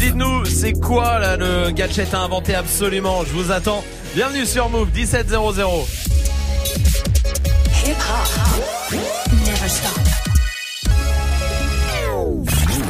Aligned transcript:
dites-nous, 0.00 0.46
c'est 0.46 0.72
quoi 0.72 1.18
là 1.18 1.36
le 1.36 1.70
gadget 1.70 2.12
à 2.14 2.20
inventer 2.20 2.54
absolument? 2.54 3.22
Je 3.24 3.32
vous 3.32 3.52
attends. 3.52 3.84
Bienvenue 4.14 4.46
sur 4.46 4.68
Move 4.70 4.88
1700. 4.92 5.84
Hip 7.84 7.90
hop. 7.90 8.92
Never 9.30 9.68
stop. 9.68 10.00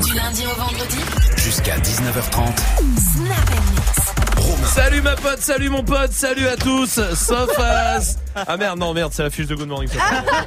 Du 0.04 0.14
lundi 0.14 0.44
au 0.46 0.60
vendredi. 0.60 0.98
Jusqu'à 1.36 1.76
19h30. 1.78 2.56
Snap 2.96 3.99
Salut 4.66 5.00
ma 5.02 5.14
pote, 5.16 5.40
salut 5.40 5.68
mon 5.70 5.82
pote, 5.84 6.12
salut 6.12 6.46
à 6.46 6.56
tous, 6.56 7.00
sauf 7.14 7.50
à... 7.58 7.98
Ah 8.34 8.56
merde, 8.56 8.78
non 8.78 8.92
merde, 8.94 9.12
c'est 9.14 9.22
la 9.22 9.30
fiche 9.30 9.46
de 9.46 9.54
Good 9.54 9.68
Morning. 9.68 9.88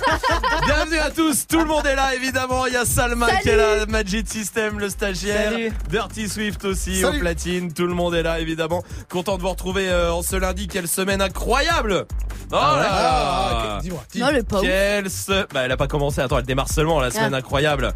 Bienvenue 0.65 0.97
à 0.99 1.09
tous, 1.09 1.47
tout 1.47 1.59
le 1.59 1.65
monde 1.65 1.85
est 1.85 1.95
là 1.95 2.13
évidemment, 2.15 2.65
il 2.65 2.73
y 2.73 2.77
a 2.77 2.85
Salma 2.85 3.27
qui 3.37 3.49
est 3.49 3.55
là, 3.55 3.85
Magic 3.87 4.27
System, 4.29 4.79
le 4.79 4.89
stagiaire, 4.89 5.51
Salut. 5.51 5.71
Dirty 5.89 6.27
Swift 6.29 6.65
aussi 6.65 7.01
Salut. 7.01 7.17
au 7.17 7.19
platine, 7.19 7.73
tout 7.73 7.85
le 7.87 7.93
monde 7.93 8.15
est 8.15 8.23
là 8.23 8.39
évidemment. 8.39 8.83
Content 9.09 9.37
de 9.37 9.41
vous 9.41 9.49
retrouver 9.49 9.89
euh, 9.89 10.11
en 10.13 10.21
ce 10.21 10.35
lundi, 10.35 10.67
quelle 10.67 10.87
semaine 10.87 11.21
incroyable 11.21 12.05
Oh 12.51 12.55
là 12.55 12.75
là 12.77 12.89
Ah, 12.91 13.79
dis-moi. 13.81 14.03
dis. 14.11 14.19
Non, 14.19 14.31
le 14.31 14.43
pauvre. 14.43 14.61
Quelle 14.63 15.09
se... 15.09 15.45
Bah 15.53 15.61
elle 15.63 15.71
a 15.71 15.77
pas 15.77 15.87
commencé, 15.87 16.21
attends, 16.21 16.37
elle 16.39 16.45
démarre 16.45 16.69
seulement 16.69 16.99
la 16.99 17.09
semaine 17.11 17.33
Ah. 17.33 17.37
incroyable. 17.37 17.93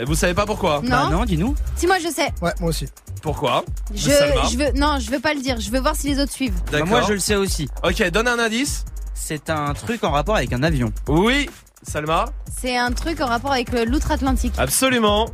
Et 0.00 0.04
vous 0.04 0.14
savez 0.14 0.32
pas 0.32 0.46
pourquoi 0.46 0.80
Non. 0.82 0.88
Bah 0.88 1.08
non, 1.10 1.24
dis-nous. 1.24 1.54
Si 1.76 1.86
moi 1.86 1.98
je 1.98 2.08
sais. 2.08 2.28
Ouais, 2.40 2.52
moi 2.58 2.70
aussi. 2.70 2.86
Pourquoi 3.20 3.64
Je, 3.94 4.08
Salma 4.08 4.44
je 4.50 4.56
veux 4.56 4.72
non, 4.72 4.98
je 4.98 5.10
veux 5.10 5.20
pas 5.20 5.34
le 5.34 5.42
dire. 5.42 5.60
Je 5.60 5.70
veux 5.70 5.78
voir 5.80 5.94
si 5.94 6.08
les 6.08 6.18
autres 6.18 6.32
suivent. 6.32 6.54
Bah, 6.66 6.78
D'accord. 6.78 6.88
moi, 6.88 7.02
je 7.02 7.12
le 7.12 7.18
sais 7.18 7.36
aussi. 7.36 7.68
Ok, 7.84 8.02
donne 8.10 8.26
un 8.28 8.38
indice. 8.38 8.86
C'est 9.14 9.50
un 9.50 9.74
truc 9.74 10.02
en 10.02 10.10
rapport 10.10 10.36
avec 10.36 10.54
un 10.54 10.62
avion. 10.62 10.90
Oui, 11.06 11.50
Salma 11.82 12.26
C'est 12.60 12.78
un 12.78 12.92
truc 12.92 13.20
en 13.20 13.26
rapport 13.26 13.52
avec 13.52 13.74
euh, 13.74 13.84
l'outre-Atlantique. 13.84 14.54
Absolument. 14.56 15.28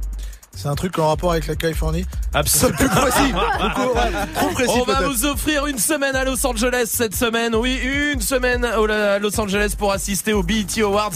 C'est 0.57 0.69
un 0.69 0.75
truc 0.75 0.99
en 0.99 1.09
rapport 1.09 1.33
avec 1.33 1.47
la 1.47 1.55
Californie. 1.55 2.07
Absolument. 2.33 2.79
Plus 2.79 2.89
précis. 2.89 3.33
Beaucoup, 3.33 3.95
ouais, 3.95 4.11
Trop 4.35 4.49
précis 4.49 4.79
On 4.81 4.85
va 4.85 5.03
vous 5.03 5.27
offrir 5.27 5.67
une 5.67 5.79
semaine 5.79 6.17
à 6.17 6.25
Los 6.25 6.45
Angeles 6.47 6.87
cette 6.87 7.15
semaine. 7.15 7.55
Oui, 7.55 7.79
une 8.15 8.23
semaine 8.23 8.65
à 8.65 9.19
Los 9.19 9.39
Angeles 9.39 9.75
pour 9.77 9.93
assister 9.93 10.33
aux 10.33 10.43
BET 10.43 10.81
Awards. 10.81 11.13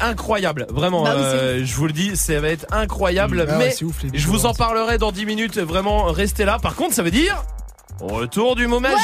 Incroyable, 0.00 0.66
vraiment. 0.70 1.04
Bah 1.04 1.12
euh, 1.12 1.60
je 1.62 1.74
vous 1.74 1.86
le 1.86 1.92
dis, 1.92 2.16
ça 2.16 2.40
va 2.40 2.48
être 2.48 2.66
incroyable. 2.72 3.46
Ah 3.46 3.56
mais 3.58 3.74
ouf, 3.84 3.96
je 4.12 4.26
vous 4.26 4.46
en 4.46 4.54
parlerai 4.54 4.96
dans 4.96 5.12
10 5.12 5.26
minutes. 5.26 5.58
Vraiment, 5.58 6.04
restez 6.04 6.46
là. 6.46 6.58
Par 6.58 6.74
contre, 6.74 6.94
ça 6.94 7.02
veut 7.02 7.10
dire 7.10 7.44
retour 8.00 8.56
du 8.56 8.66
mot 8.66 8.80
magique. 8.80 8.98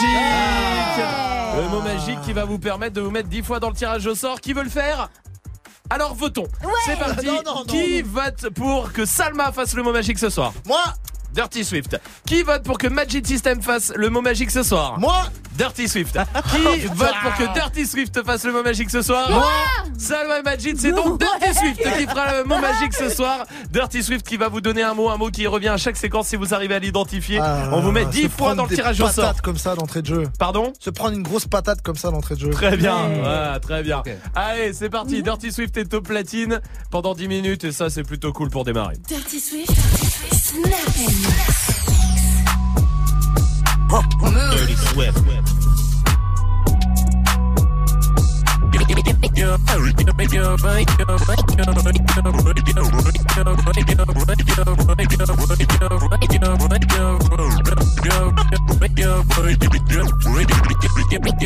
Le 1.57 1.69
mot 1.69 1.83
magique 1.83 2.21
qui 2.23 2.33
va 2.33 2.45
vous 2.45 2.59
permettre 2.59 2.95
de 2.95 3.01
vous 3.01 3.11
mettre 3.11 3.29
10 3.29 3.43
fois 3.43 3.61
dans 3.61 3.69
le 3.69 3.75
tirage 3.75 4.07
au 4.07 4.15
sort. 4.15 4.41
Qui 4.41 4.55
veut 4.55 4.65
le 4.65 4.71
faire? 4.71 5.11
Alors 5.91 6.15
votons. 6.15 6.47
C'est 6.85 6.99
parti. 6.99 7.27
Non, 7.27 7.43
non, 7.45 7.55
non, 7.57 7.65
qui 7.65 8.03
vote 8.03 8.51
pour 8.51 8.93
que 8.93 9.05
Salma 9.05 9.53
fasse 9.53 9.75
le 9.75 9.83
mot 9.83 9.93
magique 9.93 10.19
ce 10.19 10.31
soir? 10.31 10.53
Moi, 10.67 10.83
Dirty 11.39 11.65
Swift. 11.65 11.97
Qui 12.27 12.43
vote 12.43 12.65
pour 12.65 12.79
que 12.79 12.89
Magic 12.89 13.25
System 13.25 13.63
fasse 13.63 13.93
le 13.95 14.11
mot 14.11 14.21
magique 14.21 14.51
ce 14.51 14.65
soir? 14.65 14.99
Moi, 14.99 15.15
Dirty 15.57 15.87
Swift. 15.89 16.19
Qui 16.51 16.87
vote 16.89 17.15
pour 17.23 17.33
que 17.37 17.55
Dirty 17.55 17.87
Swift 17.87 18.25
fasse 18.25 18.45
le 18.45 18.51
mot 18.53 18.65
magique 18.65 18.91
ce 18.91 19.03
soir? 19.03 19.31
Moi 19.31 19.47
Salma 19.97 20.41
et 20.41 20.43
Majid, 20.43 20.77
c'est 20.81 20.91
donc 20.91 21.21
Dirty 21.21 21.55
Swift 21.57 21.77
qui 21.97 22.07
fera 22.09 22.39
le 22.39 22.45
mot 22.45 22.59
magique 22.59 22.93
ce 22.93 23.09
soir. 23.09 23.47
Dirty 23.71 24.03
Swift 24.03 24.27
qui 24.27 24.37
va 24.37 24.49
vous 24.49 24.61
donner 24.61 24.83
un 24.83 24.95
mot, 24.95 25.11
un 25.11 25.17
mot 25.17 25.31
qui 25.31 25.47
revient 25.47 25.69
à 25.69 25.77
chaque 25.77 25.97
séquence 25.97 26.27
si 26.27 26.35
vous 26.35 26.55
arrivez 26.55 26.75
à 26.75 26.81
l'identifier. 26.81 27.39
Ah, 27.41 27.69
On 27.73 27.83
vous 27.83 27.93
met 27.93 28.03
se 28.03 28.09
10 28.11 28.29
fois 28.31 28.57
dans 28.57 28.67
le 28.67 28.75
tirage 28.75 29.01
au 29.01 29.07
sort. 29.09 29.41
comme 29.41 29.59
ça 29.59 29.77
d'entrée 29.77 30.03
de 30.03 30.07
jeu. 30.09 30.25
Pardon? 30.41 30.73
Se 30.81 30.91
prendre 30.91 31.15
une 31.17 31.23
grosse 31.23 31.47
patate 31.47 31.83
comme 31.83 31.97
ça 31.97 32.11
d'entrée 32.11 32.35
de 32.35 32.41
jeu. 32.41 32.51
Très 32.51 32.77
bien, 32.77 32.97
voilà, 33.21 33.61
très 33.61 33.85
bien. 33.85 34.03
Allez, 34.35 34.73
c'est 34.73 34.91
parti. 34.91 35.23
Dirty 35.23 35.53
Swift 35.53 35.77
est 35.77 35.95
au 35.95 36.01
platine 36.01 36.61
pendant 36.91 37.15
10 37.15 37.29
minutes 37.29 37.63
et 37.63 37.71
ça 37.71 37.91
c'est 37.91 38.03
plutôt 38.03 38.33
cool 38.33 38.51
pour 38.51 38.65
démarrer. 38.65 38.97
Dirty 39.07 39.39
Swift. 39.39 39.71
Snap. 40.33 41.28
Dirty 44.57 44.75
Swift. 44.75 45.88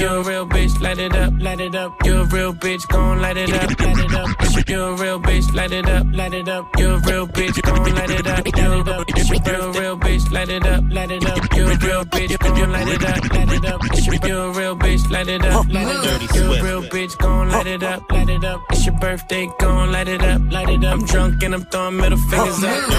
You're 0.03 0.17
a 0.17 0.25
real 0.25 0.47
bitch, 0.47 0.81
light 0.81 0.99
it 0.99 1.15
up, 1.15 1.33
light 1.39 1.61
it 1.61 1.75
up. 1.75 1.95
You're 2.05 2.23
a 2.23 2.25
real 2.25 2.55
bitch, 2.55 2.89
gon' 2.89 3.21
light 3.21 3.37
it 3.37 3.53
up, 3.53 3.79
light 3.79 3.99
it 3.99 4.15
up. 4.15 4.69
You're 4.69 4.89
a 4.89 4.97
real 4.97 5.21
bitch, 5.21 5.55
light 5.55 5.73
it 5.73 5.89
up, 5.89 6.07
light 6.13 6.35
it 6.35 6.49
up. 6.49 6.67
You're 6.79 6.95
a 6.95 6.99
real 6.99 7.27
bitch, 7.29 7.63
gon' 7.63 7.95
light 7.95 8.11
it 8.11 8.27
up, 8.27 8.47
light 8.49 8.73
it 8.73 8.89
up. 8.89 9.07
You're 9.13 9.61
a 9.61 9.73
real 9.79 9.97
bitch, 9.97 10.33
light 10.33 10.49
it 10.49 10.67
up, 10.67 10.85
light 10.91 11.11
it 11.11 11.27
up. 11.27 11.57
You're 11.57 11.71
a 11.71 11.77
real 11.77 12.05
bitch, 12.05 12.39
gon' 12.39 12.73
light 12.73 12.89
it 12.89 13.05
up, 13.05 13.35
light 13.35 13.53
it 13.53 13.65
up. 13.65 13.81
You're 14.27 14.39
a 14.39 14.53
real 14.53 14.77
bitch, 14.77 15.11
light 15.11 15.29
it 15.29 15.45
up, 15.45 15.67
light 15.69 15.87
it 15.87 16.05
up. 16.05 16.35
You're 16.35 16.55
a 16.55 16.63
real 16.63 16.83
bitch, 16.83 17.19
gon' 17.19 17.42
light 17.49 17.67
it 17.67 17.83
up, 17.83 18.11
light 18.11 18.29
it 18.29 18.45
up. 18.45 18.61
It's 18.71 18.87
your 18.87 18.97
birthday, 18.99 19.49
gon' 19.59 19.93
light 19.93 20.09
it 20.09 20.23
up, 20.23 20.41
light 20.53 20.69
it 20.69 20.85
up. 20.85 20.95
I'm 20.95 21.07
drunk 21.07 21.43
and 21.43 21.55
I'm 21.55 21.65
throwing 21.65 21.97
middle 21.97 22.19
fingers 22.19 22.63
up. 22.65 22.91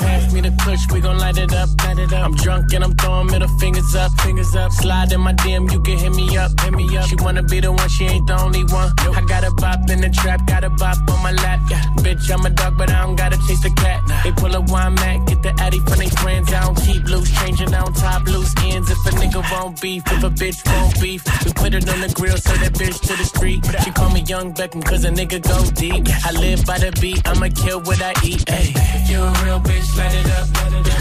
Pass 0.00 0.32
me 0.32 0.40
the 0.40 0.52
push, 0.60 0.80
we 0.92 1.00
gon' 1.00 1.18
light 1.18 1.38
it 1.38 1.52
up, 1.52 1.68
light 1.84 1.98
it 1.98 2.12
up. 2.12 2.24
I'm 2.24 2.34
drunk 2.36 2.72
and 2.72 2.84
I'm 2.84 2.94
throwing 2.94 3.26
middle 3.26 3.48
fingers 3.58 3.94
up, 3.94 4.12
fingers 4.20 4.54
up. 4.54 4.72
Slide 4.72 5.12
in 5.12 5.20
my 5.20 5.32
DM, 5.34 5.70
you 5.72 5.80
can 5.82 5.98
hit 5.98 6.14
me 6.14 6.36
up, 6.36 6.50
hit 6.60 6.72
me 6.72 6.96
up. 6.96 7.08
She 7.08 7.16
wanna 7.16 7.42
be 7.42 7.60
the 7.60 7.72
one, 7.72 7.88
she 7.88 8.04
ain't 8.04 8.26
the 8.26 8.40
only 8.40 8.64
one. 8.64 8.92
I 8.98 9.22
got 9.26 9.44
a 9.44 9.50
bop 9.52 9.88
in 9.90 10.00
the 10.00 10.10
trap, 10.10 10.46
got 10.46 10.64
a 10.64 10.70
bop 10.70 10.96
on 11.10 11.22
my 11.22 11.32
lap. 11.32 11.60
Yeah, 11.70 11.82
bitch, 12.04 12.30
I'm 12.32 12.44
a 12.46 12.50
dog, 12.50 12.78
but 12.78 12.90
I 12.90 13.02
don't 13.02 13.16
gotta 13.16 13.36
chase 13.48 13.62
the 13.62 13.70
cat. 13.70 14.00
They 14.24 14.32
pull 14.32 14.54
a 14.54 14.60
wine 14.60 14.94
mat, 14.94 15.26
get 15.26 15.42
the 15.42 15.52
addy 15.60 15.78
from 15.80 15.98
their 15.98 16.10
friends. 16.22 16.52
I 16.52 16.60
don't 16.60 16.76
keep 16.76 17.04
loose, 17.04 17.30
changing 17.40 17.74
out 17.74 17.94
top 17.96 18.26
loose 18.26 18.54
ends. 18.62 18.90
If 18.90 18.98
a 19.06 19.10
nigga 19.16 19.42
won't 19.50 19.80
beef, 19.80 20.02
if 20.06 20.22
a 20.22 20.30
bitch 20.30 20.60
won't 20.66 21.00
beef, 21.00 21.22
we 21.44 21.52
put 21.52 21.74
it 21.74 21.88
on 21.88 22.00
the 22.00 22.08
grill, 22.14 22.36
so 22.36 22.52
that 22.52 22.72
bitch 22.74 23.00
to 23.00 23.16
the 23.16 23.24
street. 23.24 23.62
She 23.80 23.90
call 23.90 24.10
me 24.10 24.20
Young 24.22 24.52
Beckham, 24.52 24.84
cause 24.84 25.04
a 25.04 25.10
nigga 25.10 25.40
go 25.42 25.70
deep. 25.72 26.06
I 26.24 26.32
live 26.32 26.64
by 26.66 26.78
the 26.78 26.92
beat, 27.00 27.26
I'ma 27.26 27.48
kill 27.48 27.80
what 27.80 28.00
I 28.02 28.12
eat. 28.24 28.44
Ay. 28.50 28.72
You 29.08 29.22
a 29.22 29.30
real 29.44 29.60
bitch, 29.60 29.96
light 29.96 30.14
it 30.14 30.30
up. 30.30 30.48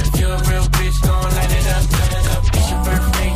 If 0.08 0.20
you 0.20 0.28
a 0.28 0.38
real 0.50 0.64
bitch, 0.76 1.02
gon' 1.02 1.24
light 1.24 1.52
it 1.52 1.68
up. 1.68 1.84
It's 2.56 2.70
your 2.72 2.84
birthday, 2.84 3.31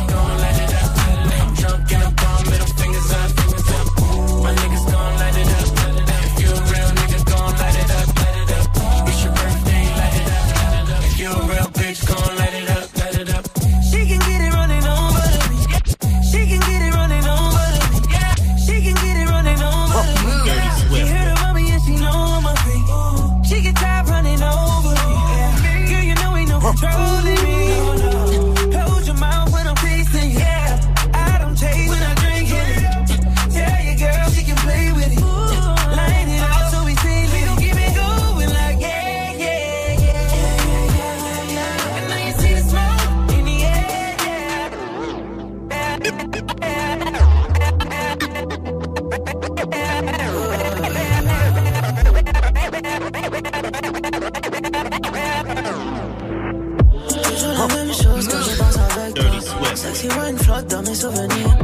Swift. 60.06 60.16
Sexy 60.16 60.18
wine 60.18 60.38
flotte 60.38 60.66
dans 60.68 60.82
mes 60.82 60.94
souvenirs. 60.94 61.58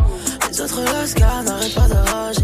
Les 0.50 0.60
autres 0.60 0.80
lascars 0.84 1.42
n'arrêtent 1.44 1.74
pas 1.74 1.88
de 1.88 2.10
rager. 2.10 2.40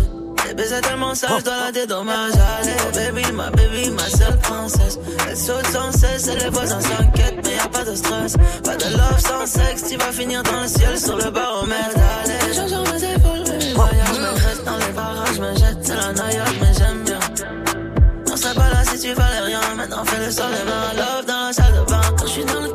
Les 0.47 0.55
baisers 0.55 0.81
tellement 0.81 1.15
sales, 1.15 1.31
je 1.39 1.45
dois 1.45 1.55
la 1.67 1.73
dédommager. 1.73 2.39
Allez, 2.61 3.13
baby, 3.13 3.33
ma 3.33 3.51
baby, 3.51 3.91
ma 3.91 4.09
seule 4.09 4.39
princesse. 4.39 4.99
Elle 5.29 5.37
saute 5.37 5.67
sans 5.67 5.93
cesse, 5.93 6.29
et 6.29 6.37
les 6.37 6.51
voisins 6.51 6.81
s'inquiètent, 6.81 7.41
mais 7.45 7.57
y 7.57 7.59
a 7.59 7.69
pas 7.69 7.85
de 7.85 7.95
stress. 7.95 8.37
Pas 8.65 8.77
de 8.77 8.97
love 8.97 9.19
sans 9.19 9.47
sexe, 9.47 9.85
tu 9.91 9.97
vas 9.97 10.13
finir 10.13 10.43
dans 10.43 10.63
le 10.63 10.69
ciel 10.69 10.99
sur 10.99 11.17
le 11.17 11.31
baromètre. 11.31 11.97
Allez, 12.25 12.55
change 12.55 12.71
sur 12.71 12.83
mes 12.93 13.05
épaules, 13.05 13.45
baby, 13.45 13.73
voyage. 13.75 14.19
Me 14.19 14.31
reste 14.31 14.65
dans 14.65 14.79
les 14.79 14.93
barrages, 14.93 15.39
me 15.39 15.55
jette, 15.55 15.79
c'est 15.83 15.97
la 15.97 16.13
noyade, 16.13 16.55
mais 16.61 16.75
j'aime 16.79 17.05
bien. 17.05 17.19
On 18.31 18.37
serait 18.37 18.55
pas 18.55 18.71
là 18.71 18.85
si 18.85 18.99
tu 18.99 19.13
valais 19.13 19.41
rien. 19.41 19.61
Maintenant, 19.77 20.05
fais 20.05 20.25
le 20.25 20.31
sol 20.31 20.51
et 20.51 20.65
mains 20.65 20.95
love 20.97 21.27
dans 21.27 21.47
la 21.47 21.53
salle 21.53 21.75
de 21.75 21.91
bain. 21.91 22.01
Quand 22.17 22.27
je 22.27 22.33
suis 22.33 22.45
dans 22.45 22.61
le 22.61 22.69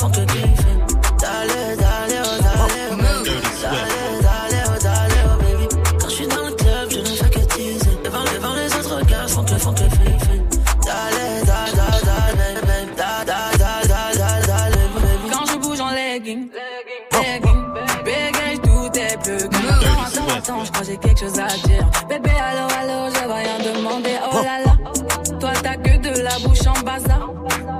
quand 0.00 0.08
je 6.08 6.14
suis 6.14 6.26
dans 6.28 6.46
le 6.46 6.52
club, 6.52 6.90
je 6.90 6.98
ne 7.00 7.04
fais 7.04 7.30
que. 7.30 7.38
Devant, 8.04 8.24
devant 8.24 8.54
les 8.54 8.72
autres 8.76 9.04
gars, 9.06 9.26
font 9.26 9.42
que, 9.42 9.54
font 9.54 9.72
que 9.72 9.82
Quand 15.32 15.46
je 15.46 15.58
bouge 15.58 15.80
en 15.80 15.90
legging, 15.90 16.48
oh. 17.14 17.18
bégaye, 18.04 18.58
tout 18.60 18.98
est. 18.98 19.18
Attends, 19.18 20.28
attends, 20.36 20.64
je 20.64 20.70
crois 20.70 20.86
j'ai 20.86 20.96
quelque 20.96 21.18
chose 21.18 21.38
à 21.40 21.48
dire. 21.66 21.90
Bébé, 22.08 22.30
allô, 22.30 22.68
allô, 22.80 23.10
je 23.12 23.18
vais 23.26 23.34
rien 23.34 23.58
demander. 23.74 24.16
Oh 24.32 24.36
là 24.36 24.60
là, 24.64 24.76
oh. 24.86 24.92
toi 25.40 25.50
t'as 25.60 25.76
que 25.76 25.96
de 25.96 26.20
la 26.22 26.38
bouche 26.38 26.66
en 26.68 26.80
bazar. 26.84 27.32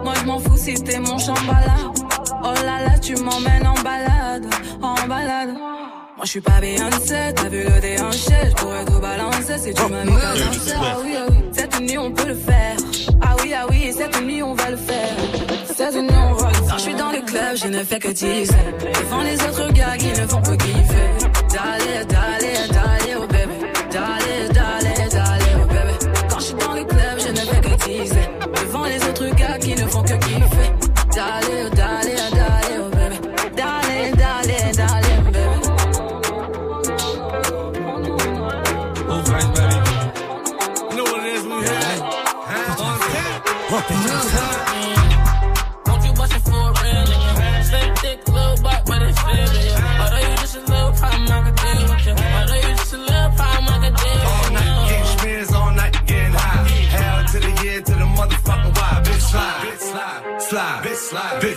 Moi 0.03 0.15
je 0.21 0.25
m'en 0.27 0.39
fous 0.41 0.57
si 0.57 0.75
t'es 0.75 0.99
mon 0.99 1.19
chambala. 1.19 1.88
Oh 2.61 2.65
là 2.65 2.83
là, 2.85 2.99
tu 2.99 3.15
m'emmènes 3.17 3.67
en 3.67 3.75
balade, 3.83 4.47
en 4.83 4.95
balade. 5.07 5.51
Moi 6.17 6.25
je 6.25 6.31
suis 6.31 6.41
pas 6.41 6.61
Beyoncé, 6.61 7.33
t'as 7.35 7.49
vu 7.49 7.63
le 7.63 7.81
déhanché, 7.81 8.35
je 8.49 8.55
pourrais 8.55 8.85
tout 8.85 8.99
balancer 9.01 9.59
si 9.59 9.73
tu 9.73 9.83
mis 9.83 9.91
qu'à 9.91 10.35
danser. 10.35 10.73
Ah 10.77 10.97
oui, 11.05 11.15
ah 11.17 11.27
oui, 11.31 11.37
cette 11.53 11.81
nuit 11.81 11.99
on 11.99 12.11
peut 12.11 12.27
le 12.27 12.35
faire. 12.35 12.77
Ah 13.23 13.37
oui, 13.41 13.53
ah 13.55 13.67
oui, 13.71 13.93
cette 13.97 14.21
nuit 14.23 14.43
on 14.43 14.55
va 14.55 14.71
le 14.71 14.77
faire. 14.77 15.15
Cette 15.77 15.95
nuit 15.95 16.11
on 16.11 16.35
va 16.35 16.49
le 16.49 16.55
faire. 16.55 16.67
Quand 16.69 16.79
je 16.79 16.83
suis 16.83 16.95
dans 16.95 17.13
le 17.13 17.21
club, 17.21 17.57
je 17.57 17.69
ne 17.69 17.85
fais 17.85 17.99
que 18.01 18.09
teaser. 18.09 18.55
Devant 19.03 19.23
les 19.23 19.41
autres 19.43 19.73
gars 19.73 19.97
qui 19.97 20.09
ne 20.09 20.27
font 20.27 20.43
que 20.43 20.57
kiffer. 20.57 21.09
D'aller, 21.53 22.05
d'aller, 22.07 22.69
d'aller, 22.69 22.78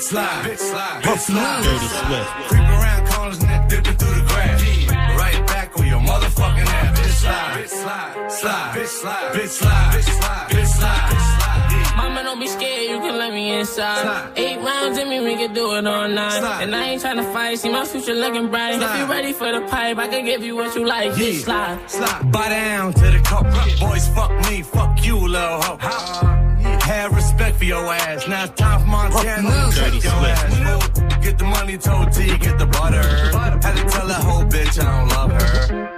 bitch 0.01 0.09
slide, 0.09 0.45
bitch 0.45 0.57
slide, 0.57 1.03
bitch 1.03 1.19
slide. 1.19 1.63
Dirty 1.63 1.88
Swift. 1.88 2.50
Creep 2.50 2.62
around 2.62 3.07
corners 3.07 3.39
and 3.39 3.50
then 3.50 3.68
dipping 3.68 3.98
through 3.98 4.15
the 4.15 4.27
grass. 4.27 4.88
Right 5.18 5.48
back 5.48 5.77
on 5.80 5.88
your 5.88 6.00
motherfucking 6.00 6.65
ass. 6.65 7.00
Bitch 7.00 7.12
slide, 7.21 7.57
bitch 7.57 7.69
slide, 7.69 8.31
slide, 8.31 8.75
bitch 8.75 8.88
slide, 8.88 9.33
bitch 9.33 9.48
slide, 9.50 9.92
bitch 9.94 10.07
slide, 10.07 10.50
bitch 10.50 10.68
slide. 10.68 11.98
Mama, 11.98 12.24
don't 12.24 12.39
be 12.39 12.48
scared, 12.48 12.89
you 12.89 13.00
can 13.00 13.18
let 13.18 13.31
me 13.31 13.59
inside. 13.59 14.01
Slide. 14.01 14.33
Eight 14.38 14.57
rounds 14.57 14.98
in 14.98 15.09
me, 15.09 15.19
we 15.19 15.36
can 15.36 15.53
do 15.53 15.75
it 15.75 15.86
all 15.86 16.07
night. 16.07 16.39
Slide. 16.39 16.63
And 16.63 16.75
I 16.75 16.83
ain't 16.89 17.01
tryna 17.01 17.31
fight, 17.31 17.59
see 17.59 17.69
my 17.69 17.86
future 17.86 18.15
looking 18.15 18.50
bright. 18.50 18.75
If 18.75 18.81
Slide. 18.81 19.00
you 19.00 19.06
ready 19.06 19.33
for 19.33 19.51
the 19.51 19.62
pipe, 19.68 19.98
I 19.98 20.07
can 20.07 20.25
give 20.25 20.42
you 20.44 20.56
what 20.56 20.75
you 20.75 20.86
like. 20.86 21.12
Yeah. 21.18 21.25
Bitch, 21.25 21.44
slide. 21.44 21.89
Slide. 21.89 22.31
Buy 22.31 22.50
down 22.50 22.94
to 22.94 23.12
the 23.12 23.19
cup. 23.19 23.44
Boys, 23.80 24.07
fuck 24.09 24.31
me, 24.50 24.63
fuck 24.63 25.06
you, 25.06 25.18
little 25.18 25.62
hoe. 25.62 26.50
Have 26.62 27.16
respect 27.16 27.58
for 27.58 27.66
your 27.66 27.86
ass. 27.94 28.28
Now 28.28 28.44
it's 28.46 28.54
time 28.60 28.80
for 28.81 28.88
Montana 28.88 29.72
to 29.72 29.80
Dirty 29.80 30.00
your 30.00 30.13
ass. 30.13 31.24
Get 31.24 31.38
the 31.38 31.46
money, 31.46 31.78
told 31.78 32.12
T, 32.12 32.38
get 32.38 32.58
the 32.58 32.66
butter. 32.66 33.02
Had 33.02 33.62
to 33.62 33.84
tell 33.90 34.08
that 34.08 34.24
whole 34.24 34.44
bitch 34.44 34.80
I 34.80 35.00
don't 35.00 35.10
love 35.10 35.31
her. 35.31 35.98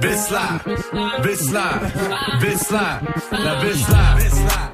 Bitch 0.00 0.28
slide, 0.28 0.60
bitch 1.24 1.38
slide, 1.38 1.80
bitch 2.40 2.58
slide, 2.58 3.02
now 3.32 3.62
bitch 3.62 3.84
slide, 3.84 4.20
bitch 4.20 4.30
slide. 4.30 4.68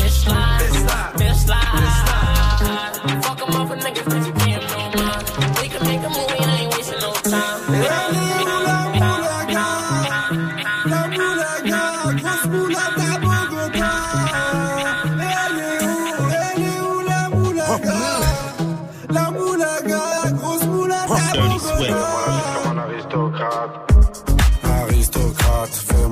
Bitch. 0.00 0.10
Slide. 0.10 0.60
Bitch, 0.60 0.84
slide. 0.84 1.14
Bitch 1.18 1.34
slide. 1.34 1.64
Bitch, 1.74 2.06
slide. 2.06 2.39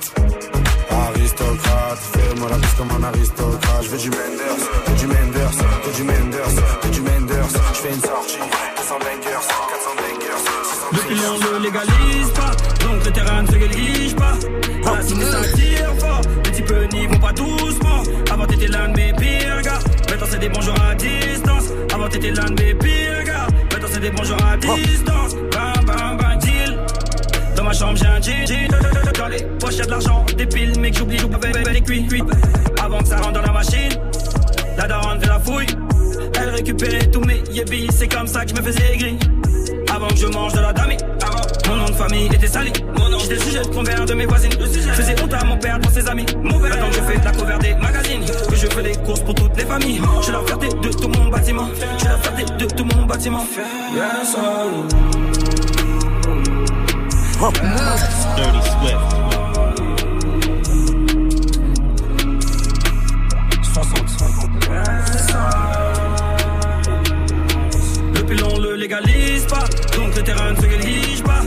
Aristocrate. 0.00 0.90
Aristocrate, 0.90 1.98
fais-moi 2.12 2.48
la 2.50 2.56
bise 2.56 2.74
comme 2.76 2.90
un 2.90 3.04
aristocrate. 3.04 3.82
Je 3.82 3.88
veux 3.88 3.98
du 3.98 4.10
Menders, 4.10 4.62
que 4.86 4.92
du 4.98 5.06
Menders, 5.06 5.56
que 5.84 5.96
du 5.96 6.02
Menders, 6.04 6.80
que 6.82 6.88
du 6.88 7.00
Menders. 7.00 7.48
Je 7.74 7.78
fais 7.78 7.94
une 7.94 8.00
sortie, 8.00 8.38
200 8.76 8.94
bangers, 8.98 9.46
400 9.70 9.90
bangers, 9.96 10.42
600 10.64 10.86
Depuis 10.92 11.20
on 11.28 11.58
ne 11.58 11.62
légalise 11.62 12.30
pas, 12.34 12.52
donc 12.84 13.04
le 13.04 13.10
terrain 13.10 13.42
ne 13.42 13.46
se 13.46 13.56
néglige 13.56 14.16
pas. 14.16 14.34
La 14.84 15.02
cité 15.02 15.24
ça 15.24 15.42
tire 15.54 15.94
fort, 15.98 16.20
les 16.44 16.52
types 16.52 16.92
n'y 16.92 17.06
vont 17.06 17.18
pas 17.18 17.32
doucement. 17.32 18.02
Avant 18.30 18.46
t'étais 18.46 18.68
l'un 18.68 18.88
de 18.88 18.96
mes 18.96 19.12
pires 19.12 19.62
gars, 19.62 19.78
maintenant 20.08 20.26
c'est 20.30 20.38
des 20.38 20.48
bonjours 20.48 20.80
à 20.90 20.94
distance. 20.94 21.64
Avant 21.92 22.08
t'étais 22.08 22.30
l'un 22.30 22.50
de 22.50 22.62
mes 22.62 22.74
pires 22.74 23.24
gars, 23.24 23.46
maintenant 23.72 23.88
c'est 23.92 24.00
des 24.00 24.10
bonjours 24.10 24.44
à 24.44 24.56
distance. 24.56 25.34
Bam 25.52 25.84
bam 25.84 26.16
bam 26.16 26.29
ma 27.70 27.76
chambre 27.76 27.96
j'ai 27.96 28.06
un 28.06 28.20
jean. 28.20 28.68
Dans 29.18 29.28
les 29.28 29.42
poches 29.60 29.76
y'a 29.76 29.84
de 29.84 29.90
l'argent, 29.90 30.24
des 30.36 30.46
piles, 30.46 30.78
mec 30.80 30.96
j'oublie, 30.96 31.18
j'oublie 31.18 31.36
avec 31.36 31.72
les 31.72 31.82
cuits. 31.82 32.24
Avant 32.82 32.98
que 32.98 33.06
ça 33.06 33.16
rentre 33.18 33.32
dans 33.32 33.42
la 33.42 33.52
machine, 33.52 33.92
la 34.76 34.88
daronne 34.88 35.20
fait 35.20 35.28
la 35.28 35.38
fouille. 35.38 35.66
Elle 36.40 36.50
récupérait 36.50 37.06
tous 37.10 37.20
mes 37.20 37.42
yébis, 37.52 37.88
c'est 37.92 38.08
comme 38.08 38.26
ça 38.26 38.44
que 38.44 38.50
je 38.50 38.60
me 38.60 38.62
faisais 38.62 38.94
aigri. 38.94 39.18
Avant 39.94 40.08
que 40.08 40.16
je 40.16 40.26
mange 40.26 40.52
de 40.52 40.60
la 40.60 40.68
avant 40.68 41.40
mon 41.68 41.76
nom 41.76 41.86
de 41.86 41.92
famille 41.92 42.26
était 42.26 42.46
sali. 42.46 42.72
J'étais 43.20 43.38
sujet 43.38 43.62
de 43.62 43.68
convers 43.68 44.04
de 44.04 44.14
mes 44.14 44.26
voisines. 44.26 44.52
Je 44.60 44.92
faisais 44.92 45.14
honte 45.22 45.34
à 45.34 45.44
mon 45.44 45.56
père 45.56 45.78
pour 45.80 45.92
ses 45.92 46.08
amis. 46.08 46.26
Maintenant 46.42 46.88
que 46.88 46.94
je 46.94 47.00
fais 47.02 47.24
la 47.24 47.32
cover 47.32 47.58
des 47.60 47.74
magazines, 47.74 48.24
que 48.24 48.56
je 48.56 48.66
fais 48.66 48.82
les 48.82 48.96
courses 48.96 49.20
pour 49.20 49.34
toutes 49.34 49.56
les 49.56 49.64
familles. 49.64 50.00
Je 50.26 50.32
la 50.32 50.40
fierté 50.40 50.68
de 50.68 50.88
tout 50.88 51.08
mon 51.08 51.28
bâtiment. 51.28 51.68
Je 51.98 52.04
la 52.06 52.18
fierté 52.18 52.44
de 52.58 52.66
tout 52.66 52.84
mon 52.84 53.06
bâtiment. 53.06 53.46
Yes, 53.94 54.36
Dirty 57.40 58.60
Swift. 58.68 59.00
Le 68.14 68.22
pilon 68.26 68.58
le 68.58 68.74
légalise 68.74 69.46
pas, 69.46 69.64
donc 69.96 70.14
le 70.16 70.22
terrain 70.22 70.50
ne 70.52 70.56
se 70.56 70.66
néglige 70.66 71.22
pas. 71.22 71.40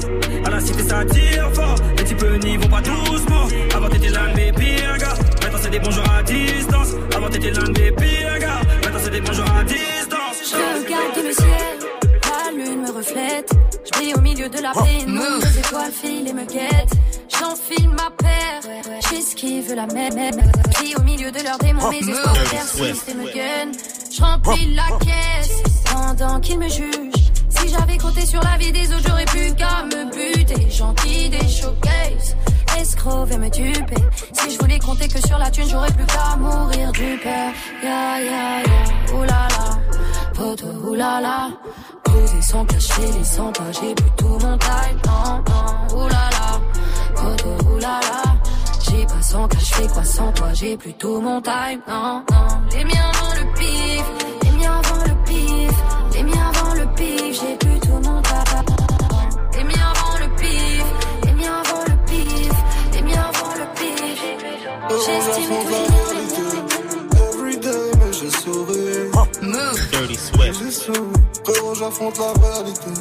À 0.43 0.49
la 0.49 0.59
cité 0.59 0.81
ça 0.81 1.05
tire 1.05 1.51
fort, 1.53 1.75
les 1.95 2.03
types 2.05 2.25
n'y 2.43 2.57
vont 2.57 2.69
pas 2.69 2.81
doucement. 2.81 3.47
Avant 3.75 3.89
t'étais 3.89 4.09
l'un 4.09 4.29
de 4.29 4.35
mes 4.35 4.51
pires 4.51 4.97
gars, 4.97 5.13
maintenant 5.43 5.59
c'est 5.61 5.69
des 5.69 5.79
bonjours 5.79 6.09
à 6.09 6.23
distance. 6.23 6.95
Avant 7.15 7.29
t'étais 7.29 7.51
l'un 7.51 7.69
de 7.69 7.79
mes 7.79 7.91
pires 7.91 8.39
gars, 8.39 8.61
maintenant 8.83 8.99
c'est 8.99 9.11
des 9.11 9.21
bonjours 9.21 9.45
à 9.55 9.63
distance. 9.63 10.02
Milieu 14.43 14.49
de 14.49 14.61
la 14.61 14.71
pénombre, 14.71 15.45
les 15.45 15.59
étoiles 15.59 15.91
filent 15.91 16.27
et 16.27 16.33
me 16.33 16.45
guettent. 16.45 16.93
J'enfile 17.29 17.89
ma 17.89 18.09
paire, 18.11 18.61
j'esquive 19.09 19.73
la 19.73 19.87
même. 19.87 20.41
Puis 20.75 20.95
au 20.95 21.01
milieu 21.01 21.31
de 21.31 21.41
leurs 21.43 21.57
démons, 21.59 21.89
mes 21.89 21.99
espoirs 21.99 22.33
persistent 22.51 23.09
et 23.09 23.13
me 23.13 23.25
gunnent. 23.25 23.77
Je 24.11 24.21
remplis 24.21 24.73
la 24.73 24.97
caisse 24.97 25.63
pendant 25.91 26.39
qu'ils 26.39 26.59
me 26.59 26.67
jugent. 26.67 27.13
Si 27.49 27.69
j'avais 27.69 27.97
compté 27.97 28.25
sur 28.25 28.41
la 28.43 28.57
vie 28.57 28.71
des 28.71 28.87
autres, 28.93 29.07
j'aurais 29.07 29.25
plus 29.25 29.53
qu'à 29.55 29.83
me 29.83 30.11
buter. 30.11 30.69
Gentil 30.69 31.29
des 31.29 31.47
showcases, 31.47 32.35
escroc 32.77 33.25
veut 33.25 33.37
me 33.37 33.49
duper. 33.49 33.95
Si 34.33 34.51
je 34.53 34.59
voulais 34.59 34.79
compter 34.79 35.07
que 35.07 35.25
sur 35.25 35.37
la 35.37 35.49
thune, 35.49 35.69
j'aurais 35.69 35.91
plus 35.91 36.05
qu'à 36.05 36.35
mourir 36.37 36.91
du 36.91 37.17
père. 37.23 37.53
Ya 37.83 38.19
ya 38.19 38.61
ya, 38.61 39.15
oulala, 39.15 39.79
poto 40.43 40.67
oulala. 40.87 41.37
Poser 42.03 42.41
sans 42.41 42.65
cacher 42.65 43.07
les 43.17 43.23
100 43.23 43.51
pas, 43.57 43.71
j'ai 43.71 43.93
plus 43.95 44.11
tout 44.17 44.37
mon 44.43 44.57
time. 44.57 44.97
Non, 45.07 45.29
non, 45.49 45.97
oulala, 45.99 46.47
poto 47.15 47.51
oulala. 47.71 48.19
J'ai 48.85 49.05
pas 49.05 49.21
sans 49.21 49.47
fais 49.73 49.87
quoi 49.87 50.03
sans 50.03 50.31
toi, 50.33 50.49
j'ai 50.53 50.75
plus 50.77 50.93
tout 51.01 51.19
mon 51.21 51.41
time. 51.41 51.81
Non, 51.87 52.23
non, 52.31 52.47
les 52.73 52.83
miens 52.89 53.09
avant 53.13 53.33
le 53.39 53.45
pif, 53.57 54.05
Swift. 70.83 70.93
J'ai 70.93 70.93
souri. 70.93 71.09
Frérot, 71.43 71.75
j'affronte 71.75 72.19
la 72.19 72.33
réalité. 72.47 72.91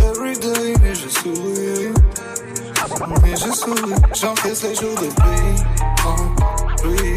Everyday, 0.00 0.74
mais 0.82 0.94
j'ai 0.94 1.08
souri. 1.08 1.92
Mais 3.22 3.36
j'ai 3.36 3.52
souri. 3.52 3.94
J'encaisse 4.14 4.62
les 4.64 4.74
jours 4.74 4.94
de 4.94 5.06
pluie. 5.06 5.62
Oh, 6.06 6.16
pluie, 6.82 7.16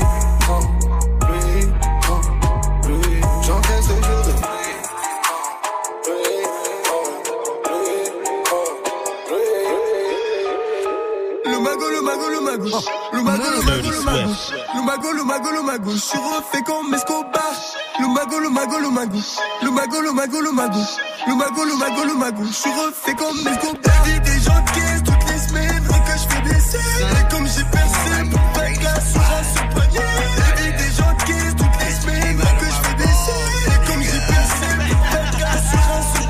mago, 12.57 12.79
le 13.13 13.24
mago. 13.24 13.43
Le 13.43 13.51
mago, 13.51 13.51
le 13.51 13.63
mago, 13.63 13.91
le 13.91 14.01
mago. 14.01 14.31
Le 14.75 14.81
mago, 14.81 15.12
le 15.13 15.24
mago, 15.24 15.51
le 15.51 15.62
mago. 15.62 15.91
Je 15.91 15.97
suis 15.97 16.17
refait 16.17 16.63
comme 16.63 16.93
Escobar. 16.93 17.53
Le 18.00 18.07
mago, 18.07 18.39
le 18.39 18.50
mago, 18.50 18.79
le 18.79 18.89
mago. 18.89 19.19
Le 19.63 19.71
mago, 19.71 20.01
le 20.01 20.12
mago, 20.12 20.41
le 20.41 20.51
mago. 20.51 20.79
Le 21.27 21.35
mago, 21.35 21.65
le 21.65 21.75
mago, 21.75 22.03
le 22.05 22.13
mago. 22.15 22.43
Je 22.45 22.53
suis 22.53 22.71
refait 22.71 23.15
comme 23.15 23.38
Escobar. 23.38 23.81
La 23.83 24.03
vie 24.03 24.19
des 24.21 24.39
gens 24.41 24.62
de 24.62 24.71
caisse 24.71 25.03
toutes 25.03 25.31
les 25.31 25.39
semaines. 25.39 25.83
Que 26.05 26.12
je 26.12 26.27
fais 26.27 26.41
des 26.41 26.59
scènes. 26.59 27.09
Et 27.09 27.33
comme 27.33 27.47
j'ai 27.47 27.63
percé 27.65 28.29
pour 28.31 28.41
pas 28.53 28.71
que 28.71 28.83
l'assurance 28.83 29.50
se 29.55 29.74
poignée. 29.74 30.00
La 30.38 30.62
vie 30.62 30.74
des 30.77 30.91
gens 30.95 31.13
de 31.13 31.24
caisse 31.24 31.55
toutes 31.57 31.79
les 31.81 31.93
semaines. 32.01 32.38
Que 32.38 32.65
je 32.65 32.79
fais 32.85 32.95
scènes. 33.25 33.74
Et 33.74 33.88
comme 33.88 34.01
j'ai 34.01 34.21
percé 34.33 34.67
pour 34.88 35.01
pas 35.12 35.27
que 35.31 35.41
l'assurance 35.41 36.07
se 36.13 36.25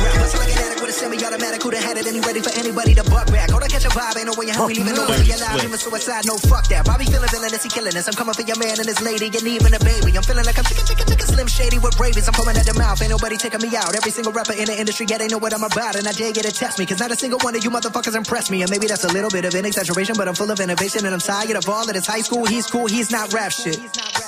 Rappers 0.00 0.34
like 0.34 0.50
an 0.50 0.58
addict 0.64 0.80
with 0.80 0.90
a 0.90 0.92
semi-automatic, 0.92 1.62
who'da 1.62 1.78
had 1.78 1.96
it 1.98 2.06
and 2.06 2.24
ready 2.26 2.40
for 2.40 2.50
anybody 2.58 2.94
to 2.94 3.04
buck 3.04 3.26
back? 3.30 3.59
Catch 3.80 3.96
a 3.96 3.98
vibe, 3.98 4.16
ain't 4.20 4.28
no 4.28 4.36
way 4.36 4.44
in 4.44 4.52
hell 4.52 4.68
we 4.68 4.74
leaving 4.76 4.92
nobody 4.92 5.32
alive. 5.32 5.64
Even 5.64 5.78
suicide, 5.80 6.28
no 6.28 6.36
fuck 6.36 6.68
that. 6.68 6.84
Bobby 6.84 7.08
feeling 7.08 7.32
villainous, 7.32 7.64
he 7.64 7.70
killing 7.72 7.96
us. 7.96 8.04
I'm 8.08 8.12
coming 8.12 8.36
for 8.36 8.44
your 8.44 8.60
man 8.60 8.76
and 8.76 8.84
his 8.84 9.00
lady, 9.00 9.32
and 9.32 9.40
even 9.40 9.72
a 9.72 9.80
baby. 9.80 10.12
I'm 10.12 10.20
feeling 10.20 10.44
like 10.44 10.58
I'm 10.60 10.68
chicken, 10.68 10.84
chicken, 10.84 11.08
chicken, 11.08 11.24
slim 11.24 11.48
shady 11.48 11.78
with 11.80 11.96
rabies. 11.96 12.28
I'm 12.28 12.36
foaming 12.36 12.60
at 12.60 12.68
the 12.68 12.76
mouth, 12.76 13.00
ain't 13.00 13.08
nobody 13.08 13.40
taking 13.40 13.64
me 13.64 13.72
out. 13.72 13.96
Every 13.96 14.12
single 14.12 14.36
rapper 14.36 14.52
in 14.52 14.68
the 14.68 14.76
industry, 14.76 15.08
yeah, 15.08 15.16
they 15.16 15.32
know 15.32 15.40
what 15.40 15.56
I'm 15.56 15.64
about, 15.64 15.96
and 15.96 16.04
I 16.04 16.12
dare 16.12 16.28
get 16.28 16.44
to 16.44 16.52
test 16.52 16.76
me, 16.76 16.84
cause 16.84 17.00
not 17.00 17.08
a 17.08 17.16
single 17.16 17.40
one 17.40 17.56
of 17.56 17.64
you 17.64 17.70
motherfuckers 17.72 18.12
impress 18.12 18.52
me. 18.52 18.60
And 18.60 18.68
maybe 18.68 18.84
that's 18.84 19.04
a 19.08 19.12
little 19.16 19.32
bit 19.32 19.48
of 19.48 19.56
an 19.56 19.64
exaggeration, 19.64 20.12
but 20.20 20.28
I'm 20.28 20.36
full 20.36 20.52
of 20.52 20.60
innovation, 20.60 21.08
and 21.08 21.16
I'm 21.16 21.24
tired 21.24 21.56
of 21.56 21.64
all 21.64 21.88
of 21.88 21.94
this 21.96 22.04
high 22.04 22.20
school. 22.20 22.44
He's 22.44 22.66
cool, 22.68 22.84
he's 22.84 23.10
not 23.10 23.32
rap 23.32 23.48
shit. 23.48 23.80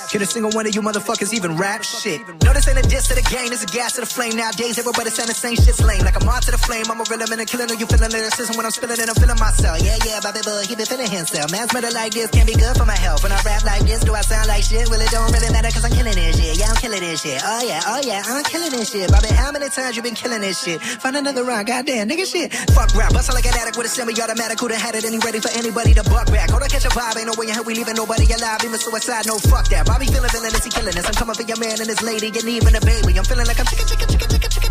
Can 0.09 0.21
a 0.21 0.25
single 0.25 0.49
one 0.57 0.65
of 0.65 0.73
you 0.73 0.81
motherfuckers 0.81 1.33
even 1.33 1.57
rap 1.57 1.83
shit? 1.83 2.25
No, 2.41 2.53
this 2.53 2.65
ain't 2.67 2.81
a 2.81 2.85
diss 2.89 3.07
to 3.09 3.15
the 3.15 3.25
game, 3.29 3.49
this 3.53 3.61
a 3.61 3.69
gas 3.69 3.93
to 3.93 4.01
the 4.01 4.09
flame. 4.09 4.35
Nowadays, 4.35 4.81
everybody 4.81 5.13
saying 5.13 5.29
the 5.29 5.37
same 5.37 5.55
shit's 5.55 5.81
lame. 5.81 6.01
Like 6.01 6.17
I'm 6.17 6.27
on 6.27 6.41
to 6.41 6.51
the 6.51 6.57
flame, 6.57 6.89
I'm 6.89 7.01
a 7.01 7.05
real 7.05 7.21
and 7.21 7.45
killing 7.45 7.69
you 7.77 7.85
feeling 7.85 8.09
lyricism 8.09 8.57
when 8.57 8.65
I'm 8.65 8.71
spilling 8.71 8.97
it, 8.97 9.09
I'm 9.09 9.15
feeling 9.15 9.37
myself. 9.43 9.75
Yeah, 9.83 9.99
yeah, 10.07 10.23
Bobby 10.23 10.39
Boy, 10.39 10.63
he 10.63 10.75
been 10.75 10.87
feeling 10.87 11.11
himself. 11.11 11.51
Man's 11.51 11.73
murder 11.75 11.91
like 11.91 12.15
this 12.15 12.31
can't 12.31 12.47
be 12.47 12.55
good 12.55 12.75
for 12.79 12.87
my 12.87 12.95
health. 12.95 13.23
When 13.23 13.31
I 13.35 13.39
rap 13.43 13.63
like 13.67 13.83
this, 13.83 13.99
do 14.07 14.15
I 14.15 14.23
sound 14.23 14.47
like 14.47 14.63
shit? 14.63 14.87
Well, 14.87 15.01
it 15.03 15.11
don't 15.11 15.27
really 15.35 15.51
matter 15.51 15.67
because 15.67 15.83
I'm 15.83 15.91
killing 15.91 16.15
this 16.15 16.39
shit. 16.39 16.55
Yeah, 16.55 16.71
I'm 16.71 16.79
killing 16.79 17.03
this 17.03 17.21
shit. 17.21 17.41
Oh, 17.43 17.61
yeah, 17.67 17.91
oh, 17.91 17.99
yeah, 18.07 18.23
I'm 18.23 18.43
killing 18.47 18.71
this 18.71 18.91
shit. 18.91 19.11
Bobby, 19.11 19.27
how 19.35 19.51
many 19.51 19.67
times 19.67 19.95
you 19.99 20.01
been 20.01 20.15
killing 20.15 20.39
this 20.39 20.63
shit? 20.63 20.79
Find 21.03 21.15
another 21.19 21.43
round, 21.43 21.67
goddamn, 21.67 22.07
nigga 22.07 22.23
shit. 22.23 22.53
Fuck 22.71 22.95
rap, 22.95 23.11
Bust 23.11 23.33
like 23.33 23.45
an 23.45 23.53
addict 23.59 23.75
with 23.75 23.87
a 23.87 23.89
semi 23.91 24.15
automatic. 24.15 24.59
Who'da 24.59 24.79
had 24.79 24.95
it 24.95 25.03
and 25.03 25.13
he 25.13 25.19
ready 25.19 25.39
for 25.43 25.51
anybody 25.51 25.93
to 25.93 26.03
buck 26.07 26.31
back? 26.31 26.49
Hold 26.49 26.63
on, 26.63 26.69
catch 26.69 26.85
a 26.85 26.93
vibe. 26.95 27.19
Ain't 27.19 27.27
no 27.27 27.35
way 27.35 27.51
in 27.51 27.53
hell 27.53 27.67
we 27.67 27.75
leaving 27.75 27.95
nobody 27.99 28.25
alive. 28.31 28.63
Even 28.63 28.79
suicide, 28.79 29.27
no 29.27 29.35
fuck 29.51 29.67
that. 29.69 29.85
Bobby 29.85 30.07
feeling 30.07 30.31
villainous, 30.31 30.63
he 30.63 30.71
killing 30.71 30.95
this. 30.95 31.05
I'm 31.05 31.15
coming 31.19 31.35
for 31.35 31.43
your 31.43 31.59
man 31.59 31.83
and 31.83 31.89
his 31.91 32.01
lady 32.01 32.31
and 32.31 32.47
even 32.47 32.75
a 32.75 32.81
baby. 32.81 33.19
I'm 33.19 33.25
feeling 33.27 33.47
like 33.47 33.59
I'm 33.59 33.67
chicken, 33.67 33.87
chicken, 33.87 34.07
chicken, 34.07 34.29
chicken, 34.29 34.49
chicken 34.49 34.62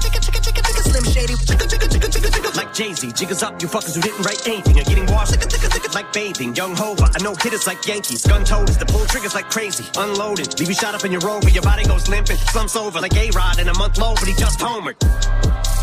shady. 1.12 1.36
Chicken, 1.36 1.68
chicken, 1.68 1.90
chicken, 1.90 2.10
chicken, 2.10 2.32
chicken. 2.32 2.52
Like 2.56 2.72
Jay-Z, 2.72 3.12
jiggers 3.12 3.42
up, 3.42 3.60
you 3.60 3.68
fuckers 3.68 3.94
who 3.94 4.02
didn't 4.02 4.24
write 4.24 4.46
anything 4.48 4.80
are 4.80 4.84
getting 4.84 5.06
washed 5.06 5.32
like 5.94 6.12
bathing. 6.12 6.54
Young 6.54 6.74
Hova, 6.76 7.10
I 7.14 7.22
know 7.22 7.34
hitters 7.34 7.66
like 7.66 7.86
Yankees. 7.86 8.26
Gun 8.26 8.44
toters, 8.44 8.78
the 8.78 8.86
pull 8.86 9.04
triggers 9.06 9.34
like 9.34 9.50
crazy. 9.50 9.84
Unloaded, 9.96 10.58
leave 10.58 10.68
you 10.68 10.74
shot 10.74 10.94
up 10.94 11.04
in 11.04 11.12
your 11.12 11.20
rover, 11.20 11.48
your 11.50 11.62
body 11.62 11.84
goes 11.84 12.08
limping. 12.08 12.36
Slumps 12.36 12.76
over 12.76 13.00
like 13.00 13.16
A-Rod 13.16 13.58
in 13.58 13.68
a 13.68 13.74
month 13.78 13.98
low, 13.98 14.14
but 14.14 14.26
he 14.26 14.34
just 14.34 14.58
homered. 14.58 14.96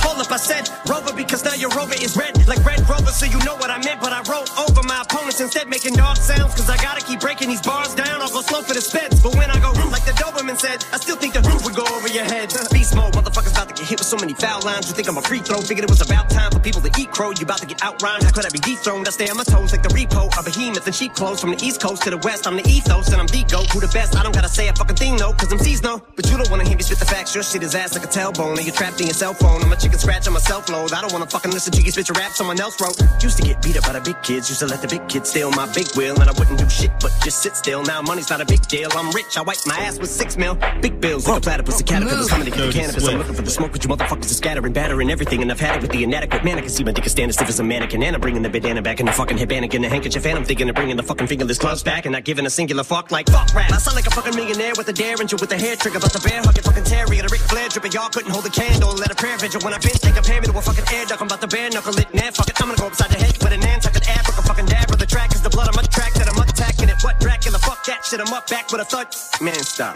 Hold 0.01 0.19
up, 0.19 0.31
I 0.31 0.37
said 0.37 0.69
Rover 0.87 1.13
because 1.13 1.43
now 1.43 1.53
your 1.53 1.69
Rover 1.71 1.93
is 1.93 2.15
red 2.15 2.33
like 2.47 2.63
Red 2.65 2.79
Rover, 2.89 3.11
so 3.11 3.25
you 3.25 3.37
know 3.43 3.55
what 3.55 3.69
I 3.69 3.77
meant. 3.83 3.99
But 4.01 4.13
I 4.13 4.23
wrote 4.31 4.49
over 4.57 4.81
my 4.83 5.03
opponents 5.03 5.41
instead, 5.41 5.67
making 5.67 5.93
dog 5.93 6.17
sounds. 6.17 6.55
Cause 6.55 6.69
I 6.69 6.77
gotta 6.77 7.03
keep 7.05 7.19
breaking 7.19 7.49
these 7.49 7.61
bars 7.61 7.93
down. 7.93 8.21
I'll 8.21 8.31
go 8.31 8.41
slow 8.41 8.61
for 8.61 8.73
the 8.73 8.81
speds. 8.81 9.21
But 9.21 9.35
when 9.35 9.51
I 9.51 9.59
go 9.59 9.71
like 9.91 10.05
the 10.05 10.15
Doberman 10.15 10.57
said, 10.57 10.85
I 10.93 10.97
still 10.97 11.17
think 11.17 11.33
the 11.33 11.41
roof 11.41 11.65
would 11.65 11.75
go 11.75 11.85
over 11.95 12.07
your 12.07 12.23
head. 12.23 12.49
Beast 12.71 12.95
mode, 12.95 13.13
motherfuckers 13.13 13.58
hit 13.89 13.97
with 13.97 14.07
so 14.07 14.17
many 14.17 14.33
foul 14.33 14.61
lines. 14.61 14.87
You 14.87 14.93
think 14.93 15.09
I'm 15.09 15.17
a 15.17 15.21
free 15.21 15.39
throw? 15.39 15.59
Figured 15.61 15.83
it 15.83 15.89
was 15.89 16.01
about 16.01 16.29
time 16.29 16.51
for 16.51 16.59
people 16.59 16.79
to 16.81 16.91
eat 17.01 17.09
crow. 17.11 17.31
You 17.31 17.43
about 17.43 17.57
to 17.59 17.65
get 17.65 17.79
outrhymed. 17.79 18.21
How 18.21 18.31
could 18.31 18.45
I 18.45 18.49
be 18.49 18.59
dethroned? 18.59 19.07
I 19.07 19.11
stay 19.11 19.27
on 19.27 19.37
my 19.37 19.43
toes 19.43 19.71
like 19.73 19.81
the 19.81 19.89
repo. 19.89 20.29
A 20.37 20.43
behemoth 20.43 20.85
and 20.85 20.95
cheap 20.95 21.13
clothes 21.15 21.41
from 21.41 21.51
the 21.51 21.59
east 21.65 21.81
coast 21.81 22.03
to 22.03 22.11
the 22.11 22.21
west. 22.21 22.45
I'm 22.45 22.55
the 22.55 22.65
ethos 22.69 23.09
and 23.09 23.19
I'm 23.19 23.27
the 23.27 23.43
goat. 23.49 23.65
Who 23.73 23.81
the 23.81 23.89
best? 23.89 24.15
I 24.15 24.21
don't 24.21 24.33
gotta 24.33 24.47
say 24.47 24.67
a 24.69 24.73
fucking 24.73 24.95
thing 24.95 25.17
though, 25.17 25.33
cause 25.33 25.51
I'm 25.51 25.57
C's 25.57 25.81
no. 25.81 26.01
But 26.15 26.29
you 26.29 26.37
don't 26.37 26.49
wanna 26.51 26.65
hear 26.69 26.77
me 26.77 26.83
spit 26.83 26.99
the 26.99 27.05
facts. 27.05 27.33
Your 27.33 27.43
shit 27.43 27.63
is 27.63 27.73
ass 27.73 27.95
like 27.97 28.05
a 28.05 28.11
tailbone. 28.11 28.57
And 28.57 28.65
you're 28.65 28.75
trapped 28.75 29.01
in 29.01 29.07
your 29.07 29.17
cell 29.17 29.33
phone. 29.33 29.63
I'm 29.63 29.73
a 29.73 29.75
chicken 29.75 29.97
scratch 29.97 30.27
on 30.27 30.33
my 30.33 30.39
self 30.39 30.69
load. 30.69 30.93
I 30.93 31.01
don't 31.01 31.11
wanna 31.11 31.25
fucking 31.25 31.51
listen 31.51 31.73
to 31.73 31.81
you 31.81 31.91
spit 31.91 32.07
your 32.07 32.17
rap 32.21 32.31
someone 32.31 32.59
else 32.59 32.79
wrote. 32.79 32.97
Used 33.23 33.37
to 33.37 33.43
get 33.43 33.61
beat 33.63 33.77
up 33.77 33.85
by 33.85 33.93
the 33.93 34.01
big 34.01 34.21
kids. 34.21 34.49
Used 34.49 34.61
to 34.61 34.67
let 34.67 34.81
the 34.81 34.87
big 34.87 35.07
kids 35.09 35.29
steal 35.29 35.49
my 35.51 35.65
big 35.73 35.89
wheel. 35.97 36.13
And 36.21 36.29
I 36.29 36.33
wouldn't 36.37 36.59
do 36.59 36.69
shit 36.69 36.91
but 37.01 37.11
just 37.23 37.41
sit 37.41 37.55
still. 37.57 37.81
Now 37.83 38.01
money's 38.01 38.29
not 38.29 38.41
a 38.41 38.45
big 38.45 38.61
deal. 38.67 38.89
I'm 38.93 39.09
rich. 39.11 39.37
I 39.37 39.41
wipe 39.41 39.65
my 39.65 39.77
ass 39.79 39.97
with 39.97 40.11
six 40.11 40.37
mil. 40.37 40.55
Big 40.81 41.01
bills 41.01 41.27
like 41.27 41.39
a 41.39 41.41
platypus. 41.41 41.79
A 41.81 41.83
caterpillar's 41.83 42.29
coming 42.29 42.45
to 42.45 42.51
get 42.51 42.65
the 42.67 42.73
cannabis. 42.73 43.07
I'm 43.07 43.17
looking 43.17 43.33
for 43.33 43.41
the 43.41 43.51
smoke, 43.51 43.78
but 43.79 43.87
you 43.87 43.95
motherfuckers 43.95 44.25
are 44.25 44.35
scattering, 44.35 44.73
battering 44.73 45.09
everything. 45.09 45.41
And 45.41 45.51
I've 45.51 45.59
had 45.59 45.77
it 45.77 45.81
with 45.81 45.91
the 45.91 46.03
inadequate 46.03 46.43
man. 46.43 46.57
I 46.57 46.61
can 46.61 46.69
see 46.69 46.83
my 46.83 46.91
dick 46.91 47.05
is 47.05 47.13
standing 47.13 47.31
stiff 47.31 47.47
as 47.47 47.59
a 47.59 47.63
mannequin. 47.63 48.03
And 48.03 48.15
I'm 48.15 48.21
bringing 48.21 48.41
the 48.41 48.49
bandana 48.49 48.81
back 48.81 48.99
in 48.99 49.05
the 49.05 49.11
fucking 49.11 49.37
headband 49.37 49.73
and 49.73 49.83
the 49.83 49.87
handkerchief. 49.87 50.25
And 50.25 50.37
I'm 50.37 50.43
thinking 50.43 50.67
of 50.67 50.75
bringing 50.75 50.97
the 50.97 51.03
fucking 51.03 51.27
fingerless 51.27 51.57
gloves 51.57 51.81
back. 51.83 52.05
And 52.05 52.11
not 52.11 52.25
giving 52.25 52.45
a 52.45 52.49
singular 52.49 52.83
fuck 52.83 53.11
like 53.11 53.29
fuck 53.29 53.53
rap. 53.55 53.71
I 53.71 53.77
sound 53.77 53.95
like 53.95 54.07
a 54.07 54.11
fucking 54.11 54.35
millionaire 54.35 54.73
with 54.75 54.89
a 54.89 54.93
derringer 54.93 55.37
with 55.39 55.51
a 55.53 55.57
hair 55.57 55.75
trigger. 55.77 55.99
But 55.99 56.11
the 56.11 56.19
bear 56.19 56.41
hugging 56.43 56.63
fucking 56.63 56.83
terrier. 56.83 57.23
The 57.23 57.29
Ric 57.31 57.41
Flair 57.41 57.69
dripping. 57.69 57.93
Y'all 57.93 58.09
couldn't 58.09 58.31
hold 58.31 58.45
a 58.45 58.49
candle. 58.49 58.91
Let 58.95 59.11
a 59.11 59.15
prayer 59.15 59.37
vigil 59.37 59.61
when 59.61 59.73
I 59.73 59.79
been 59.79 59.95
think 59.95 60.15
compare 60.15 60.41
me 60.41 60.47
to 60.47 60.57
a 60.57 60.61
fucking 60.61 60.87
air 60.93 61.05
duck. 61.05 61.21
I'm 61.21 61.27
about 61.27 61.41
to 61.41 61.47
bare 61.47 61.69
knuckle 61.69 61.97
it. 61.97 62.13
Nah, 62.13 62.31
fuck 62.35 62.49
it. 62.49 62.59
I'm 62.59 62.67
gonna 62.67 62.79
go 62.79 62.87
upside 62.87 63.11
the 63.11 63.19
head 63.23 63.37
with 63.39 63.53
an 63.53 63.61
Nantucket 63.61 64.03
ab. 64.09 64.25
Fuck 64.25 64.39
a 64.39 64.41
fucking 64.43 64.65
dab. 64.65 64.91
The 64.91 65.05
track 65.05 65.33
is 65.33 65.41
the 65.41 65.49
blood. 65.49 65.69
I'm 65.71 65.79
a 65.79 65.87
track 65.87 66.13
that 66.19 66.27
I'm 66.27 66.35
attacking 66.35 66.89
it. 66.89 66.99
What 66.99 67.19
Dracula? 67.21 67.59
Fuck 67.59 67.85
that 67.85 68.03
shit. 68.03 68.19
I'm 68.19 68.33
up 68.33 68.49
back 68.49 68.71
with 68.71 68.81
a 68.81 68.85
thud. 68.85 69.07
Man, 69.39 69.63
stop. 69.63 69.95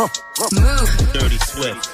Move. 0.00 1.12
Dirty 1.12 1.38
Swift. 1.46 1.90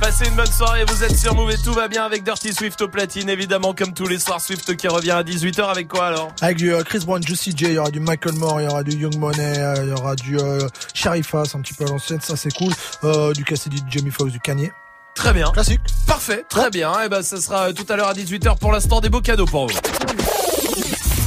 Passez 0.00 0.28
une 0.28 0.34
bonne 0.34 0.46
soirée, 0.46 0.84
vous 0.88 1.04
êtes 1.04 1.14
sur 1.14 1.34
Move 1.34 1.50
et 1.50 1.58
tout 1.58 1.74
va 1.74 1.88
bien 1.88 2.06
avec 2.06 2.24
Dirty 2.24 2.54
Swift 2.54 2.80
au 2.80 2.88
platine, 2.88 3.28
évidemment, 3.28 3.74
comme 3.74 3.92
tous 3.92 4.06
les 4.06 4.18
soirs. 4.18 4.40
Swift 4.40 4.74
qui 4.76 4.88
revient 4.88 5.10
à 5.10 5.22
18h 5.22 5.70
avec 5.70 5.88
quoi 5.88 6.06
alors? 6.06 6.32
Avec 6.40 6.56
du 6.56 6.72
euh, 6.72 6.82
Chris 6.82 7.00
Brown, 7.04 7.22
Juicy 7.22 7.52
J, 7.54 7.66
il 7.66 7.72
y 7.72 7.78
aura 7.78 7.90
du 7.90 8.00
Michael 8.00 8.36
Moore, 8.36 8.62
il 8.62 8.64
y 8.64 8.68
aura 8.68 8.82
du 8.82 8.96
Young 8.96 9.16
Money, 9.18 9.58
euh, 9.58 9.74
il 9.82 9.88
y 9.90 9.92
aura 9.92 10.16
du 10.16 10.38
euh, 10.38 10.66
Sharifa, 10.94 11.44
c'est 11.44 11.58
un 11.58 11.60
petit 11.60 11.74
peu 11.74 11.84
à 11.84 11.88
l'ancienne, 11.88 12.22
ça 12.22 12.34
c'est 12.34 12.54
cool. 12.54 12.72
Euh, 13.04 13.34
du 13.34 13.44
Cassidy, 13.44 13.82
du 13.82 13.98
Jamie 13.98 14.10
Foxx, 14.10 14.32
du 14.32 14.40
Kanye. 14.40 14.72
Très 15.14 15.34
bien. 15.34 15.50
Classique. 15.50 15.82
Parfait, 16.06 16.46
très 16.48 16.70
bien. 16.70 16.98
Et 17.02 17.10
ben, 17.10 17.22
ça 17.22 17.38
sera 17.38 17.74
tout 17.74 17.84
à 17.90 17.96
l'heure 17.96 18.08
à 18.08 18.14
18h 18.14 18.58
pour 18.58 18.72
l'instant 18.72 19.00
des 19.00 19.10
beaux 19.10 19.20
cadeaux 19.20 19.44
pour 19.44 19.66
vous. 19.66 19.74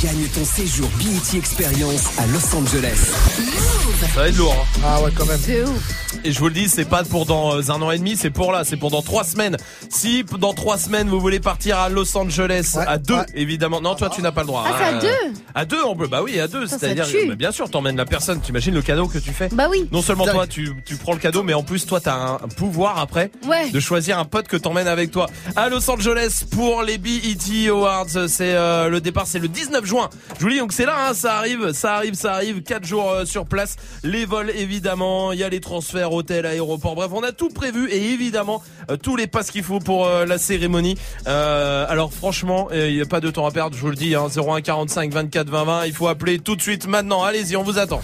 Gagne 0.03 0.27
ton 0.27 0.43
séjour 0.43 0.89
BET 0.99 1.37
Experience 1.37 2.09
à 2.17 2.27
Los 2.27 2.53
Angeles. 2.53 3.52
Ça 4.13 4.19
va 4.19 4.27
être 4.27 4.37
lourd. 4.37 4.55
hein. 4.77 4.79
Ah 4.85 5.01
ouais, 5.01 5.11
quand 5.17 5.25
même. 5.25 5.39
C'est 5.41 5.63
ouf. 5.63 5.99
Et 6.23 6.31
je 6.31 6.39
vous 6.39 6.47
le 6.47 6.53
dis, 6.53 6.69
c'est 6.69 6.85
pas 6.85 7.03
pour 7.03 7.25
dans 7.25 7.55
euh, 7.57 7.71
un 7.71 7.81
an 7.81 7.89
et 7.89 7.97
demi, 7.97 8.15
c'est 8.15 8.29
pour 8.29 8.51
là, 8.51 8.63
c'est 8.63 8.77
pour 8.77 8.91
dans 8.91 9.01
trois 9.01 9.23
semaines. 9.23 9.57
Si 9.89 10.23
dans 10.23 10.53
trois 10.53 10.77
semaines 10.77 11.09
vous 11.09 11.19
voulez 11.19 11.39
partir 11.39 11.79
à 11.79 11.89
Los 11.89 12.15
Angeles 12.15 12.73
Ouais, 12.77 12.85
à 12.87 12.99
deux, 12.99 13.15
ouais. 13.15 13.25
évidemment. 13.33 13.81
Non, 13.81 13.95
toi 13.95 14.09
tu 14.11 14.21
n'as 14.21 14.31
pas 14.31 14.41
le 14.41 14.47
droit. 14.47 14.63
Ah, 14.67 14.75
c'est 14.77 14.83
à 14.83 14.87
hein. 14.89 14.99
deux 15.01 15.33
À 15.55 15.65
deux, 15.65 15.83
on 15.83 15.95
peut. 15.95 16.07
Bah 16.07 16.21
oui, 16.23 16.39
à 16.39 16.47
deux. 16.47 16.67
C'est-à-dire, 16.67 17.05
bah, 17.27 17.35
bien 17.35 17.51
sûr, 17.51 17.69
t'emmènes 17.69 17.97
la 17.97 18.05
personne. 18.05 18.39
T'imagines 18.39 18.75
le 18.75 18.83
cadeau 18.83 19.07
que 19.07 19.17
tu 19.17 19.31
fais. 19.31 19.49
Bah 19.51 19.65
oui. 19.69 19.89
Non 19.91 20.03
seulement 20.03 20.25
toi 20.27 20.45
tu, 20.45 20.71
tu 20.85 20.95
prends 20.95 21.13
le 21.13 21.19
cadeau, 21.19 21.41
mais 21.41 21.55
en 21.55 21.63
plus 21.63 21.85
toi 21.87 21.99
t'as 21.99 22.13
un, 22.15 22.33
un 22.35 22.47
pouvoir 22.55 22.99
après 22.99 23.31
Ouais. 23.47 23.71
de 23.71 23.79
choisir 23.79 24.19
un 24.19 24.25
pote 24.25 24.47
que 24.47 24.57
t'emmènes 24.57 24.87
avec 24.87 25.09
toi 25.09 25.25
à 25.55 25.67
Los 25.69 25.89
Angeles 25.89 26.43
pour 26.51 26.83
les 26.83 26.99
BET 26.99 27.67
Awards. 27.69 28.05
C'est 28.27 28.53
euh, 28.53 28.87
le 28.89 29.01
départ, 29.01 29.25
c'est 29.25 29.39
le 29.39 29.47
19 29.47 29.83
juin. 29.83 30.09
Je 30.37 30.43
vous 30.43 30.51
dis 30.51 30.59
donc 30.59 30.71
c'est 30.73 30.85
là, 30.85 31.07
hein, 31.09 31.13
ça 31.15 31.37
arrive, 31.37 31.71
ça 31.73 31.95
arrive, 31.95 32.13
ça 32.13 32.33
arrive. 32.35 32.61
Quatre 32.61 32.85
jours 32.85 33.09
euh, 33.09 33.25
sur 33.25 33.45
place. 33.47 33.75
Les 34.03 34.25
vols 34.25 34.51
évidemment, 34.51 35.31
il 35.31 35.39
y 35.39 35.43
a 35.43 35.49
les 35.49 35.59
transferts 35.59 36.11
hôtel, 36.11 36.45
aéroport, 36.45 36.95
bref, 36.95 37.09
on 37.13 37.23
a 37.23 37.31
tout 37.31 37.49
prévu 37.49 37.89
et 37.89 38.11
évidemment 38.11 38.61
euh, 38.89 38.97
tous 38.97 39.15
les 39.15 39.27
passes 39.27 39.51
qu'il 39.51 39.63
faut 39.63 39.79
pour 39.79 40.05
euh, 40.05 40.25
la 40.25 40.37
cérémonie. 40.37 40.97
Euh, 41.27 41.85
alors 41.87 42.13
franchement, 42.13 42.69
il 42.73 42.93
n'y 42.93 43.01
a 43.01 43.05
pas 43.05 43.21
de 43.21 43.29
temps 43.29 43.45
à 43.45 43.51
perdre, 43.51 43.75
je 43.75 43.81
vous 43.81 43.89
le 43.89 43.95
dis, 43.95 44.15
hein, 44.15 44.27
01 44.35 44.61
45 44.61 45.11
24 45.11 45.49
20 45.49 45.63
20, 45.63 45.85
il 45.85 45.93
faut 45.93 46.07
appeler 46.07 46.39
tout 46.39 46.55
de 46.55 46.61
suite 46.61 46.87
maintenant. 46.87 47.23
Allez-y, 47.23 47.55
on 47.55 47.63
vous 47.63 47.79
attend. 47.79 48.01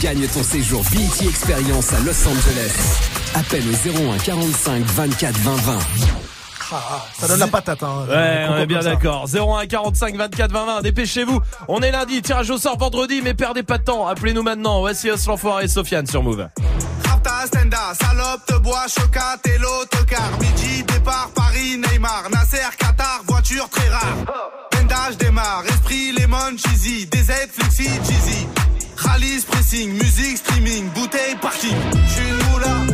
Gagne 0.00 0.26
ton 0.28 0.42
séjour 0.42 0.82
BT 0.84 1.28
Experience 1.28 1.92
à 1.92 2.00
Los 2.00 2.26
Angeles. 2.26 3.00
Appelle 3.34 3.64
au 3.68 4.12
01 4.12 4.18
45 4.18 4.84
24 4.84 5.36
20 5.38 5.54
20. 5.54 5.78
Ah, 6.72 7.04
ça 7.18 7.28
donne 7.28 7.40
la 7.40 7.46
patate. 7.46 7.82
Hein, 7.82 8.06
Ouais, 8.08 8.46
on 8.48 8.56
est 8.58 8.66
bien 8.66 8.80
d'accord. 8.80 9.26
01 9.32 9.66
45 9.66 10.16
24 10.16 10.52
20 10.52 10.66
20. 10.66 10.82
Dépêchez-vous. 10.82 11.40
On 11.68 11.80
est 11.82 11.90
lundi. 11.90 12.22
Tirage 12.22 12.50
au 12.50 12.58
sort 12.58 12.78
vendredi, 12.78 13.20
mais 13.22 13.34
perdez 13.34 13.62
pas 13.62 13.78
de 13.78 13.84
temps. 13.84 14.06
Appelez-nous 14.06 14.42
maintenant. 14.42 14.80
Voici 14.80 15.10
Os 15.10 15.26
l'enfoiré 15.26 15.64
et 15.64 15.68
Sofiane 15.68 16.06
sur 16.06 16.22
Move. 16.22 16.48
Rapta, 17.08 17.46
Stenda, 17.46 17.92
salope, 18.00 18.44
te 18.46 18.54
bois, 18.58 18.86
chocat 18.88 19.38
et 19.44 19.58
l'autocar. 19.58 20.30
Midi, 20.40 20.82
départ, 20.84 21.30
Paris, 21.34 21.78
Neymar, 21.78 22.24
Nasser, 22.32 22.58
Qatar, 22.78 23.20
voiture 23.26 23.68
très 23.70 23.88
rare. 23.88 24.16
Pendage 24.70 25.16
démarre, 25.18 25.64
esprit, 25.68 26.12
lemon, 26.12 26.56
cheesy, 26.56 27.06
DZ, 27.06 27.32
flexi, 27.52 27.84
cheesy. 27.84 28.46
Rallye, 28.96 29.40
pressing, 29.50 29.92
musique, 29.92 30.38
streaming, 30.38 30.88
bouteille, 30.90 31.36
parking. 31.40 31.76
J'suis 32.08 32.28
une 32.28 32.50
moula, 32.52 32.66
t'es 32.66 32.70
une 32.70 32.88
moula. 32.92 32.93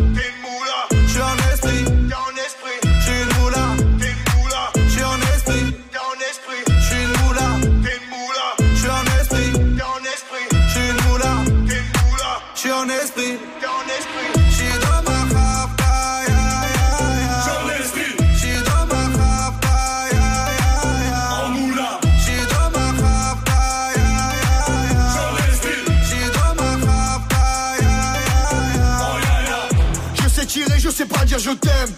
Je 31.38 31.50
t'aime. 31.50 31.94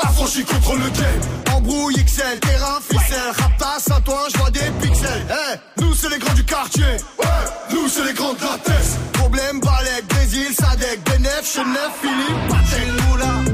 Affranchi 0.00 0.44
contre 0.44 0.74
le 0.74 0.90
game. 0.90 1.54
Embrouille 1.54 1.94
XL, 1.94 2.40
terrain, 2.40 2.78
ficelle. 2.80 3.32
Rapta, 3.38 3.78
Saint-Ouen, 3.78 4.28
je 4.32 4.38
vois 4.38 4.50
des 4.50 4.70
pixels. 4.82 5.26
Eh, 5.30 5.80
nous 5.80 5.94
c'est 5.94 6.10
les 6.10 6.18
grands 6.18 6.34
du 6.34 6.44
quartier. 6.44 6.84
Nous 7.70 7.88
c'est 7.88 8.04
les 8.04 8.12
grands 8.12 8.32
de 8.34 8.40
la. 8.40 8.58
Problème, 9.12 9.60
Balek, 9.60 10.06
Brésil, 10.08 10.48
Sadek, 10.52 11.00
Benef, 11.04 11.54
Chenef, 11.54 11.90
Philippe, 12.00 12.64
J'suis 12.66 12.90
Patek. 12.90 13.53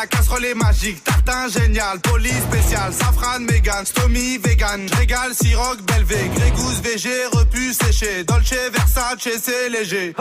La 0.00 0.06
casserole 0.06 0.44
est 0.46 0.54
magique. 0.54 1.04
Tartin 1.04 1.48
génial, 1.48 2.00
police 2.00 2.42
spécial, 2.50 2.92
safran, 2.92 3.40
mégan, 3.40 3.84
stomy, 3.84 4.38
vegan. 4.38 4.88
Régal, 4.96 5.34
siroc, 5.34 5.82
belvé, 5.82 6.30
grégousse, 6.34 6.80
VG, 6.80 7.08
repu, 7.32 7.74
séché. 7.74 8.24
Dolce, 8.24 8.54
Versace, 8.72 9.28
c'est 9.42 9.68
léger. 9.68 10.14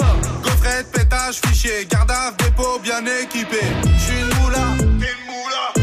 Gaufrette, 0.43 0.91
pétage, 0.91 1.39
fichier. 1.45 1.87
Garde 1.89 2.11
dépôt 2.39 2.79
bien 2.83 3.01
équipé. 3.23 3.61
J'suis 3.97 4.19
une 4.19 4.41
moula, 4.41 4.65
t'es 4.77 5.13
une 5.15 5.25
moula. 5.31 5.78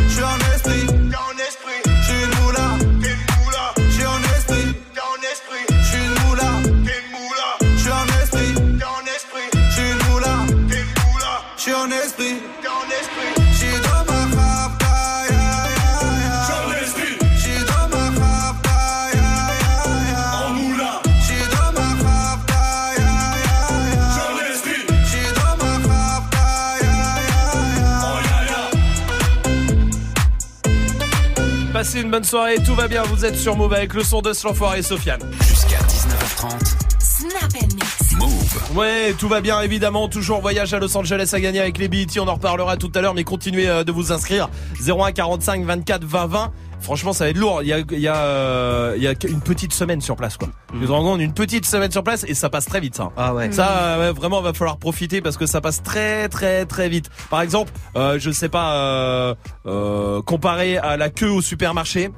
Passez 31.76 32.00
une 32.00 32.10
bonne 32.10 32.24
soirée. 32.24 32.56
Tout 32.64 32.74
va 32.74 32.88
bien. 32.88 33.02
Vous 33.02 33.26
êtes 33.26 33.36
sur 33.36 33.54
Move 33.54 33.74
avec 33.74 33.92
le 33.92 34.02
son 34.02 34.22
de 34.22 34.32
l'enfoiré 34.44 34.78
et 34.78 34.82
Sofiane. 34.82 35.20
Jusqu'à 35.46 35.76
19h30. 35.76 36.86
Snap 36.98 37.52
and 37.62 37.74
mix. 37.74 38.12
Move. 38.18 38.76
Ouais, 38.78 39.12
tout 39.12 39.28
va 39.28 39.42
bien 39.42 39.60
évidemment. 39.60 40.08
Toujours 40.08 40.40
voyage 40.40 40.72
à 40.72 40.78
Los 40.78 40.96
Angeles 40.96 41.28
à 41.34 41.38
gagner 41.38 41.60
avec 41.60 41.76
les 41.76 41.88
BET. 41.88 42.06
On 42.18 42.28
en 42.28 42.36
reparlera 42.36 42.78
tout 42.78 42.90
à 42.94 43.02
l'heure, 43.02 43.12
mais 43.12 43.24
continuez 43.24 43.68
euh, 43.68 43.84
de 43.84 43.92
vous 43.92 44.10
inscrire. 44.10 44.48
01 44.88 45.12
45 45.12 45.66
24 45.66 46.02
20 46.02 46.26
20. 46.26 46.52
Franchement, 46.86 47.12
ça 47.12 47.24
va 47.24 47.30
être 47.30 47.36
lourd. 47.36 47.62
Il 47.62 47.68
y 47.68 47.72
a, 47.72 47.80
il 47.80 47.98
y 47.98 48.06
a, 48.06 48.14
euh, 48.14 48.94
il 48.96 49.02
y 49.02 49.08
a 49.08 49.14
une 49.28 49.40
petite 49.40 49.72
semaine 49.72 50.00
sur 50.00 50.14
place, 50.14 50.36
quoi. 50.36 50.50
Rendez 50.72 50.86
compte, 50.86 51.20
une 51.20 51.34
petite 51.34 51.66
semaine 51.66 51.90
sur 51.90 52.04
place 52.04 52.24
et 52.28 52.34
ça 52.34 52.48
passe 52.48 52.66
très 52.66 52.78
vite, 52.78 52.94
ça. 52.94 53.10
Ah 53.16 53.34
ouais. 53.34 53.50
Ça, 53.50 53.68
euh, 53.68 53.98
ouais, 53.98 54.12
vraiment, 54.16 54.40
va 54.40 54.52
falloir 54.52 54.76
profiter 54.76 55.20
parce 55.20 55.36
que 55.36 55.46
ça 55.46 55.60
passe 55.60 55.82
très, 55.82 56.28
très, 56.28 56.64
très 56.64 56.88
vite. 56.88 57.10
Par 57.28 57.40
exemple, 57.40 57.72
euh, 57.96 58.20
je 58.20 58.30
sais 58.30 58.48
pas, 58.48 58.74
euh, 58.74 59.34
euh, 59.66 60.22
comparé 60.22 60.78
à 60.78 60.96
la 60.96 61.10
queue 61.10 61.28
au 61.28 61.42
supermarché. 61.42 62.12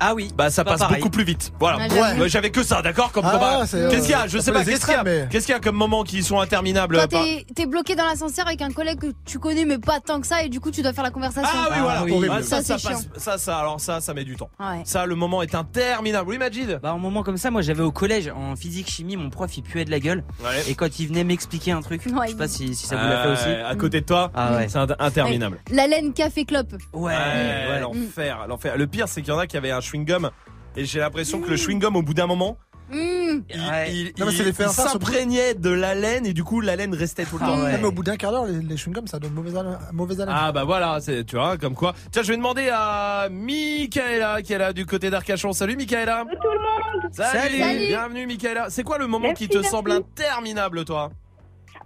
Ah 0.00 0.14
oui. 0.14 0.30
Bah 0.36 0.50
ça 0.50 0.64
pas 0.64 0.72
passe 0.72 0.80
pareil. 0.80 0.96
beaucoup 0.98 1.10
plus 1.10 1.24
vite. 1.24 1.52
Voilà. 1.58 1.86
Ouais. 1.88 2.20
Ouais, 2.20 2.28
J'avais 2.28 2.50
que 2.50 2.62
ça, 2.62 2.82
d'accord 2.82 3.12
comme 3.12 3.24
Ah, 3.26 3.62
euh, 3.74 3.90
Qu'est-ce 3.90 4.02
qu'il 4.02 4.10
y 4.10 4.14
a? 4.14 4.26
Je 4.26 4.38
un 4.38 4.40
sais 4.40 4.52
pas. 4.52 4.64
Qu'est-ce 4.64 4.84
qu'il 4.84 4.94
y 4.94 4.96
a 4.96 5.02
mais- 5.04 5.26
Qu'est-ce 5.30 5.46
qu'il 5.46 5.54
y 5.54 5.56
a 5.56 5.60
comme 5.60 5.76
moments 5.76 6.02
qui 6.04 6.22
sont 6.22 6.38
interminables 6.40 7.08
Toi, 7.08 7.24
t'es 7.54 7.66
bloqué 7.66 7.94
dans 7.94 8.04
l'ascenseur 8.04 8.46
avec 8.46 8.60
un 8.62 8.70
collègue 8.70 8.98
que 9.00 9.06
tu 9.24 9.38
connais, 9.38 9.64
mais 9.64 9.78
pas 9.78 10.00
tant 10.00 10.20
que 10.20 10.26
ça, 10.26 10.42
et 10.42 10.48
du 10.48 10.60
coup, 10.60 10.70
tu 10.70 10.82
dois 10.82 10.92
faire 10.92 11.04
la 11.04 11.10
conversation. 11.10 11.48
Ah 11.52 11.68
oui, 11.72 11.76
voilà. 11.80 12.04
oui. 12.04 12.12
Horrible. 12.12 12.34
Ouais, 12.34 12.42
ça, 12.42 12.62
ça, 12.62 12.78
ça, 12.78 12.78
c'est 12.78 12.88
passe- 12.88 13.08
ça, 13.16 13.38
ça, 13.38 13.58
alors 13.58 13.80
ça, 13.80 14.00
ça 14.00 14.12
met 14.14 14.24
du 14.24 14.36
temps. 14.36 14.50
Ouais. 14.60 14.82
Ça, 14.84 15.06
le 15.06 15.14
moment 15.14 15.42
est 15.42 15.54
interminable. 15.54 16.28
Oui, 16.28 16.38
Majid? 16.38 16.78
Bah, 16.82 16.90
un 16.90 16.98
moment 16.98 17.22
comme 17.22 17.36
ça, 17.38 17.50
moi 17.50 17.62
j'avais 17.62 17.82
au 17.82 17.92
collège 17.92 18.28
en 18.34 18.56
physique 18.56 18.90
chimie, 18.90 19.16
mon 19.16 19.30
prof 19.30 19.56
il 19.56 19.62
puait 19.62 19.84
de 19.84 19.90
la 19.90 20.00
gueule. 20.00 20.24
Ouais. 20.44 20.62
Et 20.70 20.74
quand 20.74 20.98
il 20.98 21.08
venait 21.08 21.24
m'expliquer 21.24 21.72
un 21.72 21.80
truc, 21.82 22.02
Ouais, 22.06 22.26
je 22.26 22.30
sais 22.32 22.36
pas 22.36 22.48
si, 22.48 22.74
si 22.74 22.86
ça 22.86 22.96
vous 22.96 23.02
Euh, 23.04 23.08
l'a 23.10 23.22
fait 23.22 23.32
aussi. 23.32 23.54
À 23.62 23.74
côté 23.76 24.00
de 24.00 24.06
toi, 24.06 24.30
Ah 24.34 24.58
c'est 24.68 24.76
inter- 24.78 24.94
interminable. 24.98 25.58
La 25.70 25.86
laine 25.86 26.12
café 26.12 26.44
clope. 26.44 26.72
Ouais, 26.92 27.12
Ouais, 27.12 27.72
ouais. 27.74 27.80
l'enfer, 27.80 28.46
l'enfer. 28.48 28.76
Le 28.76 28.86
pire, 28.86 29.08
c'est 29.08 29.22
qu'il 29.22 29.32
y 29.32 29.36
en 29.36 29.38
a 29.38 29.46
qui 29.46 29.56
avaient 29.56 29.70
un 29.70 29.80
chewing 29.86 30.04
gum. 30.04 30.30
Et 30.76 30.84
j'ai 30.84 30.98
l'impression 31.00 31.40
que 31.40 31.48
le 31.48 31.56
chewing 31.56 31.78
gum, 31.78 31.96
au 31.96 32.02
bout 32.02 32.14
d'un 32.14 32.26
moment, 32.26 32.58
Mmh. 32.88 32.94
il, 32.94 33.60
Ouais. 33.68 33.92
il- 33.92 34.12
Non, 34.16 34.26
mais 34.26 34.30
c'est 34.30 34.38
il- 34.38 34.44
l'effet 34.44 34.62
il 34.62 34.68
inverse, 34.68 34.94
au 34.94 34.98
bout- 35.00 35.06
s'imprégnait 35.06 35.54
de 35.54 35.70
la 35.70 35.96
laine 35.96 36.24
et 36.24 36.32
du 36.32 36.44
coup, 36.44 36.60
la 36.60 36.76
laine 36.76 36.94
restait 36.94 37.24
tout 37.24 37.36
le 37.36 37.42
Ah 37.42 37.48
temps. 37.48 37.56
Non, 37.56 37.64
mais 37.64 37.82
au 37.84 37.90
bout 37.90 38.04
d'un 38.04 38.16
quart 38.16 38.30
d'heure, 38.30 38.44
les, 38.46 38.60
les 38.60 38.76
chewing-gums, 38.76 39.08
ça 39.08 39.18
donne 39.18 39.32
mauvaise 39.32 39.56
haleine. 39.56 39.76
Mauvaise 39.92 40.20
haleine. 40.20 40.34
Ah 40.38 40.52
bah 40.52 40.62
voilà, 40.62 40.98
c'est 41.00 41.24
tu 41.24 41.34
vois 41.34 41.56
comme 41.58 41.74
quoi. 41.74 41.94
Tiens, 42.12 42.22
je 42.22 42.28
vais 42.28 42.36
demander 42.36 42.68
à 42.72 43.26
Michaela 43.28 44.40
qui 44.42 44.52
est 44.52 44.58
là 44.58 44.72
du 44.72 44.86
côté 44.86 45.10
d'Arcachon. 45.10 45.52
Salut 45.52 45.74
Michaela. 45.76 46.24
Salut 46.26 46.36
tout 46.40 46.48
le 46.48 46.58
monde 47.02 47.12
Salut. 47.12 47.58
Salut. 47.58 47.86
Bienvenue 47.88 48.26
Michaela. 48.26 48.66
C'est 48.70 48.84
quoi 48.84 48.98
le 48.98 49.06
moment 49.08 49.26
Merci, 49.28 49.44
qui 49.44 49.48
te 49.48 49.56
merci. 49.58 49.70
semble 49.70 49.90
interminable 49.90 50.84
toi? 50.84 51.10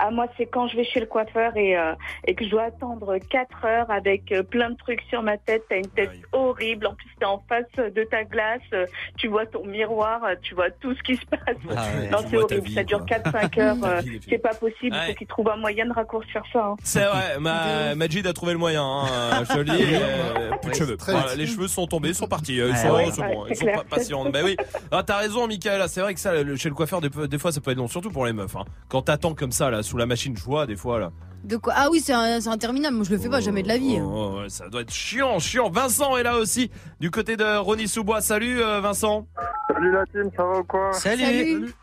Ah, 0.01 0.11
Moi, 0.11 0.27
c'est 0.37 0.47
quand 0.47 0.69
je 0.69 0.77
vais 0.77 0.85
chez 0.85 1.01
le 1.01 1.07
coiffeur 1.07 1.57
et, 1.57 1.77
euh, 1.77 1.95
et 2.27 2.35
que 2.35 2.45
je 2.45 2.51
dois 2.51 2.65
attendre 2.65 3.17
4 3.19 3.65
heures 3.65 3.91
avec 3.91 4.33
euh, 4.33 4.43
plein 4.43 4.71
de 4.71 4.77
trucs 4.77 5.03
sur 5.09 5.23
ma 5.23 5.37
tête. 5.39 5.63
T'as 5.69 5.77
une 5.77 5.89
tête 5.89 6.11
Aïe. 6.13 6.23
horrible. 6.33 6.87
En 6.87 6.95
plus, 6.95 7.09
t'es 7.19 7.25
en 7.27 7.43
face 7.49 7.65
de 7.95 8.05
ta 8.05 8.25
glace. 8.25 8.61
euh, 8.73 8.87
Tu 9.17 9.29
vois 9.29 9.47
ton 9.47 9.65
miroir. 9.67 10.21
Tu 10.43 10.55
vois 10.55 10.71
tout 10.71 10.95
ce 10.95 11.03
qui 11.03 11.17
se 11.17 11.27
passe. 11.27 11.41
Ah 11.71 11.85
ouais. 11.99 12.09
non, 12.11 12.19
c'est 12.29 12.37
horrible. 12.37 12.63
vie, 12.67 12.75
ça 12.75 12.85
dure 12.85 13.05
quoi. 13.07 13.19
4-5 13.19 13.61
heures. 13.61 13.77
Euh, 13.91 14.03
c'est 14.29 14.39
pas 14.39 14.55
possible. 14.55 14.77
Il 14.83 14.93
Ouais. 14.93 15.07
faut 15.09 15.15
qu'ils 15.15 15.27
trouvent 15.27 15.49
un 15.51 15.57
moyen 15.57 15.87
de 15.87 15.93
raccourcir 15.93 16.43
ça. 16.53 16.65
hein. 16.67 16.77
C'est 16.83 17.05
vrai, 17.05 17.39
ma, 17.39 17.95
Majid 17.95 18.27
a 18.27 18.33
trouvé 18.33 18.53
le 18.53 18.59
moyen, 18.59 18.83
hein, 18.85 19.43
je 19.49 19.53
te 19.55 19.59
le 19.59 19.65
dis, 19.65 19.85
plus 20.63 20.71
de 20.71 20.75
cheveux. 20.77 20.97
Voilà, 21.07 21.35
les 21.35 21.47
cheveux 21.47 21.69
sont 21.69 21.87
tombés, 21.87 22.09
ils 22.11 22.15
sont 22.15 22.27
partis, 22.29 22.57
ils 22.57 22.65
Ouais, 22.65 22.77
sont, 22.77 22.91
ouais, 22.95 23.11
sont 23.11 23.23
bons, 23.27 23.47
ils 23.49 23.57
sont 23.57 23.67
pas 23.67 23.85
patients. 23.89 24.25
Mais 24.33 24.43
oui, 24.43 24.57
ah, 24.93 25.03
t'as 25.03 25.17
raison 25.19 25.47
Michaela, 25.47 25.89
c'est 25.89 26.01
vrai 26.01 26.15
que 26.15 26.21
ça, 26.21 26.43
le- 26.43 26.57
chez 26.57 26.69
le 26.69 26.75
coiffeur, 26.75 27.01
des, 27.01 27.09
des 27.09 27.39
fois 27.39 27.53
ça 27.53 27.61
peut 27.61 27.71
être 27.71 27.79
long, 27.79 27.89
surtout 27.89 28.11
pour 28.11 28.27
les 28.27 28.33
meufs. 28.33 28.55
Hein. 28.57 28.65
Quand 28.89 29.03
t'attends 29.03 29.35
comme 29.35 29.53
ça, 29.53 29.71
là, 29.71 29.83
sous 29.91 29.97
la 29.97 30.07
machine, 30.07 30.37
je 30.37 30.45
vois 30.45 30.67
des 30.67 30.77
fois 30.77 31.01
là. 31.01 31.11
De 31.43 31.57
quoi? 31.57 31.73
Ah 31.75 31.89
oui, 31.91 32.01
c'est 32.01 32.13
interminable. 32.13 32.97
Moi, 32.97 33.05
je 33.05 33.11
le 33.11 33.19
fais 33.19 33.29
pas 33.29 33.41
jamais 33.41 33.63
de 33.63 33.69
la 33.69 33.77
vie. 33.77 33.99
Oh, 34.01 34.09
oh, 34.13 34.41
oh, 34.45 34.49
ça 34.49 34.69
doit 34.69 34.83
être 34.83 34.93
chiant, 34.93 35.39
chiant. 35.41 35.69
Vincent 35.69 36.17
est 36.17 36.23
là 36.23 36.37
aussi, 36.37 36.71
du 37.01 37.11
côté 37.11 37.37
de 37.37 37.57
Ronny 37.57 37.89
Soubois. 37.89 38.21
Salut, 38.21 38.63
euh, 38.63 38.81
Vincent. 38.81 39.27
Salut 39.73 39.91
la 39.91 40.05
team, 40.07 40.31
ça 40.37 40.45
va 40.45 40.59
ou 40.59 40.65
quoi? 40.65 40.93
Salut. 40.93 41.23
Salut. 41.23 41.75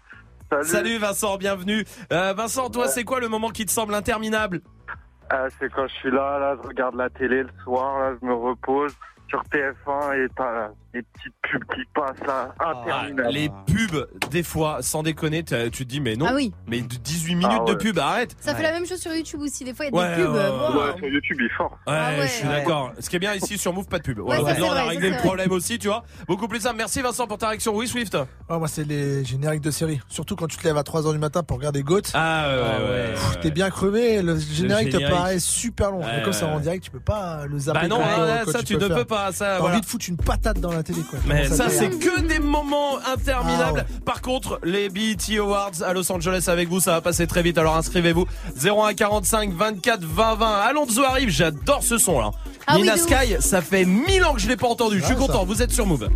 Salut. 0.49 0.63
Salut. 0.63 0.97
Vincent, 0.99 1.37
bienvenue. 1.37 1.83
Euh, 2.13 2.33
Vincent, 2.33 2.69
toi, 2.69 2.87
c'est 2.87 3.03
quoi 3.03 3.19
le 3.19 3.27
moment 3.27 3.49
qui 3.49 3.65
te 3.65 3.71
semble 3.71 3.93
interminable? 3.93 4.61
Ah, 5.29 5.47
c'est 5.59 5.69
quand 5.73 5.87
je 5.87 5.93
suis 5.95 6.11
là, 6.11 6.39
là, 6.39 6.55
je 6.61 6.65
regarde 6.65 6.95
la 6.95 7.09
télé 7.09 7.43
le 7.43 7.49
soir, 7.63 7.99
là, 7.99 8.15
je 8.21 8.25
me 8.25 8.33
repose 8.33 8.93
sur 9.29 9.41
TF1 9.51 10.25
et 10.25 10.27
t'as 10.35 10.69
les 10.93 11.01
petites 11.01 11.33
pubs 11.43 11.63
qui 11.75 11.81
passent 11.93 12.27
là, 12.27 12.53
interminables. 12.59 13.23
Ah, 13.25 13.31
les 13.31 13.49
pubs, 13.49 14.07
des 14.31 14.43
fois, 14.43 14.79
sans 14.81 15.03
déconner, 15.03 15.43
tu 15.43 15.69
te 15.69 15.83
dis, 15.83 15.99
mais 15.99 16.15
non. 16.15 16.27
Ah 16.29 16.33
oui. 16.35 16.53
Mais 16.67 16.81
18 16.81 17.35
minutes 17.35 17.59
ah 17.61 17.65
de 17.65 17.73
pub, 17.75 17.99
arrête. 17.99 18.35
Ça 18.39 18.55
fait 18.55 18.63
la 18.63 18.71
même 18.71 18.85
chose 18.85 18.99
sur 18.99 19.13
YouTube 19.13 19.41
aussi. 19.41 19.63
Des 19.63 19.73
fois, 19.73 19.85
il 19.85 19.93
y 19.93 19.99
a 19.99 20.15
des 20.15 20.23
pubs. 20.23 20.35
Euh, 20.35 20.91
wow. 20.91 20.97
sur 20.97 21.07
YouTube, 21.07 21.37
il 21.39 21.45
est 21.45 21.57
fort. 21.57 21.77
Ah 21.85 22.11
ouais, 22.17 22.27
je 22.27 22.31
suis 22.31 22.47
d'accord. 22.47 22.93
Ce 22.99 23.09
qui 23.09 23.15
est 23.15 23.19
bien 23.19 23.33
ici, 23.33 23.57
sur 23.57 23.73
Move, 23.73 23.87
pas 23.87 23.99
de 23.99 24.03
pub. 24.03 24.19
Voilà, 24.19 24.43
on 24.43 24.71
a 24.71 24.83
réglé 24.85 25.09
le 25.09 25.17
problème 25.17 25.51
aussi, 25.51 25.77
tu 25.77 25.87
vois. 25.87 26.03
Beaucoup 26.27 26.47
plus 26.47 26.59
simple. 26.59 26.77
Merci 26.77 27.01
Vincent 27.01 27.27
pour 27.27 27.37
ta 27.37 27.49
réaction. 27.49 27.75
Oui, 27.75 27.87
Swift. 27.87 28.17
Ah, 28.49 28.57
moi, 28.57 28.67
c'est 28.67 28.83
les 28.83 29.23
génériques 29.25 29.61
de 29.61 29.71
série. 29.71 29.99
Surtout 30.07 30.35
quand 30.35 30.47
tu 30.47 30.57
te 30.57 30.63
lèves 30.63 30.77
à 30.77 30.83
3h 30.83 31.11
du 31.11 31.19
matin 31.19 31.43
pour 31.43 31.57
regarder 31.57 31.83
GOAT. 31.83 32.01
Ah 32.13 32.47
ouais, 32.47 33.13
ah 33.15 33.35
T'es 33.41 33.51
bien 33.51 33.69
crevé. 33.69 34.21
Le 34.21 34.37
générique, 34.37 34.89
te 34.89 35.09
paraît 35.09 35.39
super 35.39 35.91
long. 35.91 36.01
Comme 36.23 36.33
ça, 36.33 36.47
en 36.47 36.59
direct, 36.59 36.83
tu 36.83 36.91
peux 36.91 36.99
pas 36.99 37.45
le 37.45 37.59
zapper. 37.59 37.81
Bah 37.81 37.87
non, 37.87 38.01
hein, 38.01 38.43
ça, 38.51 38.63
tu 38.63 38.75
ne 38.75 38.87
peux 38.87 39.05
pas 39.05 39.16
pas 39.17 39.31
ça. 39.31 39.57
T'as 39.59 39.63
envie 39.63 39.81
de 39.81 39.85
foutre 39.85 40.05
une 40.09 40.17
patate 40.17 40.59
dans 40.59 40.71
la 40.71 40.83
télé 40.83 41.01
quoi. 41.01 41.19
Mais 41.25 41.47
ça, 41.47 41.69
c'est 41.69 41.89
que 41.89 42.21
des 42.21 42.39
moments 42.39 42.97
interminables. 43.13 43.85
Ah 43.87 44.01
Par 44.05 44.21
contre, 44.21 44.59
les 44.63 44.89
BET 44.89 45.37
Awards 45.39 45.81
à 45.85 45.93
Los 45.93 46.11
Angeles 46.11 46.45
avec 46.47 46.69
vous, 46.69 46.79
ça 46.79 46.91
va 46.91 47.01
passer 47.01 47.27
très 47.27 47.41
vite. 47.41 47.57
Alors 47.57 47.75
inscrivez-vous 47.75 48.25
01 48.63 48.93
45 48.93 49.53
24 49.53 50.03
20 50.03 50.35
20. 50.35 50.47
Alonso 50.47 51.03
arrive, 51.03 51.29
j'adore 51.29 51.83
ce 51.83 51.97
son 51.97 52.19
là. 52.19 52.31
Ah 52.67 52.75
Nina 52.75 52.97
Sky, 52.97 53.35
ça 53.39 53.61
fait 53.61 53.85
mille 53.85 54.23
ans 54.23 54.33
que 54.33 54.39
je 54.39 54.47
l'ai 54.47 54.57
pas 54.57 54.67
entendu. 54.67 54.99
Je 54.99 55.05
suis 55.05 55.15
content. 55.15 55.45
Vous 55.45 55.61
êtes 55.61 55.71
sur 55.71 55.85
Move. 55.85 56.09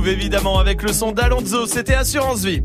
Move 0.00 0.08
évidemment 0.08 0.58
avec 0.58 0.82
le 0.82 0.92
son 0.94 1.12
d'Alonso, 1.12 1.66
c'était 1.66 1.92
Assurance 1.92 2.42
Vie. 2.42 2.62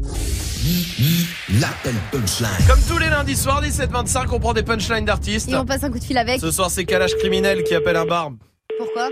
L'appel 1.59 1.93
punchline. 2.09 2.47
Comme 2.65 2.79
tous 2.87 2.97
les 2.97 3.09
lundis 3.09 3.35
soirs 3.35 3.61
17-25 3.61 4.27
on 4.31 4.39
prend 4.39 4.53
des 4.53 4.63
punchlines 4.63 5.03
d'artistes. 5.03 5.49
Et 5.49 5.55
on 5.57 5.65
passe 5.65 5.83
un 5.83 5.91
coup 5.91 5.99
de 5.99 6.03
fil 6.05 6.17
avec. 6.17 6.39
Ce 6.39 6.49
soir 6.49 6.69
c'est 6.69 6.85
Kalash 6.85 7.13
Criminel 7.17 7.65
qui 7.65 7.75
appelle 7.75 7.97
un 7.97 8.05
bar. 8.05 8.31
Pourquoi? 8.77 9.09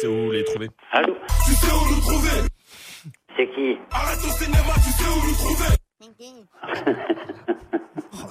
C'est 0.00 0.06
où 0.06 0.30
les 0.30 0.44
trouver? 0.44 0.70
Allô? 0.92 1.14
Tu 1.44 1.52
sais 1.52 1.66
où 1.66 1.94
nous 1.94 2.00
trouver? 2.00 2.30
C'est 3.36 3.46
qui? 3.54 3.76
Arrête 3.90 4.18
ton 4.22 4.30
cinéma, 4.30 4.72
tu 4.76 4.90
sais 4.90 5.04
où 5.10 5.26
nous 5.26 5.34
trouver? 5.34 5.66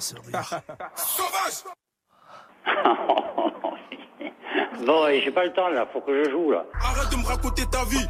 Sauvage 0.00 0.62
Bon, 4.84 5.06
et 5.06 5.20
j'ai 5.20 5.30
pas 5.30 5.44
le 5.44 5.52
temps 5.52 5.68
là, 5.68 5.86
faut 5.92 6.00
que 6.00 6.24
je 6.24 6.28
joue 6.30 6.50
là. 6.50 6.64
Arrête 6.82 7.08
de 7.12 7.16
me 7.18 7.24
raconter 7.24 7.62
ta 7.70 7.84
vie 7.84 8.04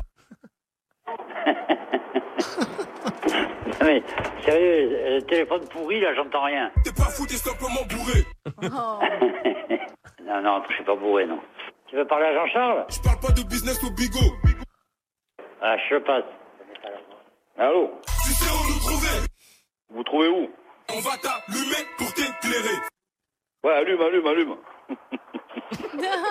Non, 3.66 3.71
mais 3.84 4.02
sérieux, 4.44 5.16
le 5.16 5.20
téléphone 5.22 5.66
pourri 5.68 6.00
là, 6.00 6.14
j'entends 6.14 6.44
rien. 6.44 6.70
T'es 6.84 6.92
pas 6.92 7.10
fou, 7.10 7.26
t'es 7.26 7.36
simplement 7.36 7.82
bourré 7.88 8.24
non, 10.24 10.42
non, 10.42 10.62
je 10.68 10.74
suis 10.74 10.84
pas 10.84 10.96
bourré, 10.96 11.26
non. 11.26 11.40
Tu 11.88 11.96
veux 11.96 12.06
parler 12.06 12.26
à 12.26 12.34
Jean-Charles? 12.34 12.86
Je 12.88 13.00
parle 13.00 13.20
pas 13.20 13.32
de 13.32 13.42
business 13.48 13.82
au 13.84 13.90
bigot 13.90 14.32
Ah, 15.60 15.76
je 15.90 15.96
passe. 15.96 16.24
Allô? 17.58 17.90
Tu 18.24 18.32
sais 18.32 18.50
où 18.50 18.72
nous 18.72 18.80
trouver? 18.80 19.26
Vous 19.90 20.04
trouvez 20.04 20.28
où? 20.28 20.50
On 20.94 21.00
va 21.00 21.16
t'allumer 21.18 21.84
pour 21.98 22.12
t'éclairer 22.14 22.76
Ouais, 23.64 23.72
allume, 23.74 24.00
allume, 24.00 24.26
allume. 24.26 24.56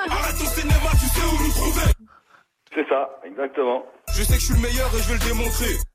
Arrête 0.09 0.37
ton 0.37 0.45
cinéma, 0.45 0.89
tu 0.99 1.05
sais 1.05 1.25
où 1.25 1.43
nous 1.43 1.51
trouver 1.51 1.91
C'est 2.73 2.87
ça, 2.89 3.19
exactement. 3.23 3.85
Je 4.15 4.23
sais 4.23 4.33
que 4.33 4.39
je 4.39 4.45
suis 4.45 4.55
le 4.55 4.61
meilleur 4.61 4.87
et 4.93 4.97
je 5.01 5.07
vais 5.13 5.19
le 5.19 5.33
démontrer 5.33 5.90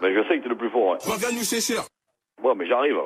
Ben, 0.00 0.12
je 0.14 0.28
sais 0.28 0.38
que 0.38 0.42
t'es 0.42 0.48
le 0.48 0.56
plus 0.56 0.70
fort, 0.70 0.90
ouais. 0.92 0.98
Reviens 1.12 1.32
nous 1.32 1.44
cher 1.60 1.82
Bon, 2.42 2.54
mais 2.54 2.66
j'arrive 2.66 2.96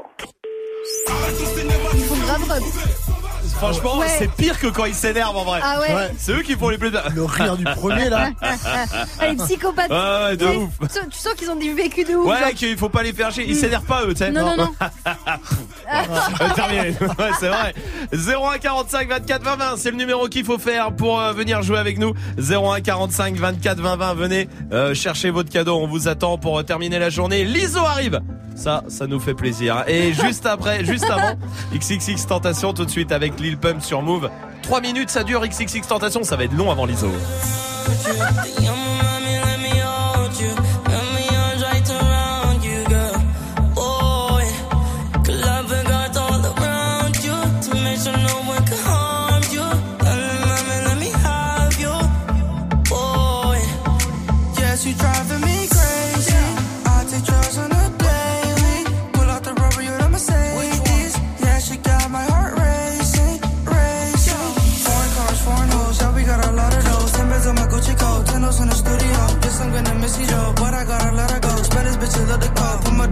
sais 1.45 1.65
où 2.11 2.17
grave 2.27 3.20
Franchement, 3.61 3.99
Ouais. 3.99 4.07
c'est 4.19 4.31
pire 4.33 4.59
que 4.59 4.67
quand 4.69 4.87
ils 4.87 4.95
s'énervent 4.95 5.37
en 5.37 5.45
vrai. 5.45 5.61
Ah 5.63 5.81
ouais. 5.81 6.11
C'est 6.19 6.33
eux 6.33 6.43
qui 6.43 6.55
font 6.57 6.69
les 6.71 6.79
plus. 6.79 6.91
Le 7.15 7.25
rire 7.25 7.57
du 7.57 7.65
premier 7.65 8.09
là. 8.09 8.31
Ah, 8.41 9.27
les 9.31 9.37
psychopathes. 9.37 9.91
Ouais, 9.91 9.97
ouais, 10.31 10.37
de 10.37 10.47
ouf. 10.47 10.71
Tu 10.81 11.19
sens- 11.19 11.35
qu'ils 11.35 11.51
ont 11.51 11.57
du 11.57 11.73
vécu 11.75 12.05
de 12.05 12.15
ouf. 12.15 12.27
Ouais, 12.27 12.39
genre. 12.41 12.49
qu'il 12.51 12.77
faut 12.77 12.89
pas 12.89 13.03
les 13.03 13.13
faire 13.13 13.31
chier. 13.31 13.45
Ils 13.47 13.57
s'énervent 13.57 13.85
pas 13.85 14.03
eux, 14.05 14.13
tu 14.15 14.19
sais. 14.19 14.31
Non, 14.31 14.57
non, 14.57 14.57
non. 14.57 14.71
Euh, 15.93 16.49
terminé. 16.55 16.95
Ouais, 17.01 17.31
c'est 17.41 17.49
vrai. 17.49 17.75
01 18.13 18.59
45 18.59 19.09
24 19.09 19.43
20 19.43 19.57
20, 19.57 19.77
c'est 19.77 19.91
le 19.91 19.97
numéro 19.97 20.29
qu'il 20.29 20.45
faut 20.45 20.59
faire 20.59 20.93
pour 20.93 21.21
euh, 21.21 21.33
venir 21.33 21.63
jouer 21.63 21.79
avec 21.79 21.99
nous. 21.99 22.15
01 22.39 22.81
45 22.81 23.35
24 23.37 23.81
20 23.81 23.97
20, 23.97 24.15
venez 24.15 24.49
euh, 24.73 24.95
chercher 24.95 25.31
votre 25.31 25.51
cadeau. 25.51 25.77
On 25.79 25.87
vous 25.89 26.07
attend 26.09 26.39
pour 26.39 26.59
euh, 26.59 26.63
terminer 26.63 26.99
la 26.99 27.11
journée. 27.11 27.45
L'ISO 27.45 27.81
arrive. 27.81 28.21
Ça, 28.55 28.85
ça 28.89 29.07
nous 29.07 29.19
fait 29.21 29.35
plaisir. 29.35 29.85
Et 29.89 30.13
juste 30.13 30.45
après, 30.47 30.85
juste 30.85 31.09
avant, 31.11 31.35
XXX 31.75 32.27
Tentation 32.27 32.73
tout 32.75 32.85
de 32.85 32.91
suite 32.91 33.11
avec 33.11 33.41
Lil 33.51 33.59
Pump 33.59 33.83
sur 33.83 34.01
Move. 34.01 34.31
3 34.63 34.81
minutes, 34.81 35.11
ça 35.11 35.25
dure 35.25 35.45
XXX 35.45 35.81
Tentation, 35.89 36.23
ça 36.23 36.37
va 36.37 36.45
être 36.45 36.57
long 36.57 36.71
avant 36.71 36.87
l'ISO. 36.87 37.11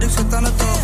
se 0.09 0.21
está 0.21 0.41
notando 0.41 0.78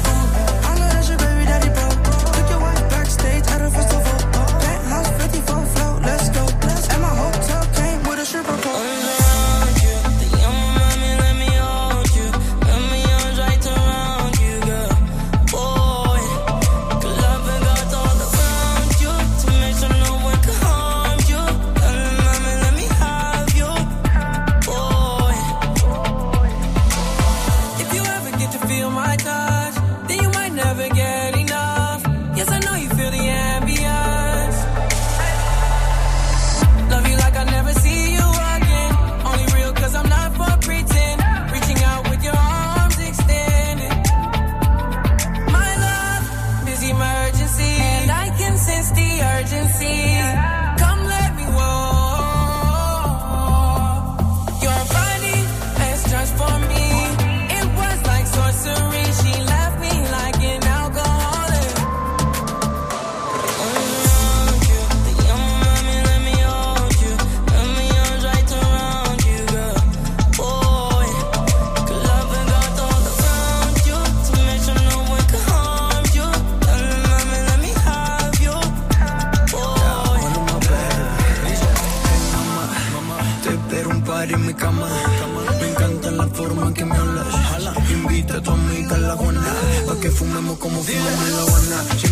como 90.65 90.82
fuma 90.84 91.12
marihuana. 91.12 92.04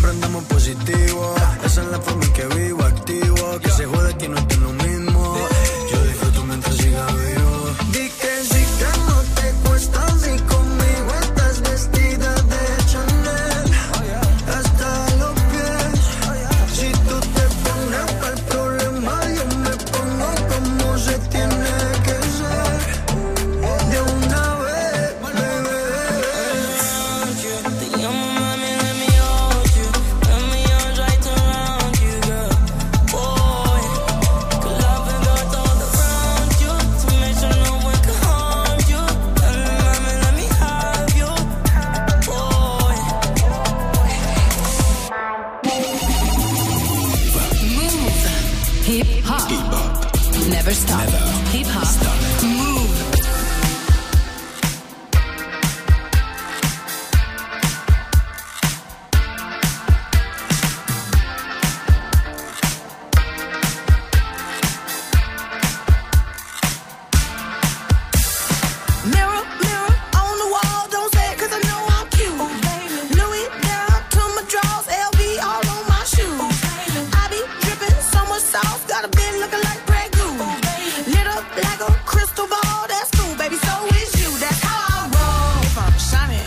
like 81.62 81.80
a 81.80 81.92
crystal 82.04 82.48
ball. 82.48 82.86
That's 82.88 83.10
cool, 83.14 83.34
baby. 83.36 83.56
So 83.56 83.74
is 84.00 84.12
you. 84.18 84.30
That's 84.38 84.60
how 84.62 84.74
I 84.74 85.00
roll. 85.14 85.62
If 85.62 85.78
I'm 85.78 85.98
shining, 85.98 86.42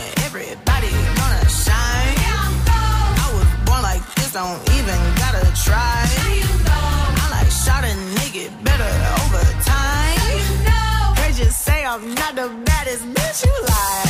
gonna 1.16 1.48
shine. 1.48 2.14
Yeah, 2.24 2.44
I'm 2.44 2.56
gold. 2.68 3.14
I 3.24 3.26
was 3.36 3.50
born 3.64 3.82
like 3.82 4.04
this, 4.16 4.32
don't 4.32 4.60
even 4.76 5.00
gotta 5.16 5.44
try. 5.64 6.04
Now 6.16 6.30
you 6.40 6.48
know. 6.68 7.22
I 7.22 7.26
like 7.36 7.50
shot 7.50 7.84
better 8.64 8.92
over 9.22 9.44
time. 9.64 10.16
Now 10.18 10.32
you 10.40 10.50
know. 10.68 11.14
They 11.20 11.32
just 11.32 11.64
say 11.64 11.84
I'm 11.84 12.14
not 12.14 12.34
the 12.34 12.48
baddest 12.64 13.04
bitch 13.14 13.44
you 13.46 13.54
lie. 13.66 14.07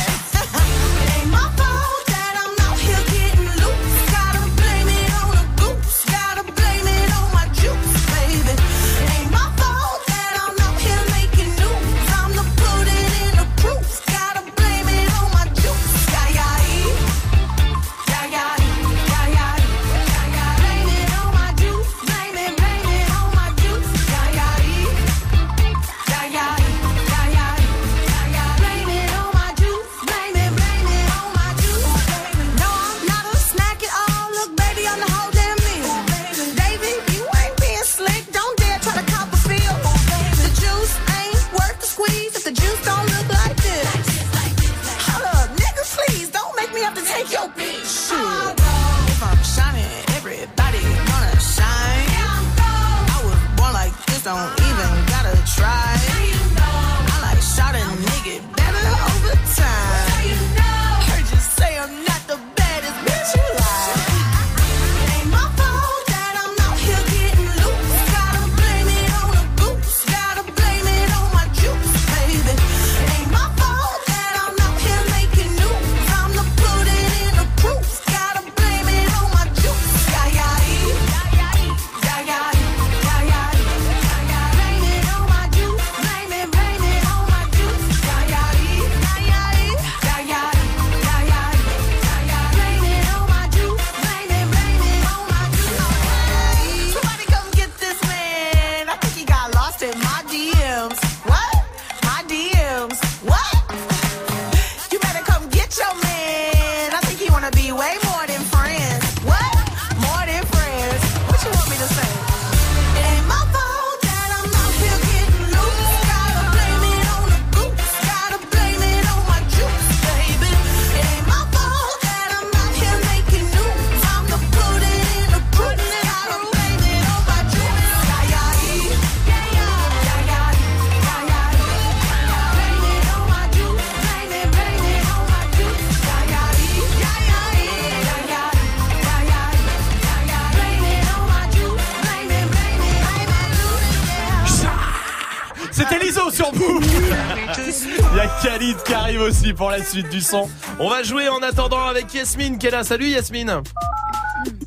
pour 149.53 149.69
la 149.69 149.83
suite 149.83 150.09
du 150.09 150.21
son. 150.21 150.49
On 150.79 150.89
va 150.89 151.03
jouer 151.03 151.29
en 151.29 151.41
attendant 151.41 151.85
avec 151.85 152.13
Yasmine 152.13 152.57
qui 152.57 152.67
est 152.67 152.71
là. 152.71 152.83
Salut 152.83 153.07
Yasmine. 153.07 153.61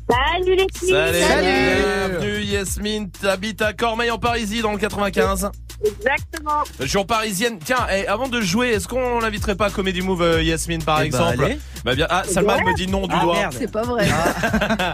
Salut 0.09 0.55
les 0.55 0.67
filles. 0.73 0.89
Salut. 0.89 1.19
Salut. 1.19 2.09
Bienvenue 2.09 2.43
Yasmine. 2.43 3.09
T'habites 3.09 3.61
à 3.61 3.73
Cormeil 3.73 4.11
en 4.11 4.17
Parisie 4.17 4.61
dans 4.61 4.71
le 4.71 4.77
95. 4.77 5.51
Exactement. 5.85 6.63
Jour 6.79 7.05
parisienne. 7.05 7.59
Tiens, 7.63 7.85
eh, 7.91 8.07
avant 8.07 8.27
de 8.27 8.39
jouer, 8.41 8.69
est-ce 8.69 8.87
qu'on 8.87 9.19
l'inviterait 9.19 9.55
pas 9.55 9.65
à 9.65 9.69
Comedy 9.69 10.01
Move 10.01 10.21
euh, 10.21 10.43
Yasmine 10.43 10.83
par 10.83 11.01
eh 11.01 11.09
ben, 11.09 11.17
exemple 11.17 11.37
bah, 11.37 11.55
bah, 11.83 11.95
bien. 11.95 12.07
Ah, 12.09 12.23
Salman 12.25 12.59
me 12.65 12.73
dit 12.75 12.87
non 12.87 13.07
du 13.07 13.15
ah, 13.17 13.23
doigt. 13.23 13.49
C'est 13.51 13.71
pas 13.71 13.83
vrai. 13.83 14.07
Ah. 14.11 14.93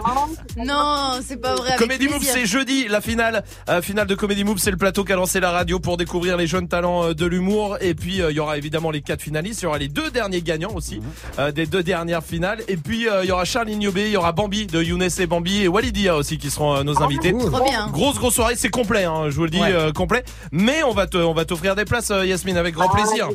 Non, 0.65 1.19
c'est 1.25 1.37
pas 1.37 1.55
vrai. 1.55 1.69
Avec 1.69 1.79
Comédie 1.79 2.07
Move, 2.07 2.23
c'est 2.23 2.45
jeudi, 2.45 2.87
la 2.87 3.01
finale. 3.01 3.43
Euh, 3.69 3.81
finale 3.81 4.07
de 4.07 4.15
Comédie 4.15 4.43
Move, 4.43 4.57
c'est 4.57 4.71
le 4.71 4.77
plateau 4.77 5.03
qu'a 5.03 5.15
lancé 5.15 5.39
la 5.39 5.51
radio 5.51 5.79
pour 5.79 5.95
découvrir 5.95 6.35
les 6.35 6.47
jeunes 6.47 6.67
talents 6.67 7.05
euh, 7.05 7.13
de 7.13 7.25
l'humour. 7.25 7.77
Et 7.79 7.93
puis, 7.93 8.21
euh, 8.21 8.31
il 8.31 8.37
y 8.37 8.39
aura 8.39 8.57
évidemment 8.57 8.91
les 8.91 9.01
quatre 9.01 9.21
finalistes. 9.21 9.61
Il 9.61 9.65
y 9.65 9.67
aura 9.67 9.77
les 9.77 9.87
deux 9.87 10.11
derniers 10.11 10.41
gagnants 10.41 10.73
aussi, 10.75 10.99
mhm. 11.37 11.51
des 11.51 11.65
deux 11.65 11.83
dernières 11.83 12.23
finales. 12.23 12.61
Et 12.67 12.77
puis, 12.77 13.07
il 13.23 13.27
y 13.27 13.31
aura 13.31 13.45
Charlie 13.45 13.77
Niobé, 13.77 14.07
il 14.07 14.11
y 14.11 14.17
aura 14.17 14.31
Bambi 14.31 14.67
de 14.67 14.81
Younes 14.81 15.07
et 15.17 15.27
Bambi 15.27 15.63
et 15.63 15.67
Walidia 15.67 16.15
aussi 16.15 16.37
qui 16.37 16.49
seront 16.49 16.83
nos 16.83 17.01
ah, 17.01 17.05
invités. 17.05 17.33
Oh, 17.33 17.49
trop 17.49 17.63
bien. 17.63 17.87
Grosse, 17.87 18.17
grosse 18.17 18.35
soirée. 18.35 18.55
C'est 18.55 18.69
complet, 18.69 19.05
hein, 19.05 19.29
je 19.29 19.35
vous 19.35 19.45
le 19.45 19.49
dis, 19.49 19.61
complet. 19.95 20.23
Mais 20.51 20.83
on 20.83 20.93
va 20.93 21.07
te, 21.07 21.17
on 21.17 21.33
va 21.33 21.45
t'offrir 21.45 21.75
des 21.75 21.85
places, 21.85 22.09
Yasmine, 22.09 22.57
avec 22.57 22.75
grand 22.75 22.89
ah, 22.91 22.95
plaisir. 22.95 23.29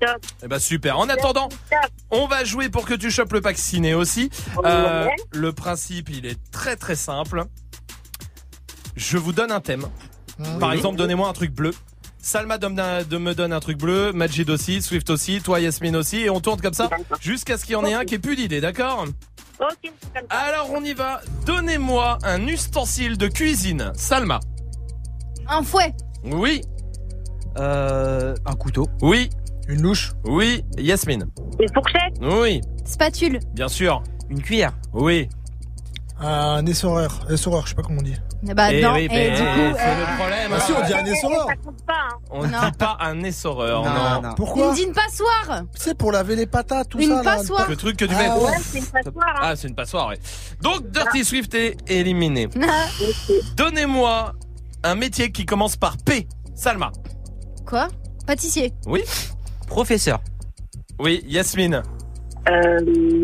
Top. 0.00 0.10
Et 0.42 0.48
bah, 0.48 0.58
super. 0.58 0.98
En 0.98 1.08
attendant, 1.08 1.48
on 2.10 2.26
va 2.26 2.44
jouer 2.44 2.68
pour 2.68 2.86
que 2.86 2.94
tu 2.94 3.10
chopes 3.10 3.32
le 3.32 3.40
pack 3.40 3.58
ciné 3.58 3.94
aussi. 3.94 4.30
le 4.64 5.52
principe, 5.52 6.08
il 6.10 6.26
est 6.26 6.38
très 6.50 6.61
très 6.78 6.96
simple. 6.96 7.44
Je 8.96 9.18
vous 9.18 9.32
donne 9.32 9.50
un 9.52 9.60
thème. 9.60 9.86
Par 10.60 10.70
Oui. 10.70 10.76
exemple, 10.76 10.96
donnez-moi 10.98 11.28
un 11.28 11.32
truc 11.32 11.52
bleu. 11.52 11.72
Salma 12.18 12.56
donne 12.58 12.78
un- 12.78 13.02
de 13.02 13.18
me 13.18 13.34
donne 13.34 13.52
un 13.52 13.60
truc 13.60 13.78
bleu, 13.78 14.12
Majid 14.12 14.48
aussi, 14.48 14.80
Swift 14.80 15.10
aussi, 15.10 15.40
toi 15.40 15.58
Yasmine 15.60 15.96
aussi, 15.96 16.18
et 16.20 16.30
on 16.30 16.40
tourne 16.40 16.60
comme 16.60 16.72
ça 16.74 16.88
jusqu'à 17.20 17.58
ce 17.58 17.64
qu'il 17.64 17.72
y 17.72 17.76
en 17.76 17.84
ait 17.84 17.94
un 17.94 18.04
qui 18.04 18.14
ait 18.14 18.18
plus 18.18 18.36
d'idées, 18.36 18.60
d'accord. 18.60 19.06
Alors 20.30 20.70
on 20.72 20.82
y 20.84 20.92
va. 20.94 21.20
Donnez-moi 21.46 22.18
un 22.22 22.46
ustensile 22.46 23.16
de 23.18 23.28
cuisine. 23.28 23.92
Salma. 23.94 24.40
Un 25.48 25.62
fouet. 25.62 25.94
Oui. 26.24 26.62
Euh, 27.58 28.34
un 28.46 28.54
couteau. 28.54 28.86
Oui. 29.02 29.28
Une 29.68 29.82
louche. 29.82 30.12
Oui. 30.24 30.64
Yasmine. 30.78 31.26
Une 31.60 31.68
fourchette 31.74 32.14
Oui. 32.20 32.60
Spatule. 32.84 33.38
Bien 33.54 33.68
sûr. 33.68 34.02
Une 34.30 34.42
cuillère. 34.42 34.72
Oui. 34.92 35.28
Un 36.24 36.64
essoreur. 36.66 37.18
Essoreur, 37.30 37.64
je 37.64 37.70
sais 37.70 37.74
pas 37.74 37.82
comment 37.82 37.98
on 37.98 38.02
dit. 38.02 38.14
Bah 38.54 38.72
Eh 38.72 38.80
non, 38.82 38.94
oui, 38.94 39.08
et 39.10 39.30
du 39.30 39.36
coup, 39.36 39.76
c'est 39.76 39.86
euh, 39.88 40.00
le 40.00 40.16
problème. 40.18 40.50
Bah 40.50 40.60
si, 40.60 40.72
on 40.72 40.86
dit 40.86 40.94
un 40.94 41.04
essoreur. 41.04 41.46
Ça 41.48 41.56
compte 41.56 41.84
pas, 41.84 41.92
hein. 42.12 42.18
On 42.30 42.42
ne 42.42 42.48
dit 42.48 42.76
pas 42.78 42.96
un 43.00 43.22
essoreur, 43.24 43.84
non. 44.22 44.34
Pourquoi 44.36 44.70
me 44.70 44.74
dit 44.76 44.82
une 44.84 44.92
passoire. 44.92 45.62
C'est 45.74 45.96
pour 45.96 46.12
laver 46.12 46.36
les 46.36 46.46
patates, 46.46 46.88
tout 46.90 46.98
Une 47.00 47.08
ça. 47.08 47.16
là. 47.16 47.22
passoire. 47.36 47.68
Le 47.68 47.76
truc 47.76 47.96
que 47.96 48.04
tu 48.04 48.14
Ah 48.14 48.18
fais. 48.18 48.28
ouais. 48.30 48.40
Ouais, 48.50 48.56
c'est 48.62 48.78
une 48.78 48.84
passoire, 48.86 49.26
hein. 49.36 49.40
Ah, 49.42 49.56
c'est 49.56 49.68
une 49.68 49.74
passoire, 49.74 50.08
ouais. 50.08 50.18
Donc, 50.60 50.90
Dirty 50.90 51.24
Swift 51.24 51.54
est 51.54 51.76
éliminé. 51.88 52.48
Donnez-moi 53.56 54.32
un 54.84 54.94
métier 54.94 55.30
qui 55.32 55.44
commence 55.44 55.76
par 55.76 55.96
P. 55.98 56.26
Salma. 56.54 56.90
Quoi? 57.66 57.88
Pâtissier. 58.26 58.72
Oui. 58.86 59.02
Professeur. 59.66 60.20
Oui, 60.98 61.22
Yasmine. 61.26 61.82
Euh, 62.48 62.78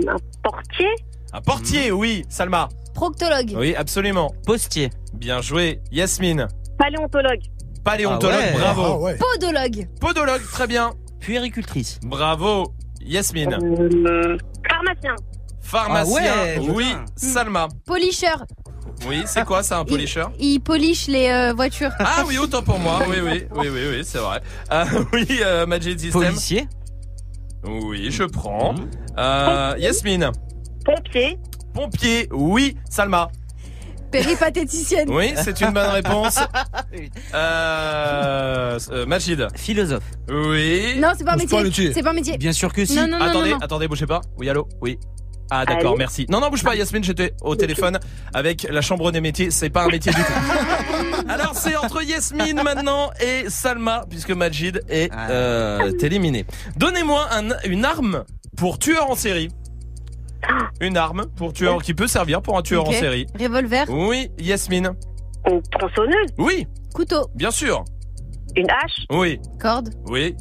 un 0.08 0.16
portier? 0.42 0.88
Un 1.32 1.40
portier, 1.40 1.92
oui. 1.92 2.24
Salma. 2.28 2.68
Proctologue. 2.98 3.52
Oui, 3.56 3.76
absolument. 3.76 4.32
Postier. 4.44 4.90
Bien 5.14 5.40
joué. 5.40 5.80
Yasmine. 5.92 6.48
Paléontologue 6.78 7.42
Paléontologue, 7.84 8.34
Ah 8.36 8.52
ouais. 8.54 8.58
bravo. 8.60 8.82
Ah 8.82 8.98
ouais. 8.98 9.16
Podologue. 9.16 9.88
Podologue, 10.00 10.42
très 10.52 10.66
bien. 10.66 10.90
Puéricultrice. 11.20 12.00
Bravo. 12.02 12.72
Yasmine. 13.00 13.54
Euh, 13.54 14.36
Pharmacien 14.68 15.14
Pharmacien, 15.62 16.32
Ah 16.34 16.42
ouais, 16.60 16.68
oui. 16.70 16.84
putain. 16.86 17.04
Salma. 17.16 17.68
Polisseur. 17.86 18.44
Oui, 19.06 19.22
c'est 19.26 19.44
quoi 19.44 19.62
ça, 19.62 19.78
un 19.78 19.84
Il- 19.84 19.86
polisseur 19.86 20.32
Il 20.40 20.58
polish 20.58 21.06
les 21.06 21.28
euh, 21.28 21.52
voitures. 21.54 21.92
Ah 22.00 22.24
oui, 22.26 22.36
autant 22.36 22.62
pour 22.62 22.80
moi. 22.80 22.98
Oui, 23.08 23.18
oui, 23.22 23.44
oui, 23.54 23.68
oui, 23.68 23.80
oui, 23.92 24.00
c'est 24.02 24.18
vrai. 24.18 24.40
Euh, 24.72 24.84
oui, 25.12 25.26
euh, 25.40 25.66
Magic 25.66 26.00
System. 26.00 26.20
Policier. 26.24 26.66
Oui, 27.64 28.10
je 28.10 28.24
prends. 28.24 28.74
Euh, 29.16 29.74
Yasmine. 29.78 30.32
Pompier 30.84 31.38
Pompier, 31.74 32.28
oui. 32.32 32.76
Salma. 32.90 33.28
Péripatéticienne. 34.10 35.10
Oui, 35.10 35.34
c'est 35.36 35.60
une 35.60 35.70
bonne 35.72 35.90
réponse. 35.90 36.38
Euh, 37.34 38.78
euh, 38.90 39.06
Majid. 39.06 39.46
Philosophe. 39.54 40.02
Oui. 40.28 40.96
Non, 40.98 41.08
c'est 41.16 41.24
pas 41.24 41.34
un 41.34 41.38
C'est 41.38 41.46
pas 41.46 41.58
un 41.60 41.62
métier. 41.62 41.84
métier. 41.84 41.92
C'est 41.94 42.02
pas 42.02 42.10
un 42.10 42.14
métier. 42.14 42.38
Bien 42.38 42.52
sûr 42.52 42.72
que 42.72 42.84
si. 42.84 42.96
Non, 42.96 43.06
non, 43.06 43.18
non, 43.18 43.24
attendez, 43.24 43.50
non, 43.50 43.56
non. 43.56 43.62
attendez, 43.62 43.88
bougez 43.88 44.06
pas. 44.06 44.20
Oui, 44.38 44.48
allô? 44.48 44.66
Oui. 44.80 44.98
Ah 45.50 45.64
d'accord, 45.64 45.96
merci. 45.96 46.26
Non, 46.28 46.40
non, 46.40 46.50
bouge 46.50 46.62
pas, 46.62 46.74
Yasmine, 46.74 47.02
j'étais 47.04 47.32
au 47.40 47.54
téléphone 47.56 47.98
avec 48.34 48.66
la 48.70 48.82
chambre 48.82 49.10
des 49.12 49.20
métiers. 49.22 49.50
C'est 49.50 49.70
pas 49.70 49.84
un 49.84 49.88
métier 49.88 50.12
du 50.12 50.20
tout. 50.22 50.32
Alors 51.28 51.54
c'est 51.54 51.74
entre 51.76 52.02
Yasmine 52.02 52.60
maintenant 52.62 53.10
et 53.20 53.48
Salma, 53.48 54.04
puisque 54.10 54.30
Majid 54.30 54.82
est 54.90 55.08
Ah. 55.10 55.30
euh, 55.30 55.92
éliminé. 56.02 56.44
Donnez-moi 56.76 57.26
un- 57.32 57.68
une 57.68 57.84
arme 57.86 58.24
pour 58.58 58.78
tueur 58.78 59.10
en 59.10 59.16
série. 59.16 59.48
Une 60.80 60.96
arme 60.96 61.26
pour 61.36 61.52
tueur 61.52 61.82
qui 61.82 61.94
peut 61.94 62.06
servir 62.06 62.42
pour 62.42 62.56
un 62.58 62.62
tueur 62.62 62.82
Ok. 62.82 62.88
en 62.88 62.92
série. 62.92 63.26
Revolver. 63.38 63.84
Oui, 63.88 64.30
Yasmine. 64.38 64.92
Une 65.50 65.62
tronçonneuse 65.62 66.30
Oui, 66.38 66.66
Couteau. 66.94 67.28
bien 67.34 67.50
sûr. 67.50 67.84
Une 68.56 68.70
hache 68.70 69.04
Oui, 69.10 69.40
Corde. 69.60 69.90
oui, 70.06 70.34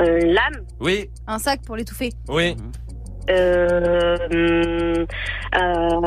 euh, 0.00 0.20
Une 0.20 0.32
lame 0.32 0.64
oui, 0.80 1.10
Un 1.26 1.38
sac 1.38 1.60
pour 1.64 1.76
l'étouffer. 1.76 2.10
oui. 2.28 2.56
euh, 3.30 4.16
hum, 4.32 5.06
euh, 5.54 6.00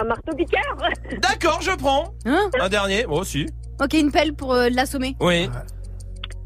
Un 0.00 0.04
marteau-piqueur 0.04 0.76
D'accord, 1.22 1.60
je 1.62 1.72
prends. 1.76 2.12
Hein 2.26 2.50
Un 2.60 2.68
dernier, 2.68 3.06
moi 3.06 3.20
aussi. 3.20 3.46
Ok, 3.82 3.94
une 3.94 4.10
pelle 4.10 4.34
pour 4.34 4.52
euh, 4.54 4.68
l'assommer. 4.70 5.16
Oui, 5.20 5.48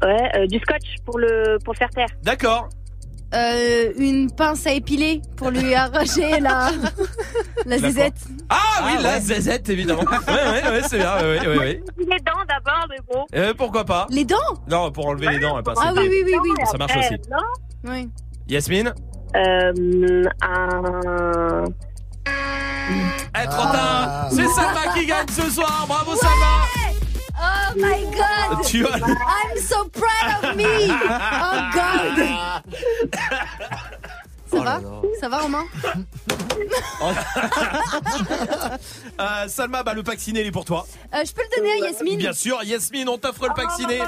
Ouais, 0.03 0.31
euh, 0.35 0.47
du 0.47 0.57
scotch 0.59 0.95
pour 1.05 1.19
le, 1.19 1.57
pour 1.63 1.73
le 1.73 1.77
faire 1.77 1.89
taire. 1.91 2.07
d'accord. 2.23 2.69
Euh, 3.33 3.93
une 3.97 4.29
pince 4.29 4.67
à 4.67 4.73
épiler 4.73 5.21
pour 5.37 5.51
lui 5.51 5.73
arracher 5.75 6.39
la, 6.41 6.69
la 6.71 6.71
La 7.65 7.77
zézette. 7.77 8.15
Ah 8.49 8.57
oui, 8.83 8.91
Ah, 8.97 9.01
la 9.01 9.09
ouais. 9.13 9.19
zézette, 9.21 9.69
évidemment. 9.69 10.01
ouais, 10.27 10.33
ouais, 10.33 10.69
ouais, 10.69 10.81
c'est 10.89 10.97
bien. 10.97 11.15
Ouais, 11.15 11.39
ouais, 11.47 11.57
ouais. 11.57 11.83
Les 11.97 12.05
dents 12.19 12.43
d'abord, 12.47 12.87
mais 12.89 12.97
bon. 13.09 13.25
Euh, 13.35 13.53
pourquoi 13.57 13.85
pas 13.85 14.05
Les 14.09 14.25
dents 14.25 14.35
Non, 14.67 14.91
pour 14.91 15.07
enlever 15.07 15.29
les 15.29 15.39
dents, 15.39 15.55
hein, 15.55 15.63
pas 15.63 15.73
Ah 15.77 15.91
ça. 15.95 16.01
oui, 16.01 16.07
oui, 16.09 16.23
oui, 16.25 16.37
oui. 16.41 16.49
Ça 16.69 16.77
marche 16.77 16.97
aussi. 16.97 17.15
Non 17.29 17.37
Oui. 17.85 18.09
Yasmine 18.47 18.93
euh, 19.35 20.23
un... 20.41 21.63
Eh, 23.41 23.45
trop 23.47 23.63
Ah. 23.73 24.27
C'est 24.29 24.47
Salma 24.49 24.93
qui 24.93 25.05
gagne 25.05 25.25
ce 25.31 25.49
soir 25.49 25.85
Bravo 25.87 26.15
Salma 26.17 26.80
Oh 27.43 27.73
my 27.75 28.03
god. 28.15 28.65
I'm 29.25 29.57
so 29.57 29.89
proud 29.89 30.45
of 30.45 30.55
me. 30.55 30.65
Oh 30.89 31.71
god 31.73 32.63
Ça 34.51 34.57
Oh 34.59 34.63
va. 34.63 34.81
Ça 35.19 35.29
va 35.29 35.37
Romain 35.39 35.65
Euh, 39.19 39.47
Salma, 39.47 39.83
bah, 39.83 39.93
le 39.93 40.03
pack 40.03 40.19
ciné, 40.19 40.41
il 40.41 40.47
est 40.47 40.51
pour 40.51 40.65
toi. 40.65 40.87
Euh, 41.13 41.23
Je 41.25 41.31
peux 41.33 41.41
le 41.41 41.57
donner 41.57 41.71
à 41.73 41.89
Yasmine 41.89 42.17
Bien 42.17 42.33
sûr, 42.33 42.63
Yasmine, 42.63 43.07
on 43.09 43.17
t'offre 43.17 43.47
le 43.47 43.53
pack 43.55 43.71
ciné. 43.71 43.99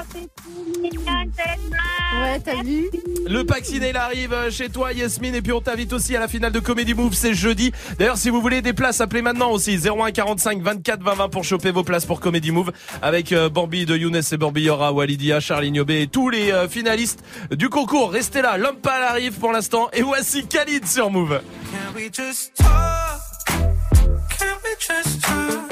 Ouais, 2.20 2.40
t'as 2.44 2.62
vu 2.62 2.90
Le 3.26 3.44
pack 3.44 3.64
ciné, 3.64 3.90
il 3.90 3.96
arrive 3.96 4.34
chez 4.50 4.68
toi, 4.70 4.92
Yasmine, 4.92 5.34
et 5.34 5.42
puis 5.42 5.52
on 5.52 5.60
t'invite 5.60 5.92
aussi 5.92 6.16
à 6.16 6.20
la 6.20 6.28
finale 6.28 6.52
de 6.52 6.58
Comedy 6.60 6.94
Move, 6.94 7.14
c'est 7.14 7.34
jeudi. 7.34 7.72
D'ailleurs, 7.98 8.16
si 8.16 8.30
vous 8.30 8.40
voulez 8.40 8.60
des 8.62 8.72
places, 8.72 9.00
appelez 9.00 9.22
maintenant 9.22 9.50
aussi 9.50 9.76
01 9.78 10.10
45 10.12 10.62
24 10.62 11.02
20 11.02 11.14
20 11.14 11.28
pour 11.28 11.44
choper 11.44 11.70
vos 11.70 11.84
places 11.84 12.06
pour 12.06 12.20
Comedy 12.20 12.50
Move 12.50 12.72
avec 13.02 13.32
euh, 13.32 13.48
Bambi 13.48 13.86
de 13.86 13.96
Younes 13.96 14.20
et 14.30 14.36
Bambi 14.36 14.62
Yora, 14.62 14.92
Walidia, 14.92 15.38
Charlie 15.40 15.70
Niobé 15.70 16.02
et 16.02 16.06
tous 16.08 16.28
les 16.28 16.50
euh, 16.52 16.68
finalistes 16.68 17.22
du 17.52 17.68
concours. 17.68 18.10
Restez 18.12 18.42
là, 18.42 18.56
l'homme 18.58 18.76
pâle 18.76 19.02
arrive 19.02 19.34
pour 19.38 19.52
l'instant, 19.52 19.88
et 19.92 20.02
voici 20.02 20.33
Khalid 20.42 20.86
sur 20.86 21.10
Move. 21.10 21.40
Can 21.70 21.94
we 21.94 22.10
just 22.10 22.56
talk? 22.56 23.20
Can 23.46 24.56
we 24.64 24.74
just 24.78 25.22
talk? 25.22 25.70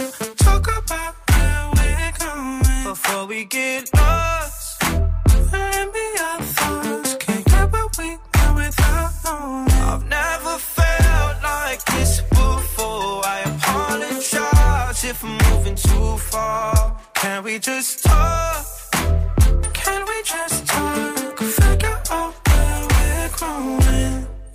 About 0.63 1.15
where 1.31 1.71
we're 1.75 2.13
going 2.19 2.63
before 2.85 3.27
we 3.27 3.45
get 3.45 3.91
lost. 3.95 4.83
And 4.83 5.93
be 5.93 6.07
our 6.21 6.41
thoughts. 6.41 7.15
Can't 7.17 7.45
get 7.45 7.73
where 7.73 7.89
we 7.99 8.19
are 8.41 8.55
without 8.55 9.11
knowing. 9.25 9.71
I've 9.83 10.05
never 10.09 10.59
felt 10.59 11.43
like 11.43 11.85
this 11.87 12.21
before. 12.31 13.25
I 13.25 13.43
apologize 13.47 15.05
if 15.05 15.25
I'm 15.25 15.39
moving 15.51 15.75
too 15.75 16.17
far. 16.19 16.97
Can 17.15 17.43
we 17.43 17.59
just 17.59 18.05
talk? 18.05 18.67
Can 19.73 20.05
we 20.07 20.23
just 20.25 20.62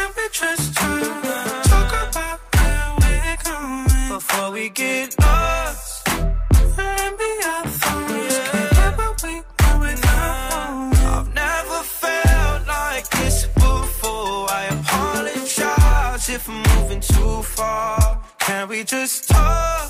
Can 0.00 0.10
we 0.16 0.28
just 0.32 0.74
talk? 0.74 1.22
Talk 1.64 1.92
about 2.08 2.40
where 2.56 2.88
we're 3.00 3.36
going 3.44 4.08
before 4.08 4.50
we 4.50 4.70
get 4.70 5.14
lost. 5.20 6.08
And 6.08 7.18
be 7.18 7.30
our 7.44 7.66
thoughts. 7.66 8.38
Can't 8.50 8.70
get 8.78 8.96
what 8.96 9.22
we 9.22 9.34
want 9.60 9.80
without. 9.80 10.96
I've 11.16 11.34
never 11.34 11.82
felt 12.00 12.66
like 12.66 13.10
this 13.10 13.44
before. 13.48 14.50
I 14.50 14.68
apologize 14.80 16.28
if 16.30 16.48
I'm 16.48 16.62
moving 16.74 17.00
too 17.00 17.42
far. 17.42 18.22
Can 18.38 18.68
we 18.68 18.84
just 18.84 19.28
talk? 19.28 19.89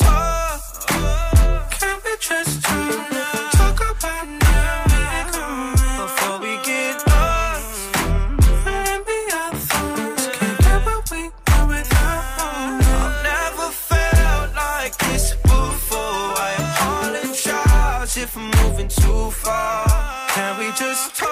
just 20.77 21.15
talk? 21.15 21.30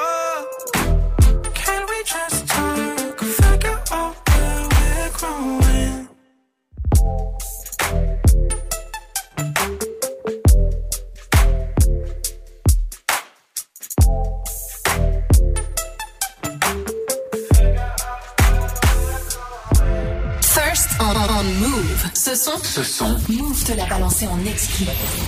Balancé 24.20 24.28
en 24.28 24.46
exclu. 24.50 24.86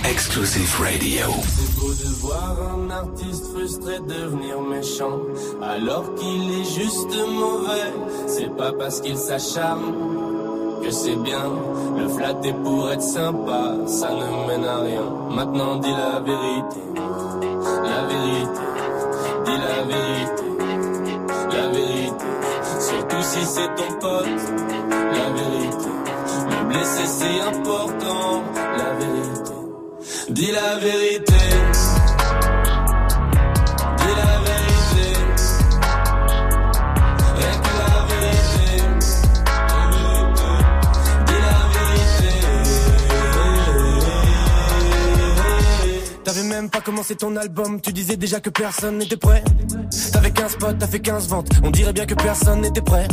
Exclusive 0.08 0.80
Radio. 0.80 1.26
C'est 1.46 1.74
beau 1.76 1.92
de 1.92 2.08
voir 2.20 2.56
un 2.74 2.90
artiste 2.90 3.46
frustré 3.52 3.98
devenir 4.00 4.60
méchant, 4.60 5.20
alors 5.62 6.14
qu'il 6.14 6.60
est 6.60 6.64
juste 6.64 7.14
mauvais. 7.28 7.92
C'est 8.26 8.54
pas 8.56 8.72
parce 8.72 9.00
qu'il 9.00 9.16
s'acharne 9.16 9.94
que 10.82 10.90
c'est 10.90 11.16
bien. 11.16 11.50
Le 11.96 12.08
flatter 12.08 12.52
pour 12.64 12.90
être 12.90 13.02
sympa, 13.02 13.76
ça 13.86 14.10
ne 14.10 14.46
mène 14.48 14.64
à 14.64 14.78
rien. 14.80 15.04
Maintenant 15.30 15.76
dis 15.76 15.90
la 15.90 16.20
vérité, 16.20 16.80
la 17.84 18.06
vérité, 18.06 18.64
dis 19.44 19.58
la 19.68 19.82
vérité, 19.92 20.44
la 21.50 21.68
vérité. 21.68 22.24
Surtout 22.80 23.22
si 23.22 23.44
c'est 23.44 23.74
ton 23.76 23.98
pote, 24.00 24.26
la 24.90 25.30
vérité. 25.30 25.90
Le 26.50 26.68
blesser 26.68 27.06
c'est 27.06 27.40
important. 27.40 28.51
Dis 30.32 30.50
la 30.50 30.78
vérité. 30.78 31.34
Dis 33.98 34.14
la 34.16 34.38
vérité. 34.46 35.06
Rien 37.36 37.56
que 37.60 37.72
la 37.78 37.92
vérité. 38.08 38.66
Dis 41.26 41.40
la 41.46 41.58
vérité. 41.74 42.30
T'avais 46.24 46.44
même 46.44 46.68
pas 46.70 46.80
commencé 46.80 47.14
ton 47.14 47.36
album, 47.36 47.80
tu 47.82 47.92
disais 47.92 48.16
déjà 48.16 48.40
que 48.40 48.48
personne 48.48 48.96
n'était 48.98 49.18
prêt. 49.18 49.44
T'avais 50.12 50.30
15 50.30 50.56
potes, 50.56 50.78
t'as 50.78 50.86
fait 50.86 51.00
15 51.00 51.28
ventes, 51.28 51.50
on 51.62 51.70
dirait 51.70 51.92
bien 51.92 52.06
que 52.06 52.14
personne 52.14 52.62
n'était 52.62 52.80
prêt. 52.80 53.06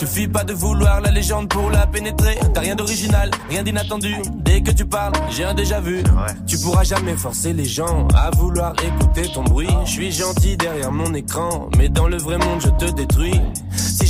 Suffit 0.00 0.28
pas 0.28 0.44
de 0.44 0.54
vouloir 0.54 1.02
la 1.02 1.10
légende 1.10 1.50
pour 1.50 1.68
la 1.70 1.86
pénétrer. 1.86 2.38
T'as 2.54 2.62
rien 2.62 2.74
d'original, 2.74 3.30
rien 3.50 3.62
d'inattendu. 3.62 4.16
Dès 4.36 4.62
que 4.62 4.70
tu 4.70 4.86
parles, 4.86 5.12
j'ai 5.28 5.44
un 5.44 5.52
déjà 5.52 5.78
vu. 5.78 6.02
Tu 6.46 6.56
pourras 6.56 6.84
jamais 6.84 7.14
forcer 7.16 7.52
les 7.52 7.66
gens 7.66 8.08
à 8.16 8.30
vouloir 8.30 8.72
écouter 8.82 9.30
ton 9.30 9.44
bruit. 9.44 9.68
Je 9.84 9.90
suis 9.90 10.10
gentil 10.10 10.56
derrière 10.56 10.90
mon 10.90 11.12
écran, 11.12 11.68
mais 11.76 11.90
dans 11.90 12.08
le 12.08 12.16
vrai 12.16 12.38
monde, 12.38 12.62
je 12.62 12.70
te 12.70 12.90
détruis. 12.90 13.38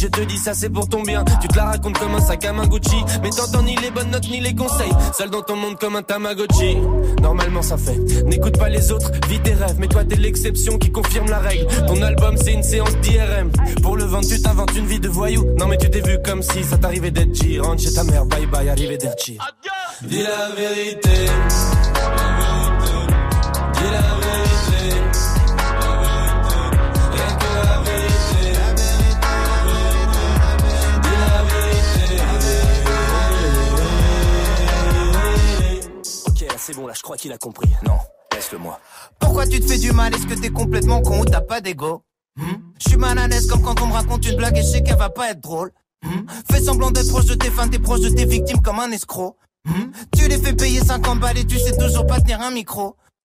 Je 0.00 0.06
te 0.06 0.22
dis 0.22 0.38
ça, 0.38 0.54
c'est 0.54 0.70
pour 0.70 0.88
ton 0.88 1.02
bien. 1.02 1.22
Tu 1.42 1.48
te 1.48 1.56
la 1.58 1.66
racontes 1.66 1.98
comme 1.98 2.14
un 2.14 2.22
sac 2.22 2.42
à 2.46 2.54
main 2.54 2.66
Gucci. 2.66 3.04
Mais 3.22 3.28
t'entends 3.28 3.62
ni 3.62 3.76
les 3.76 3.90
bonnes 3.90 4.10
notes 4.10 4.30
ni 4.30 4.40
les 4.40 4.54
conseils. 4.54 4.90
Seul 5.14 5.28
dans 5.28 5.42
ton 5.42 5.56
monde 5.56 5.78
comme 5.78 5.94
un 5.94 6.02
Tamagotchi. 6.02 6.78
Normalement, 7.20 7.60
ça 7.60 7.76
fait. 7.76 7.98
N'écoute 8.24 8.58
pas 8.58 8.70
les 8.70 8.92
autres, 8.92 9.10
vis 9.28 9.40
tes 9.40 9.52
rêves. 9.52 9.76
Mais 9.78 9.88
toi, 9.88 10.02
t'es 10.02 10.16
l'exception 10.16 10.78
qui 10.78 10.90
confirme 10.90 11.28
la 11.28 11.38
règle. 11.40 11.66
Ton 11.86 12.00
album, 12.00 12.34
c'est 12.38 12.54
une 12.54 12.62
séance 12.62 12.96
d'IRM. 13.02 13.50
Pour 13.82 13.98
le 13.98 14.04
vendre, 14.04 14.26
tu 14.26 14.40
t'inventes 14.40 14.74
une 14.74 14.86
vie 14.86 15.00
de 15.00 15.08
voyou. 15.10 15.44
Non, 15.58 15.66
mais 15.66 15.76
tu 15.76 15.90
t'es 15.90 16.00
vu 16.00 16.16
comme 16.24 16.42
si 16.42 16.64
ça 16.64 16.78
t'arrivait 16.78 17.10
d'être 17.10 17.34
G. 17.34 17.60
Rentre 17.60 17.82
chez 17.82 17.92
ta 17.92 18.02
mère, 18.02 18.24
bye 18.24 18.46
bye, 18.46 18.70
arrivé 18.70 18.96
d'être 18.96 19.22
Dis 19.22 19.36
la 20.22 20.48
vérité. 20.56 21.10
Dis 23.74 23.84
la 23.84 24.00
vérité. 24.00 24.09
C'est 36.60 36.76
bon, 36.76 36.86
là, 36.86 36.92
je 36.94 37.02
crois 37.02 37.16
qu'il 37.16 37.32
a 37.32 37.38
compris. 37.38 37.70
Non, 37.86 37.98
laisse-le 38.32 38.58
moi. 38.58 38.78
Pourquoi 39.18 39.46
tu 39.46 39.60
te 39.60 39.66
fais 39.66 39.78
du 39.78 39.92
mal? 39.92 40.14
Est-ce 40.14 40.26
que 40.26 40.34
t'es 40.34 40.50
complètement 40.50 41.00
con 41.00 41.20
ou 41.20 41.24
t'as 41.24 41.40
pas 41.40 41.60
d'ego? 41.60 42.02
Hmm? 42.36 42.56
Je 42.78 42.90
suis 42.90 42.98
mal 42.98 43.18
à 43.18 43.26
l'aise 43.28 43.46
comme 43.46 43.62
quand 43.62 43.80
on 43.80 43.86
me 43.86 43.92
raconte 43.92 44.26
une 44.26 44.36
blague 44.36 44.56
et 44.58 44.62
je 44.62 44.66
sais 44.66 44.82
qu'elle 44.82 44.98
va 44.98 45.10
pas 45.10 45.30
être 45.30 45.40
drôle. 45.40 45.72
Hmm? 46.02 46.26
Fais 46.50 46.60
semblant 46.60 46.90
d'être 46.90 47.08
proche 47.08 47.26
de 47.26 47.34
tes 47.34 47.50
fans, 47.50 47.68
t'es 47.68 47.78
proche 47.78 48.00
de 48.00 48.10
tes 48.10 48.26
victimes 48.26 48.60
comme 48.60 48.78
un 48.78 48.90
escroc. 48.90 49.36
Hmm? 49.64 49.90
Tu 50.16 50.28
les 50.28 50.38
fais 50.38 50.52
payer 50.52 50.80
50 50.80 51.18
balles 51.18 51.38
et 51.38 51.46
tu 51.46 51.58
sais 51.58 51.76
toujours 51.76 52.06
pas 52.06 52.20
tenir 52.20 52.40
un 52.40 52.50
micro. 52.50 52.96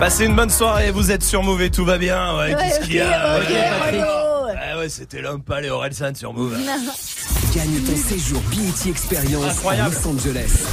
Passez 0.00 0.24
une 0.24 0.34
bonne 0.34 0.48
soirée, 0.50 0.90
vous 0.90 1.10
êtes 1.10 1.22
sur 1.22 1.42
Move 1.42 1.60
et 1.60 1.70
tout 1.70 1.84
va 1.84 1.98
bien. 1.98 2.34
Ouais, 2.38 2.54
Ouais, 2.54 2.56
qu'est-ce 2.58 2.80
qu'il 2.80 2.94
y 2.94 3.00
a 3.00 3.36
ok, 3.36 3.42
ok, 3.44 3.50
Ouais, 3.50 3.68
Patrick. 3.80 4.02
Ah 4.72 4.78
ouais, 4.78 4.88
c'était 4.88 5.20
l'homme 5.20 5.42
pas 5.42 5.60
les 5.60 5.68
Orelsan 5.68 6.14
sur 6.14 6.32
Move. 6.32 6.56
Gagne 7.54 7.80
ton 7.84 7.96
séjour 7.96 8.40
BET 8.50 8.88
Experience 8.90 9.44
Incroyable. 9.44 9.94
à 9.94 9.98
Los 9.98 10.08
Angeles. 10.08 10.64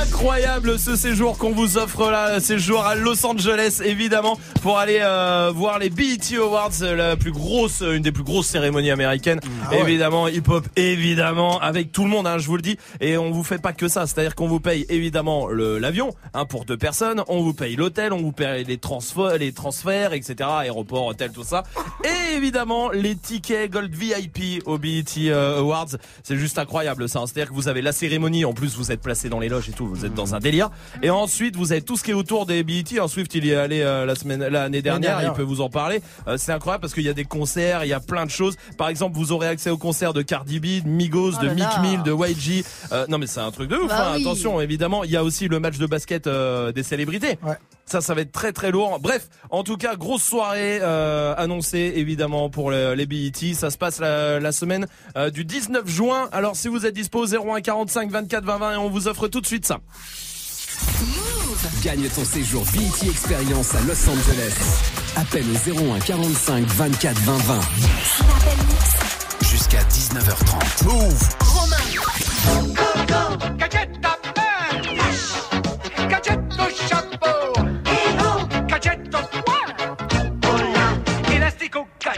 Incroyable 0.00 0.78
ce 0.78 0.96
séjour 0.96 1.38
qu'on 1.38 1.50
vous 1.52 1.76
offre 1.78 2.10
là, 2.10 2.40
séjour 2.40 2.84
à 2.84 2.94
Los 2.94 3.24
Angeles 3.26 3.80
évidemment 3.84 4.38
pour 4.62 4.78
aller 4.78 4.98
euh, 5.02 5.52
voir 5.54 5.78
les 5.78 5.90
BET 5.90 6.18
Awards, 6.38 6.70
la 6.80 7.16
plus 7.16 7.32
grosse, 7.32 7.80
une 7.82 8.02
des 8.02 8.12
plus 8.12 8.22
grosses 8.24 8.46
cérémonies 8.48 8.90
américaines. 8.90 9.40
Ah 9.66 9.70
ouais. 9.70 9.80
Évidemment 9.80 10.28
hip 10.28 10.42
hop, 10.48 10.66
évidemment 10.76 11.60
avec 11.60 11.92
tout 11.92 12.04
le 12.04 12.10
monde, 12.10 12.26
hein, 12.26 12.38
je 12.38 12.46
vous 12.46 12.56
le 12.56 12.62
dis. 12.62 12.76
Et 13.00 13.16
on 13.16 13.30
vous 13.30 13.42
fait 13.44 13.58
pas 13.60 13.72
que 13.72 13.88
ça, 13.88 14.06
c'est-à-dire 14.06 14.34
qu'on 14.34 14.48
vous 14.48 14.60
paye 14.60 14.86
évidemment 14.88 15.48
le- 15.48 15.78
l'avion, 15.78 16.14
hein, 16.34 16.44
pour 16.46 16.64
deux 16.64 16.76
personnes, 16.76 17.22
on 17.28 17.40
vous 17.42 17.54
paye 17.54 17.76
l'hôtel, 17.76 18.12
on 18.12 18.18
vous 18.22 18.32
paye 18.32 18.64
les 18.64 18.78
transferts, 18.78 19.38
les 19.38 19.52
transferts, 19.52 20.12
etc. 20.12 20.36
Aéroport, 20.60 21.06
hôtel, 21.06 21.30
tout 21.32 21.44
ça. 21.44 21.62
Et 22.04 22.34
évidemment 22.36 22.90
les 22.90 23.16
tickets 23.16 23.70
Gold 23.70 23.94
VIP 23.94 24.62
au 24.66 24.78
BET 24.78 25.04
euh, 25.28 25.58
Awards, 25.60 25.88
c'est 26.22 26.36
juste 26.36 26.58
incroyable 26.58 27.08
ça. 27.08 27.20
hein. 27.20 27.24
C'est-à-dire 27.26 27.50
que 27.50 27.54
vous 27.54 27.68
avez 27.68 27.82
la 27.82 27.92
cérémonie, 27.92 28.44
en 28.44 28.52
plus 28.52 28.76
vous 28.76 28.90
êtes 28.92 29.00
placé 29.00 29.28
dans 29.28 29.38
les 29.40 29.48
loges 29.56 29.68
et 29.68 29.72
tout, 29.72 29.86
vous 29.86 30.04
êtes 30.04 30.14
dans 30.14 30.34
un 30.34 30.38
délire. 30.38 30.70
Et 31.02 31.10
ensuite 31.10 31.56
vous 31.56 31.72
avez 31.72 31.82
tout 31.82 31.96
ce 31.96 32.04
qui 32.04 32.10
est 32.10 32.14
autour 32.14 32.46
des 32.46 32.62
BET. 32.62 33.00
En 33.00 33.08
Swift 33.08 33.34
il 33.34 33.44
y 33.44 33.50
est 33.50 33.56
allé 33.56 33.80
euh, 33.82 34.04
la 34.06 34.14
semaine, 34.14 34.40
l'année 34.46 34.82
dernière, 34.82 35.16
dernière. 35.16 35.32
il 35.32 35.36
peut 35.36 35.42
vous 35.42 35.60
en 35.60 35.68
parler. 35.70 36.00
Euh, 36.28 36.36
c'est 36.36 36.52
incroyable 36.52 36.82
parce 36.82 36.94
qu'il 36.94 37.04
y 37.04 37.08
a 37.08 37.14
des 37.14 37.24
concerts, 37.24 37.84
il 37.84 37.88
y 37.88 37.92
a 37.92 38.00
plein 38.00 38.24
de 38.26 38.30
choses. 38.30 38.56
Par 38.78 38.88
exemple, 38.88 39.16
vous 39.16 39.32
aurez 39.32 39.48
accès 39.48 39.70
au 39.70 39.78
concert 39.78 40.12
de 40.12 40.22
Cardi 40.22 40.60
B, 40.60 40.84
de 40.84 40.88
Migos, 40.88 41.32
Oh 41.40 41.44
de 41.44 41.48
Mick. 41.50 41.66
Mill, 41.82 42.02
de 42.02 42.12
YG. 42.12 42.64
Euh, 42.92 43.06
non 43.08 43.18
mais 43.18 43.26
c'est 43.26 43.40
un 43.40 43.50
truc 43.50 43.68
de 43.70 43.76
ouf. 43.76 43.88
Bah 43.88 44.08
hein. 44.10 44.12
oui. 44.16 44.22
Attention, 44.22 44.60
évidemment, 44.60 45.04
il 45.04 45.10
y 45.10 45.16
a 45.16 45.24
aussi 45.24 45.48
le 45.48 45.58
match 45.60 45.78
de 45.78 45.86
basket 45.86 46.28
des 46.28 46.82
célébrités. 46.82 47.38
Ouais. 47.42 47.54
Ça, 47.88 48.00
ça 48.00 48.14
va 48.14 48.22
être 48.22 48.32
très 48.32 48.52
très 48.52 48.72
lourd. 48.72 48.98
Bref, 49.00 49.28
en 49.50 49.62
tout 49.62 49.76
cas, 49.76 49.94
grosse 49.94 50.22
soirée 50.22 50.80
annoncée 51.36 51.92
évidemment 51.96 52.50
pour 52.50 52.70
le- 52.70 52.94
les 52.94 53.06
BET. 53.06 53.54
Ça 53.54 53.70
se 53.70 53.78
passe 53.78 54.00
la, 54.00 54.40
la 54.40 54.52
semaine 54.52 54.86
du 55.32 55.44
19 55.44 55.86
juin. 55.88 56.28
Alors 56.32 56.56
si 56.56 56.68
vous 56.68 56.84
êtes 56.86 56.94
dispo 56.94 57.24
01 57.26 57.60
45 57.60 58.10
24 58.10 58.44
20 58.44 58.58
20 58.58 58.72
et 58.72 58.76
on 58.76 58.90
vous 58.90 59.08
offre 59.08 59.28
tout 59.28 59.40
de 59.40 59.45
suite 59.46 59.66
ça. 59.66 59.78
Gagne 61.84 62.08
ton 62.08 62.24
séjour 62.24 62.64
BET 62.72 63.08
Experience 63.08 63.74
à 63.76 63.80
Los 63.82 64.08
Angeles. 64.08 64.54
Appelle 65.14 65.46
au 65.48 65.92
01 65.94 66.00
45 66.00 66.66
24 66.66 67.18
20 67.20 67.36
20. 67.36 67.60
Jusqu'à 69.42 69.82
19h30. 69.84 70.84
Move. 70.84 71.28
Gadgetto 73.58 74.15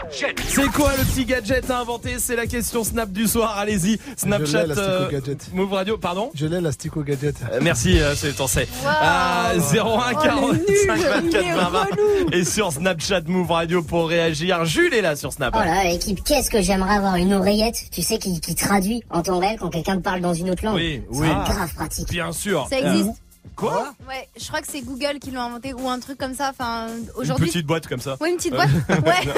gadget 0.09 0.39
C'est 0.47 0.67
quoi 0.71 0.91
le 0.97 1.03
petit 1.03 1.25
gadget 1.25 1.69
à 1.69 1.79
inventer 1.79 2.15
C'est 2.19 2.35
la 2.35 2.47
question 2.47 2.83
Snap 2.83 3.11
du 3.11 3.27
soir. 3.27 3.57
Allez-y, 3.57 3.99
Snapchat, 4.17 4.65
Je 4.67 4.73
euh, 4.79 5.09
Gadget. 5.09 5.53
Move 5.53 5.73
Radio, 5.73 5.97
pardon. 5.97 6.31
Je 6.33 6.45
l'ai, 6.45 6.61
la 6.61 6.71
Stico 6.71 7.01
Gadget. 7.03 7.35
Euh, 7.51 7.59
Merci, 7.61 7.99
euh, 7.99 8.15
c'est 8.15 8.33
ton 8.33 8.47
c'est. 8.47 8.67
Ah, 8.85 9.51
01 9.55 10.13
45 10.13 10.97
24 10.97 11.31
20 11.55 11.69
20 11.69 11.85
et 12.31 12.43
sur 12.43 12.71
Snapchat 12.71 13.21
Move 13.27 13.51
Radio 13.51 13.81
pour 13.83 14.07
réagir. 14.09 14.65
Jules 14.65 14.93
est 14.93 15.01
là 15.01 15.15
sur 15.15 15.31
Snap. 15.33 15.53
Oh 15.57 15.59
là, 15.63 15.85
équipe, 15.91 16.23
qu'est-ce 16.23 16.49
que 16.49 16.61
j'aimerais 16.61 16.95
avoir 16.95 17.15
une 17.15 17.33
oreillette, 17.33 17.77
tu 17.91 18.01
sais, 18.01 18.17
qui, 18.17 18.39
qui 18.41 18.55
traduit 18.55 19.03
en 19.09 19.21
temps 19.21 19.39
réel 19.39 19.57
quand 19.59 19.69
quelqu'un 19.69 19.97
te 19.97 20.01
parle 20.01 20.21
dans 20.21 20.33
une 20.33 20.49
autre 20.49 20.63
langue? 20.65 20.75
Oui, 20.75 21.01
C'est 21.11 21.19
oui. 21.19 21.27
grave 21.27 21.73
pratique. 21.75 22.09
Bien 22.09 22.31
sûr. 22.31 22.67
Ça 22.69 22.79
existe. 22.79 23.11
Quoi 23.55 23.93
Ouais, 24.07 24.27
je 24.39 24.47
crois 24.47 24.61
que 24.61 24.67
c'est 24.69 24.81
Google 24.81 25.19
qui 25.19 25.31
l'a 25.31 25.43
inventé 25.43 25.73
ou 25.73 25.89
un 25.89 25.99
truc 25.99 26.17
comme 26.17 26.33
ça. 26.33 26.49
Enfin, 26.51 26.87
Une 26.87 27.09
aujourd'hui. 27.15 27.47
petite 27.47 27.65
boîte 27.65 27.87
comme 27.87 27.99
ça. 27.99 28.15
Ouais, 28.21 28.29
une 28.31 28.37
petite 28.37 28.53
Euh, 28.53 28.57
boîte. 28.57 28.69
Ouais. 29.05 29.33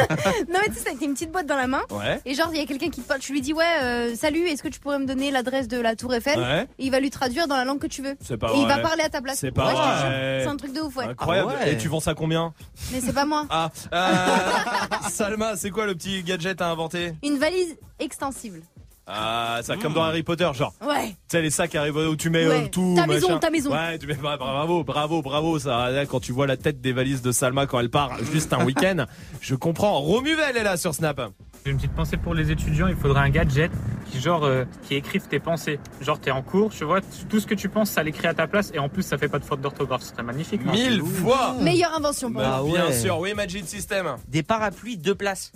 non 0.51 0.59
mais 0.62 0.68
tu 0.70 0.76
sais, 0.76 0.95
t'as 0.97 1.05
une 1.05 1.14
petite 1.14 1.32
boîte 1.32 1.47
dans 1.47 1.55
la 1.55 1.68
main. 1.68 1.82
Ouais. 1.89 2.20
Et 2.26 2.34
genre, 2.36 2.49
il 2.53 2.59
y 2.59 2.64
a 2.64 2.66
quelqu'un 2.66 2.89
qui 2.89 3.01
te 3.01 3.07
parle. 3.07 3.20
Tu 3.20 3.32
lui 3.34 3.41
dis 3.41 3.53
ouais, 3.53 3.66
euh, 3.82 4.16
salut, 4.16 4.47
est-ce 4.47 4.62
que 4.64 4.68
tu 4.68 4.80
pourrais 4.80 4.99
me 4.99 5.05
donner 5.05 5.32
l'adresse 5.32 5.68
de 5.68 5.80
la 5.80 5.95
Tour 5.95 6.14
Eiffel 6.14 6.39
Ouais. 6.39 6.68
Et 6.80 6.86
il 6.86 6.91
va 6.91 6.99
lui 6.99 7.09
traduire 7.09 7.47
dans 7.47 7.55
la 7.57 7.66
langue 7.66 7.80
que 7.80 7.88
tu 7.88 8.01
veux. 8.01 8.16
C'est 8.22 8.38
pas 8.38 8.51
Et 8.53 8.59
il 8.59 8.68
va 8.68 8.78
parler 8.80 9.03
à 9.03 9.09
ta 9.09 9.22
place. 9.22 9.39
C'est 9.39 9.51
pas 9.51 9.68
Ouais, 9.68 9.74
vrai. 9.74 10.39
C'est 10.43 10.49
un 10.49 10.57
truc 10.57 10.74
de 10.74 10.82
ouf, 10.82 10.95
ouais. 10.97 11.05
Incroyable. 11.05 11.53
Ah 11.59 11.64
ouais. 11.66 11.74
Et 11.74 11.78
tu 11.78 11.88
vends 11.88 11.99
ça 11.99 12.14
combien 12.14 12.53
Mais 12.91 13.01
c'est 13.01 13.14
pas 13.14 13.26
moi. 13.26 13.45
Ah, 13.49 13.70
euh, 13.93 15.07
Salma, 15.09 15.55
c'est 15.57 15.72
quoi 15.72 15.86
le 15.86 15.95
petit 15.95 16.22
gadget 16.24 16.62
à 16.62 16.70
inventer 16.70 17.14
Une 17.24 17.38
valise 17.39 17.76
extensible. 17.99 18.62
Ah, 19.08 19.60
ça 19.64 19.76
comme 19.78 19.93
dans 19.93 20.04
Harry 20.04 20.24
Potter, 20.24 20.49
genre. 20.54 20.74
Ouais. 20.86 21.10
Tu 21.10 21.16
sais 21.30 21.41
les 21.41 21.49
sacs 21.49 21.74
Harry 21.76 21.91
Potter 21.91 22.08
où 22.08 22.16
tu 22.16 22.30
mets 22.30 22.47
Ouais. 22.47 22.64
euh, 22.66 22.68
tout. 22.70 22.93
Ta 22.95 23.08
maison, 23.08 23.28
machin. 23.30 23.39
ta 23.39 23.49
maison. 23.49 23.72
Ouais, 23.72 23.97
tu 23.97 24.08
mets 24.08 24.14
bah, 24.14 24.38
bravo, 24.38 24.84
bravo, 24.84 25.22
bravo. 25.22 25.60
Ça, 25.60 25.89
là, 25.89 26.06
quand 26.06 26.20
tu 26.20 26.32
vois 26.32 26.47
la 26.47 26.56
tête 26.58 26.82
des 26.82 26.93
valises 26.93 27.22
de 27.22 27.32
Salma 27.32 27.66
quand 27.66 27.80
elle 27.80 27.89
part 27.89 28.18
juste 28.32 28.54
un 28.54 28.64
week-end, 28.64 29.06
je 29.41 29.56
comprends. 29.56 29.99
Romuvel 29.99 30.56
est 30.56 30.64
là 30.64 30.78
sur 30.78 30.93
Snap. 30.93 31.20
J'ai 31.66 31.72
une 31.72 31.78
petite 31.78 31.93
pensée 31.93 32.18
pour 32.18 32.34
les 32.34 32.49
étudiants, 32.52 32.88
il 32.88 32.95
faudrait 32.95 33.22
un 33.22 33.30
gadget 33.30 33.72
qui 34.10 34.20
genre 34.20 34.45
euh, 34.45 34.64
qui 34.88 34.95
écrive 34.95 35.28
tes 35.28 35.39
pensées. 35.39 35.80
Genre 36.02 36.20
t'es 36.20 36.32
en 36.32 36.41
cours, 36.41 36.72
tu 36.72 36.86
vois, 36.86 37.02
tout 37.30 37.39
ce 37.39 37.45
que 37.45 37.54
tu 37.54 37.70
penses, 37.70 37.91
ça 37.91 38.02
l'écrit 38.02 38.26
à 38.28 38.34
ta 38.34 38.47
place 38.47 38.72
et 38.74 38.80
en 38.80 38.89
plus 38.89 39.04
ça 39.04 39.18
fait 39.20 39.28
pas 39.30 39.38
de 39.38 39.45
faute 39.45 39.62
d'orthographe, 39.62 40.02
ce 40.02 40.10
serait 40.10 40.24
magnifique. 40.24 40.66
non 40.66 40.72
Mille 40.72 41.02
fois. 41.04 41.56
Meilleure 41.62 41.95
invention 41.95 42.32
pour 42.32 42.41
Bah, 42.41 42.62
moi. 42.64 42.78
bien 42.78 42.88
ouais. 42.88 42.93
sûr, 42.99 43.20
oui, 43.20 43.34
Magic 43.36 43.68
System. 43.68 44.16
Des 44.28 44.41
parapluies 44.41 44.97
deux 44.97 45.14
places. 45.14 45.52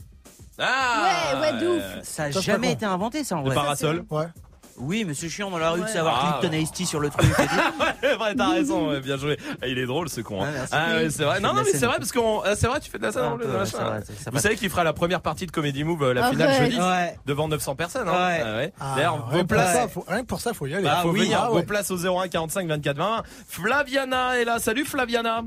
Ah. 0.60 1.34
Ouais, 1.36 1.40
ouais, 1.54 1.60
de 1.62 1.68
ouf. 1.68 1.84
Ça 2.04 2.24
a 2.26 2.32
jamais 2.32 2.72
été 2.72 2.86
inventé 2.86 3.24
ça 3.24 3.36
en 3.38 3.40
Le 3.42 3.46
vrai. 3.48 3.56
parasol. 3.56 4.06
Ouais. 4.10 4.26
Oui, 4.78 5.06
mais 5.08 5.14
c'est 5.14 5.30
chiant 5.30 5.50
dans 5.50 5.58
la 5.58 5.72
rue 5.72 5.80
de 5.80 5.86
Ouais. 5.86 5.90
savoir 5.92 6.22
Ah, 6.22 6.38
Clifton 6.40 6.56
ouais. 6.58 6.64
Ice 6.64 6.72
Tea 6.72 6.86
sur 6.86 7.00
le 7.00 7.10
truc. 7.10 7.26
vrai, 7.26 8.36
t'as 8.38 8.50
raison, 8.50 8.90
ouais, 8.90 9.00
bien 9.00 9.16
joué. 9.18 9.38
Il 9.66 9.78
est 9.80 9.86
drôle 9.86 10.10
ce 10.10 10.20
con. 10.22 10.44
hein. 10.44 10.50
Ah. 10.72 10.88
Ah, 10.92 10.96
ouais, 10.98 11.10
c'est 11.10 11.24
vrai. 11.24 11.40
Non, 11.40 11.54
non, 11.54 11.62
mais 11.64 11.72
c'est 11.72 11.86
vrai 11.86 11.96
parce 11.98 12.12
qu'on, 12.12 12.42
ah, 12.42 12.56
c'est 12.56 12.68
vrai, 12.68 12.80
tu 12.82 12.90
fais 12.92 12.98
de 12.98 13.04
la 13.04 13.12
scène 13.12 13.24
ouais, 13.24 14.02
Vous 14.34 14.40
savez 14.40 14.56
qu'il 14.56 14.70
fera 14.70 14.84
la 14.84 14.92
première 14.94 15.22
partie 15.22 15.46
de 15.46 15.52
Comedy 15.52 15.84
Move, 15.86 16.04
euh, 16.04 16.14
la 16.14 16.30
finale 16.30 16.54
jeudi, 16.62 16.80
Ouais. 16.80 17.18
devant 17.26 17.48
900 17.48 17.76
personnes. 17.76 18.08
Hein. 18.10 18.28
Ouais. 18.28 18.44
Ouais. 18.44 18.74
D'ailleurs, 18.96 19.30
vos 19.32 19.44
places. 19.46 19.88
rien 20.08 20.22
que 20.22 20.26
pour 20.28 20.42
ça, 20.42 20.54
faut 20.54 20.68
y 20.68 20.74
aller. 20.74 20.84
Bah, 20.84 21.00
faut 21.04 21.10
oui, 21.12 21.22
venir, 21.22 21.40
ah 21.44 21.50
vos 21.50 21.56
ouais. 21.58 21.64
places 21.64 21.92
au 21.92 21.98
01 21.98 22.28
45 22.28 22.68
24 22.68 22.98
20. 22.98 23.24
Flaviana 23.48 24.40
est 24.40 24.46
là. 24.46 24.60
Salut 24.60 24.84
Flaviana. 24.86 25.44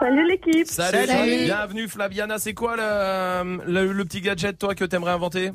Salut 0.00 0.26
l'équipe. 0.28 0.66
Salut. 0.66 1.06
Salut. 1.06 1.44
Bienvenue 1.44 1.88
Flaviana. 1.88 2.38
C'est 2.38 2.54
quoi 2.54 2.76
le, 2.76 3.58
le, 3.70 3.92
le 3.92 4.04
petit 4.04 4.20
gadget 4.20 4.58
toi 4.58 4.74
que 4.74 4.84
t'aimerais 4.84 5.12
inventer? 5.12 5.52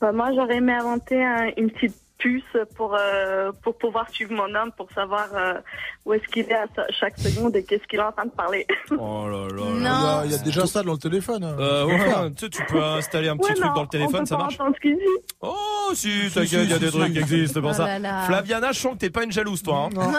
Bah, 0.00 0.12
moi, 0.12 0.28
j'aurais 0.34 0.56
aimé 0.56 0.74
inventer 0.74 1.24
un- 1.24 1.50
une 1.56 1.70
petite 1.70 1.96
puce 2.18 2.42
pour, 2.76 2.96
euh, 2.98 3.52
pour 3.62 3.76
pouvoir 3.76 4.08
suivre 4.10 4.32
mon 4.32 4.54
homme, 4.54 4.72
pour 4.76 4.88
savoir 4.92 5.26
euh, 5.34 5.54
où 6.06 6.14
est-ce 6.14 6.26
qu'il 6.32 6.44
est 6.50 6.54
à 6.54 6.64
chaque 6.98 7.18
seconde 7.18 7.54
et 7.56 7.62
qu'est-ce 7.62 7.84
qu'il 7.86 7.98
est 7.98 8.02
en 8.02 8.12
train 8.12 8.24
de 8.24 8.30
parler. 8.30 8.66
Oh 8.98 9.28
là 9.28 9.48
là. 9.48 9.56
là. 9.56 9.64
Il 9.74 9.80
y, 9.80 9.82
Non. 9.84 9.90
a, 9.90 10.22
il 10.24 10.30
y 10.32 10.34
a 10.34 10.38
déjà 10.38 10.66
ça 10.66 10.82
dans 10.82 10.92
le 10.92 10.98
téléphone. 10.98 11.44
hein. 11.44 11.56
Euh, 11.58 11.84
ouais, 11.86 12.30
tu 12.30 12.44
sais, 12.46 12.48
tu 12.50 12.64
peux 12.66 12.82
installer 12.82 13.28
un 13.28 13.36
petit 13.36 13.50
Ouais, 13.50 13.54
truc 13.56 13.66
dans 13.74 13.74
le 13.74 13.80
on 13.80 13.86
téléphone, 13.86 14.20
peut 14.20 14.26
ça 14.26 14.36
pas 14.36 14.42
marche. 14.44 14.54
entendre 14.54 14.76
ce 14.76 14.80
qu'il 14.80 14.96
dit. 14.96 15.02
Oh 15.42 15.54
si, 15.94 16.28
Si, 16.30 16.34
t'inquiète, 16.34 16.48
si, 16.48 16.56
il 16.64 16.70
y 16.70 16.72
a 16.72 16.76
si, 16.76 16.80
des 16.80 16.90
si. 16.90 16.98
trucs 16.98 17.12
qui 17.12 17.18
existent 17.18 17.60
pour 17.60 17.70
Oh 17.70 17.74
ça. 17.74 17.86
là 17.86 17.98
là. 17.98 18.22
Flaviana, 18.22 18.72
je 18.72 18.78
sens 18.80 18.92
que 18.94 18.98
t'es 18.98 19.10
pas 19.10 19.24
une 19.24 19.32
jalouse 19.32 19.62
toi. 19.62 19.86
Hein. 19.86 19.90
Non, 19.94 20.10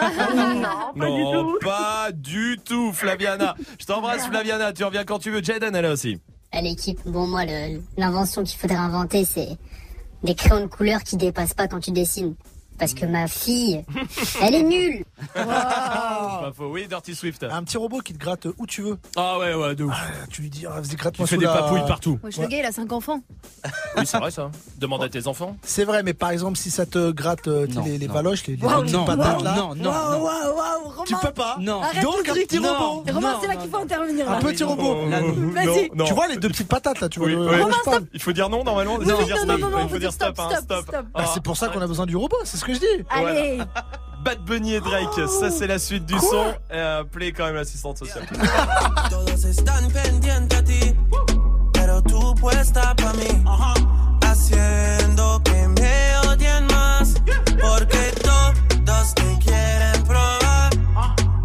pas 0.98 1.06
du 1.10 1.22
non, 1.24 1.32
tout. 1.52 1.58
pas 1.64 2.08
du 2.12 2.58
tout, 2.64 2.92
Flaviana. 2.92 3.54
Je 3.80 3.86
t'embrasse, 3.86 4.26
Flaviana. 4.28 4.72
Tu 4.72 4.84
reviens 4.84 5.04
quand 5.04 5.18
tu 5.18 5.30
veux. 5.30 5.42
Jaden, 5.42 5.74
elle 5.74 5.84
est 5.84 5.90
aussi. 5.90 6.20
À 6.52 6.62
l'équipe, 6.62 6.98
bon, 7.06 7.26
moi, 7.26 7.42
l'invention 7.96 8.42
qu'il 8.44 8.58
faudrait 8.58 8.76
inventer, 8.76 9.24
c'est 9.24 9.48
des 10.22 10.34
crayons 10.34 10.62
de 10.62 10.66
couleur 10.66 11.02
qui 11.02 11.16
dépassent 11.16 11.54
pas 11.54 11.68
quand 11.68 11.80
tu 11.80 11.90
dessines. 11.90 12.34
Parce 12.78 12.94
que 12.94 13.06
ma 13.06 13.26
fille, 13.26 13.84
elle 14.42 14.54
est 14.54 14.62
nulle. 14.62 15.04
Pas 15.34 16.52
faux. 16.56 16.66
Oui, 16.70 16.86
Dirty 16.88 17.14
Swift. 17.14 17.44
Un 17.50 17.62
petit 17.64 17.76
robot 17.76 17.98
qui 18.00 18.12
te 18.12 18.18
gratte 18.18 18.46
où 18.58 18.66
tu 18.66 18.82
veux. 18.82 18.98
Ah 19.16 19.38
ouais, 19.38 19.54
ouais, 19.54 19.74
de 19.74 19.84
ouf. 19.84 19.92
Ah, 19.94 20.26
tu 20.30 20.42
lui 20.42 20.50
dis, 20.50 20.64
ah, 20.66 20.80
vas-y, 20.80 20.88
Tu 20.90 20.96
gratte-moi 20.96 21.26
fais 21.26 21.34
sous 21.34 21.40
des 21.40 21.46
la- 21.46 21.54
papouilles 21.54 21.86
partout. 21.86 22.18
Wesh, 22.22 22.38
le 22.38 22.46
gars, 22.46 22.58
il 22.58 22.64
a 22.64 22.72
5 22.72 22.92
enfants. 22.92 23.20
Oui, 23.96 24.06
c'est 24.06 24.18
vrai 24.18 24.30
ça. 24.30 24.50
Demande 24.78 25.02
à 25.02 25.08
tes 25.08 25.26
enfants. 25.26 25.56
C'est 25.62 25.84
vrai, 25.84 26.02
mais 26.02 26.14
par 26.14 26.30
exemple, 26.30 26.56
si 26.56 26.70
ça 26.70 26.86
te 26.86 27.10
gratte 27.10 27.48
euh, 27.48 27.66
tu 27.66 27.76
Non, 27.76 27.84
les, 27.84 27.98
les 27.98 28.06
non. 28.06 28.14
valoches, 28.14 28.46
les, 28.46 28.56
les 28.56 28.62
petites 28.62 28.92
non, 28.94 29.04
patates 29.04 29.38
non, 29.38 29.42
là. 29.44 29.54
non, 29.56 29.74
non, 29.74 29.90
Waouh, 29.90 30.22
non. 30.24 30.90
Romain. 30.90 31.04
Tu 31.06 31.14
peux 31.16 31.32
pas. 31.32 31.56
Non. 31.60 31.82
Arrête 31.82 32.02
Donc, 32.02 32.28
un 32.28 32.32
petit 32.34 32.60
Non. 32.60 32.74
robot. 32.74 33.12
Romain, 33.12 33.32
Non, 33.32 33.38
c'est 33.40 33.46
là 33.48 33.54
non, 33.54 33.60
qu'il 33.60 33.70
faut 33.70 33.76
intervenir. 33.78 34.30
Un 34.30 34.38
petit 34.40 34.64
robot. 34.64 34.96
Vas-y. 35.54 35.90
Non, 35.94 36.04
Tu 36.04 36.14
vois 36.14 36.28
les 36.28 36.36
deux 36.36 36.48
petites 36.48 36.68
patates 36.68 37.00
là, 37.00 37.08
tu 37.08 37.18
vois. 37.18 37.28
Romain, 37.28 37.70
je 37.84 37.90
parle. 37.90 38.04
Il 38.14 38.20
faut 38.20 38.32
dire 38.32 38.48
non 38.48 38.62
normalement. 38.64 38.98
Il 39.00 39.08
faut 39.10 39.24
dire 39.24 39.36
non, 39.36 39.42
stop. 39.56 39.60
non, 39.60 39.70
non, 39.70 39.84
il 39.84 39.88
faut 39.88 39.98
dire 39.98 40.12
stop, 40.12 40.38
hein, 40.38 40.48
stop, 40.50 40.64
stop. 40.64 40.82
stop. 40.88 41.06
Bah, 41.12 41.20
Ah. 41.24 41.30
c'est 41.34 41.42
pour 41.42 41.56
ça 41.56 41.68
qu'on 41.68 41.80
a 41.80 41.86
besoin 41.86 42.06
du 42.06 42.16
robot, 42.16 42.36
c'est 42.44 42.56
ce 42.56 42.64
que 42.68 42.74
je 42.74 42.80
dis. 42.80 43.04
Allez. 43.10 43.58
Bad 44.24 44.44
Bunny 44.44 44.74
et 44.74 44.80
Drake, 44.80 45.28
ça 45.28 45.50
c'est 45.50 45.68
la 45.68 45.78
suite 45.78 46.04
du 46.04 46.18
son. 46.18 46.52
Euh, 46.72 47.04
play 47.04 47.32
quand 47.32 47.46
même 47.46 47.54
l'assistante 47.54 47.98
sociale. 47.98 48.26
Todos 49.10 49.44
están 49.44 49.88
pendientes 49.90 50.58
a 50.58 50.62
ti, 50.62 50.94
pero 51.72 52.02
tú 52.02 52.34
puesta 52.34 52.94
pa' 52.96 53.12
mí. 53.14 53.44
Haciendo 54.22 55.40
que 55.44 55.68
me 55.68 56.18
odien 56.28 56.66
más, 56.66 57.14
porque 57.60 58.12
todos 58.22 59.14
te 59.14 59.38
quieren 59.38 60.02
probar. 60.04 60.70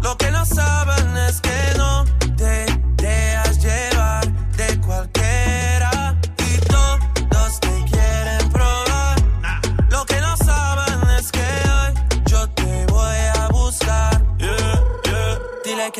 Lo 0.02 0.16
que 0.16 0.30
no 0.30 0.44
saben 0.44 1.03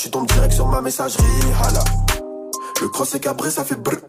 tu 0.00 0.10
tombes 0.10 0.26
direct 0.28 0.54
sur 0.54 0.66
ma 0.66 0.80
messagerie. 0.80 1.22
Hala. 1.62 1.84
Le 2.80 2.88
cross 2.88 3.14
est 3.14 3.20
cabré, 3.20 3.50
ça 3.50 3.64
fait 3.64 3.76
brr. 3.76 3.99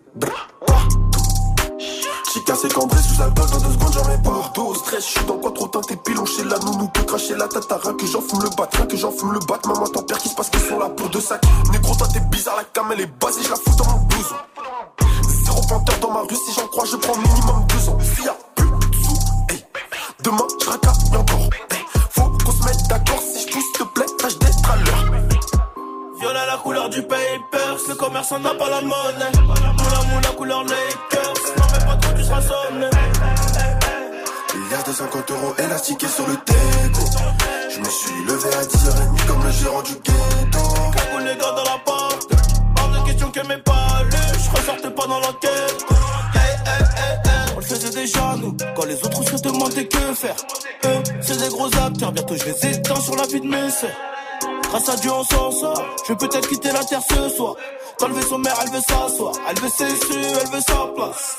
Je 56.12 56.16
vais 56.18 56.28
peut-être 56.28 56.50
quitter 56.50 56.74
la 56.74 56.84
terre 56.84 57.00
ce 57.10 57.30
soir. 57.30 57.56
Dans 57.98 58.10
le 58.10 58.16
vaisseau 58.16 58.38
mère, 58.38 58.54
elle 58.62 58.70
veut 58.70 58.82
s'asseoir. 58.82 59.34
Elle 59.50 59.60
veut 59.62 59.70
ses 59.70 59.96
su, 59.96 60.20
elle 60.20 60.52
veut 60.52 60.60
sa 60.60 60.88
place. 60.94 61.38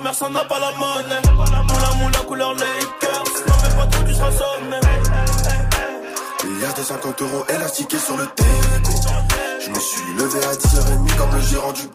commerçant 0.00 0.30
n'a 0.30 0.44
pas 0.44 0.58
la 0.58 0.72
monnaie. 0.72 1.20
Moula 1.34 1.94
moula 1.98 2.18
couleur 2.26 2.54
Lakers. 2.54 3.24
Non 3.46 3.54
mais 3.62 3.76
pas 3.76 3.86
trop, 3.86 4.04
tu 4.04 4.14
seras 4.14 4.32
sonné. 4.32 4.80
Milliards 6.44 6.74
de 6.74 6.82
50 6.82 7.22
euros 7.22 7.44
élastiqués 7.48 7.98
sur 7.98 8.16
le 8.16 8.26
téléco. 8.28 8.92
Je 9.60 9.70
me 9.70 9.78
suis 9.78 10.14
levé 10.16 10.44
à 10.44 10.52
10h30 10.54 11.16
comme 11.16 11.34
le 11.34 11.40
gérant 11.42 11.72
du 11.72 11.86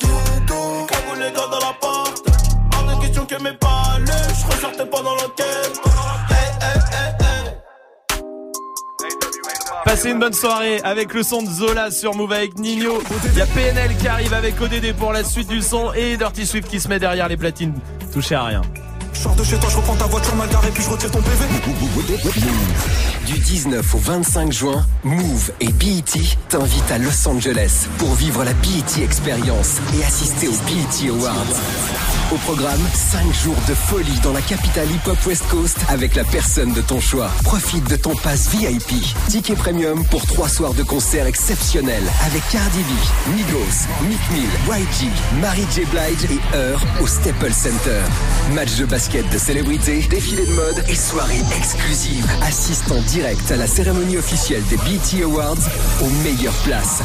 Passez 10.06 10.14
une 10.14 10.20
bonne 10.20 10.34
soirée 10.34 10.80
avec 10.84 11.16
le 11.16 11.24
son 11.24 11.41
de 11.41 11.49
Zola 11.49 11.89
sur 11.89 12.14
Move 12.14 12.32
avec 12.32 12.60
Nino. 12.60 13.01
Il 13.26 13.39
y 13.39 13.41
a 13.41 13.47
PNL 13.47 13.97
qui 13.97 14.08
arrive 14.08 14.34
avec 14.34 14.62
ODD 14.62 14.93
pour 14.93 15.12
la 15.12 15.24
suite 15.24 15.47
du 15.47 15.64
son 15.64 15.93
et 15.93 16.16
Dirty 16.16 16.45
Swift 16.45 16.68
qui 16.68 16.80
se 16.80 16.88
met 16.88 16.99
derrière 16.99 17.28
les 17.28 17.38
platines. 17.38 17.74
Touché 18.14 18.36
à 18.36 18.43
rien. 18.43 18.62
Je 19.14 19.36
de 19.36 19.43
chez 19.43 19.58
toi, 19.58 19.68
je 19.68 19.78
reprends 19.78 19.95
ta 19.95 20.06
voiture 20.06 20.36
mal 20.36 20.47
garée, 20.49 20.70
puis 20.70 20.84
je 20.84 20.89
retire 20.91 21.10
ton 21.10 21.22
PV. 21.24 21.45
Du 23.26 23.40
19 23.40 23.96
au 23.96 23.98
25 23.98 24.52
juin, 24.52 24.86
Move 25.04 25.52
et 25.60 25.70
BET 25.70 26.04
t'invitent 26.48 26.92
à 26.92 27.00
Los 27.00 27.28
Angeles 27.28 27.88
pour 27.98 28.14
vivre 28.14 28.44
la 28.44 28.54
BET 28.54 29.04
Experience 29.04 29.78
et 29.98 30.04
assister 30.04 30.48
aux 30.48 30.52
BET 30.52 31.10
Awards. 31.10 31.34
Au 32.32 32.36
programme, 32.38 32.82
5 32.94 33.22
jours 33.34 33.58
de 33.68 33.74
folie 33.74 34.20
dans 34.22 34.34
la 34.34 34.42
capitale 34.42 34.88
hip-hop 34.92 35.18
West 35.26 35.44
Coast 35.50 35.78
avec 35.90 36.16
la 36.16 36.24
personne 36.24 36.74
de 36.74 36.82
ton 36.82 37.00
choix. 37.00 37.32
Profite 37.44 37.88
de 37.90 37.96
ton 37.96 38.16
pass 38.16 38.50
VIP. 38.50 38.94
Ticket 39.30 39.56
premium 39.56 40.04
pour 40.06 40.26
3 40.26 40.48
soirs 40.50 40.74
de 40.74 40.84
concerts 40.84 41.28
exceptionnels 41.28 42.06
avec 42.26 42.44
Cardi 42.50 42.80
B, 42.80 43.36
Migos, 43.36 43.88
Meek 44.08 44.20
Mill, 44.32 44.50
YG, 44.70 45.10
Mary 45.42 45.66
J. 45.74 45.82
Blige 45.86 46.32
et 46.32 46.56
Heur 46.56 46.84
au 47.02 47.08
Staples 47.08 47.54
Center. 47.54 48.02
Match 48.54 48.76
de 48.76 48.86
basket 48.86 49.28
de 49.32 49.38
célébrités, 49.38 50.02
défilé 50.10 50.46
de 50.46 50.54
mode 50.54 50.84
et 50.88 50.96
soirée 50.96 51.42
exclusive. 51.58 52.26
Assiste 52.44 52.92
à 53.24 53.55
la 53.55 53.66
cérémonie 53.66 54.18
officielle 54.18 54.61
des 54.70 54.76
BET 54.76 55.24
Awards 55.24 55.55
aux 56.01 56.09
meilleures 56.22 56.57
places. 56.66 57.01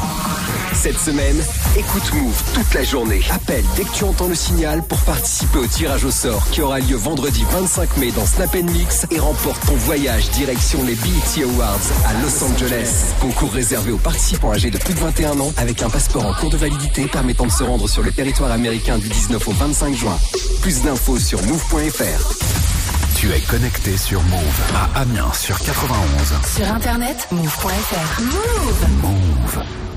Cette 0.72 0.98
semaine, 0.98 1.36
écoute 1.76 2.12
Move 2.14 2.42
toute 2.52 2.74
la 2.74 2.82
journée. 2.82 3.20
Appelle 3.30 3.64
dès 3.76 3.84
que 3.84 3.92
tu 3.92 4.02
entends 4.02 4.26
le 4.26 4.34
signal 4.34 4.82
pour 4.82 4.98
participer 5.02 5.58
au 5.58 5.66
tirage 5.66 6.04
au 6.04 6.11
sort 6.11 6.42
qui 6.50 6.62
aura 6.62 6.80
lieu 6.80 6.96
vendredi 6.96 7.44
25 7.52 7.96
mai 7.98 8.11
dans 8.11 8.26
Snap 8.26 8.52
Mix 8.54 9.06
et 9.12 9.20
remporte 9.20 9.64
ton 9.66 9.76
voyage 9.76 10.30
direction 10.30 10.82
les 10.82 10.96
BET 10.96 11.44
Awards 11.44 11.78
à 12.06 12.12
Los 12.22 12.42
Angeles. 12.42 13.14
Concours 13.20 13.52
réservé 13.52 13.92
aux 13.92 13.98
participants 13.98 14.52
âgés 14.52 14.70
de 14.70 14.78
plus 14.78 14.94
de 14.94 15.00
21 15.00 15.38
ans 15.38 15.52
avec 15.58 15.80
un 15.82 15.90
passeport 15.90 16.26
en 16.26 16.34
cours 16.34 16.50
de 16.50 16.56
validité 16.56 17.06
permettant 17.06 17.46
de 17.46 17.52
se 17.52 17.62
rendre 17.62 17.88
sur 17.88 18.02
le 18.02 18.11
territoire 18.11 18.50
américain 18.50 18.98
du 18.98 19.08
19 19.08 19.46
au 19.46 19.52
25 19.52 19.94
juin. 19.94 20.18
Plus 20.61 20.82
d'infos 20.82 21.20
sur 21.20 21.40
move.fr. 21.44 22.80
Tu 23.21 23.31
es 23.31 23.41
connecté 23.41 23.99
sur 23.99 24.23
Move 24.23 24.41
à 24.75 25.01
Amiens 25.01 25.31
sur 25.35 25.59
91. 25.59 26.41
Sur 26.57 26.73
internet, 26.73 27.29
move.fr. 27.31 28.23
Move. 28.23 29.03
Move. 29.03 29.89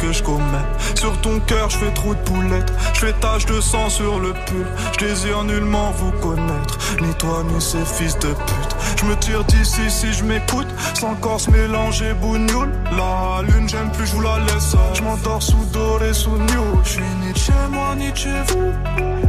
Que 0.00 0.12
je 0.12 0.22
commets. 0.22 0.64
Sur 0.94 1.20
ton 1.20 1.38
cœur, 1.40 1.68
je 1.68 1.76
fais 1.76 1.92
trop 1.92 2.14
de 2.14 2.20
poulettes, 2.20 2.72
je 2.94 3.00
fais 3.00 3.12
tache 3.14 3.44
de 3.46 3.60
sang 3.60 3.90
sur 3.90 4.18
le 4.18 4.32
pull. 4.32 4.66
Je 4.92 5.06
désire 5.06 5.44
nullement 5.44 5.90
vous 5.92 6.12
connaître, 6.12 6.78
ni 7.02 7.12
toi 7.14 7.42
ni 7.44 7.60
ces 7.60 7.84
fils 7.84 8.18
de 8.20 8.28
pute. 8.28 8.76
Je 8.98 9.04
me 9.04 9.16
tire 9.16 9.44
d'ici 9.44 9.90
si 9.90 10.12
je 10.12 10.24
m'écoute, 10.24 10.68
sans 10.94 11.14
corps 11.16 11.40
mélanger 11.50 12.14
bougnoule. 12.14 12.72
La 12.96 13.42
lune, 13.42 13.68
j'aime 13.68 13.90
plus, 13.92 14.06
je 14.06 14.12
vous 14.12 14.22
la 14.22 14.38
laisse. 14.38 14.76
Je 14.94 15.02
m'endors 15.02 15.42
sous 15.42 15.64
doré, 15.72 16.14
sous 16.14 16.38
new. 16.38 16.82
Je 16.84 16.88
suis 16.88 17.02
ni 17.20 17.34
chez 17.34 17.52
moi, 17.70 17.94
ni 17.96 18.14
chez 18.14 18.40
vous. 18.48 19.13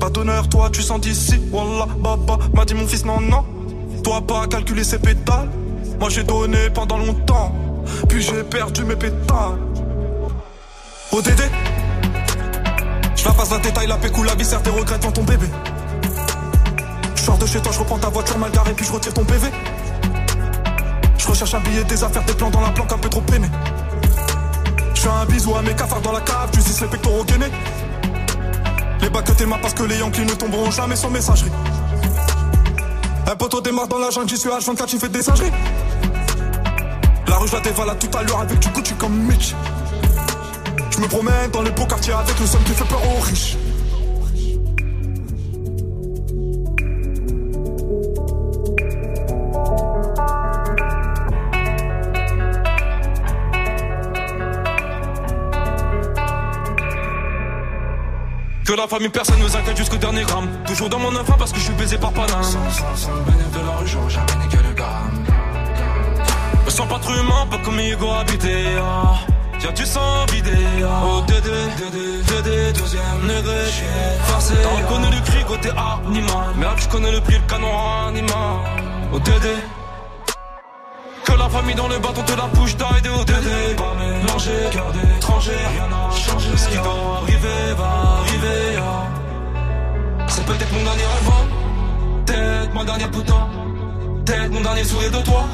Pas 0.00 0.10
d'honneur, 0.10 0.48
toi 0.48 0.70
tu 0.70 0.82
sens 0.82 1.00
d'ici. 1.00 1.40
Wallah, 1.52 1.86
baba, 1.98 2.38
m'a 2.52 2.64
dit 2.64 2.74
mon 2.74 2.86
fils, 2.86 3.04
non, 3.04 3.20
non. 3.20 3.44
Toi 4.02 4.20
pas 4.26 4.46
calculer 4.46 4.84
ses 4.84 4.98
pétales. 4.98 5.48
Moi 5.98 6.08
j'ai 6.10 6.24
donné 6.24 6.70
pendant 6.70 6.98
longtemps. 6.98 7.52
Puis 8.08 8.22
j'ai 8.22 8.42
perdu 8.42 8.84
mes 8.84 8.96
pétales. 8.96 9.58
ODD 11.12 11.42
Je 13.14 13.24
la 13.24 13.32
passe 13.32 13.50
la 13.50 13.58
détail, 13.58 13.86
la 13.86 13.96
pécou, 13.96 14.22
la 14.24 14.34
viscère, 14.34 14.62
tes 14.62 14.70
regrets 14.70 14.98
devant 14.98 15.12
ton 15.12 15.22
bébé. 15.22 15.46
Je 17.14 17.30
de 17.30 17.46
chez 17.46 17.60
toi, 17.60 17.72
je 17.72 17.78
reprends 17.78 17.98
ta 17.98 18.10
voiture 18.10 18.36
mal 18.36 18.50
garée, 18.50 18.74
puis 18.74 18.84
je 18.84 18.92
retire 18.92 19.14
ton 19.14 19.24
PV. 19.24 19.48
Je 21.16 21.26
recherche 21.26 21.54
un 21.54 21.60
billet, 21.60 21.84
des 21.84 22.04
affaires, 22.04 22.24
des 22.24 22.34
plans 22.34 22.50
dans 22.50 22.60
la 22.60 22.70
planque, 22.70 22.92
un 22.92 22.98
peu 22.98 23.08
trop 23.08 23.22
peiné. 23.22 23.48
Je 24.94 25.00
fais 25.00 25.08
un 25.08 25.24
bisou 25.24 25.54
à 25.54 25.62
mes 25.62 25.74
cafards 25.74 26.02
dans 26.02 26.12
la 26.12 26.20
cave, 26.20 26.50
tu 26.52 26.58
les 26.58 26.88
pectoraux 26.88 27.24
gainés. 27.24 27.50
Les 29.04 29.10
bacs 29.10 29.26
que 29.26 29.32
t'aimas 29.32 29.58
parce 29.58 29.74
que 29.74 29.82
les 29.82 29.98
Yankees 29.98 30.24
ne 30.24 30.32
tomberont 30.32 30.70
jamais 30.70 30.96
sans 30.96 31.10
messagerie. 31.10 31.52
Un 33.26 33.36
poteau 33.36 33.60
démarre 33.60 33.86
dans 33.86 33.98
la 33.98 34.08
jungle, 34.08 34.30
j'y 34.30 34.38
suis 34.38 34.48
H24, 34.48 34.86
tu 34.86 34.98
fais 34.98 35.10
des 35.10 35.20
singeries. 35.20 35.52
La 37.28 37.36
rue, 37.36 37.46
je 37.46 37.52
la 37.52 37.60
dévalade 37.60 37.98
tout 37.98 38.16
à 38.16 38.22
l'heure 38.22 38.40
avec 38.40 38.58
du 38.60 38.68
Gucci 38.70 38.94
comme 38.94 39.14
Mitch. 39.14 39.54
Je 40.88 41.00
me 41.00 41.06
promène 41.06 41.50
dans 41.50 41.60
les 41.60 41.70
beaux 41.72 41.84
quartiers 41.84 42.14
avec 42.14 42.40
le 42.40 42.46
seum 42.46 42.62
qui 42.62 42.72
fait 42.72 42.84
peur 42.86 43.02
aux 43.14 43.20
riches. 43.20 43.58
Que 58.74 58.80
la 58.80 58.88
famille, 58.88 59.08
personne 59.08 59.38
nous 59.38 59.56
inquiète 59.56 59.76
jusqu'au 59.76 59.98
dernier 59.98 60.24
gramme. 60.24 60.48
Toujours 60.66 60.88
dans 60.88 60.98
mon 60.98 61.14
enfant 61.14 61.36
parce 61.38 61.52
que 61.52 61.60
je 61.60 61.66
suis 61.66 61.74
baisé 61.74 61.96
par 61.96 62.10
Paname. 62.10 62.42
Sans, 62.42 62.58
sans, 62.72 62.96
sans 62.96 63.12
de 63.12 63.64
la 63.64 63.76
rue, 63.76 63.86
j'aurais 63.86 64.10
jamais 64.10 64.48
que 64.50 64.56
le 64.56 64.74
gramme. 64.74 65.24
Me 66.64 66.70
sens 66.70 66.88
pas 66.88 66.98
trop 66.98 67.14
humain, 67.14 67.46
pas 67.48 67.58
comme 67.58 67.78
Hugo 67.78 68.10
habité. 68.10 68.64
Ah. 68.82 69.14
Y'a 69.62 69.70
du 69.70 69.86
sang 69.86 70.26
vidé. 70.32 70.50
Ah. 70.82 71.04
Oh, 71.06 71.22
Dédé, 71.24 71.50
Dédé, 71.78 72.22
Dédé, 72.24 72.72
deuxième 72.72 73.20
degré. 73.22 73.60
Forcé. 74.24 74.54
T'as 74.60 74.82
reconnu 74.82 75.06
le 75.14 75.20
cri 75.24 75.44
côté 75.44 75.70
animal. 76.08 76.56
Merde, 76.56 76.78
je 76.80 76.88
connais 76.88 77.12
le 77.12 77.20
prix, 77.20 77.34
le 77.34 77.48
canon 77.48 77.68
animal. 78.08 78.58
Oh, 79.12 79.20
Dédé. 79.20 79.54
La 81.44 81.50
famille 81.50 81.74
dans 81.74 81.88
le 81.88 81.98
bâton 81.98 82.22
te 82.22 82.32
la 82.32 82.46
bouche 82.46 82.74
d'aide 82.74 83.04
de 83.04 83.10
ODD 83.10 83.76
mélanger, 83.98 84.70
cœur 84.72 84.90
d'étranger, 84.92 85.52
rien 85.52 85.88
n'a 85.88 86.10
changé. 86.10 86.48
Ce 86.56 86.68
qui 86.70 86.76
doit 86.76 87.18
arriver 87.20 87.74
va 87.76 87.84
arriver 88.20 88.78
ah. 88.78 90.26
C'est 90.26 90.46
peut-être 90.46 90.72
mon 90.72 90.82
dernier 90.82 91.02
rêve 91.02 91.28
hein. 91.28 92.24
Peut-être 92.24 92.74
mon 92.74 92.84
dernier 92.84 93.08
putain. 93.08 93.48
Peut-être 94.24 94.52
mon 94.52 94.60
dernier 94.62 94.84
sourire 94.84 95.10
de 95.10 95.22
toi. 95.22 95.44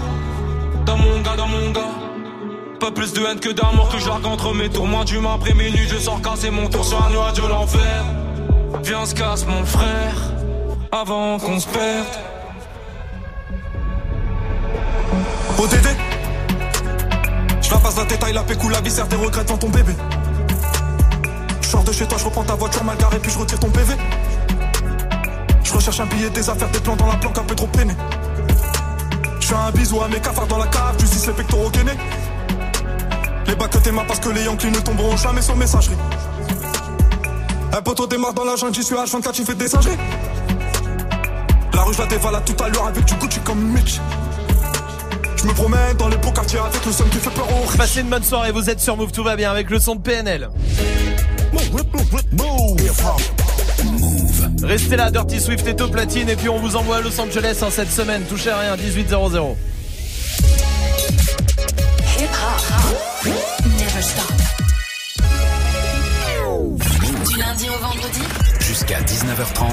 Dans 0.86 0.96
mon 0.96 1.20
gars, 1.22 1.34
dans 1.36 1.48
mon 1.48 1.70
gars. 1.72 1.94
Pas 2.78 2.92
plus 2.92 3.12
de 3.12 3.22
haine 3.24 3.40
que 3.40 3.50
d'amour 3.50 3.88
que 3.88 3.98
j'argue 3.98 4.26
entre 4.26 4.54
mes 4.54 4.68
tours. 4.68 4.86
Moins 4.86 5.04
d'humain 5.04 5.34
après 5.34 5.54
minuit 5.54 5.88
je 5.88 5.96
sors 5.96 6.22
casser 6.22 6.50
mon 6.50 6.68
tour 6.68 6.84
sur 6.84 7.04
un 7.04 7.10
nuage 7.10 7.32
de 7.32 7.48
l'enfer. 7.48 8.04
Viens 8.84 9.06
se 9.06 9.16
casse 9.16 9.44
mon 9.44 9.64
frère. 9.64 10.14
Avant 10.92 11.40
qu'on 11.40 11.58
se 11.58 11.66
perde 11.66 12.29
ODD 15.58 15.88
Je 17.60 17.70
la 17.70 17.78
passe 17.78 17.96
la 17.96 18.04
détail, 18.04 18.32
la 18.32 18.42
pécou, 18.42 18.68
la 18.68 18.80
viscère, 18.80 19.08
tes 19.08 19.16
regrets 19.16 19.44
devant 19.44 19.58
ton 19.58 19.68
bébé. 19.68 19.94
Je 21.60 21.68
sors 21.68 21.84
de 21.84 21.92
chez 21.92 22.06
toi, 22.06 22.18
je 22.18 22.24
reprends 22.24 22.44
ta 22.44 22.54
voiture 22.54 22.84
mal 22.84 22.96
garée, 22.96 23.18
puis 23.18 23.30
je 23.30 23.38
retire 23.38 23.58
ton 23.58 23.70
PV. 23.70 23.94
Je 25.62 25.72
recherche 25.72 26.00
un 26.00 26.06
billet, 26.06 26.30
des 26.30 26.48
affaires, 26.50 26.70
des 26.70 26.80
plans 26.80 26.96
dans 26.96 27.06
la 27.06 27.16
planque, 27.16 27.38
un 27.38 27.44
peu 27.44 27.54
trop 27.54 27.68
peiné. 27.68 27.94
Je 29.40 29.46
fais 29.46 29.54
un 29.54 29.70
bisou 29.70 30.00
à 30.02 30.08
mes 30.08 30.20
cafards 30.20 30.46
dans 30.46 30.58
la 30.58 30.66
cave, 30.66 30.96
tu 30.98 31.04
dis 31.04 31.26
les 31.26 31.32
pectoraux 31.32 31.70
gainés. 31.70 31.98
Les 33.46 33.54
bacs 33.54 33.70
que 33.70 33.78
t'aimas 33.78 34.04
parce 34.04 34.20
que 34.20 34.28
les 34.30 34.44
Yankees 34.44 34.70
ne 34.70 34.80
tomberont 34.80 35.16
jamais 35.16 35.42
sans 35.42 35.56
messagerie. 35.56 35.96
Un 37.72 37.82
poteau 37.82 38.06
démarre 38.06 38.34
dans 38.34 38.44
la 38.44 38.56
jungle, 38.56 38.74
j'y 38.74 38.82
suis 38.82 38.96
H24, 38.96 39.32
tu 39.32 39.44
fais 39.44 39.54
des 39.54 39.68
singeries. 39.68 39.96
La 41.72 41.82
rue, 41.82 41.94
je 41.94 41.98
la 41.98 42.06
dévalade 42.06 42.44
tout 42.44 42.62
à 42.62 42.68
l'heure 42.68 42.86
avec 42.86 43.04
du 43.04 43.14
Gucci 43.14 43.40
comme 43.40 43.60
Mitch. 43.60 44.00
Je 45.40 45.46
me 45.46 45.54
promène 45.54 45.96
dans 45.96 46.08
les 46.08 46.18
beaux 46.18 46.32
quartiers 46.32 46.58
avec 46.58 46.84
le 46.84 46.92
son 46.92 47.04
qui 47.04 47.16
fait 47.16 47.30
peur 47.30 47.48
aux. 47.50 47.76
Passez 47.76 48.00
une 48.00 48.10
bonne 48.10 48.22
soirée, 48.22 48.52
vous 48.52 48.68
êtes 48.68 48.80
sur 48.80 48.94
Move, 48.96 49.10
tout 49.10 49.22
va 49.22 49.36
bien 49.36 49.50
avec 49.50 49.70
le 49.70 49.78
son 49.78 49.94
de 49.94 50.02
PNL. 50.02 50.50
Move. 51.52 51.70
move 51.72 51.86
Move 52.32 52.76
Move. 53.84 54.50
Restez 54.62 54.96
là, 54.96 55.10
Dirty 55.10 55.40
Swift 55.40 55.66
est 55.66 55.80
au 55.80 55.88
platine 55.88 56.28
et 56.28 56.36
puis 56.36 56.50
on 56.50 56.58
vous 56.58 56.76
envoie 56.76 56.96
à 56.96 57.00
Los 57.00 57.18
Angeles 57.18 57.58
en 57.62 57.70
cette 57.70 57.90
semaine. 57.90 58.22
Touchez 58.24 58.50
à 58.50 58.58
rien, 58.58 58.76
1800. 58.76 59.52
Du 67.30 67.38
lundi 67.38 67.68
au 67.68 67.78
vendredi 67.78 68.22
jusqu'à 68.60 69.00
19h30. 69.00 69.70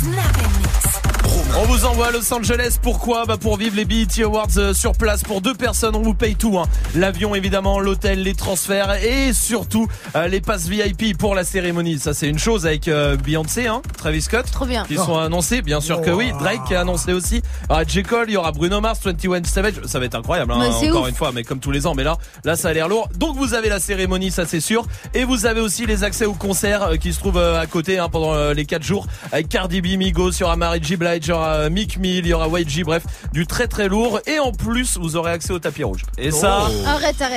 Snap 0.00 1.13
on 1.56 1.66
vous 1.66 1.84
envoie 1.84 2.08
à 2.08 2.10
Los 2.10 2.34
Angeles. 2.34 2.78
Pourquoi? 2.82 3.26
Bah 3.26 3.36
pour 3.36 3.56
vivre 3.56 3.76
les 3.76 3.84
BET 3.84 4.22
Awards 4.24 4.48
euh, 4.56 4.74
sur 4.74 4.92
place 4.92 5.22
pour 5.22 5.40
deux 5.40 5.54
personnes. 5.54 5.94
On 5.94 6.02
vous 6.02 6.12
paye 6.12 6.34
tout. 6.34 6.58
Hein. 6.58 6.66
L'avion 6.96 7.34
évidemment, 7.34 7.78
l'hôtel, 7.78 8.22
les 8.22 8.34
transferts 8.34 8.92
et 9.04 9.32
surtout 9.32 9.86
euh, 10.16 10.26
les 10.26 10.40
passes 10.40 10.66
VIP 10.66 11.16
pour 11.16 11.34
la 11.36 11.44
cérémonie. 11.44 12.00
Ça 12.00 12.12
c'est 12.12 12.28
une 12.28 12.38
chose 12.40 12.66
avec 12.66 12.88
euh, 12.88 13.16
Beyoncé, 13.16 13.68
hein, 13.68 13.82
Travis 13.96 14.22
Scott. 14.22 14.46
Trop 14.50 14.66
bien. 14.66 14.84
Qui 14.84 14.96
sont 14.96 15.14
oh. 15.14 15.18
annoncés, 15.18 15.62
bien 15.62 15.80
sûr 15.80 16.00
que 16.00 16.10
oui. 16.10 16.32
Drake 16.38 16.70
est 16.72 16.76
annoncé 16.76 17.12
aussi. 17.12 17.40
Alors, 17.68 17.88
J 17.88 18.02
Cole, 18.02 18.26
il 18.28 18.34
y 18.34 18.36
aura 18.36 18.50
Bruno 18.50 18.80
Mars, 18.80 19.00
21 19.04 19.44
Savage. 19.44 19.74
Ça 19.86 20.00
va 20.00 20.06
être 20.06 20.16
incroyable. 20.16 20.52
Hein, 20.52 20.70
encore 20.88 21.06
une 21.06 21.14
fois, 21.14 21.30
mais 21.32 21.44
comme 21.44 21.60
tous 21.60 21.70
les 21.70 21.86
ans. 21.86 21.94
Mais 21.94 22.04
là, 22.04 22.18
là 22.44 22.56
ça 22.56 22.70
a 22.70 22.72
l'air 22.72 22.88
lourd. 22.88 23.08
Donc 23.16 23.36
vous 23.36 23.54
avez 23.54 23.68
la 23.68 23.78
cérémonie, 23.78 24.32
ça 24.32 24.44
c'est 24.44 24.60
sûr. 24.60 24.86
Et 25.14 25.24
vous 25.24 25.46
avez 25.46 25.60
aussi 25.60 25.86
les 25.86 26.04
accès 26.04 26.26
aux 26.26 26.34
concerts 26.34 26.98
qui 27.00 27.12
se 27.12 27.20
trouvent 27.20 27.38
à 27.38 27.66
côté 27.66 27.98
hein, 27.98 28.08
pendant 28.08 28.52
les 28.52 28.66
4 28.66 28.82
jours 28.82 29.06
avec 29.30 29.48
Cardi 29.48 29.80
B, 29.80 29.96
Migos, 29.98 30.32
sur 30.32 30.50
Amari 30.50 30.82
G. 30.82 30.96
Blige 30.96 31.23
il 31.26 31.30
y 31.30 31.32
aura 31.32 31.54
euh, 31.54 31.70
Mick 31.70 31.98
Mill, 31.98 32.24
il 32.24 32.26
y 32.26 32.32
aura 32.32 32.48
YG, 32.48 32.84
bref, 32.84 33.04
du 33.32 33.46
très 33.46 33.66
très 33.66 33.88
lourd. 33.88 34.20
Et 34.26 34.38
en 34.38 34.52
plus, 34.52 34.96
vous 34.98 35.16
aurez 35.16 35.32
accès 35.32 35.52
au 35.52 35.58
tapis 35.58 35.84
rouge. 35.84 36.02
Et 36.18 36.30
ça, 36.30 36.68
oh. 36.68 36.72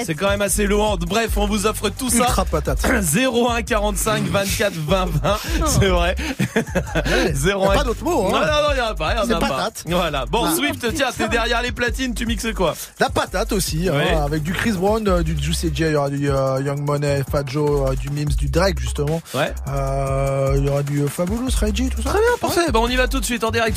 C'est 0.06 0.16
quand 0.16 0.30
même 0.30 0.42
assez 0.42 0.66
louant. 0.66 0.98
Bref, 0.98 1.38
on 1.38 1.48
vous 1.48 1.66
offre 1.66 1.90
tout 1.90 2.10
ça. 2.10 2.28
Patate. 2.50 2.80
01 2.86 3.62
45 3.64 4.24
24 4.24 4.74
20 4.74 5.08
C'est 5.68 5.90
vrai. 5.90 6.16
01. 6.56 7.68
Pas 7.76 7.84
d'autres 7.84 8.04
mots. 8.04 8.28
Hein. 8.28 8.32
Non, 8.32 8.40
non, 8.40 8.46
non, 8.46 8.70
il 8.74 8.78
y 8.78 8.82
en 8.82 8.86
a 8.86 8.96
pas. 8.96 9.16
Y 9.16 9.20
en 9.20 9.30
a 9.32 9.40
patate. 9.40 9.84
Pas. 9.84 9.96
Voilà. 9.96 10.26
Bon. 10.26 10.46
Ah. 10.46 10.56
Swift, 10.56 10.86
tiens, 10.94 11.10
t'es 11.16 11.28
derrière 11.28 11.62
les 11.62 11.72
platines, 11.72 12.14
tu 12.14 12.26
mixes 12.26 12.54
quoi? 12.54 12.76
La 13.00 13.10
patate 13.10 13.52
aussi, 13.52 13.90
hein, 13.90 14.24
avec 14.26 14.44
du 14.44 14.54
Chris 14.54 14.74
Brown, 14.74 15.08
euh, 15.08 15.24
du 15.24 15.38
Juicy 15.38 15.72
J, 15.74 15.84
il 15.84 15.92
y 15.92 15.96
aura 15.96 16.10
du 16.10 16.30
euh, 16.30 16.62
Young 16.62 16.82
Money, 16.82 17.24
Fat 17.30 17.44
Joe, 17.46 17.96
du 17.98 18.10
Mims, 18.10 18.36
du 18.38 18.50
Drake 18.50 18.80
justement. 18.80 19.22
Ouais. 19.34 19.54
Il 20.56 20.66
y 20.66 20.70
aura 20.70 20.84
du 20.84 21.08
Fabulous, 21.08 21.50
Reggie, 21.60 21.90
tout 21.90 22.02
ça. 22.02 22.10
Très 22.10 22.20
bien, 22.20 22.30
parfait. 22.40 22.72
Bah, 22.72 22.80
on 22.82 22.88
y 22.88 22.96
va 22.96 23.08
tout 23.08 23.20
de 23.20 23.26
suite 23.26 23.44
en 23.44 23.52
direct 23.52 23.77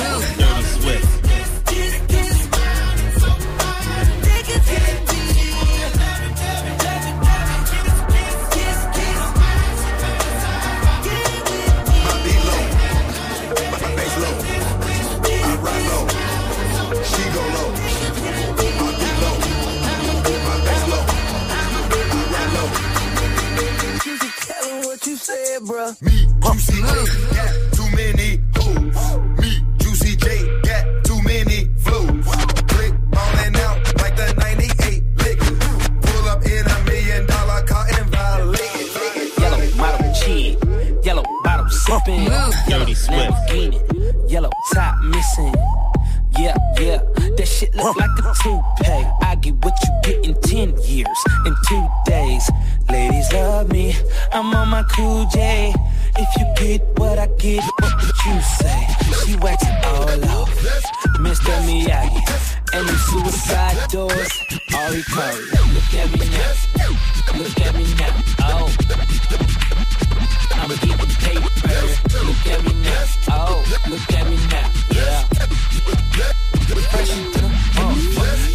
said, 25.31 25.61
bruh. 25.63 26.01
Me, 26.01 26.27
Juicy 26.43 26.79
J, 26.81 26.95
got 27.35 27.51
too 27.75 27.89
many 27.95 28.29
hoes. 28.55 29.39
Me, 29.39 29.51
Juicy 29.79 30.15
J, 30.17 30.25
got 30.63 30.83
too 31.05 31.21
many 31.23 31.59
flows. 31.83 32.25
Click 32.71 32.93
ballin' 33.11 33.55
out 33.55 33.77
like 34.01 34.15
the 34.15 34.33
98 34.37 35.03
lick. 35.23 35.39
Pull 36.05 36.25
up 36.29 36.43
in 36.45 36.65
a 36.75 36.77
million 36.85 37.25
dollar 37.25 37.61
car 37.65 37.85
and 37.97 38.07
violate. 38.09 38.59
it. 39.15 39.39
Yellow 39.39 39.75
model 39.77 40.13
cheat, 40.19 40.57
yellow 41.05 41.23
bottle 41.43 41.65
sippin', 41.65 42.25
dirty 42.67 42.93
Swift, 42.93 44.31
yellow 44.31 44.51
top 44.73 44.95
missing 45.03 45.55
yeah, 46.37 46.55
yeah. 46.79 46.99
That 47.37 47.47
shit 47.47 47.73
look 47.75 47.95
like 47.95 48.09
a 48.19 48.33
toupee. 48.43 49.07
I 49.21 49.35
get 49.41 49.55
what 49.63 49.73
you 49.83 49.89
get 50.03 50.25
in 50.25 50.41
10 50.41 50.81
years, 50.83 51.19
in 51.45 51.55
two 51.67 51.87
days. 52.05 52.49
Ladies 52.89 53.31
love 53.33 53.71
me, 53.71 53.95
I'm 54.31 54.53
on 54.53 54.69
my 54.69 54.83
cool 54.83 55.25
J. 55.33 55.73
If 56.17 56.29
you 56.37 56.45
get 56.55 56.99
what 56.99 57.19
I 57.19 57.27
get, 57.37 57.63
what 57.79 57.95
would 58.01 58.25
you 58.25 58.41
say? 58.41 58.87
She 59.25 59.35
waxing 59.37 59.75
all 59.85 60.41
off, 60.41 60.49
Mr. 61.19 61.53
Miyagi. 61.65 62.21
And 62.73 62.87
the 62.87 62.95
suicide 62.95 63.89
doors, 63.89 64.31
Ari 64.75 65.03
Curry. 65.03 65.45
Look 65.73 65.93
at 65.93 66.11
me 66.19 66.29
now, 66.29 67.37
look 67.37 67.59
at 67.59 67.75
me 67.75 67.93
now, 67.95 68.67
oh. 68.67 69.60
Look 70.61 70.77
at 72.45 72.63
me 72.63 72.73
now. 72.83 73.05
Oh, 73.29 73.63
look 73.89 74.13
at 74.13 74.29
me 74.29 74.35
now. 74.47 74.69
Yeah. 74.91 75.23
Fresh 76.91 77.11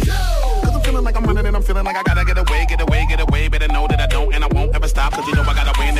oh. 0.09 0.61
Cause 0.63 0.75
I'm 0.75 0.81
feeling 0.81 1.03
like 1.03 1.17
I'm 1.17 1.25
running 1.25 1.45
and 1.45 1.55
I'm 1.55 1.61
feeling 1.63 1.83
like 1.83 1.97
I 1.97 2.03
gotta 2.03 2.23
get 2.23 2.37
away, 2.37 2.65
get 2.69 2.81
away, 2.81 3.05
get 3.09 3.19
away. 3.19 3.49
Better 3.49 3.67
know 3.67 3.87
that 3.87 3.99
I 3.99 4.07
don't 4.07 4.33
and 4.33 4.43
I 4.43 4.47
won't 4.47 4.73
ever 4.73 4.87
stop. 4.87 5.13
Cause 5.13 5.27
you 5.27 5.35
know 5.35 5.41
I 5.41 5.53
gotta 5.53 5.77
win. 5.79 5.96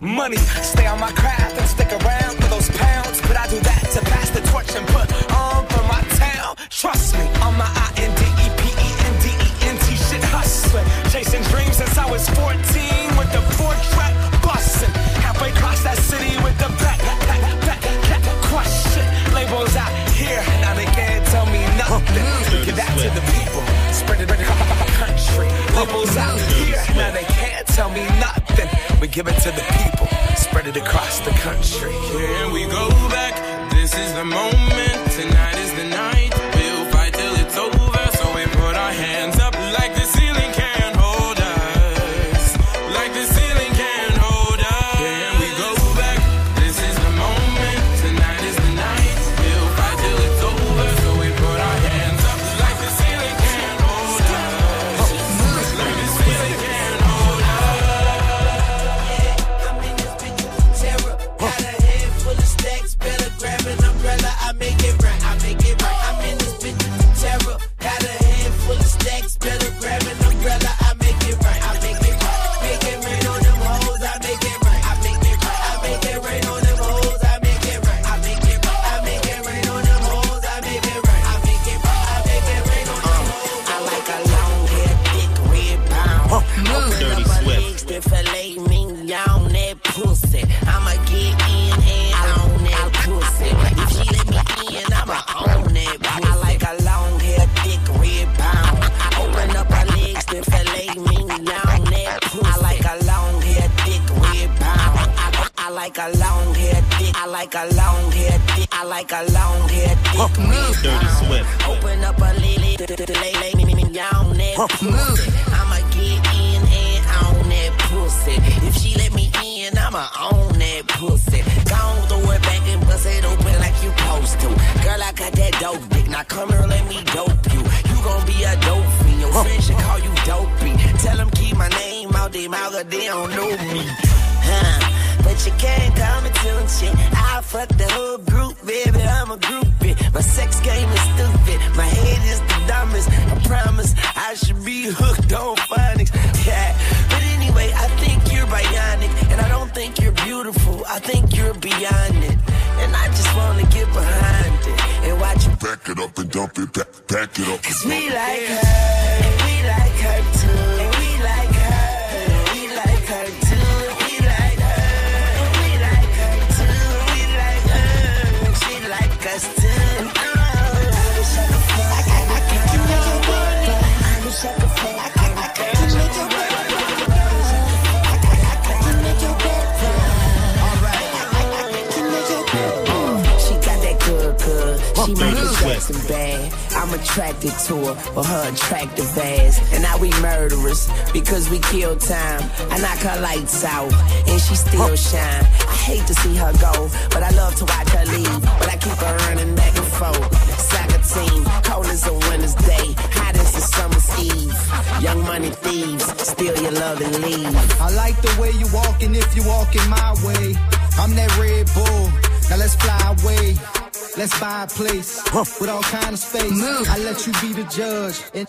Money, 0.00 0.36
stay 0.36 0.86
on 0.86 1.00
my 1.00 1.10
craft 1.12 1.56
and 1.56 1.66
stick 1.66 1.90
around 1.90 2.36
for 2.36 2.48
those 2.48 2.68
pounds. 2.70 3.20
But 3.22 3.36
I 3.36 3.48
do 3.48 3.58
that 3.60 3.90
to 3.94 4.00
pass 4.02 4.30
the 4.30 4.40
torch 4.42 4.74
and 4.74 4.86
put 4.88 5.35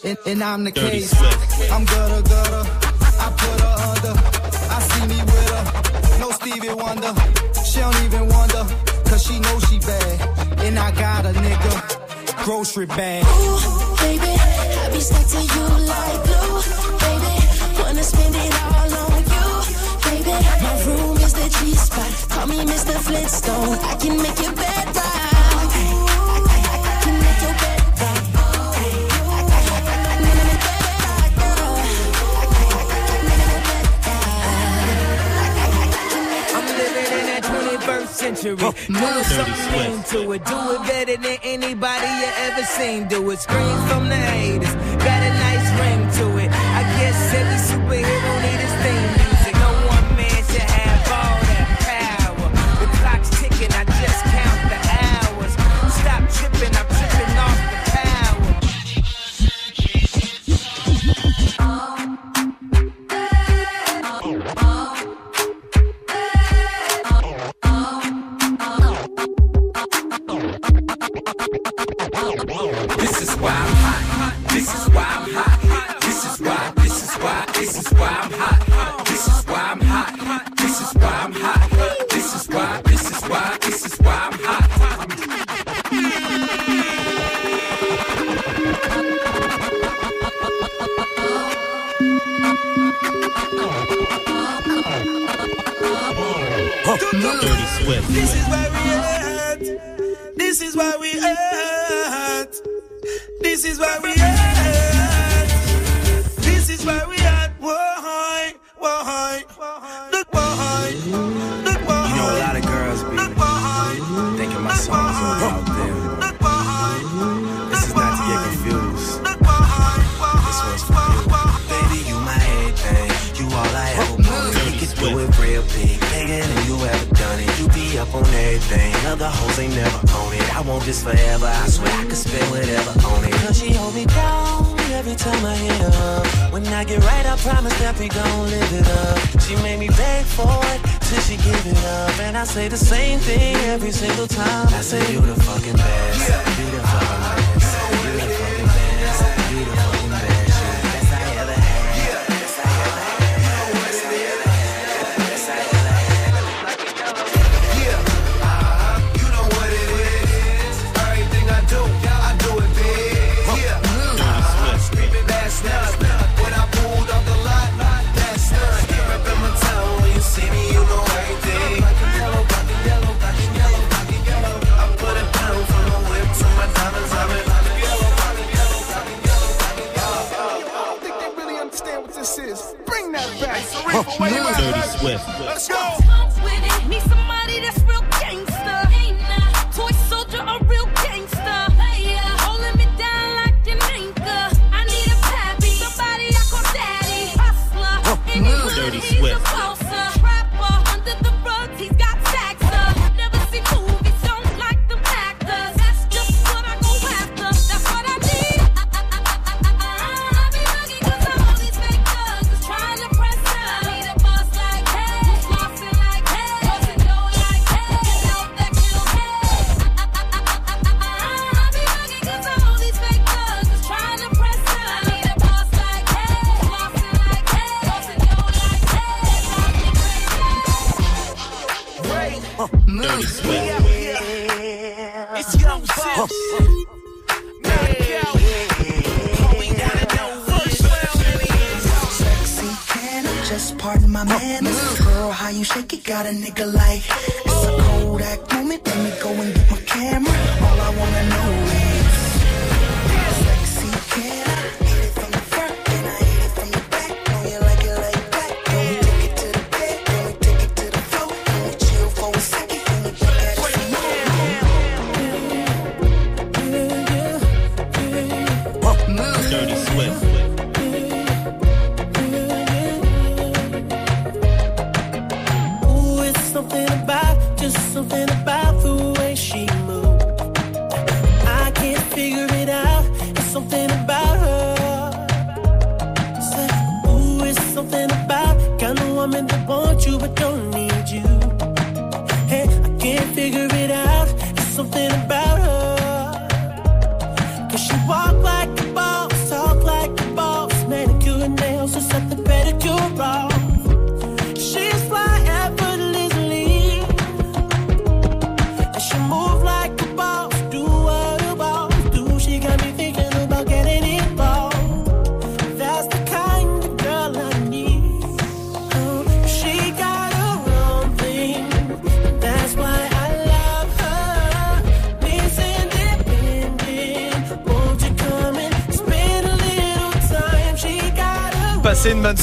and, 0.04 0.18
and, 0.26 0.44
I'm 0.44 0.64
the 0.64 0.72
case. 0.72 1.14
I'm 1.72 1.86
good. 1.86 2.07
to 40.12 40.32
it. 40.32 40.46
Do 40.46 40.56
it 40.56 40.82
better 40.88 41.18
than 41.18 41.38
anybody 41.44 42.08
you 42.08 42.30
ever 42.48 42.64
seen. 42.64 43.08
Do 43.08 43.30
it. 43.32 43.40
Scream 43.40 43.78
from 43.88 44.08
the 44.08 44.16
haters. 44.16 44.76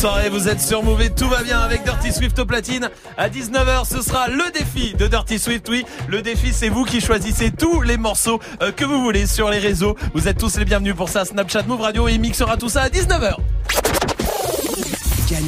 Soirée, 0.04 0.28
vous 0.28 0.50
êtes 0.50 0.60
sur 0.60 0.82
Move 0.82 1.08
tout 1.16 1.30
va 1.30 1.42
bien 1.42 1.60
avec 1.60 1.82
Dirty 1.82 2.12
Swift 2.12 2.38
au 2.38 2.44
platine. 2.44 2.90
À 3.16 3.30
19h, 3.30 3.86
ce 3.88 4.02
sera 4.02 4.28
le 4.28 4.52
défi 4.52 4.92
de 4.92 5.06
Dirty 5.06 5.38
Swift. 5.38 5.66
Oui, 5.70 5.86
le 6.08 6.20
défi, 6.20 6.52
c'est 6.52 6.68
vous 6.68 6.84
qui 6.84 7.00
choisissez 7.00 7.50
tous 7.50 7.80
les 7.80 7.96
morceaux 7.96 8.38
euh, 8.60 8.70
que 8.70 8.84
vous 8.84 9.00
voulez 9.00 9.26
sur 9.26 9.48
les 9.48 9.58
réseaux. 9.58 9.96
Vous 10.12 10.28
êtes 10.28 10.36
tous 10.36 10.58
les 10.58 10.66
bienvenus 10.66 10.94
pour 10.94 11.08
ça. 11.08 11.24
Snapchat 11.24 11.62
Move 11.62 11.80
Radio 11.80 12.06
et 12.06 12.12
il 12.12 12.20
mixera 12.20 12.58
tout 12.58 12.68
ça 12.68 12.82
à 12.82 12.88
19h. 12.90 13.36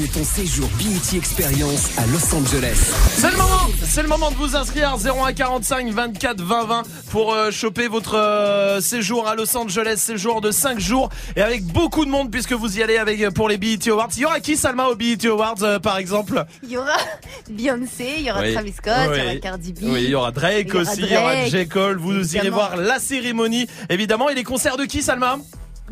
Gagne 0.06 0.14
ton 0.14 0.24
séjour 0.24 0.68
BET 0.78 1.16
Experience 1.16 1.90
à 1.96 2.06
Los 2.06 2.34
Angeles. 2.34 2.76
C'est 3.16 3.30
le 3.30 3.36
moment, 3.36 3.66
c'est 3.84 4.02
le 4.02 4.08
moment 4.08 4.30
de 4.30 4.36
vous 4.36 4.54
inscrire 4.54 4.96
0145 4.98 5.88
24 5.90 6.40
20 6.42 6.64
20 6.64 6.82
pour 7.10 7.32
euh, 7.32 7.50
choper 7.50 7.88
votre 7.88 8.16
euh, 8.16 8.80
séjour 8.80 9.26
à 9.26 9.34
Los 9.34 9.56
Angeles, 9.56 9.96
séjour 9.96 10.40
de 10.40 10.50
5 10.50 10.78
jours 10.78 11.08
et 11.34 11.40
avec 11.40 11.64
beaucoup 11.64 12.04
de 12.04 12.10
monde 12.10 12.30
puisque 12.30 12.52
vous 12.52 12.78
y 12.78 12.82
allez 12.82 12.98
avec 12.98 13.20
euh, 13.22 13.30
pour 13.30 13.48
les 13.48 13.58
BET 13.58 13.78
Awards. 13.88 14.10
Il 14.16 14.22
y 14.22 14.24
aura 14.26 14.40
qui 14.40 14.56
Salma 14.56 14.88
aux 14.88 14.96
BET 14.96 15.24
Awards 15.26 15.62
euh, 15.62 15.78
par 15.78 15.98
exemple? 15.98 16.44
Il 16.62 16.70
y 16.70 16.76
aura 16.76 16.96
Beyoncé, 17.50 18.14
il 18.18 18.24
y 18.24 18.30
aura 18.30 18.42
Oui. 18.42 18.54
Travis 18.54 18.72
Scott, 18.72 18.92
il 19.14 19.18
y 19.18 19.26
aura. 19.26 19.36
Cardi 19.36 19.72
B. 19.72 19.78
Oui, 19.82 20.04
il 20.04 20.10
y 20.10 20.14
aura 20.14 20.30
Drake 20.30 20.68
il 20.68 20.74
y 20.74 20.76
aura 20.76 20.82
aussi, 20.82 21.00
il 21.00 21.12
y 21.12 21.16
aura 21.16 21.46
J. 21.46 21.68
Cole. 21.68 21.98
Vous 21.98 22.12
irez 22.12 22.46
évidemment. 22.46 22.56
voir 22.56 22.76
la 22.76 22.98
cérémonie, 22.98 23.66
évidemment. 23.88 24.28
Et 24.28 24.34
les 24.34 24.44
concerts 24.44 24.76
de 24.76 24.84
qui, 24.84 25.02
Salma? 25.02 25.38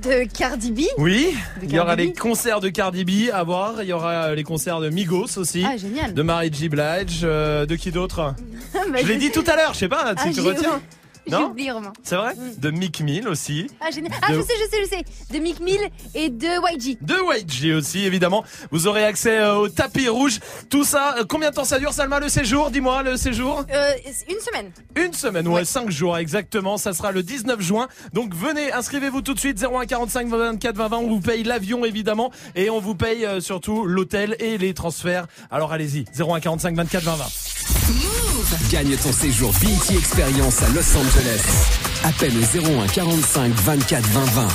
De 0.03 0.25
Cardi 0.37 0.71
B. 0.73 0.81
Oui, 0.99 1.35
il 1.62 1.73
y 1.73 1.79
aura 1.79 1.95
les 1.97 2.12
concerts 2.12 2.61
de 2.61 2.69
Cardi 2.69 3.05
B 3.05 3.31
à 3.33 3.43
voir. 3.45 3.83
Il 3.83 3.89
y 3.89 3.93
aura 3.93 4.11
euh, 4.27 4.35
les 4.35 4.43
concerts 4.43 4.81
de 4.81 4.91
Migos 4.91 5.39
aussi. 5.39 5.65
Ah, 5.66 5.77
génial. 5.77 6.12
De 6.12 6.23
Mary 6.23 6.51
J. 6.53 6.69
Blige. 6.69 7.21
euh, 7.23 7.65
de 7.65 7.75
qui 7.77 7.91
d'autre? 7.91 8.35
Bah, 8.75 8.99
Je 9.03 9.07
l'ai 9.07 9.16
dit 9.16 9.31
tout 9.31 9.45
à 9.47 9.55
l'heure, 9.57 9.73
je 9.73 9.79
sais 9.79 9.89
pas 9.89 10.15
si 10.19 10.29
Ah, 10.29 10.29
tu 10.31 10.35
j'ai- 10.35 10.41
retiens. 10.41 10.81
J'ai 11.27 11.33
Non 11.33 11.47
oublié, 11.51 11.71
Romain. 11.71 11.93
C'est 12.03 12.17
vrai 12.17 12.35
De 12.59 12.71
Mick 12.71 13.01
Mill 13.01 13.29
aussi. 13.29 13.67
Ah, 13.81 13.91
génial. 13.91 14.13
Ah, 14.23 14.33
De- 14.33 14.37
je 14.37 14.43
sais, 14.43 14.53
je 14.59 14.71
sais, 14.77 14.83
je 14.85 14.89
sais. 14.89 15.35
De 15.39 15.43
Mick 15.43 15.61
Mill 15.61 15.81
et 16.15 16.29
de 16.31 16.47
YG. 16.47 16.99
De 17.01 17.15
YG 17.15 17.75
aussi, 17.77 18.05
évidemment. 18.05 18.45
Vous 18.71 18.87
aurez 18.87 19.05
accès 19.05 19.39
euh, 19.39 19.55
au 19.57 19.69
tapis 19.69 20.09
rouge. 20.09 20.39
Tout 20.71 20.85
ça, 20.85 21.17
euh, 21.19 21.25
combien 21.29 21.51
de 21.51 21.55
temps 21.55 21.65
ça 21.65 21.79
dure, 21.79 21.93
Salma, 21.93 22.21
le 22.21 22.29
séjour? 22.29 22.71
Dis-moi, 22.71 23.03
le 23.03 23.17
séjour 23.17 23.65
Euh, 23.73 23.93
une 24.29 24.41
semaine. 24.41 24.71
Une 24.97 25.13
semaine, 25.13 25.49
ouais, 25.49 25.65
5 25.65 25.91
jours 25.91 26.19
exactement. 26.19 26.77
Ça 26.77 26.93
sera 26.93 27.11
le 27.13 27.23
19 27.23 27.61
juin. 27.61 27.89
Donc 28.13 28.35
venez, 28.35 28.73
inscrivez-vous 28.73 29.23
tout 29.23 29.35
de 29.35 29.41
suite 29.41 29.59
0145 29.59 30.29
24 30.29 30.77
20 30.77 30.89
20. 30.89 30.97
On 30.99 31.09
vous 31.09 31.21
paye 31.21 31.43
l'avion 31.43 31.85
évidemment 31.85 32.31
et 32.55 32.69
on 32.71 32.81
vous 32.81 32.95
paye 32.95 33.25
euh, 33.25 33.41
surtout 33.41 33.85
l'hôtel 33.87 34.37
et 34.41 34.59
les 34.59 34.75
transferts. 34.75 35.27
Alors 35.51 35.73
allez-y, 35.73 36.05
0145 36.17 36.77
24 36.77 37.03
20 37.05 37.15
20. 37.17 37.25
Gagne 38.71 38.97
ton 38.97 39.13
séjour 39.13 39.53
BET 39.61 39.97
Experience 39.97 40.63
à 40.63 40.69
Los 40.71 40.97
Angeles. 40.97 41.14
Appelle 42.03 42.32
au 42.36 42.82
01 42.82 42.89
45 42.89 43.53
24 43.53 44.03
20 44.05 44.24
20. 44.24 44.49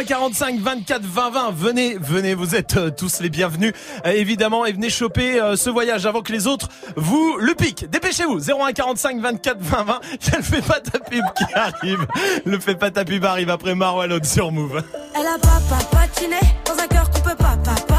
01 0.00 0.04
45 0.04 0.58
24 0.58 1.02
20 1.02 1.30
20 1.30 1.50
venez 1.52 1.96
venez 2.00 2.34
vous 2.34 2.56
êtes 2.56 2.76
euh, 2.76 2.90
tous 2.90 3.20
les 3.20 3.28
bienvenus. 3.28 3.72
Euh, 4.04 4.10
évidemment 4.10 4.66
et 4.66 4.72
venez 4.72 4.90
choper 4.90 5.40
euh, 5.40 5.54
ce 5.54 5.70
voyage 5.70 6.06
avant 6.06 6.22
que 6.22 6.32
les 6.32 6.48
autres 6.48 6.68
vous 6.96 7.36
le 7.38 7.54
piquent. 7.54 7.88
Dépêchez-vous. 7.88 8.40
01 8.50 8.72
45 8.72 9.20
24 9.20 9.58
20 9.60 9.84
20 9.84 10.00
ne 10.38 10.42
fais 10.42 10.62
pas 10.62 10.80
ta 10.80 10.98
pub 10.98 11.24
qui 11.36 11.54
arrive. 11.54 12.04
Ne 12.46 12.58
fais 12.58 12.74
pas 12.74 12.90
ta 12.90 13.04
pub 13.04 13.24
arrive 13.24 13.50
après 13.50 13.76
Marwalon 13.76 14.18
sur 14.24 14.50
Move. 14.50 14.82
Elle 15.14 15.26
a 15.26 15.38
papa 15.38 15.84
patiné 15.92 16.40
dans 16.66 16.82
un 16.82 16.88
cœur 16.88 17.08
qu'on 17.10 17.20
peut 17.20 17.36
pas, 17.36 17.56
pas, 17.64 17.80
pas 17.86 17.93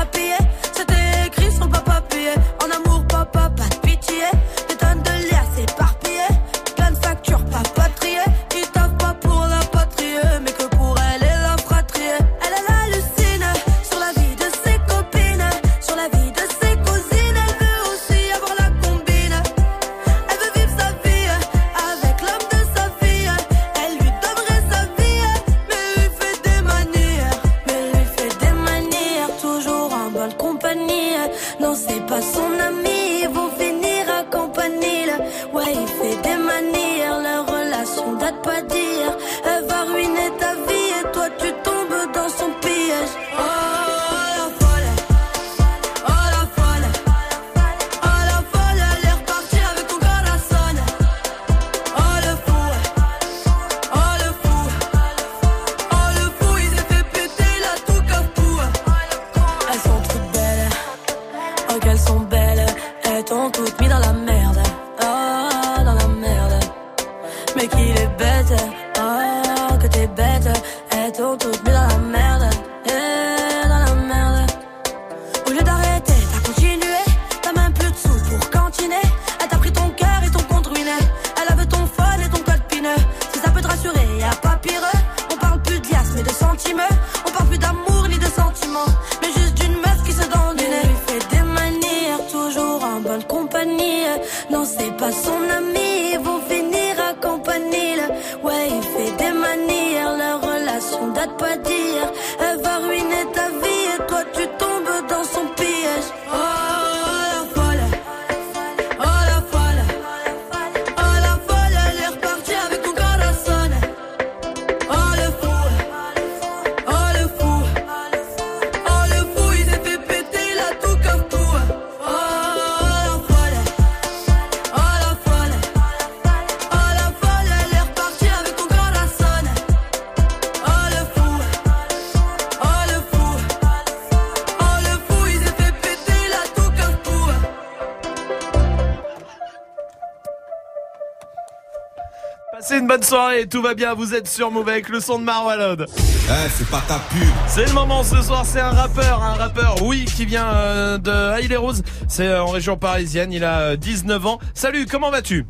soirée, 143.35 143.47
tout 143.47 143.61
va 143.61 143.73
bien, 143.73 143.93
vous 143.93 144.13
êtes 144.13 144.27
sur 144.27 144.51
Move 144.51 144.69
avec 144.69 144.89
le 144.89 144.99
son 144.99 145.19
de 145.19 145.23
Marwalod. 145.23 145.85
Eh, 145.89 146.49
c'est 146.49 146.67
pas 146.69 146.81
ta 146.87 146.99
pub. 146.99 147.27
C'est 147.47 147.65
le 147.65 147.73
moment 147.73 148.03
ce 148.03 148.21
soir, 148.21 148.45
c'est 148.45 148.59
un 148.59 148.69
rappeur, 148.71 149.21
un 149.23 149.33
rappeur, 149.35 149.75
oui, 149.83 150.05
qui 150.05 150.25
vient 150.25 150.47
euh, 150.47 150.97
de 150.97 151.11
Haïlé 151.11 151.55
Rose, 151.57 151.83
c'est 152.07 152.27
euh, 152.27 152.43
en 152.43 152.47
région 152.47 152.77
parisienne, 152.77 153.31
il 153.31 153.43
a 153.43 153.59
euh, 153.59 153.75
19 153.75 154.25
ans. 154.25 154.39
Salut, 154.53 154.85
comment 154.89 155.11
vas-tu? 155.11 155.45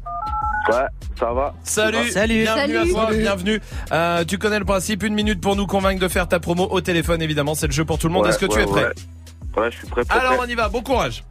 Ouais, 0.70 0.78
ça 1.20 1.32
va. 1.32 1.53
Salut, 1.64 2.10
Salut. 2.10 2.41
bienvenue 2.41 2.74
Salut. 2.76 2.90
à 2.90 2.91
toi, 2.91 3.06
Salut. 3.07 3.18
bienvenue. 3.22 3.62
Euh, 3.91 4.24
tu 4.26 4.38
connais 4.40 4.60
le 4.60 4.66
principe, 4.66 5.03
une 5.03 5.14
minute 5.14 5.40
pour 5.40 5.56
nous 5.56 5.68
convaincre 5.68 6.02
de 6.02 6.07
faire 6.07 6.28
ta 6.28 6.40
promo 6.40 6.68
au 6.72 6.82
téléphone, 6.82 7.22
évidemment, 7.22 7.53
c'est 7.56 7.68
le 7.68 7.74
jeu 7.74 7.86
pour 7.86 7.99
tout 7.99 8.07
le 8.07 8.14
monde. 8.14 8.24
Ouais, 8.24 8.30
Est-ce 8.30 8.40
que 8.40 8.48
tu 8.48 8.60
es 8.60 8.66
prêt? 8.66 8.86
Ouais, 8.86 8.91
Ouais, 9.57 9.72
je 9.72 9.78
suis 9.78 9.88
prêt. 9.88 10.03
prêt, 10.03 10.20
Alors 10.20 10.34
prêt. 10.36 10.45
on 10.48 10.49
y 10.49 10.56
va, 10.56 10.68
bon 10.68 10.82
courage. 10.82 11.24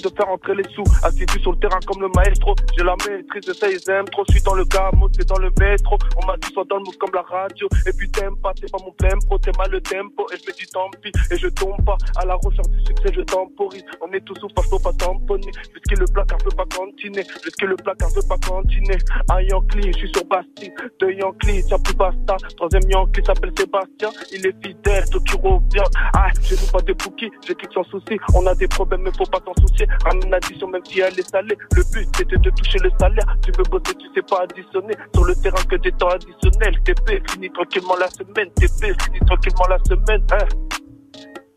De 0.00 0.10
faire 0.16 0.28
entrer 0.28 0.54
les 0.54 0.68
sous. 0.74 0.84
Assidu 1.02 1.40
sur 1.40 1.52
le 1.52 1.58
terrain 1.58 1.78
comme 1.86 2.02
le 2.02 2.08
maestro. 2.14 2.54
J'ai 2.76 2.84
la 2.84 2.96
maîtrise 3.08 3.46
de 3.46 3.52
ça, 3.52 3.68
ils 3.68 3.90
aiment 3.90 4.08
trop. 4.08 4.24
Suis 4.30 4.42
dans 4.42 4.54
le 4.54 4.64
gamo, 4.64 5.08
c'est 5.16 5.28
dans 5.28 5.38
le 5.38 5.50
métro. 5.58 5.96
On 6.16 6.26
m'a 6.26 6.36
dit, 6.36 6.48
sois 6.52 6.64
dans 6.68 6.76
le 6.76 6.84
move 6.84 6.96
comme 6.98 7.14
la 7.14 7.22
radio. 7.22 7.68
Et 7.86 7.92
puis 7.92 8.10
t'aimes 8.10 8.36
pas, 8.42 8.52
c'est 8.58 8.70
pas 8.70 8.78
mon 8.84 8.92
tempo. 8.92 9.38
T'es 9.38 9.52
mal 9.58 9.70
le 9.70 9.80
tempo. 9.80 10.26
Et 10.32 10.36
je 10.36 10.42
me 10.46 10.56
dis 10.56 10.66
tant 10.72 10.90
pis. 11.02 11.12
Et 11.30 11.36
je 11.36 11.48
tombe 11.48 11.84
pas. 11.84 11.96
À 12.16 12.26
la 12.26 12.34
recherche 12.34 12.68
du 12.68 12.84
succès, 12.84 13.12
je 13.14 13.22
temporise. 13.22 13.84
On 14.00 14.12
est 14.12 14.20
tous 14.20 14.34
sous 14.36 14.48
face, 14.56 14.68
faut 14.68 14.78
pas 14.78 14.92
tamponner. 14.92 15.50
Jusqu'à 15.72 15.96
le 15.96 16.06
placard 16.12 16.38
veut 16.44 16.56
pas 16.56 16.66
continuer. 16.76 17.24
Jusqu'à 17.44 17.66
le 17.66 17.76
placard 17.76 18.10
veut 18.10 18.28
pas 18.28 18.38
continuer. 18.38 18.98
Un 19.30 19.40
Yankee, 19.42 19.92
je 19.92 19.98
suis 19.98 20.12
sur 20.14 20.24
Bastille. 20.24 20.72
Deux 21.00 21.12
Yankee, 21.12 21.62
tiens 21.66 21.78
plus 21.78 21.94
basta. 21.94 22.36
Troisième 22.56 22.90
Yankee 22.90 23.22
s'appelle 23.24 23.52
Sébastien. 23.56 24.10
Il 24.32 24.46
est 24.46 24.66
fidèle, 24.66 25.04
tout 25.10 25.20
qui 25.20 25.36
revient. 25.36 25.88
Ah, 26.14 26.28
je 26.42 26.54
nous 26.54 26.70
pas 26.72 26.82
des 26.82 26.94
bouquets. 26.94 27.30
J'écris 27.46 27.68
sans 27.72 27.84
souci. 27.84 28.18
On 28.34 28.46
a 28.46 28.54
des 28.54 28.68
problèmes, 28.68 29.02
mais 29.02 29.10
faut 29.16 29.24
pas 29.30 29.40
t'en 29.40 29.54
soucier. 29.60 29.86
Ramène 30.04 30.30
l'addition, 30.30 30.68
même 30.68 30.84
si 30.84 31.00
elle 31.00 31.18
est 31.18 31.28
salée. 31.28 31.56
Le 31.76 31.82
but, 31.92 32.08
c'était 32.16 32.36
de 32.36 32.50
toucher 32.50 32.78
le 32.78 32.90
salaire. 32.98 33.36
Tu 33.42 33.52
veux 33.56 33.64
bosser, 33.64 33.94
tu 33.94 34.06
sais 34.14 34.22
pas 34.22 34.42
additionner. 34.42 34.94
Sur 35.14 35.24
le 35.24 35.34
terrain 35.34 35.62
que 35.68 35.76
des 35.76 35.92
temps 35.92 36.08
additionnels. 36.08 36.80
TP, 36.84 37.22
finis 37.30 37.50
tranquillement 37.50 37.96
la 37.96 38.08
semaine. 38.08 38.50
TP, 38.54 38.94
finis 39.02 39.20
tranquillement 39.26 39.66
la 39.68 39.78
semaine. 39.84 40.26
Hein. 40.32 40.48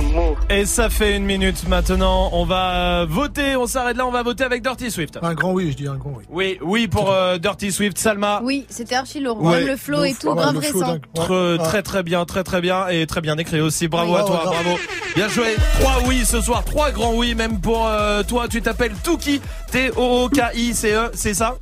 le- 0.51 0.65
ça 0.66 0.90
fait 0.90 1.16
une 1.16 1.24
minute 1.24 1.66
maintenant, 1.69 2.28
on 2.32 2.45
va 2.45 3.01
euh, 3.01 3.07
voter, 3.09 3.57
on 3.57 3.66
s'arrête 3.66 3.97
là, 3.97 4.07
on 4.07 4.11
va 4.11 4.23
voter 4.23 4.45
avec 4.45 4.62
Dirty 4.62 4.90
Swift. 4.90 5.19
Un 5.23 5.35
grand 5.35 5.53
oui, 5.53 5.70
je 5.73 5.77
dis 5.77 5.89
un 5.89 5.97
grand 5.97 6.12
oui. 6.19 6.24
Oui, 6.28 6.59
oui 6.62 6.86
pour 6.89 7.11
euh, 7.11 7.39
Dirty 7.39 7.73
Swift, 7.73 7.97
Salma. 7.97 8.40
Oui, 8.45 8.66
c'était 8.69 8.97
archi 8.97 9.20
lourd. 9.20 9.43
Ouais. 9.43 9.61
Même 9.61 9.69
le 9.69 9.77
flow 9.77 10.05
et 10.05 10.15
tout, 10.15 10.35
grave 10.35 10.59
récent. 10.59 10.99
Très, 11.15 11.59
très 11.59 11.82
très 11.82 12.03
bien, 12.03 12.24
très 12.27 12.45
très 12.45 12.61
bien 12.61 12.89
et 12.89 13.07
très 13.07 13.23
bien 13.23 13.39
écrit 13.39 13.61
aussi. 13.61 13.89
Bravo 13.89 14.12
Oui, 14.15 14.20
à 14.20 14.24
toi, 14.24 14.40
bravo, 14.45 14.53
bravo. 14.62 14.78
Bien 15.16 15.28
joué. 15.28 15.57
Trois 15.81 16.03
oui 16.07 16.24
ce 16.27 16.40
soir, 16.43 16.62
trois 16.65 16.90
grands 16.90 17.15
oui 17.15 17.35
même 17.35 17.61
pour 17.61 17.86
euh, 17.86 18.23
toi. 18.23 18.49
Tu 18.49 18.61
t'appelles 18.61 18.95
Tuki, 19.03 19.40
T 19.73 19.90
O 19.97 20.24
O 20.24 20.28
K 20.28 20.40
I 20.55 20.74
C 20.74 20.93
E, 20.93 21.11
c'est 21.15 21.35
ça? 21.35 21.57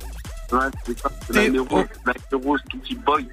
Ouais, 0.51 0.59
c'est 0.85 0.99
ça. 0.99 1.09
C'est 1.27 1.35
la 1.35 1.43
numéro, 1.45 1.77
la 2.05 2.13
numéro, 2.31 2.57
tout 2.69 2.77
petit 2.79 2.95
boy. 2.95 3.27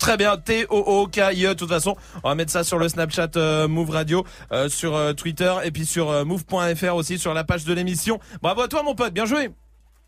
Très 0.00 0.16
bien, 0.16 0.38
T 0.38 0.66
O 0.70 0.78
O 0.78 1.06
K 1.06 1.18
I 1.34 1.44
E. 1.44 1.48
De 1.50 1.54
toute 1.54 1.68
façon, 1.68 1.94
on 2.24 2.30
va 2.30 2.34
mettre 2.34 2.50
ça 2.50 2.64
sur 2.64 2.78
le 2.78 2.88
Snapchat 2.88 3.32
euh, 3.36 3.68
Move 3.68 3.90
Radio, 3.90 4.24
euh, 4.50 4.70
sur 4.70 4.96
euh, 4.96 5.12
Twitter 5.12 5.54
et 5.62 5.70
puis 5.70 5.84
sur 5.84 6.24
move.fr 6.24 6.94
aussi 6.94 7.18
sur 7.18 7.34
la 7.34 7.44
page 7.44 7.64
de 7.66 7.74
l'émission. 7.74 8.18
Bravo 8.40 8.62
à 8.62 8.68
toi 8.68 8.82
mon 8.82 8.94
pote, 8.94 9.12
bien 9.12 9.26
joué. 9.26 9.50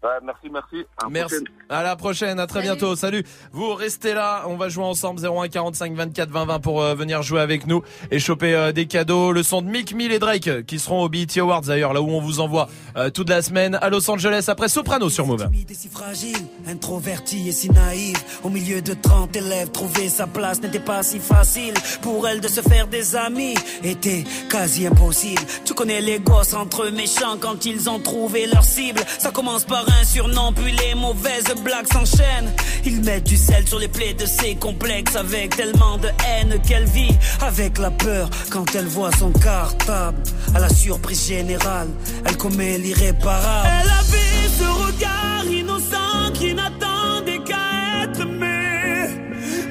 Ouais, 0.02 0.08
merci, 0.24 0.48
merci. 0.52 0.76
À 0.98 1.04
la 1.04 1.10
Merci. 1.10 1.34
prochaine. 1.36 1.54
À 1.68 1.82
la 1.84 1.96
prochaine, 1.96 2.40
à 2.40 2.46
très 2.48 2.58
Salut. 2.60 2.70
bientôt. 2.72 2.96
Salut. 2.96 3.24
Vous 3.52 3.72
restez 3.74 4.14
là, 4.14 4.42
on 4.48 4.56
va 4.56 4.68
jouer 4.68 4.82
ensemble 4.84 5.24
01 5.24 5.48
45 5.48 5.94
24 5.94 6.28
20 6.28 6.44
20 6.44 6.58
pour 6.60 6.82
euh, 6.82 6.94
venir 6.96 7.22
jouer 7.22 7.40
avec 7.40 7.68
nous 7.68 7.82
et 8.10 8.18
choper 8.18 8.52
euh, 8.54 8.72
des 8.72 8.86
cadeaux. 8.86 9.30
Le 9.30 9.44
son 9.44 9.62
de 9.62 9.68
Mick 9.68 9.94
Mill 9.94 10.10
et 10.10 10.18
Drake 10.18 10.48
euh, 10.48 10.62
qui 10.62 10.80
seront 10.80 11.02
au 11.04 11.08
BET 11.08 11.28
Awards 11.38 11.60
d'ailleurs, 11.62 11.92
là 11.92 12.02
où 12.02 12.08
on 12.10 12.20
vous 12.20 12.40
envoie 12.40 12.68
euh, 12.96 13.10
toute 13.10 13.28
la 13.28 13.42
semaine 13.42 13.78
à 13.80 13.90
Los 13.90 14.10
Angeles 14.10 14.46
après 14.48 14.68
Soprano 14.68 15.08
sur 15.08 15.24
Move. 15.26 15.48
Et 15.70 15.74
si 15.74 15.88
fragile, 15.88 16.36
introverti 16.66 17.48
et 17.48 17.52
si 17.52 17.70
naïve. 17.70 18.16
Au 18.42 18.48
milieu 18.50 18.82
de 18.82 18.94
30 18.94 19.36
élèves, 19.36 19.70
trouver 19.70 20.08
sa 20.08 20.26
place 20.26 20.60
n'était 20.60 20.80
pas 20.80 21.04
si 21.04 21.20
facile. 21.20 21.74
Pour 22.02 22.26
elle 22.26 22.40
de 22.40 22.48
se 22.48 22.60
faire 22.60 22.88
des 22.88 23.14
amis 23.14 23.54
était 23.84 24.24
quasi 24.50 24.84
impossible. 24.86 25.42
Tu 25.64 25.74
connais 25.74 26.00
les 26.00 26.18
gosses 26.18 26.54
entre 26.54 26.88
méchants 26.90 27.36
quand 27.40 27.64
ils 27.66 27.88
ont 27.88 28.00
trouvé 28.00 28.46
leur 28.46 28.64
cible. 28.64 29.00
Ça 29.20 29.30
commence 29.30 29.64
par 29.64 29.84
un 30.01 30.05
surnom, 30.05 30.52
puis 30.52 30.73
les 30.73 30.94
mauvaises 30.94 31.52
blagues 31.64 31.86
s'enchaînent. 31.93 32.52
Ils 32.85 33.01
mettent 33.02 33.24
du 33.24 33.36
sel 33.36 33.66
sur 33.66 33.78
les 33.78 33.89
plaies 33.89 34.14
de 34.14 34.27
ses 34.27 34.55
complexes 34.56 35.16
avec 35.16 35.56
tellement 35.56 35.98
de 35.98 36.09
haine 36.27 36.60
qu'elle 36.66 36.85
vit 36.85 37.14
avec 37.40 37.78
la 37.78 37.90
peur 37.90 38.28
quand 38.51 38.74
elle 38.74 38.86
voit 38.86 39.12
son 39.19 39.31
cartable. 39.31 40.19
À 40.55 40.60
la 40.60 40.69
surprise 40.69 41.28
générale, 41.28 41.89
elle 42.24 42.36
commet 42.36 42.78
l'irréparable. 42.78 43.69
Elle 43.82 43.90
avait 43.90 44.48
ce 44.59 44.64
regard 44.64 45.44
innocent 45.47 46.32
qui 46.35 46.55
n'attendait 46.55 47.39
qu'à 47.39 48.05
être 48.05 48.20
aimé. 48.20 49.09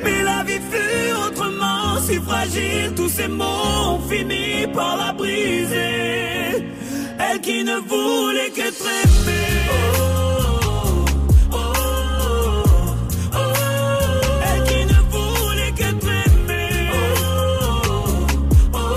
Mais 0.04 0.24
la 0.24 0.44
vie 0.44 0.62
fut 0.72 1.14
autrement 1.28 2.00
si 2.06 2.16
fragile, 2.16 2.94
tous 2.96 3.10
ces 3.10 3.28
mots 3.28 3.46
ont 3.46 4.00
fini 4.10 4.68
par 4.74 4.98
la 4.98 5.14
briser. 5.14 6.41
Elle 7.34 7.40
qui 7.40 7.64
ne 7.64 7.78
voulait 7.78 8.50
qu'être 8.50 8.86
aimée. 8.86 9.70
Oh, 9.70 9.76
oh, 11.54 11.56
oh, 11.56 12.64
oh. 13.34 13.40
Elle 14.44 14.64
qui 14.64 14.86
ne 14.86 15.00
voulait 15.10 15.74
oh, 18.74 18.88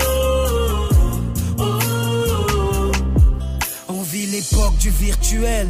oh. 1.59 2.91
On 3.87 4.01
vit 4.01 4.25
l'époque 4.25 4.77
du 4.79 4.89
virtuel, 4.89 5.69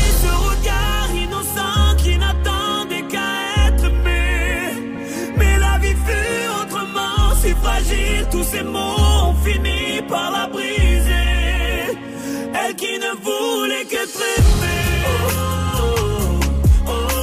tous 8.31 8.43
ces 8.43 8.63
mots 8.63 8.79
ont 8.79 9.35
fini 9.43 10.01
par 10.07 10.31
la 10.31 10.47
briser. 10.47 11.97
Elle 12.53 12.75
qui 12.75 12.97
ne 12.97 13.11
voulait 13.25 13.85
qu'être 13.85 14.21
aimée. 14.37 15.03
Oh, 15.05 16.39
oh, 16.87 16.91
oh. 16.91 17.21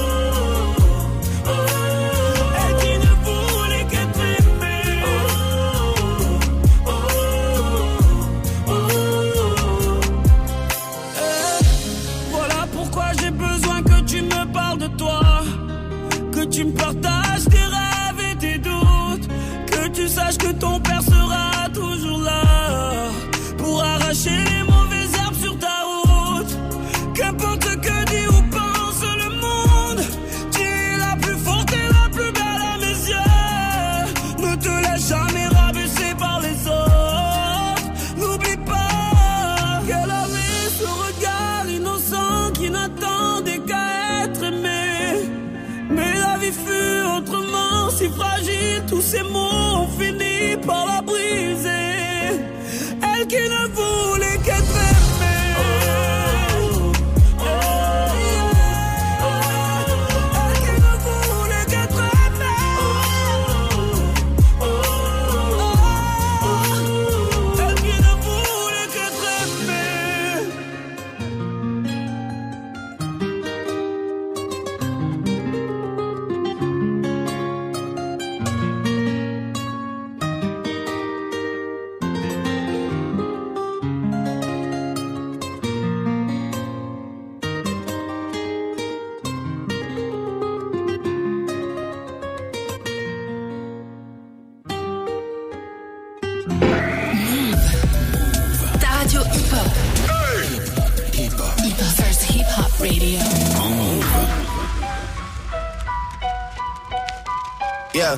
Yeah. 107.99 108.17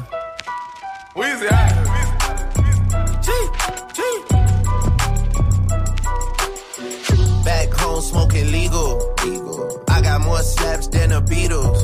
Weezy, 1.15 1.47
I. 1.49 1.55
G, 3.25 3.31
G. 3.97 3.99
Back 7.43 7.69
home 7.79 8.01
smoking 8.01 8.51
legal. 8.51 9.15
I 9.87 10.01
got 10.01 10.21
more 10.21 10.43
slaps 10.43 10.87
than 10.87 11.09
the 11.09 11.21
Beatles. 11.21 11.81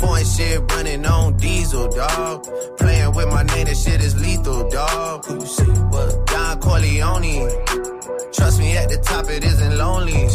Foreign 0.00 0.24
shit 0.24 0.60
running 0.72 1.06
on 1.06 1.36
diesel, 1.36 1.88
dog. 1.88 2.48
Playing 2.78 3.14
with 3.14 3.28
my 3.28 3.44
name, 3.44 3.66
this 3.66 3.84
shit 3.84 4.02
is 4.02 4.20
lethal, 4.20 4.68
dog. 4.70 5.24
Who 5.26 5.46
see? 5.46 5.62
What? 5.62 6.26
Don 6.26 6.58
Corleone 6.58 7.48
top 9.14 9.30
it 9.30 9.44
isn't 9.44 9.76
lonely. 9.78 10.26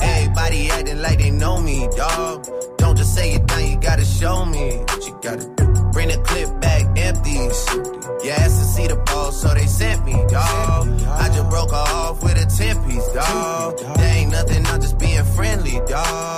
Everybody 0.00 0.70
acting 0.70 1.02
like 1.02 1.18
they 1.18 1.32
know 1.32 1.58
me, 1.60 1.88
dog. 1.96 2.46
Don't 2.78 2.96
just 2.96 3.12
say 3.14 3.34
it 3.34 3.46
down, 3.46 3.64
you 3.70 3.76
gotta 3.76 4.04
show 4.04 4.44
me 4.44 4.66
you 5.06 5.18
gotta. 5.20 5.46
Bring 5.92 6.08
the 6.08 6.20
clip 6.28 6.60
back 6.60 6.82
empties. 6.96 7.58
You 8.22 8.30
asked 8.30 8.58
to 8.60 8.66
see 8.74 8.86
the 8.86 8.96
ball, 9.06 9.32
so 9.32 9.48
they 9.52 9.66
sent 9.66 10.04
me, 10.04 10.12
dog. 10.28 10.84
I 11.22 11.26
just 11.34 11.48
broke 11.50 11.70
her 11.70 11.86
off 12.02 12.22
with 12.22 12.36
a 12.44 12.46
10 12.46 12.84
piece, 12.84 13.08
dog. 13.12 13.78
There 13.96 14.16
ain't 14.18 14.30
nothing, 14.30 14.64
I'm 14.66 14.80
just 14.80 14.98
being 14.98 15.24
friendly, 15.36 15.80
dog. 15.88 16.37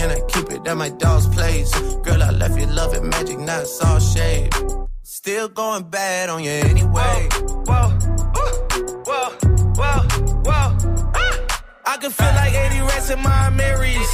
and 0.00 0.12
I 0.12 0.20
keep 0.28 0.50
it 0.50 0.66
at 0.66 0.76
my 0.76 0.88
dog's 0.90 1.26
place. 1.28 1.72
Girl, 2.04 2.22
I 2.22 2.30
left 2.30 2.58
you 2.58 2.66
love 2.66 2.94
it 2.94 3.02
magic, 3.02 3.38
not 3.38 3.66
saw 3.66 3.98
shade. 3.98 4.52
Still 5.02 5.48
going 5.48 5.84
bad 5.84 6.28
on 6.28 6.42
you 6.44 6.50
anyway. 6.50 7.28
Whoa, 7.66 7.66
whoa, 7.68 7.88
whoa, 9.06 9.30
whoa. 9.78 10.00
whoa. 10.46 11.12
Ah. 11.14 11.36
I 11.86 11.96
can 11.98 12.10
feel 12.10 12.26
like 12.26 12.52
80 12.52 12.80
rats 12.80 13.10
in 13.10 13.20
my 13.22 13.50
Marys. 13.50 14.10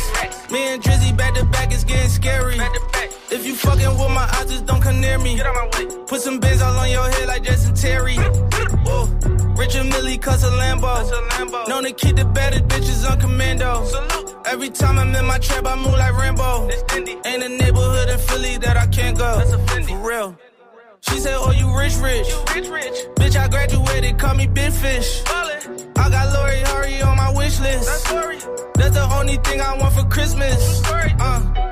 Me 0.50 0.74
and 0.74 0.82
Drizzy 0.82 1.16
back 1.16 1.34
to 1.34 1.44
back 1.46 1.72
is 1.72 1.84
getting 1.84 2.10
scary. 2.10 2.59
If 3.30 3.46
you 3.46 3.54
fucking 3.54 3.88
with 3.88 4.10
my 4.10 4.28
eyes, 4.34 4.50
just 4.50 4.66
don't 4.66 4.82
come 4.82 5.00
near 5.00 5.18
me. 5.18 5.40
Put 6.06 6.20
some 6.20 6.38
bins 6.38 6.60
all 6.60 6.76
on 6.76 6.90
your 6.90 7.09
head 7.10 7.28
like 7.28 7.42
Jason 7.42 7.74
Terry. 7.74 8.16
Whoa. 8.16 9.06
Richard 9.56 9.86
Millie 9.86 10.18
cuss 10.18 10.44
a 10.44 10.50
Lambo. 10.50 11.68
Known 11.68 11.84
to 11.84 11.92
keep 11.92 12.16
the 12.16 12.26
better 12.26 12.60
bitches 12.60 13.10
on 13.10 13.18
commando. 13.18 14.31
Every 14.47 14.70
time 14.70 14.98
I'm 14.98 15.14
in 15.14 15.24
my 15.27 15.39
trap, 15.39 15.66
I 15.66 15.77
move 15.77 15.93
like 15.93 16.16
Rambo. 16.16 16.69
Ain't 17.24 17.43
a 17.43 17.48
neighborhood 17.48 18.09
in 18.09 18.19
Philly 18.19 18.56
that 18.59 18.77
I 18.77 18.86
can't 18.86 19.16
go. 19.16 19.40
For 19.86 20.09
real. 20.09 20.36
She 21.01 21.19
said, 21.19 21.35
Oh, 21.36 21.51
you 21.51 21.77
rich, 21.77 21.97
rich. 21.97 22.28
rich 22.55 22.69
rich 22.69 23.06
Bitch, 23.16 23.36
I 23.36 23.48
graduated, 23.48 24.19
call 24.19 24.35
me 24.35 24.47
Big 24.47 24.73
Fish. 24.73 25.23
I 25.27 26.09
got 26.10 26.32
Lori 26.35 26.60
Hurry 26.60 27.02
on 27.02 27.16
my 27.16 27.32
wish 27.32 27.59
list. 27.60 27.89
That's 28.74 28.94
the 28.94 29.09
only 29.19 29.36
thing 29.36 29.60
I 29.60 29.77
want 29.77 29.94
for 29.94 30.05
Christmas. 30.05 30.82
Uh. 30.85 31.72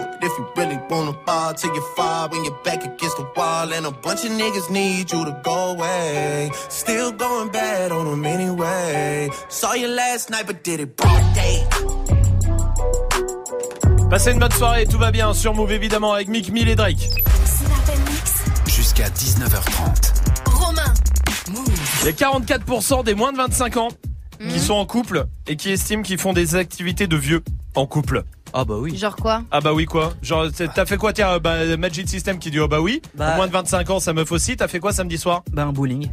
If 0.51 0.57
you 0.57 0.63
really 0.63 0.79
wanna 0.89 1.13
ball 1.25 1.53
till 1.53 1.73
you 1.73 1.81
fall 1.95 2.29
when 2.29 2.43
you're 2.43 2.57
back 2.63 2.83
against 2.83 3.17
the 3.17 3.25
wall. 3.35 3.71
And 3.73 3.85
a 3.85 3.91
bunch 3.91 4.25
of 4.25 4.31
niggas 4.31 4.69
need 4.69 5.11
you 5.11 5.25
to 5.25 5.41
go 5.43 5.71
away. 5.71 6.51
Still 6.69 7.11
going 7.11 7.49
bad 7.49 7.91
on 7.91 8.05
them 8.05 8.25
anyway. 8.25 9.29
Saw 9.49 9.73
you 9.73 9.87
last 9.87 10.29
night, 10.29 10.47
but 10.47 10.63
did 10.63 10.79
it 10.79 10.95
broad 10.95 11.23
day. 11.33 11.63
Passez 14.09 14.31
une 14.31 14.39
bonne 14.39 14.51
soirée, 14.51 14.85
tout 14.85 14.97
va 14.97 15.11
bien 15.11 15.33
sur 15.33 15.53
Move 15.53 15.71
évidemment 15.71 16.13
avec 16.13 16.27
Mick 16.27 16.51
Mill 16.51 16.67
et 16.67 16.75
Drake. 16.75 17.09
Jusqu'à 18.67 19.09
19h30. 19.09 20.49
Romain. 20.49 20.93
Il 22.01 22.05
y 22.05 22.09
a 22.09 22.11
44% 22.11 23.03
des 23.05 23.13
moins 23.13 23.31
de 23.31 23.37
25 23.37 23.77
ans 23.77 23.89
qui 24.49 24.59
sont 24.59 24.73
en 24.73 24.85
couple 24.85 25.27
et 25.47 25.55
qui 25.55 25.71
estiment 25.71 26.01
qu'ils 26.01 26.17
font 26.17 26.33
des 26.33 26.55
activités 26.55 27.07
de 27.07 27.15
vieux 27.15 27.43
en 27.75 27.85
couple. 27.85 28.23
Ah 28.53 28.65
bah 28.65 28.75
oui. 28.77 28.97
Genre 28.97 29.15
quoi? 29.15 29.43
Ah 29.51 29.61
bah 29.61 29.73
oui 29.73 29.85
quoi? 29.85 30.11
Genre 30.21 30.47
t'as 30.51 30.85
fait 30.85 30.97
quoi 30.97 31.13
tiens 31.13 31.29
euh, 31.33 31.39
bah, 31.39 31.77
Magic 31.77 32.07
System 32.09 32.37
qui 32.39 32.51
dit 32.51 32.59
oh 32.59 32.67
bah 32.67 32.81
oui 32.81 33.01
Bah- 33.15 33.35
Moins 33.35 33.47
de 33.47 33.51
25 33.53 33.89
ans 33.89 33.99
ça 33.99 34.13
meuf 34.13 34.31
aussi 34.31 34.57
T'as 34.57 34.67
fait 34.67 34.79
quoi 34.79 34.91
samedi 34.91 35.17
soir? 35.17 35.43
Bah 35.51 35.63
un 35.63 35.71
bowling. 35.71 36.09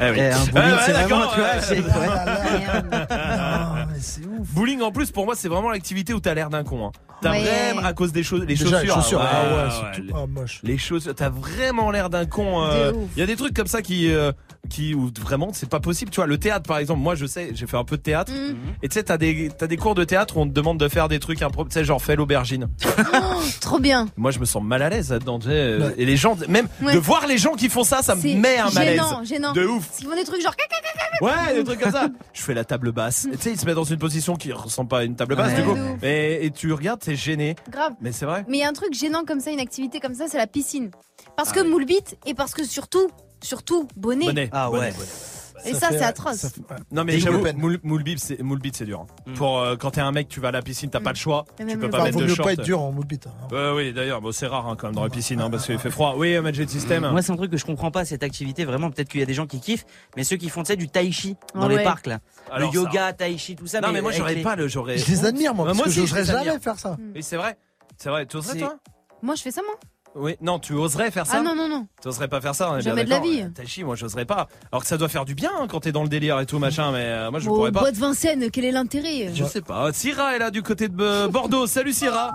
Eh 0.00 0.10
oui. 0.10 0.16
Eh, 0.18 0.20
un 0.30 0.36
Ah 0.36 0.50
bowling, 0.52 0.70
ouais, 0.72 0.78
c'est 0.86 0.92
vraiment, 0.92 1.18
d'accord, 1.20 1.32
tu 1.34 1.40
vois, 1.40 1.48
ouais. 1.48 1.60
c'est- 1.60 1.80
Non, 3.00 3.86
mais 3.92 4.00
c'est 4.00 4.24
ouf. 4.26 4.48
Bowling 4.52 4.80
en 4.82 4.92
plus 4.92 5.10
pour 5.10 5.24
moi 5.24 5.34
c'est 5.36 5.48
vraiment 5.48 5.70
l'activité 5.70 6.12
où 6.14 6.20
t'as 6.20 6.34
l'air 6.34 6.50
d'un 6.50 6.64
con 6.64 6.86
hein. 6.86 6.92
T'as 7.22 7.32
Ouais. 7.32 7.42
vraiment 7.44 7.86
à 7.86 7.92
cause 7.92 8.12
des 8.12 8.22
choses 8.22 8.40
les 8.40 8.46
Déjà, 8.54 8.80
les 8.80 8.86
chaussures 8.88 8.94
chaussures, 9.02 9.20
ah 9.20 9.28
ah 9.30 9.44
ouais, 9.46 9.62
ouais, 9.64 9.68
c'est 9.70 10.00
ouais, 10.02 10.08
tout- 10.08 10.14
ah, 10.16 10.26
moche. 10.26 10.60
les 10.62 10.78
chaussures 10.78 11.14
t'as 11.14 11.28
vraiment 11.28 11.90
l'air 11.90 12.08
d'un 12.08 12.24
con 12.24 12.64
euh, 12.64 12.92
il 13.14 13.20
y 13.20 13.22
a 13.22 13.26
des 13.26 13.36
trucs 13.36 13.54
comme 13.54 13.66
ça 13.66 13.82
qui 13.82 14.10
euh, 14.10 14.32
qui 14.70 14.94
où 14.94 15.10
vraiment 15.20 15.50
c'est 15.52 15.68
pas 15.68 15.80
possible 15.80 16.10
tu 16.10 16.16
vois 16.16 16.26
le 16.26 16.38
théâtre 16.38 16.66
par 16.66 16.78
exemple 16.78 17.00
moi 17.00 17.14
je 17.16 17.26
sais 17.26 17.50
j'ai 17.52 17.66
fait 17.66 17.76
un 17.76 17.84
peu 17.84 17.98
de 17.98 18.02
théâtre 18.02 18.32
Mm. 18.32 18.54
et 18.82 18.88
tu 18.88 18.94
sais 18.94 19.02
t'as 19.02 19.18
des 19.18 19.50
t'as 19.56 19.66
des 19.66 19.76
cours 19.76 19.94
de 19.94 20.04
théâtre 20.04 20.38
où 20.38 20.40
on 20.40 20.46
te 20.46 20.52
demande 20.52 20.78
de 20.78 20.88
faire 20.88 21.08
des 21.08 21.18
trucs 21.18 21.42
impro 21.42 21.64
tu 21.64 21.72
sais 21.72 21.84
genre 21.84 22.00
fais 22.00 22.16
l'aubergine 22.16 22.68
Oh, 23.14 23.42
Trop 23.60 23.78
bien. 23.78 24.08
moi 24.16 24.30
je 24.30 24.38
me 24.38 24.44
sens 24.46 24.62
mal 24.62 24.80
à 24.82 24.88
l'aise 24.88 25.10
là-dedans 25.10 25.38
tu 25.40 25.48
sais, 25.48 25.52
euh, 25.52 25.88
Ouais. 25.88 25.94
et 25.98 26.04
les 26.06 26.16
gens 26.16 26.36
même 26.48 26.68
Ouais. 26.82 26.94
de 26.94 26.98
voir 26.98 27.26
les 27.26 27.36
gens 27.38 27.52
qui 27.52 27.68
font 27.68 27.84
ça 27.84 28.00
ça 28.02 28.14
me 28.14 28.22
met 28.36 28.56
un 28.58 28.70
malaise 28.70 28.94
gênant, 28.96 29.24
gênant. 29.24 29.52
De 29.62 29.66
ouf 29.66 29.84
font 30.02 30.14
des 30.14 30.24
trucs 30.24 30.42
genre 30.42 30.54
Ouais, 31.20 31.54
des 31.54 31.64
trucs 31.64 31.80
comme 31.80 31.92
ça. 31.92 32.08
Je 32.32 32.42
fais 32.42 32.54
la 32.54 32.64
table 32.64 32.92
basse. 32.92 33.26
Et 33.26 33.36
Tu 33.36 33.42
sais, 33.42 33.50
il 33.52 33.60
se 33.60 33.66
met 33.66 33.74
dans 33.74 33.84
une 33.84 33.98
position 33.98 34.36
qui 34.36 34.52
ressemble 34.52 34.88
pas 34.88 35.00
à 35.00 35.04
une 35.04 35.16
table 35.16 35.36
basse, 35.36 35.52
Ouais. 35.52 35.62
du 35.62 35.68
coup. 35.68 35.76
Et, 36.02 36.46
et 36.46 36.50
tu 36.50 36.72
regardes, 36.72 37.00
t'es 37.00 37.14
gêné. 37.16 37.56
grave. 37.70 37.92
Mais 38.00 38.12
c'est 38.12 38.24
vrai. 38.24 38.44
Mais 38.48 38.58
il 38.58 38.60
y 38.60 38.64
a 38.64 38.68
un 38.68 38.72
truc 38.72 38.94
gênant 38.94 39.24
comme 39.26 39.40
ça, 39.40 39.50
une 39.50 39.60
activité 39.60 40.00
comme 40.00 40.14
ça, 40.14 40.26
c'est 40.28 40.38
la 40.38 40.46
piscine. 40.46 40.90
Parce 41.36 41.50
Ah 41.52 41.56
que 41.56 41.60
oui. 41.60 41.68
moule 41.68 41.84
bite 41.84 42.16
et 42.26 42.32
parce 42.34 42.54
que 42.54 42.64
surtout, 42.64 43.08
surtout, 43.42 43.86
bonnet. 43.96 44.26
Bonnet. 44.26 44.48
Ah 44.52 44.68
bonnet, 44.70 44.80
ouais. 44.86 44.92
bonnet. 44.92 45.08
Et 45.64 45.74
Ça 45.74 45.88
c'est 45.90 46.02
atroce. 46.02 46.36
ça 46.36 46.48
fait- 46.50 46.60
ouais. 46.60 46.76
Non 46.92 47.04
mais 47.04 47.18
j'avoue, 47.18 47.42
bite, 48.02 48.18
c'est 48.20 48.40
moule 48.42 48.58
bite, 48.60 48.76
c'est 48.76 48.84
dur. 48.84 49.00
hein. 49.00 49.30
Mm. 49.30 49.34
Pour 49.34 49.60
euh, 49.60 49.76
quand 49.76 49.90
t'es 49.92 50.00
un 50.00 50.12
mec, 50.12 50.28
tu 50.28 50.40
vas 50.40 50.48
à 50.48 50.52
la 50.52 50.62
piscine, 50.62 50.88
t'as 50.90 51.00
pas 51.00 51.10
le 51.10 51.16
choix. 51.16 51.44
Et 51.58 51.62
Tu 51.62 51.64
même 51.66 51.78
peux 51.78 51.84
le 51.86 51.90
pas. 51.90 51.98
Enfin, 51.98 52.04
mettre 52.06 52.14
vaut 52.16 52.22
de 52.22 52.26
mieux 52.28 52.34
short. 52.34 52.46
pas 52.48 52.52
être 52.54 52.62
dur 52.62 52.80
en 52.80 52.92
moule 52.92 53.04
bite. 53.06 53.26
hein. 53.26 53.72
Oui, 53.74 53.92
d'ailleurs, 53.92 54.20
bon, 54.20 54.32
c'est 54.32 54.46
rare 54.46 54.66
hein, 54.68 54.76
quand 54.78 54.86
même 54.88 54.94
dans 54.96 55.02
la 55.04 55.10
piscine, 55.10 55.40
hein, 55.40 55.50
parce 55.50 55.66
qu'il 55.66 55.78
fait 55.78 55.90
froid. 55.90 56.14
Oui, 56.16 56.38
Magic 56.40 56.70
System. 56.70 57.08
Moi, 57.10 57.22
c'est 57.22 57.32
un 57.32 57.36
truc 57.36 57.50
que 57.50 57.56
je 57.56 57.64
comprends 57.64 57.90
pas 57.90 58.04
cette 58.04 58.22
activité. 58.22 58.64
Vraiment, 58.64 58.90
peut-être 58.90 59.08
qu'il 59.08 59.20
y 59.20 59.22
a 59.22 59.26
des 59.26 59.34
gens 59.34 59.46
qui 59.46 59.60
kiffent, 59.60 59.84
mais 60.16 60.24
ceux 60.24 60.36
qui 60.36 60.48
font 60.48 60.62
du 60.76 60.88
tai 60.88 61.10
chi 61.10 61.36
dans 61.54 61.68
les 61.68 61.82
parcs 61.82 62.06
là, 62.06 62.20
le 62.58 62.66
yoga, 62.66 63.12
tai 63.12 63.36
chi, 63.38 63.56
tout 63.56 63.66
ça. 63.66 63.80
Non 63.80 63.92
mais 63.92 64.00
moi 64.00 64.12
j'aurais 64.12 64.36
pas 64.36 64.56
le, 64.56 64.68
j'aurais. 64.68 64.98
Je 64.98 65.10
les 65.10 65.24
admire, 65.24 65.54
moi, 65.54 65.64
Bah, 65.66 65.72
parce 65.76 65.96
moi 65.96 66.04
admire. 66.16 66.44
jamais 66.44 66.60
faire 66.60 66.78
ça. 66.78 66.96
Oui, 67.14 67.22
c'est 67.22 67.36
vrai. 67.36 67.56
C'est 67.96 68.08
vrai. 68.08 68.26
Tu 68.26 68.36
oserais 68.36 68.58
toi 68.58 68.76
Moi, 69.22 69.34
je 69.34 69.42
fais 69.42 69.50
ça, 69.50 69.62
moi. 69.62 69.74
Oui. 70.16 70.36
Non, 70.40 70.58
tu 70.58 70.72
oserais 70.72 71.10
faire 71.12 71.24
ça. 71.26 71.36
Ah 71.38 71.42
non, 71.42 71.54
non, 71.54 71.68
non. 71.68 71.86
Tu 72.02 72.08
oserais 72.08 72.26
pas 72.28 72.40
faire 72.40 72.54
ça, 72.54 72.72
on 72.72 72.76
est 72.78 72.80
Jamais 72.82 73.04
bien 73.04 73.20
de 73.20 73.24
la 73.26 73.30
d'accord. 73.30 73.46
vie. 73.48 73.52
Tai 73.54 73.66
chi, 73.66 73.84
moi 73.84 73.94
j'oserais 73.94 74.24
pas. 74.24 74.48
Alors 74.72 74.82
que 74.82 74.88
ça 74.88 74.96
doit 74.96 75.08
faire 75.08 75.24
du 75.24 75.34
bien 75.36 75.50
hein, 75.58 75.66
quand 75.68 75.80
t'es 75.80 75.92
dans 75.92 76.02
le 76.02 76.08
délire 76.08 76.40
et 76.40 76.46
tout 76.46 76.58
machin, 76.58 76.90
mais 76.90 77.04
euh, 77.04 77.30
moi 77.30 77.38
je 77.38 77.48
Au 77.48 77.54
pourrais 77.54 77.70
pas. 77.72 77.80
bois 77.80 77.92
de 77.92 77.96
Vincennes, 77.96 78.50
quel 78.50 78.64
est 78.64 78.72
l'intérêt 78.72 79.30
Je 79.32 79.44
sais 79.44 79.60
pas. 79.60 79.92
Syrah 79.92 80.34
est 80.34 80.40
là 80.40 80.50
du 80.50 80.62
côté 80.62 80.88
de 80.88 80.94
euh, 81.00 81.28
Bordeaux. 81.28 81.66
Salut 81.68 81.92
Syrah. 81.92 82.32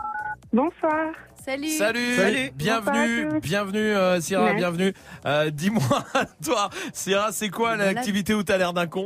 Bonsoir. 0.54 1.12
Salut. 1.46 1.68
Salut. 1.70 2.16
Salut. 2.16 2.52
Bienvenue, 2.56 3.24
Bonsoir 3.26 3.36
à 3.36 3.40
tous. 3.42 3.48
bienvenue 3.48 3.80
euh, 3.96 4.22
Syrah, 4.22 4.54
bienvenue. 4.54 4.94
Euh, 5.26 5.50
Dis-moi, 5.52 5.84
toi, 6.46 6.70
Syrah, 6.94 7.32
c'est 7.34 7.50
quoi 7.50 7.72
Malade. 7.78 7.96
l'activité 7.96 8.34
où 8.34 8.42
t'as 8.42 8.58
l'air 8.58 8.72
d'un 8.74 8.88
con? 8.88 9.06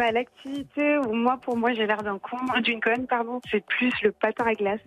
Ouais, 0.00 0.12
L'activité 0.12 0.96
où 0.98 1.12
moi, 1.12 1.38
pour 1.42 1.56
moi, 1.58 1.72
j'ai 1.74 1.86
l'air 1.86 2.02
d'un 2.02 2.18
con, 2.18 2.38
d'une 2.64 2.80
conne, 2.80 3.06
pardon, 3.06 3.40
c'est 3.50 3.64
plus 3.66 3.92
le 4.02 4.12
patin 4.12 4.44
à 4.46 4.54
glace. 4.54 4.80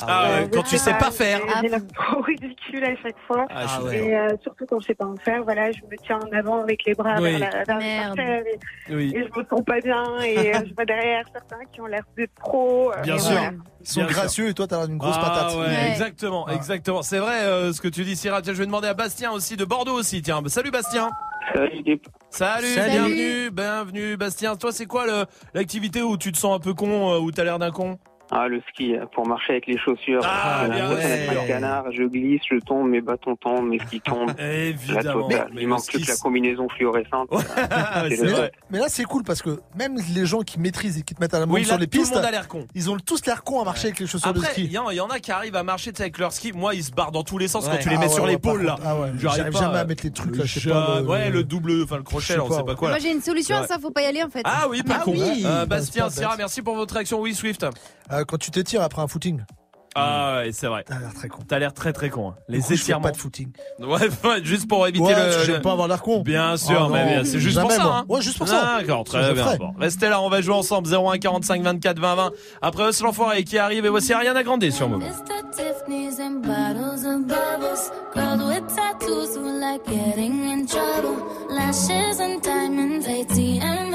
Ah, 0.00 0.22
ouais, 0.28 0.42
Euh, 0.44 0.48
quand 0.52 0.62
tu 0.62 0.76
sais 0.78 0.94
pas 0.94 1.10
faire. 1.10 1.40
J'ai 1.62 1.68
l'air 1.68 1.80
trop 1.94 2.20
ridicule 2.20 2.84
à 2.84 2.94
chaque 3.02 3.16
fois. 3.26 3.46
Ah, 3.50 3.82
ouais. 3.82 3.96
Et 4.04 4.16
euh, 4.16 4.28
surtout 4.42 4.64
quand 4.68 4.78
je 4.80 4.86
sais 4.88 4.94
pas 4.94 5.06
en 5.06 5.16
faire, 5.16 5.42
voilà, 5.44 5.72
je 5.72 5.80
me 5.90 5.96
tiens 5.96 6.18
en 6.18 6.36
avant 6.36 6.60
avec 6.62 6.84
les 6.84 6.94
bras 6.94 7.16
Oui. 7.20 7.38
vers 7.38 7.50
la, 7.50 7.64
vers 7.64 7.78
Merde. 7.78 8.18
et, 8.88 8.94
Oui. 8.94 9.12
et 9.16 9.20
je 9.24 9.40
me 9.40 9.44
sens 9.46 9.62
pas 9.64 9.80
bien 9.80 10.04
et 10.20 10.54
euh, 10.54 10.60
je 10.68 10.74
vois 10.74 10.84
derrière 10.84 11.24
certains 11.32 11.64
qui 11.72 11.80
ont 11.80 11.86
l'air 11.86 12.02
d'être 12.16 12.34
pros. 12.34 12.92
euh, 12.92 13.00
Bien 13.02 13.18
sûr. 13.18 13.32
voilà. 13.32 13.50
Ils 13.80 13.86
sont 13.88 14.00
Bien 14.00 14.08
sûr. 14.10 14.16
gracieux 14.16 14.48
et 14.48 14.54
toi, 14.54 14.66
t'as 14.68 14.76
l'air 14.76 14.88
d'une 14.88 14.98
grosse 14.98 15.16
ah, 15.18 15.22
patate. 15.28 15.54
Ouais, 15.56 15.66
Ouais. 15.66 15.90
exactement, 15.90 16.48
exactement. 16.48 17.02
C'est 17.02 17.18
vrai 17.18 17.40
euh, 17.42 17.72
ce 17.72 17.80
que 17.80 17.88
tu 17.88 18.04
dis, 18.04 18.14
Syrah. 18.14 18.42
Tiens, 18.42 18.52
je 18.52 18.58
vais 18.58 18.66
demander 18.66 18.88
à 18.88 18.94
Bastien 18.94 19.32
aussi 19.32 19.56
de 19.56 19.64
Bordeaux 19.64 19.94
aussi. 19.98 20.22
Tiens, 20.22 20.40
salut 20.46 20.70
Bastien. 20.70 21.10
Salut 21.54 21.70
l'équipe. 21.76 22.06
Salut, 22.30 22.66
Salut. 22.66 22.90
bienvenue, 22.90 23.50
bienvenue 23.50 24.16
Bastien. 24.16 24.56
Toi, 24.56 24.72
c'est 24.72 24.86
quoi 24.86 25.06
le- 25.06 25.26
l'activité 25.54 26.02
où 26.02 26.16
tu 26.16 26.32
te 26.32 26.38
sens 26.38 26.56
un 26.56 26.60
peu 26.60 26.72
con, 26.74 27.12
euh, 27.12 27.18
où 27.18 27.30
t'as 27.30 27.44
l'air 27.44 27.58
d'un 27.58 27.70
con? 27.70 27.98
Ah, 28.34 28.48
le 28.48 28.62
ski, 28.70 28.96
euh, 28.96 29.04
pour 29.14 29.26
marcher 29.26 29.52
avec 29.52 29.66
les 29.66 29.76
chaussures. 29.76 30.22
Ah, 30.24 30.62
J'ai 30.64 30.70
bien 30.72 30.90
ouais. 30.94 31.46
canard, 31.46 31.84
je 31.92 32.02
glisse, 32.04 32.40
je 32.50 32.56
tombe, 32.60 32.88
mes 32.88 33.02
bâtons 33.02 33.36
tombent, 33.36 33.68
mes 33.68 33.78
skis 33.78 34.00
tombent. 34.00 34.32
Évidemment. 34.40 35.28
La. 35.28 35.46
Mais 35.52 35.60
Il 35.60 35.64
le 35.64 35.68
manque 35.68 35.86
plus 35.86 36.02
que 36.06 36.10
la 36.10 36.16
combinaison 36.16 36.66
fluorescente. 36.70 37.28
Ah, 37.70 38.04
mais, 38.08 38.16
le- 38.16 38.30
là, 38.30 38.48
mais 38.70 38.78
là, 38.78 38.86
c'est 38.88 39.04
cool 39.04 39.22
parce 39.22 39.42
que 39.42 39.60
même 39.76 39.96
les 40.14 40.24
gens 40.24 40.40
qui 40.40 40.58
maîtrisent 40.58 40.98
et 40.98 41.02
qui 41.02 41.14
te 41.14 41.20
mettent 41.20 41.34
à 41.34 41.40
la 41.40 41.46
main 41.46 41.52
Oui, 41.52 41.64
sur 41.64 41.74
là, 41.74 41.80
les 41.80 41.86
tout 41.86 41.98
le 41.98 42.02
pistes, 42.04 42.14
monde 42.14 42.24
a 42.24 42.30
l'air 42.30 42.48
con. 42.48 42.66
ils 42.74 42.90
ont 42.90 42.96
tous 42.96 43.24
l'air 43.26 43.44
cons 43.44 43.60
à 43.60 43.64
marcher 43.64 43.88
avec 43.88 44.00
les 44.00 44.06
chaussures 44.06 44.32
de 44.32 44.40
ski. 44.40 44.64
il 44.64 44.72
y, 44.72 44.78
en- 44.78 44.88
il 44.90 44.96
y 44.96 45.00
en 45.00 45.08
a 45.08 45.18
qui 45.20 45.30
arrivent 45.30 45.56
à 45.56 45.62
marcher 45.62 45.92
avec 45.98 46.16
leur 46.18 46.32
ski. 46.32 46.52
Moi, 46.52 46.74
ils 46.74 46.84
se 46.84 46.90
barrent 46.92 47.12
dans 47.12 47.22
tous 47.24 47.36
les 47.38 47.48
sens 47.48 47.66
Ouais. 47.66 47.72
quand 47.72 47.78
tu 47.82 47.88
les 47.90 47.96
Ah 47.96 47.98
mets 48.00 48.06
ouais, 48.06 48.12
sur 48.14 48.24
ouais, 48.24 48.30
l'épaule 48.30 48.62
là. 48.64 48.76
ah 48.84 48.98
ouais, 48.98 49.08
j'arrive 49.18 49.52
jamais 49.52 49.78
à 49.78 49.84
mettre 49.84 50.04
les 50.04 50.10
trucs, 50.10 50.36
là, 50.36 50.44
je 50.46 50.60
sais 50.60 50.70
pas, 50.70 51.00
le- 51.00 51.06
Ouais, 51.06 51.28
le 51.30 51.44
double, 51.44 51.82
enfin 51.84 51.96
le 51.98 52.02
crochet, 52.02 52.38
on 52.38 52.50
sait 52.50 52.62
pas. 52.64 52.74
quoi. 52.74 52.88
Moi 52.88 52.98
j'ai 52.98 53.12
une 53.12 53.20
solution 53.20 53.56
à 53.56 53.66
ça, 53.66 53.78
faut 53.78 53.90
pas 53.90 54.02
y 54.02 54.06
aller 54.06 54.22
en 54.22 54.30
fait. 54.30 54.42
Ah 54.44 54.66
oui, 54.70 54.82
pas 54.82 54.96
Ah 55.00 55.02
con. 55.04 55.12
oui, 55.12 55.42
Euh, 55.44 55.66
Bastien, 55.66 56.08
Sierra, 56.08 56.36
merci 56.38 56.62
pour 56.62 56.74
votre 56.76 56.94
réaction. 56.94 57.20
Oui, 57.20 57.34
Swift. 57.34 57.66
Euh, 58.22 58.24
quand 58.26 58.38
tu 58.38 58.50
t'étires 58.50 58.82
après 58.82 59.02
un 59.02 59.08
footing, 59.08 59.42
Ah 59.94 60.38
ouais, 60.38 60.52
c'est 60.52 60.68
vrai. 60.68 60.84
t'as 60.86 60.98
l'air 60.98 61.12
très 61.14 61.28
con. 61.28 61.38
T'as 61.46 61.58
l'air 61.58 61.74
très 61.74 61.92
très 61.92 62.08
con. 62.08 62.30
hein. 62.30 62.34
Les 62.48 62.58
coup, 62.60 62.64
je 62.70 62.76
fais 62.76 62.82
étirements. 62.82 63.02
pas 63.02 63.10
de 63.10 63.16
footing. 63.18 63.50
Ouais, 63.80 64.08
juste 64.42 64.66
pour 64.66 64.86
éviter 64.86 65.04
Ouais, 65.04 65.14
le. 65.38 65.44
j'aime 65.44 65.60
pas 65.60 65.72
avoir 65.72 65.86
l'air 65.88 66.00
con. 66.00 66.22
Bien 66.22 66.56
sûr, 66.56 66.84
Ah 66.86 66.88
mais 66.90 67.24
c'est 67.24 67.38
juste 67.40 67.60
pour 67.60 67.70
ça. 67.70 67.82
moi. 67.82 67.96
hein. 67.98 68.04
Ouais, 68.08 68.22
juste 68.22 68.38
pour 68.38 68.48
ça. 68.48 68.78
D'accord, 68.78 69.04
très 69.04 69.34
bien. 69.34 69.56
Bon, 69.58 69.74
restez 69.78 70.08
là, 70.08 70.22
on 70.22 70.30
va 70.30 70.40
jouer 70.40 70.54
ensemble. 70.54 70.88
01 70.88 71.18
45 71.18 71.62
24 71.62 71.98
20 71.98 72.14
20. 72.14 72.30
Après, 72.62 72.92
c'est 72.92 73.04
l'enfoiré 73.04 73.44
qui 73.44 73.58
arrive 73.58 73.84
et 73.84 73.88
voici 73.90 74.12
Ariana 74.14 74.42
Grande 74.42 74.68
sur 74.70 74.88
Move. 74.88 75.02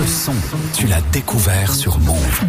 Ce 0.00 0.06
son, 0.06 0.32
tu 0.72 0.86
l'as 0.86 1.02
découvert 1.12 1.74
sur 1.74 1.98
Move. 1.98 2.40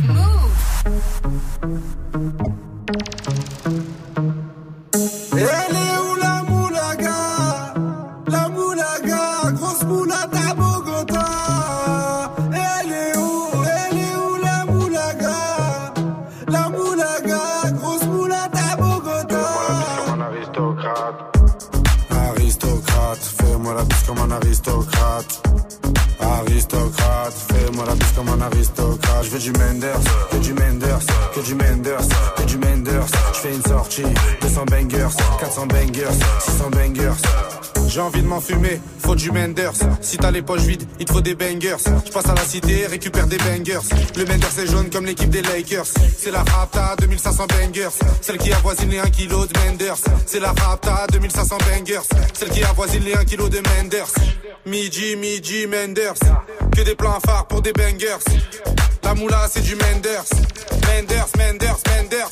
400 35.51 35.67
bangers, 35.67 36.07
600 36.39 36.69
bangers. 36.69 37.11
J'ai 37.89 37.99
envie 37.99 38.21
de 38.21 38.27
m'enfumer, 38.27 38.79
faut 38.99 39.15
du 39.15 39.31
Menders. 39.31 39.73
Si 39.99 40.15
t'as 40.15 40.31
les 40.31 40.41
poches 40.41 40.61
vides, 40.61 40.87
il 40.97 41.05
te 41.05 41.11
faut 41.11 41.19
des 41.19 41.35
bangers. 41.35 41.75
Je 42.05 42.11
passe 42.13 42.27
à 42.27 42.33
la 42.33 42.45
cité, 42.45 42.87
récupère 42.87 43.27
des 43.27 43.37
bangers. 43.37 43.81
Le 44.15 44.23
Menders 44.23 44.59
est 44.59 44.71
jaune 44.71 44.89
comme 44.89 45.05
l'équipe 45.05 45.29
des 45.29 45.41
Lakers. 45.41 45.87
C'est 46.17 46.31
la 46.31 46.43
Rapta, 46.43 46.95
2500 46.99 47.47
bangers. 47.47 47.89
Celle 48.21 48.37
qui 48.37 48.53
avoisine 48.53 48.91
les 48.91 48.99
1 48.99 49.09
kg 49.09 49.45
de 49.45 49.59
Menders. 49.59 49.97
C'est 50.25 50.39
la 50.39 50.53
Rapta, 50.53 51.05
2500 51.11 51.57
bangers. 51.69 52.07
Celle 52.33 52.49
qui 52.49 52.63
avoisine 52.63 53.03
les 53.03 53.15
1 53.15 53.25
kg 53.25 53.49
de 53.49 53.61
Menders. 53.75 54.13
Midi, 54.65 55.17
midi, 55.17 55.67
Menders. 55.67 56.13
Que 56.73 56.81
des 56.83 56.95
plans 56.95 57.19
phares 57.25 57.47
pour 57.47 57.61
des 57.61 57.73
bangers. 57.73 58.23
La 59.03 59.13
moula, 59.15 59.49
c'est 59.51 59.63
du 59.63 59.75
Menders. 59.75 60.23
Menders, 60.87 61.27
Menders, 61.37 61.77
Menders. 61.89 62.31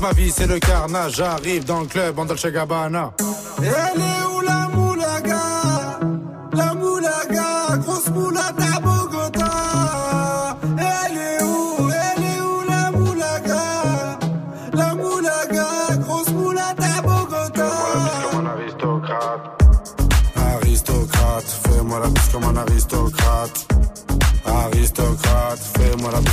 Ma 0.00 0.12
vie 0.12 0.30
c'est 0.30 0.46
le 0.46 0.58
carnage. 0.58 1.16
J'arrive 1.16 1.64
dans 1.64 1.80
le 1.80 1.86
club 1.86 2.18
en 2.18 2.24
Dolce 2.24 2.46
Gabbana. 2.46 3.12
Elle 3.58 3.64
est 3.66 4.24
où 4.34 4.40
la 4.40 4.68
moulaga? 4.74 5.42
La 6.54 6.74
moulaga, 6.74 7.76
grosse 7.78 8.08
moulade 8.08 8.69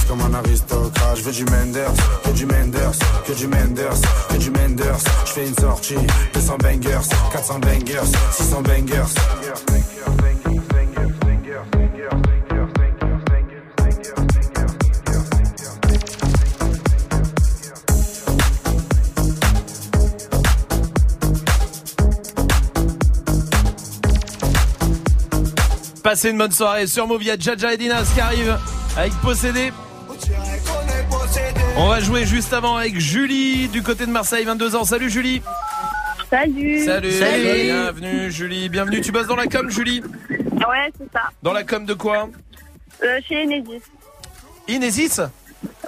comme 0.08 0.22
un 0.22 0.34
aristocrate. 0.34 1.18
Je 1.18 1.24
veux 1.24 1.32
du 1.32 1.46
Menders, 1.46 1.94
que 2.24 2.30
du 2.32 2.46
Menders, 2.46 2.98
que 3.26 3.34
du 3.34 3.48
Menders, 3.48 4.02
que 4.30 4.38
du 4.38 4.52
Menders. 4.52 5.00
Je 5.26 5.32
fais 5.32 5.48
une 5.48 5.56
sortie, 5.56 5.96
200 6.34 6.58
bangers, 6.58 7.10
400 7.32 7.60
bangers, 7.60 8.12
600 8.32 8.62
bangers. 8.62 9.14
Passez 26.04 26.30
une 26.30 26.38
bonne 26.38 26.54
soirée 26.54 26.88
sur 26.88 27.06
Move. 27.06 27.22
Il 27.24 27.28
y 27.28 27.32
a 27.32 27.38
Jaja 27.38 27.74
et 27.74 27.78
Dinas 27.78 28.10
qui 28.14 28.22
arrivent 28.22 28.58
avec 28.98 29.14
Possédé. 29.22 29.72
On 31.78 31.88
va 31.88 32.00
jouer 32.00 32.26
juste 32.26 32.52
avant 32.54 32.76
avec 32.78 33.00
Julie 33.00 33.68
du 33.68 33.84
côté 33.84 34.06
de 34.06 34.12
Marseille, 34.12 34.44
22 34.44 34.76
ans. 34.76 34.84
Salut 34.86 35.10
Julie. 35.10 35.42
Salut. 36.30 36.84
Salut. 36.84 37.10
Bienvenue 37.64 38.32
Julie. 38.32 38.70
Bienvenue. 38.70 39.02
Tu 39.02 39.12
bosses 39.12 39.28
dans 39.28 39.36
la 39.36 39.48
com 39.48 39.70
Julie 39.70 40.02
Ouais, 40.30 40.92
c'est 40.98 41.12
ça. 41.14 41.30
Dans 41.44 41.54
la 41.54 41.64
com 41.64 41.86
de 41.86 41.94
quoi 41.94 42.30
Euh, 43.04 43.20
chez 43.28 43.44
Enedis. 43.44 43.82
Inesis 44.68 45.22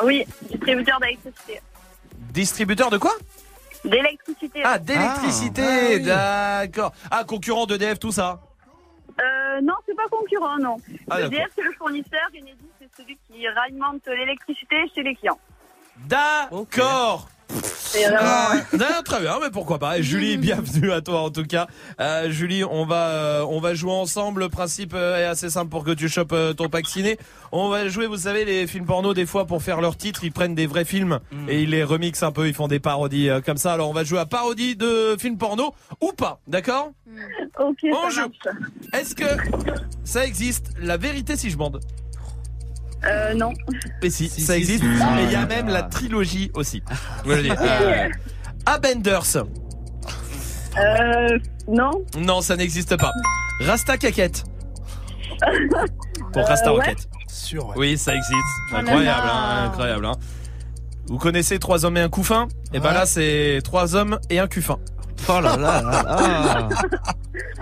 Oui, 0.03 0.25
distributeur 0.49 0.99
d'électricité. 0.99 1.59
Distributeur 2.31 2.89
de 2.91 2.97
quoi 2.97 3.13
D'électricité. 3.83 4.61
Ah, 4.63 4.77
d'électricité. 4.77 5.99
D'accord. 5.99 6.93
Ah, 7.09 7.23
concurrent 7.23 7.65
d'EDF, 7.65 7.97
tout 7.99 8.11
ça. 8.11 8.39
Euh, 9.19 9.61
non, 9.61 9.73
c'est 9.85 9.95
pas 9.95 10.07
concurrent, 10.11 10.57
non. 10.59 10.77
Ah, 11.09 11.21
EDF, 11.21 11.47
c'est 11.55 11.63
le 11.63 11.71
fournisseur. 11.77 12.19
C'est 12.31 12.41
celui 12.99 13.17
qui 13.27 13.45
alimente 13.47 14.01
l'électricité 14.07 14.75
chez 14.93 15.03
les 15.03 15.15
clients. 15.15 15.39
D'accord. 16.07 17.29
Vraiment... 17.91 18.19
Ah, 18.21 19.01
très 19.03 19.21
bien, 19.21 19.39
mais 19.41 19.49
pourquoi 19.49 19.79
pas. 19.79 19.97
Et 19.97 20.03
Julie, 20.03 20.37
bienvenue 20.37 20.91
à 20.91 21.01
toi 21.01 21.21
en 21.21 21.31
tout 21.31 21.43
cas. 21.45 21.65
Euh, 21.99 22.29
Julie, 22.29 22.63
on 22.63 22.85
va 22.85 23.07
euh, 23.09 23.45
on 23.49 23.59
va 23.59 23.73
jouer 23.73 23.91
ensemble. 23.91 24.41
Le 24.41 24.49
principe 24.49 24.93
euh, 24.93 25.17
est 25.17 25.23
assez 25.25 25.49
simple 25.49 25.69
pour 25.71 25.83
que 25.83 25.89
tu 25.91 26.07
chopes 26.09 26.31
euh, 26.33 26.53
ton 26.53 26.69
pack 26.69 26.87
ciné. 26.87 27.17
On 27.51 27.69
va 27.69 27.87
jouer, 27.87 28.05
vous 28.05 28.17
savez, 28.17 28.45
les 28.45 28.67
films 28.67 28.85
porno 28.85 29.15
des 29.15 29.25
fois 29.25 29.45
pour 29.45 29.63
faire 29.63 29.81
leur 29.81 29.97
titre, 29.97 30.23
ils 30.23 30.31
prennent 30.31 30.53
des 30.53 30.67
vrais 30.67 30.85
films 30.85 31.19
et 31.47 31.63
ils 31.63 31.71
les 31.71 31.83
remixent 31.83 32.21
un 32.21 32.31
peu. 32.31 32.47
Ils 32.47 32.53
font 32.53 32.67
des 32.67 32.79
parodies 32.79 33.29
euh, 33.29 33.41
comme 33.41 33.57
ça. 33.57 33.73
Alors 33.73 33.89
on 33.89 33.93
va 33.93 34.03
jouer 34.03 34.19
à 34.19 34.27
parodie 34.27 34.75
de 34.75 35.15
films 35.19 35.37
porno 35.39 35.73
ou 36.01 36.11
pas, 36.11 36.39
d'accord 36.47 36.91
Ok, 37.57 37.77
On 37.91 38.09
joue. 38.11 38.21
marche. 38.21 38.57
Est-ce 38.93 39.15
que 39.15 39.25
ça 40.03 40.23
existe? 40.23 40.71
La 40.79 40.97
vérité 40.97 41.35
si 41.35 41.49
je 41.49 41.57
bande. 41.57 41.79
Euh, 43.05 43.33
non. 43.33 43.53
Et 44.01 44.09
si, 44.09 44.27
ça 44.29 44.57
existe. 44.57 44.83
Et 44.83 44.87
il 45.23 45.31
y 45.31 45.35
a 45.35 45.45
même 45.45 45.67
la 45.67 45.83
trilogie 45.83 46.51
aussi. 46.53 46.83
Le 47.25 47.41
dis. 47.43 47.49
Euh, 47.51 48.09
Abenders. 48.65 49.37
Euh, 50.77 51.37
non. 51.67 51.91
Non, 52.17 52.41
ça 52.41 52.55
n'existe 52.55 52.97
pas. 52.97 53.11
Rasta 53.61 53.97
Caquette. 53.97 54.43
Pour 56.33 56.45
Rasta 56.47 56.69
Euh, 56.69 56.73
ouais. 56.77 56.85
Rocket. 56.87 57.07
Oui, 57.75 57.97
ça 57.97 58.13
existe. 58.13 58.35
Là 58.71 58.79
Incroyable, 58.79 59.27
hein, 59.31 59.63
incroyable. 59.67 60.05
hein. 60.05 60.15
Vous 61.07 61.17
connaissez 61.17 61.57
trois 61.57 61.85
hommes 61.85 61.97
et 61.97 62.01
un 62.01 62.09
couffin? 62.09 62.47
Et 62.73 62.79
ben 62.79 62.89
Ouais. 62.89 62.93
là, 62.93 63.05
c'est 63.05 63.61
trois 63.63 63.95
hommes 63.95 64.19
et 64.29 64.39
un 64.39 64.47
cuffin. 64.47 64.77
Oh 65.27 65.39
là 65.41 65.57
là 65.57 65.81
là 65.81 66.03
là. 66.03 66.69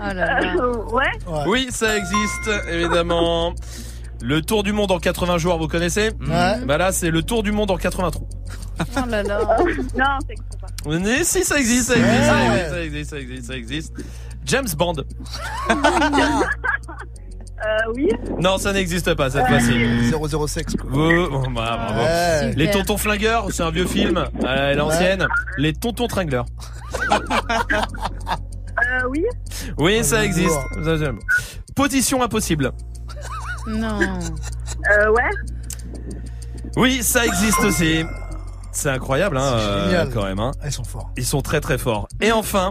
là 0.00 0.14
là. 0.14 0.54
Euh, 0.60 0.76
ouais. 0.92 1.10
Oui, 1.46 1.68
ça 1.70 1.96
existe, 1.96 2.50
évidemment. 2.70 3.54
Le 4.20 4.42
tour 4.42 4.62
du 4.62 4.72
monde 4.72 4.90
en 4.90 4.98
80 4.98 5.38
jours, 5.38 5.58
vous 5.58 5.68
connaissez 5.68 6.10
Ouais. 6.20 6.58
Bah 6.66 6.76
là, 6.78 6.92
c'est 6.92 7.10
le 7.10 7.22
tour 7.22 7.42
du 7.42 7.52
monde 7.52 7.70
en 7.70 7.76
80 7.76 8.10
trous. 8.10 8.28
Oh 8.80 9.00
là 9.08 9.22
là. 9.22 9.40
Non, 9.96 10.18
ça 10.20 10.30
existe 10.30 10.60
pas. 10.60 10.98
Mais 10.98 11.24
si, 11.24 11.44
ça 11.44 11.58
existe, 11.58 11.92
ça 11.92 11.96
existe, 11.96 12.24
ça 12.24 12.40
existe, 12.44 12.70
ça 12.70 12.78
existe, 12.80 13.10
ça 13.10 13.16
existe, 13.18 13.46
ça 13.46 13.56
existe. 13.56 13.92
James 14.44 14.68
Bond. 14.76 14.94
Euh, 17.60 17.92
oui. 17.96 18.08
Non, 18.40 18.56
ça 18.56 18.72
n'existe 18.72 19.14
pas 19.14 19.30
cette 19.30 19.46
fois-ci. 19.48 19.72
00 20.10 20.46
sexe, 20.46 20.74
quoi. 20.76 20.88
Vous, 20.92 21.28
bon, 21.28 21.50
bah, 21.50 21.76
bravo. 21.76 22.02
Ouais. 22.02 22.52
Les 22.54 22.70
tontons 22.70 22.96
flingueurs, 22.96 23.48
c'est 23.50 23.64
un 23.64 23.72
vieux 23.72 23.86
film, 23.86 24.24
à 24.46 24.74
l'ancienne. 24.74 25.26
Les 25.56 25.72
tontons 25.72 26.06
tringleurs. 26.06 26.46
Euh, 28.78 29.08
oui. 29.10 29.24
Oui, 29.76 30.04
ça 30.04 30.24
existe. 30.24 30.56
Position 31.74 32.22
impossible. 32.22 32.70
Non. 33.68 33.98
Euh, 34.00 35.10
ouais. 35.12 35.30
Oui, 36.76 37.02
ça 37.02 37.24
existe 37.26 37.60
aussi. 37.60 38.04
C'est 38.72 38.90
incroyable, 38.90 39.36
hein, 39.38 39.42
C'est 39.58 39.64
euh, 39.64 39.84
génial. 39.86 40.10
quand 40.10 40.24
même. 40.24 40.38
Hein. 40.38 40.52
Ah, 40.60 40.66
Ils 40.66 40.72
sont 40.72 40.84
forts. 40.84 41.10
Ils 41.16 41.24
sont 41.24 41.40
très 41.42 41.60
très 41.60 41.78
forts. 41.78 42.06
Et 42.20 42.30
enfin, 42.32 42.70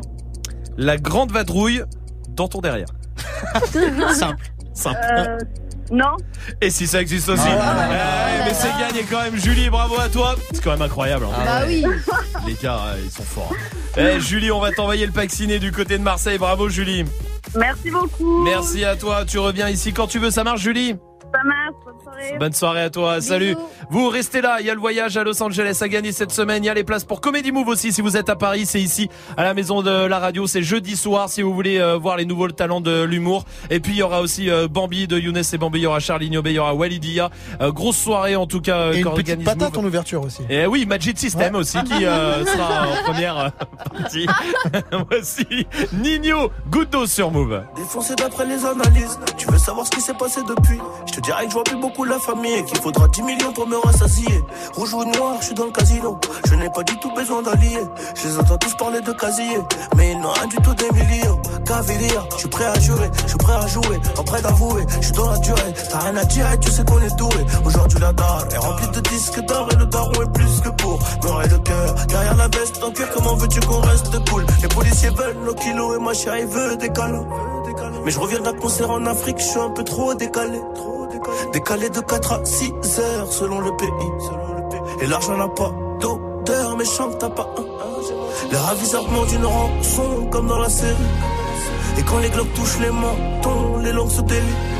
la 0.77 0.97
grande 0.97 1.31
vadrouille 1.31 1.83
dans 2.29 2.47
ton 2.47 2.59
derrière. 2.61 2.87
Simple. 4.13 4.45
Simple. 4.73 4.99
Euh, 5.17 5.37
non. 5.91 6.15
Et 6.61 6.69
si 6.69 6.85
ça 6.87 7.01
existe 7.01 7.29
aussi. 7.29 7.41
Ah, 7.47 7.87
Eh, 7.89 8.43
mais 8.45 8.53
c'est 8.53 8.69
gagné 8.79 9.03
quand 9.09 9.21
même, 9.21 9.35
Julie, 9.35 9.69
bravo 9.69 9.99
à 9.99 10.07
toi. 10.09 10.35
C'est 10.53 10.63
quand 10.63 10.71
même 10.71 10.81
incroyable. 10.81 11.25
hein. 11.25 11.43
Bah 11.45 11.61
oui. 11.65 11.83
Les 12.45 12.53
gars, 12.53 12.79
euh, 12.87 12.99
ils 13.03 13.11
sont 13.11 13.23
forts. 13.23 13.53
Eh, 13.97 14.19
Julie, 14.19 14.51
on 14.51 14.59
va 14.59 14.71
t'envoyer 14.71 15.05
le 15.05 15.11
pack 15.11 15.31
ciné 15.31 15.59
du 15.59 15.71
côté 15.71 15.97
de 15.97 16.03
Marseille. 16.03 16.37
Bravo, 16.37 16.69
Julie. 16.69 17.05
Merci 17.55 17.91
beaucoup. 17.91 18.43
Merci 18.43 18.83
à 18.85 18.95
toi. 18.95 19.25
Tu 19.25 19.37
reviens 19.37 19.69
ici 19.69 19.93
quand 19.93 20.07
tu 20.07 20.19
veux. 20.19 20.31
Ça 20.31 20.43
marche, 20.43 20.61
Julie? 20.61 20.95
Ça 21.33 21.43
marche. 21.43 21.73
Bonne 21.85 22.01
soirée. 22.03 22.37
Bonne 22.39 22.53
soirée 22.53 22.81
à 22.81 22.89
toi. 22.89 23.21
Salut. 23.21 23.55
Vous 23.89 24.07
restez 24.09 24.41
là. 24.41 24.57
Il 24.59 24.65
y 24.65 24.69
a 24.69 24.73
le 24.73 24.79
voyage 24.79 25.17
à 25.17 25.23
Los 25.23 25.41
Angeles 25.43 25.77
à 25.81 25.87
gagner 25.87 26.11
cette 26.11 26.31
semaine. 26.31 26.63
Il 26.63 26.67
y 26.67 26.69
a 26.69 26.73
les 26.73 26.83
places 26.83 27.03
pour 27.03 27.21
Comedy 27.21 27.51
Move 27.51 27.67
aussi. 27.67 27.91
Si 27.91 28.01
vous 28.01 28.17
êtes 28.17 28.29
à 28.29 28.35
Paris, 28.35 28.65
c'est 28.65 28.81
ici 28.81 29.09
à 29.35 29.43
la 29.43 29.53
maison 29.53 29.81
de 29.81 30.05
la 30.05 30.19
radio. 30.19 30.47
C'est 30.47 30.63
jeudi 30.63 30.95
soir 30.95 31.29
si 31.29 31.41
vous 31.41 31.53
voulez 31.53 31.79
euh, 31.79 31.97
voir 31.97 32.17
les 32.17 32.25
nouveaux 32.25 32.47
talents 32.49 32.81
de 32.81 33.03
l'humour. 33.03 33.43
Et 33.69 33.79
puis 33.79 33.93
il 33.93 33.97
y 33.97 34.03
aura 34.03 34.21
aussi 34.21 34.49
euh, 34.49 34.67
Bambi 34.67 35.07
de 35.07 35.17
Younes 35.19 35.37
et 35.51 35.57
Bambi. 35.57 35.79
Il 35.79 35.83
y 35.83 35.85
aura 35.85 35.99
Charlie 35.99 36.29
Niobé, 36.29 36.51
il 36.51 36.55
y 36.55 36.59
aura 36.59 36.73
Walidia. 36.73 37.29
Euh, 37.61 37.71
grosse 37.71 37.97
soirée 37.97 38.35
en 38.35 38.47
tout 38.47 38.61
cas. 38.61 38.77
euh, 38.77 38.93
Et 38.93 38.99
une 39.01 39.13
petite 39.13 39.43
patate 39.43 39.75
Move. 39.75 39.83
en 39.83 39.87
ouverture 39.87 40.23
aussi. 40.23 40.41
Et 40.49 40.65
oui, 40.65 40.85
Magic 40.85 41.17
System 41.19 41.55
aussi 41.55 41.77
qui 41.83 42.05
euh, 42.05 42.45
sera 42.45 42.87
en 42.87 43.03
première 43.03 43.51
partie. 43.93 44.25
Voici 45.09 45.45
Nino 45.93 46.51
Goudo 46.71 47.05
sur 47.05 47.31
Move. 47.31 47.63
Défoncé 47.75 48.15
d'après 48.15 48.45
les 48.45 48.65
analyses. 48.65 49.19
Tu 49.37 49.47
veux 49.47 49.57
savoir 49.57 49.85
ce 49.85 49.91
qui 49.91 50.01
s'est 50.01 50.13
passé 50.13 50.41
depuis? 50.47 50.79
Je 51.13 51.16
te 51.17 51.21
dirais 51.21 51.45
que 51.45 51.49
je 51.49 51.53
vois 51.53 51.63
plus 51.63 51.77
beaucoup 51.77 52.03
la 52.03 52.19
famille 52.19 52.53
et 52.53 52.63
qu'il 52.63 52.79
faudra 52.79 53.07
10 53.07 53.23
millions 53.23 53.51
pour 53.51 53.67
me 53.67 53.77
rassasier. 53.77 54.43
Rouge 54.75 54.93
ou 54.93 55.03
noir, 55.03 55.37
je 55.39 55.45
suis 55.47 55.55
dans 55.55 55.65
le 55.65 55.71
casino. 55.71 56.19
Je 56.47 56.55
n'ai 56.55 56.69
pas 56.69 56.83
du 56.83 56.97
tout 56.99 57.11
besoin 57.13 57.41
d'alliés. 57.41 57.85
Je 58.15 58.27
les 58.27 58.37
entends 58.37 58.57
tous 58.57 58.75
parler 58.75 59.01
de 59.01 59.11
casier. 59.13 59.57
Mais 59.95 60.11
ils 60.11 60.19
n'ont 60.19 60.31
rien 60.31 60.47
du 60.47 60.57
tout 60.57 60.73
des 60.75 60.91
millions. 60.91 61.41
Caviria, 61.65 62.23
je 62.33 62.37
suis 62.37 62.47
prêt 62.49 62.65
à 62.65 62.79
jurer, 62.79 63.09
je 63.23 63.29
suis 63.29 63.37
prêt 63.37 63.53
à 63.53 63.67
jouer. 63.67 63.99
En 64.17 64.23
prêt 64.23 64.41
d'avouer, 64.41 64.85
je 65.01 65.05
suis 65.05 65.13
dans 65.13 65.31
la 65.31 65.39
durée. 65.39 65.73
T'as 65.89 65.99
rien 65.99 66.17
à 66.17 66.25
dire 66.25 66.51
et 66.51 66.59
tu 66.59 66.69
sais 66.69 66.83
qu'on 66.83 67.01
est 67.01 67.15
doué. 67.17 67.45
Aujourd'hui 67.65 67.99
la 67.99 68.13
dalle 68.13 68.47
est 68.53 68.57
remplie 68.57 68.89
de 68.89 68.99
disques 68.99 69.41
d'or 69.45 69.67
et 69.71 69.75
le 69.75 69.85
daron 69.85 70.21
est 70.21 70.33
plus 70.33 70.61
que 70.61 70.69
pour. 70.69 70.99
M'aurait 71.23 71.47
le 71.47 71.57
cœur 71.57 71.95
derrière 72.07 72.35
la 72.35 72.47
veste 72.47 72.83
en 72.83 72.91
cuir. 72.91 73.07
Comment 73.13 73.35
veux-tu 73.35 73.59
qu'on 73.61 73.79
reste 73.79 74.23
cool? 74.29 74.45
Les 74.61 74.67
policiers 74.67 75.09
veulent 75.09 75.37
nos 75.45 75.55
kilos 75.55 75.97
et 75.97 76.03
ma 76.03 76.13
chérie 76.13 76.45
veut 76.45 76.77
des 76.77 76.89
câlins. 76.89 77.25
Mais 78.05 78.11
je 78.11 78.19
reviens 78.19 78.39
d'un 78.39 78.53
concert 78.53 78.91
en 78.91 79.05
Afrique, 79.05 79.39
je 79.39 79.43
suis 79.43 79.59
un 79.59 79.71
peu 79.71 79.83
trop 79.83 80.13
décalé. 80.13 80.61
Décalé 81.51 81.89
de 81.89 81.99
4 81.99 82.31
à 82.33 82.45
6 82.45 82.73
heures 82.99 83.31
selon 83.31 83.59
le 83.61 83.75
pays. 83.75 83.89
Et 85.01 85.07
l'argent 85.07 85.37
n'a 85.37 85.47
pas 85.47 85.71
d'odeur, 85.99 86.77
mais 86.77 86.85
chante 86.85 87.17
t'as 87.19 87.29
pas 87.29 87.49
un. 87.57 88.51
Les 88.51 88.57
raviseurs 88.57 89.05
demandent 89.05 89.31
une 89.31 89.45
rançon 89.45 90.27
comme 90.31 90.47
dans 90.47 90.59
la 90.59 90.69
série. 90.69 90.95
Et 91.97 92.03
quand 92.03 92.19
les 92.19 92.29
globes 92.29 92.53
touchent 92.53 92.79
les 92.79 92.91
mentons, 92.91 93.77
les 93.79 93.91
langues 93.91 94.11
se 94.11 94.21
délient. 94.21 94.76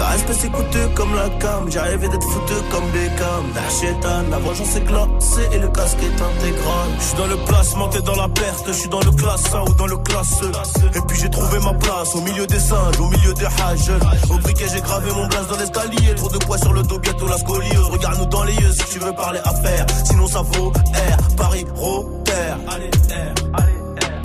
Le 0.00 0.06
respect 0.06 0.32
c'est 0.32 0.94
comme 0.94 1.14
la 1.14 1.28
cam, 1.28 1.70
j'ai 1.70 1.78
rêvé 1.78 2.08
d'être 2.08 2.26
foutu 2.26 2.54
comme 2.70 2.90
Beckham. 2.90 3.52
Darchetan, 3.54 4.30
la 4.30 4.38
vengeance 4.38 4.76
est 4.76 4.80
glacée 4.80 5.48
et 5.52 5.58
le 5.58 5.68
casque 5.68 5.98
est 5.98 6.22
intégral. 6.22 6.88
Je 6.98 7.04
suis 7.04 7.16
dans 7.18 7.26
le 7.26 7.36
placement, 7.44 7.88
t'es 7.88 8.00
dans 8.00 8.16
la 8.16 8.28
perte, 8.28 8.64
je 8.66 8.72
suis 8.72 8.88
dans 8.88 9.00
le 9.00 9.10
classe 9.10 9.54
A 9.54 9.62
ou 9.62 9.74
dans 9.74 9.86
le 9.86 9.98
classe 9.98 10.42
E. 10.42 10.96
Et 10.96 11.00
puis 11.06 11.18
j'ai 11.20 11.28
trouvé 11.28 11.58
ma 11.58 11.74
place 11.74 12.14
au 12.14 12.22
milieu 12.22 12.46
des 12.46 12.58
singes, 12.58 12.98
au 12.98 13.08
milieu 13.08 13.34
des 13.34 13.44
hages. 13.44 13.92
Au 14.30 14.38
briquet 14.38 14.68
j'ai 14.72 14.80
gravé 14.80 15.12
mon 15.12 15.26
blaze 15.26 15.46
dans 15.48 15.58
l'escalier, 15.58 16.14
trop 16.14 16.30
de 16.30 16.38
poids 16.38 16.56
sur 16.56 16.72
le 16.72 16.82
dos, 16.82 16.98
bientôt 16.98 17.28
la 17.28 17.36
scoliose. 17.36 17.90
Regarde-nous 17.90 18.26
dans 18.26 18.44
les 18.44 18.54
yeux 18.54 18.72
si 18.72 18.84
tu 18.92 19.00
veux 19.00 19.12
parler 19.12 19.40
affaires, 19.44 19.84
sinon 20.06 20.26
ça 20.26 20.40
vaut 20.40 20.70
R, 20.70 21.36
Paris, 21.36 21.66
Rotter. 21.74 22.32
Allez, 22.70 22.90
R, 23.10 23.34
allez. 23.52 23.79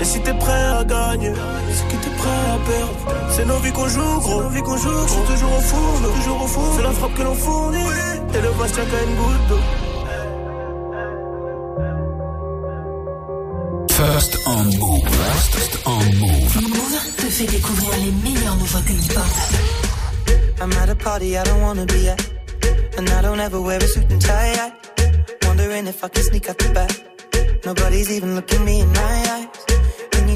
Et 0.00 0.04
si 0.04 0.20
t'es 0.20 0.34
prêt 0.34 0.64
à 0.80 0.84
gagner, 0.84 1.32
c'est 1.72 1.88
que 1.88 2.04
t'es 2.04 2.10
prêt 2.10 2.40
à 2.54 2.58
perdre. 2.70 3.30
C'est 3.30 3.44
nos 3.46 3.58
vies 3.58 3.72
qu'on 3.72 3.88
joue, 3.88 4.20
gros. 4.20 4.42
nos 4.42 4.48
vies 4.48 4.62
qu'on 4.62 4.76
joue, 4.76 5.06
toujours 5.30 5.52
au 5.56 5.60
four, 5.60 6.14
toujours 6.16 6.42
au 6.42 6.46
four. 6.46 6.72
C'est 6.76 6.82
la 6.82 6.92
frappe 6.92 7.14
que 7.14 7.22
l'on 7.22 7.34
fournit. 7.34 7.78
Et 8.34 8.40
le 8.40 8.50
qu'à 8.50 9.02
une 9.06 9.16
goutte 9.16 9.48
d'eau. 9.48 9.60
First 13.90 14.38
on 14.46 14.64
move. 14.78 15.08
First 15.50 15.78
on 15.86 16.04
move. 16.20 16.62
Move 16.62 16.98
te 17.16 17.26
fait 17.26 17.46
découvrir 17.46 17.90
les 18.04 18.30
meilleures 18.30 18.56
nouveautés 18.56 18.92
hip-hop. 18.92 19.24
I'm 20.60 20.72
at 20.72 20.88
a 20.88 20.94
party 20.94 21.36
I 21.36 21.42
don't 21.44 21.62
wanna 21.62 21.84
be 21.86 22.08
at. 22.08 22.20
And 22.96 23.08
I 23.08 23.22
don't 23.22 23.40
ever 23.40 23.60
wear 23.60 23.78
a 23.78 23.86
suit 23.86 24.10
and 24.10 24.20
tie. 24.20 24.54
I 24.54 24.72
wondering 25.46 25.86
if 25.88 26.04
I 26.04 26.08
can 26.08 26.22
sneak 26.22 26.48
out 26.48 26.58
the 26.58 26.68
back. 26.72 26.92
Nobody's 27.64 28.10
even 28.12 28.34
looking 28.36 28.64
me 28.64 28.80
in 28.80 28.88
my 28.92 29.24
eyes. 29.34 29.57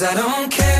Cause 0.00 0.08
I 0.08 0.14
don't 0.14 0.50
care 0.50 0.79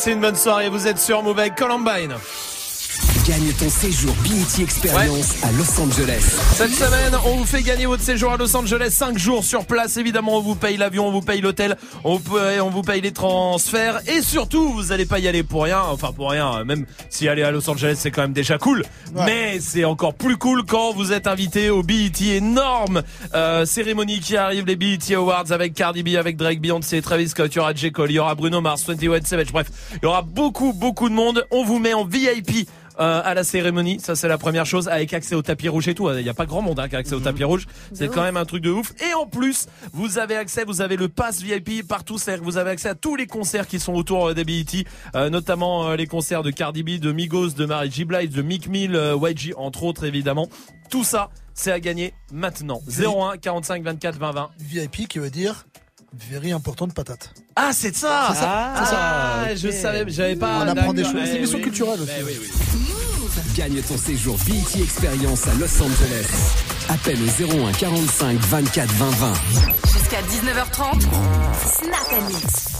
Passez 0.00 0.12
une 0.12 0.20
bonne 0.22 0.34
soirée, 0.34 0.70
vous 0.70 0.86
êtes 0.86 0.98
sur 0.98 1.22
Move 1.22 1.38
avec 1.38 1.56
Columbine. 1.56 2.14
Gagne 3.28 3.52
ton 3.52 3.68
séjour 3.68 4.14
BET 4.24 4.62
Experience 4.62 5.34
à 5.44 5.52
Los 5.52 5.78
Angeles. 5.78 6.22
Cette 6.54 6.70
semaine, 6.70 7.12
on 7.26 7.36
vous 7.36 7.44
fait 7.44 7.62
gagner 7.62 7.84
votre 7.84 8.02
séjour 8.02 8.32
à 8.32 8.38
Los 8.38 8.56
Angeles 8.56 8.88
5 8.92 9.18
jours 9.18 9.44
sur 9.44 9.66
place. 9.66 9.98
Évidemment, 9.98 10.38
on 10.38 10.40
vous 10.40 10.54
paye 10.54 10.78
l'avion, 10.78 11.06
on 11.08 11.12
vous 11.12 11.20
paye 11.20 11.42
l'hôtel, 11.42 11.76
on, 12.02 12.16
vous 12.16 12.34
paye- 12.34 12.60
on 12.60 12.70
vous 12.70 12.80
paye 12.80 13.02
les 13.02 13.12
transferts 13.12 14.00
et 14.08 14.22
surtout, 14.22 14.72
vous 14.72 14.90
allez 14.90 15.04
pas 15.04 15.18
y 15.18 15.28
aller 15.28 15.42
pour 15.42 15.64
rien. 15.64 15.80
Enfin, 15.90 16.12
pour 16.12 16.30
rien. 16.30 16.64
Même 16.64 16.86
si 17.10 17.28
aller 17.28 17.42
à 17.42 17.50
Los 17.50 17.68
Angeles, 17.68 17.96
c'est 17.98 18.10
quand 18.10 18.22
même 18.22 18.32
déjà 18.32 18.56
cool. 18.56 18.84
Mais 19.14 19.60
c'est 19.60 19.84
encore 19.84 20.14
plus 20.14 20.36
cool 20.36 20.64
quand 20.64 20.92
vous 20.92 21.12
êtes 21.12 21.26
invité 21.26 21.70
au 21.70 21.82
BET 21.82 22.10
énorme 22.22 23.02
euh, 23.34 23.64
cérémonie 23.66 24.20
qui 24.20 24.36
arrive, 24.36 24.66
les 24.66 24.76
BET 24.76 25.14
Awards 25.14 25.50
avec 25.50 25.74
Cardi 25.74 26.02
B, 26.02 26.16
avec 26.16 26.36
Drake, 26.36 26.60
Beyoncé, 26.60 27.02
Travis 27.02 27.28
Scott, 27.28 27.52
il 27.54 27.56
y 27.56 27.60
aura 27.60 27.74
J. 27.74 27.92
Cole, 27.92 28.10
il 28.10 28.14
y 28.14 28.18
aura 28.18 28.34
Bruno 28.34 28.60
Mars, 28.60 28.84
21 28.86 29.22
Savage. 29.22 29.52
Bref, 29.52 29.68
il 29.94 30.04
y 30.04 30.06
aura 30.06 30.22
beaucoup, 30.22 30.72
beaucoup 30.72 31.08
de 31.08 31.14
monde. 31.14 31.44
On 31.50 31.64
vous 31.64 31.78
met 31.78 31.94
en 31.94 32.04
VIP 32.04 32.68
euh, 33.00 33.22
à 33.24 33.34
la 33.34 33.44
cérémonie. 33.44 33.98
Ça, 34.00 34.14
c'est 34.14 34.28
la 34.28 34.38
première 34.38 34.66
chose, 34.66 34.88
avec 34.88 35.12
accès 35.14 35.34
au 35.34 35.42
tapis 35.42 35.68
rouge 35.68 35.88
et 35.88 35.94
tout. 35.94 36.10
Il 36.10 36.22
n'y 36.22 36.28
a 36.28 36.34
pas 36.34 36.46
grand 36.46 36.62
monde 36.62 36.78
hein, 36.78 36.88
qui 36.88 36.96
a 36.96 36.98
accès 36.98 37.14
au 37.14 37.20
tapis 37.20 37.44
rouge. 37.44 37.66
C'est 37.92 38.08
quand 38.08 38.22
même 38.22 38.36
un 38.36 38.44
truc 38.44 38.62
de 38.62 38.70
ouf. 38.70 38.92
Et 39.00 39.14
en 39.14 39.26
plus, 39.26 39.66
vous 39.92 40.18
avez 40.18 40.36
accès, 40.36 40.64
vous 40.64 40.80
avez 40.80 40.96
le 40.96 41.08
pass 41.08 41.40
VIP 41.40 41.86
partout. 41.86 42.18
C'est-à-dire 42.18 42.40
que 42.40 42.44
vous 42.44 42.58
avez 42.58 42.70
accès 42.70 42.88
à 42.88 42.94
tous 42.94 43.16
les 43.16 43.26
concerts 43.26 43.66
qui 43.66 43.80
sont 43.80 43.94
autour 43.94 44.28
euh, 44.28 44.34
des 44.34 44.44
BET, 44.44 44.84
euh, 45.14 45.30
notamment 45.30 45.88
euh, 45.88 45.96
les 45.96 46.06
concerts 46.06 46.42
de 46.42 46.50
Cardi 46.50 46.82
B, 46.82 47.00
de 47.00 47.12
Migos, 47.12 47.50
de 47.50 47.66
Mary 47.66 47.90
J. 47.90 48.04
Blige, 48.04 48.30
de 48.30 48.42
Mick 48.42 48.68
Mill, 48.68 48.98
YG, 49.22 49.54
entre 49.56 49.84
autres, 49.84 50.04
évidemment. 50.04 50.48
Tout 50.90 51.04
ça, 51.04 51.30
c'est 51.54 51.72
à 51.72 51.80
gagner 51.80 52.14
maintenant. 52.32 52.80
01 52.88 53.38
45 53.38 53.82
24 53.82 54.18
20 54.18 54.32
20. 54.32 54.50
VIP 54.58 55.08
qui 55.08 55.18
veut 55.18 55.30
dire 55.30 55.66
very 56.12 56.52
important 56.52 56.86
de 56.86 56.92
patate. 56.92 57.32
Ah, 57.56 57.70
c'est 57.72 57.94
ça 57.94 58.28
C'est 58.32 58.40
ça, 58.40 58.72
Ah, 58.74 58.82
c'est 58.84 58.90
ça. 58.90 58.98
ah, 59.00 59.54
je 59.56 59.70
savais, 59.70 60.04
j'avais 60.08 60.36
pas. 60.36 60.60
On 60.64 60.68
apprend 60.68 60.92
des 60.92 61.02
choses. 61.04 61.12
C'est 61.14 61.26
Eh 61.26 61.30
une 61.30 61.36
émission 61.38 61.58
oui. 61.58 61.64
culturelle 61.64 62.00
aussi. 62.00 62.12
Eh 62.18 62.22
oui, 62.22 62.32
oui. 62.40 62.48
Gagne 63.56 63.82
ton 63.82 63.96
séjour 63.98 64.36
BET 64.46 64.82
Experience 64.82 65.46
à 65.48 65.54
Los 65.54 65.82
Angeles. 65.82 66.26
Appelle 66.88 67.18
au 67.22 67.66
01 67.66 67.72
45 67.72 68.38
24 68.38 68.88
20 68.92 69.10
20. 69.10 69.32
Jusqu'à 69.92 70.22
19h30, 70.22 71.00
Snap 71.02 72.12
and 72.12 72.26
Mix. 72.28 72.79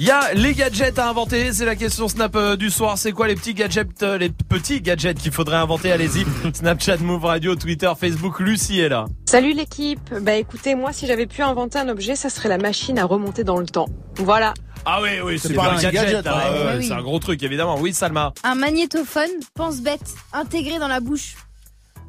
Il 0.00 0.04
y 0.04 0.10
a 0.12 0.32
les 0.32 0.54
gadgets 0.54 0.96
à 1.00 1.08
inventer, 1.08 1.52
c'est 1.52 1.64
la 1.64 1.74
question 1.74 2.06
Snap 2.06 2.36
euh, 2.36 2.54
du 2.56 2.70
soir. 2.70 2.96
C'est 2.98 3.10
quoi 3.10 3.26
les 3.26 3.34
petits 3.34 3.52
gadgets, 3.52 4.02
euh, 4.04 4.16
les 4.16 4.30
petits 4.30 4.80
gadgets 4.80 5.18
qu'il 5.18 5.32
faudrait 5.32 5.56
inventer? 5.56 5.90
Allez-y. 5.90 6.24
Snapchat, 6.54 6.98
Move 6.98 7.24
Radio, 7.24 7.56
Twitter, 7.56 7.90
Facebook. 7.98 8.38
Lucie 8.38 8.78
est 8.78 8.88
là. 8.88 9.06
Salut 9.26 9.52
l'équipe. 9.54 9.98
Bah 10.22 10.34
écoutez, 10.36 10.76
moi 10.76 10.92
si 10.92 11.08
j'avais 11.08 11.26
pu 11.26 11.42
inventer 11.42 11.80
un 11.80 11.88
objet, 11.88 12.14
ça 12.14 12.30
serait 12.30 12.48
la 12.48 12.58
machine 12.58 12.96
à 12.98 13.04
remonter 13.06 13.42
dans 13.42 13.58
le 13.58 13.66
temps. 13.66 13.86
Voilà. 14.18 14.54
Ah 14.84 15.00
oui, 15.02 15.10
oui, 15.22 15.36
c'est 15.40 15.52
pas 15.54 15.72
un 15.72 15.80
gadget. 15.82 15.92
gadget, 15.92 16.26
hein, 16.28 16.32
ouais. 16.52 16.64
Ouais, 16.66 16.76
oui. 16.78 16.86
C'est 16.86 16.94
un 16.94 17.02
gros 17.02 17.18
truc, 17.18 17.42
évidemment. 17.42 17.76
Oui, 17.80 17.92
Salma. 17.92 18.32
Un 18.44 18.54
magnétophone, 18.54 19.28
pense 19.54 19.80
bête, 19.80 20.14
intégré 20.32 20.78
dans 20.78 20.88
la 20.88 21.00
bouche. 21.00 21.34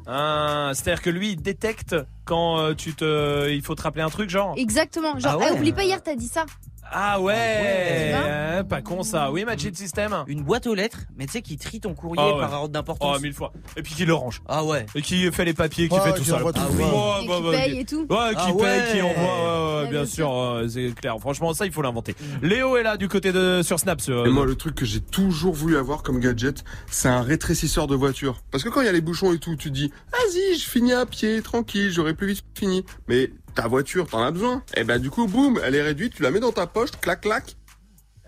Un- 0.06 0.70
C'est-à-dire 0.74 1.02
que 1.02 1.10
lui, 1.10 1.32
il 1.32 1.42
détecte 1.42 1.96
quand 2.24 2.58
euh, 2.60 2.74
tu 2.74 2.94
te, 2.94 3.50
il 3.50 3.62
faut 3.62 3.74
te 3.74 3.82
rappeler 3.82 4.02
un 4.02 4.08
truc, 4.10 4.30
genre? 4.30 4.54
Exactement. 4.56 5.18
Genre, 5.18 5.32
Ah 5.34 5.38
ouais. 5.38 5.46
eh, 5.50 5.56
oublie 5.56 5.72
pas 5.72 5.82
hier, 5.82 6.00
t'as 6.02 6.14
dit 6.14 6.28
ça. 6.28 6.46
Ah 6.92 7.20
ouais, 7.20 8.10
vois 8.12 8.20
euh, 8.24 8.62
pas 8.64 8.82
con 8.82 9.02
ça. 9.02 9.30
Oui, 9.30 9.44
Magic 9.44 9.76
System. 9.76 10.24
Une 10.26 10.42
boîte 10.42 10.66
aux 10.66 10.74
lettres, 10.74 10.98
mais 11.16 11.26
tu 11.26 11.32
sais, 11.32 11.42
qui 11.42 11.56
trie 11.56 11.80
ton 11.80 11.94
courrier 11.94 12.20
Ah 12.22 12.34
ouais. 12.34 12.40
par 12.40 12.52
ordre 12.54 12.64
Oh, 12.64 12.68
d'importance. 12.68 13.20
mille 13.20 13.32
fois. 13.32 13.52
Et 13.76 13.82
puis 13.82 13.94
qui 13.94 14.04
le 14.04 14.14
range. 14.14 14.42
Ah 14.48 14.64
ouais. 14.64 14.86
Et 14.94 15.02
qui 15.02 15.30
fait 15.30 15.44
les 15.44 15.54
papiers, 15.54 15.88
qui 15.88 15.98
fait 15.98 16.12
tout 16.12 16.22
qui 16.22 16.30
ça. 16.30 16.36
envoie 16.36 16.52
tout. 16.52 16.60
Ah. 16.62 16.72
Et 16.72 16.82
Ouais, 16.82 17.20
qui 17.22 17.28
bah, 17.28 17.34
bah, 17.42 17.50
paye 17.52 17.78
et 17.80 17.84
tout. 17.84 18.00
Ouais, 18.00 18.30
qui 18.30 18.36
Ah 18.36 18.46
paye, 18.46 18.54
ouais. 18.54 18.84
qui 18.92 19.02
envoie, 19.02 19.22
ouais, 19.22 19.74
ouais, 19.74 19.82
Ouais, 19.84 19.88
bien 19.90 20.00
bien 20.00 20.06
sûr, 20.06 20.32
euh, 20.34 20.66
c'est 20.68 20.94
clair. 20.94 21.16
Franchement, 21.20 21.52
ça, 21.54 21.64
il 21.66 21.72
faut 21.72 21.82
l'inventer. 21.82 22.14
Léo 22.42 22.76
est 22.76 22.82
là 22.82 22.96
du 22.96 23.08
côté 23.08 23.32
de 23.32 23.60
sur 23.62 23.78
Snap. 23.78 24.00
sur- 24.00 24.26
Et 24.26 24.30
moi, 24.30 24.44
le 24.44 24.54
truc 24.56 24.74
que 24.74 24.84
j'ai 24.84 25.00
toujours 25.00 25.54
voulu 25.54 25.76
avoir 25.76 26.02
comme 26.02 26.20
gadget, 26.20 26.64
c'est 26.90 27.08
un 27.08 27.22
rétrécisseur 27.22 27.86
de 27.86 27.94
voiture. 27.94 28.42
Parce 28.50 28.64
que 28.64 28.68
quand 28.68 28.80
il 28.80 28.86
y 28.86 28.88
a 28.88 28.92
les 28.92 29.00
bouchons 29.00 29.32
et 29.32 29.38
tout, 29.38 29.56
tu 29.56 29.68
te 29.70 29.74
dis, 29.74 29.92
vas-y, 30.12 30.58
je 30.58 30.68
finis 30.68 30.92
à 30.92 31.06
pied, 31.06 31.40
tranquille, 31.42 31.90
j'aurai 31.92 32.14
plus 32.14 32.26
vite 32.28 32.44
fini. 32.54 32.84
Mais 33.08 33.30
ta 33.54 33.68
voiture, 33.68 34.06
t'en 34.08 34.22
as 34.22 34.30
besoin. 34.30 34.62
Et 34.76 34.84
ben, 34.84 34.98
du 35.00 35.10
coup, 35.10 35.26
boum, 35.26 35.60
elle 35.64 35.74
est 35.74 35.82
réduite, 35.82 36.14
tu 36.14 36.22
la 36.22 36.30
mets 36.30 36.40
dans 36.40 36.52
ta 36.52 36.66
poche, 36.66 36.90
clac, 37.00 37.20
clac. 37.20 37.56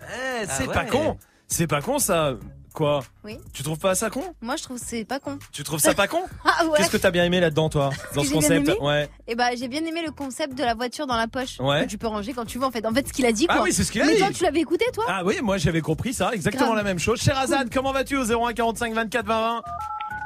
Eh, 0.01 0.45
c'est 0.47 0.65
Ah 0.69 0.73
pas 0.73 0.83
ouais. 0.83 0.89
con. 0.89 1.17
C'est 1.47 1.67
pas 1.67 1.81
con 1.81 1.99
ça. 1.99 2.33
Quoi 2.73 3.03
Oui. 3.23 3.37
Tu 3.53 3.61
trouves 3.61 3.77
pas 3.77 3.93
ça 3.93 4.09
con 4.09 4.23
Moi, 4.41 4.55
je 4.55 4.63
trouve 4.63 4.79
que 4.79 4.85
c'est 4.85 5.05
pas 5.05 5.19
con. 5.19 5.37
Tu 5.51 5.63
trouves 5.63 5.79
ça 5.79 5.93
pas 5.93 6.07
con 6.07 6.21
Ah 6.43 6.65
ouais. 6.65 6.77
Qu'est-ce 6.79 6.89
que 6.89 6.97
t'as 6.97 7.11
bien 7.11 7.23
aimé 7.23 7.39
là-dedans, 7.39 7.69
toi 7.69 7.91
Dans 8.15 8.23
ce 8.23 8.31
concept 8.31 8.67
aimé 8.67 8.75
Ouais. 8.81 9.07
Et 9.27 9.35
bah, 9.35 9.49
j'ai 9.55 9.67
bien 9.67 9.85
aimé 9.85 10.01
le 10.03 10.11
concept 10.11 10.55
de 10.55 10.63
la 10.63 10.73
voiture 10.73 11.05
dans 11.05 11.15
la 11.15 11.27
poche. 11.27 11.59
Ouais. 11.59 11.83
Que 11.85 11.89
tu 11.91 11.99
peux 11.99 12.07
ranger 12.07 12.33
quand 12.33 12.45
tu 12.45 12.57
veux, 12.57 12.65
en 12.65 12.71
fait. 12.71 12.83
En 12.87 12.91
fait, 12.91 13.07
ce 13.07 13.13
qu'il 13.13 13.27
a 13.27 13.31
dit, 13.31 13.45
Ah 13.47 13.57
quoi. 13.57 13.63
oui, 13.65 13.73
c'est 13.73 13.83
ce 13.83 13.91
qu'il 13.91 14.01
a 14.01 14.05
Mais 14.05 14.13
dit. 14.15 14.19
toi, 14.21 14.29
tu 14.33 14.43
l'avais 14.43 14.59
écouté, 14.61 14.85
toi 14.91 15.05
Ah 15.07 15.21
oui, 15.23 15.35
moi 15.43 15.57
j'avais 15.59 15.81
compris 15.81 16.15
ça, 16.15 16.31
exactement 16.33 16.65
Grave. 16.65 16.77
la 16.77 16.83
même 16.83 16.97
chose. 16.97 17.21
Cher 17.21 17.37
Azad, 17.37 17.71
comment 17.71 17.91
vas-tu 17.93 18.17
au 18.17 18.23
01 18.25 18.53
45 18.53 18.91
24 18.95 19.25
20 19.27 19.41
20 19.55 19.61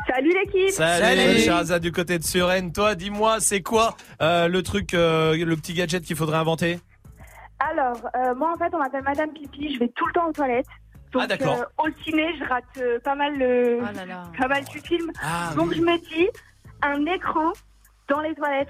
Salut 0.07 0.31
l'équipe 0.33 0.69
Salut, 0.69 1.39
Sherazade 1.39 1.81
du 1.81 1.91
côté 1.91 2.17
de 2.17 2.23
Suresnes. 2.23 2.71
Toi, 2.71 2.95
dis-moi, 2.95 3.39
c'est 3.39 3.61
quoi 3.61 3.95
euh, 4.21 4.47
le 4.47 4.63
truc, 4.63 4.93
euh, 4.93 5.35
le 5.35 5.55
petit 5.55 5.73
gadget 5.73 6.03
qu'il 6.03 6.15
faudrait 6.15 6.37
inventer? 6.37 6.79
Alors, 7.59 7.97
euh, 8.15 8.35
moi 8.35 8.53
en 8.53 8.57
fait, 8.57 8.73
on 8.73 8.77
m'appelle 8.79 9.03
Madame 9.03 9.31
Pipi, 9.33 9.73
je 9.73 9.79
vais 9.79 9.89
tout 9.95 10.05
le 10.05 10.13
temps 10.13 10.27
aux 10.27 10.31
toilettes. 10.31 10.67
Donc, 11.11 11.23
Ah, 11.23 11.27
d'accord. 11.27 11.57
euh, 11.59 11.83
au 11.83 11.89
ciné, 12.03 12.25
je 12.39 12.43
rate 12.47 12.63
euh, 12.77 12.99
pas 12.99 13.15
mal 13.15 13.37
le, 13.37 13.79
pas 14.39 14.47
mal 14.47 14.63
du 14.65 14.79
film. 14.79 15.11
Ah, 15.23 15.53
Donc 15.55 15.73
je 15.73 15.81
me 15.81 15.97
dis, 16.09 16.27
un 16.83 17.05
écran 17.05 17.51
dans 18.07 18.21
les 18.21 18.35
toilettes 18.35 18.67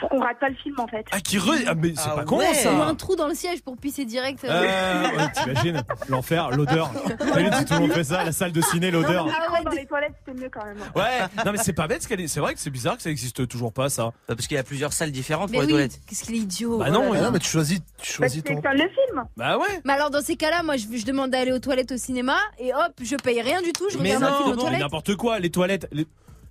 pour 0.00 0.08
qu'on 0.08 0.20
rate 0.20 0.38
pas 0.40 0.48
le 0.48 0.54
film 0.56 0.74
en 0.80 0.86
fait. 0.86 1.04
Ah, 1.12 1.20
qui 1.20 1.38
re... 1.38 1.52
Ah, 1.66 1.74
mais 1.74 1.92
c'est 1.96 2.08
pas 2.14 2.24
con 2.24 2.40
ça 2.54 2.74
Ou 2.74 2.82
un 2.82 2.94
trou 2.94 3.16
dans 3.16 3.28
le 3.28 3.34
siège 3.34 3.62
pour 3.62 3.76
pisser 3.76 4.04
direct. 4.04 4.44
euh. 4.44 4.48
Euh, 4.50 5.16
ouais, 5.16 5.32
T'imagines 5.34 5.82
l'enfer, 6.08 6.50
l'odeur. 6.50 6.90
T'imagines 7.20 7.52
si 7.54 7.64
tout 7.66 7.74
le 7.74 7.80
monde 7.80 7.92
fait 7.92 8.04
ça, 8.04 8.24
la 8.24 8.32
salle 8.32 8.52
de 8.52 8.60
ciné, 8.60 8.90
l'odeur. 8.90 9.26
Non, 9.26 9.32
mais 9.32 9.38
l'écran 9.40 9.62
dans 9.64 9.70
les 9.70 9.86
toilettes, 9.86 10.12
c'était 10.24 10.40
mieux 10.40 10.50
quand 10.50 10.64
même. 10.64 10.78
Ouais, 10.96 11.44
non 11.44 11.52
mais 11.52 11.58
c'est 11.58 11.72
pas 11.72 11.86
bête, 11.86 12.02
ce 12.02 12.08
qu'elle 12.08 12.20
est- 12.20 12.28
c'est 12.28 12.40
vrai 12.40 12.54
que 12.54 12.60
c'est 12.60 12.70
bizarre 12.70 12.96
que 12.96 13.02
ça 13.02 13.10
existe 13.10 13.46
toujours 13.46 13.72
pas 13.72 13.88
ça. 13.90 14.04
Bah, 14.26 14.34
Parce 14.34 14.46
qu'il 14.46 14.56
y 14.56 14.60
a 14.60 14.64
plusieurs 14.64 14.92
salles 14.92 15.12
différentes 15.12 15.50
Mais 15.50 15.58
pour 15.58 15.62
les 15.66 15.72
toilettes. 15.72 16.00
qu'est-ce 16.08 16.24
qu'il 16.24 16.34
est 16.34 16.38
idiot. 16.38 16.78
Bah 16.78 16.90
non, 16.90 17.04
oh 17.08 17.12
ouais. 17.12 17.20
Non, 17.20 17.30
mais 17.30 17.38
tu 17.38 17.48
choisis, 17.48 17.80
tu 18.00 18.12
choisis 18.12 18.42
ton. 18.42 18.54
le 18.54 18.60
film 18.60 19.24
Bah 19.36 19.58
ouais 19.58 19.80
Mais 19.84 19.92
alors 19.92 20.10
dans 20.10 20.22
ces 20.22 20.36
cas-là, 20.36 20.62
moi 20.62 20.76
je, 20.76 20.86
je 20.96 21.04
demande 21.04 21.30
d'aller 21.30 21.52
aux 21.52 21.58
toilettes 21.58 21.92
au 21.92 21.96
cinéma 21.96 22.36
et 22.58 22.72
hop, 22.72 22.92
je 23.02 23.16
paye 23.16 23.40
rien 23.42 23.60
du 23.62 23.72
tout, 23.72 23.84
je 23.90 23.98
Mais 23.98 24.14
regarde 24.16 24.24
un 24.34 24.36
film 24.36 24.46
non, 24.48 24.52
aux 24.52 24.56
mais 24.56 24.60
toilettes. 24.62 24.80
n'importe 24.80 25.16
quoi, 25.16 25.38
les 25.38 25.50
toilettes. 25.50 25.88
les- 25.92 26.06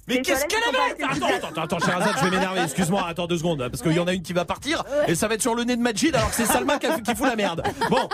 Mais 0.10 0.22
qu'est-ce 0.22 0.46
qu'elle 0.46 0.60
avait 0.64 1.04
Attends, 1.04 1.48
attends, 1.48 1.62
attends, 1.62 1.80
Sherazade, 1.80 2.16
je 2.20 2.24
vais 2.26 2.32
m'énerver. 2.32 2.62
Excuse-moi, 2.62 3.06
attends 3.08 3.28
deux 3.28 3.38
secondes, 3.38 3.60
parce 3.70 3.82
qu'il 3.82 3.94
y 3.94 4.00
en 4.00 4.08
a 4.08 4.14
une 4.14 4.22
qui 4.24 4.34
va 4.34 4.46
partir 4.46 4.84
et 5.08 5.16
ça 5.16 5.28
va 5.28 5.36
être 5.36 5.42
sur 5.42 5.56
le 5.56 5.64
nez 5.64 5.76
de 5.76 5.82
Majid 5.82 6.14
alors 6.16 6.30
que 6.30 6.36
c'est 6.36 6.46
Salma 6.46 6.78
qui, 6.80 6.88
a- 6.88 7.00
qui 7.00 7.16
fout 7.16 7.28
la 7.28 7.36
merde. 7.36 7.64
Bon. 7.90 8.10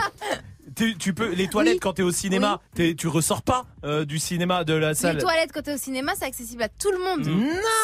Tu, 0.76 0.98
tu 0.98 1.14
peux 1.14 1.30
les 1.34 1.48
toilettes 1.48 1.80
quand 1.80 1.94
t'es 1.94 2.04
au 2.04 2.12
cinéma, 2.12 2.60
t'es- 2.74 2.96
tu 2.96 3.08
ressors 3.08 3.42
pas 3.42 3.66
euh, 3.86 4.04
du 4.04 4.20
cinéma 4.20 4.64
de 4.64 4.74
la 4.74 4.94
salle. 4.94 5.16
Les 5.16 5.22
toilettes 5.22 5.52
quand 5.54 5.62
t'es 5.62 5.74
au 5.74 5.78
cinéma, 5.78 6.14
c'est 6.18 6.26
accessible 6.26 6.64
à 6.64 6.70
tout 6.70 6.92
le 6.92 6.98
monde. 6.98 7.24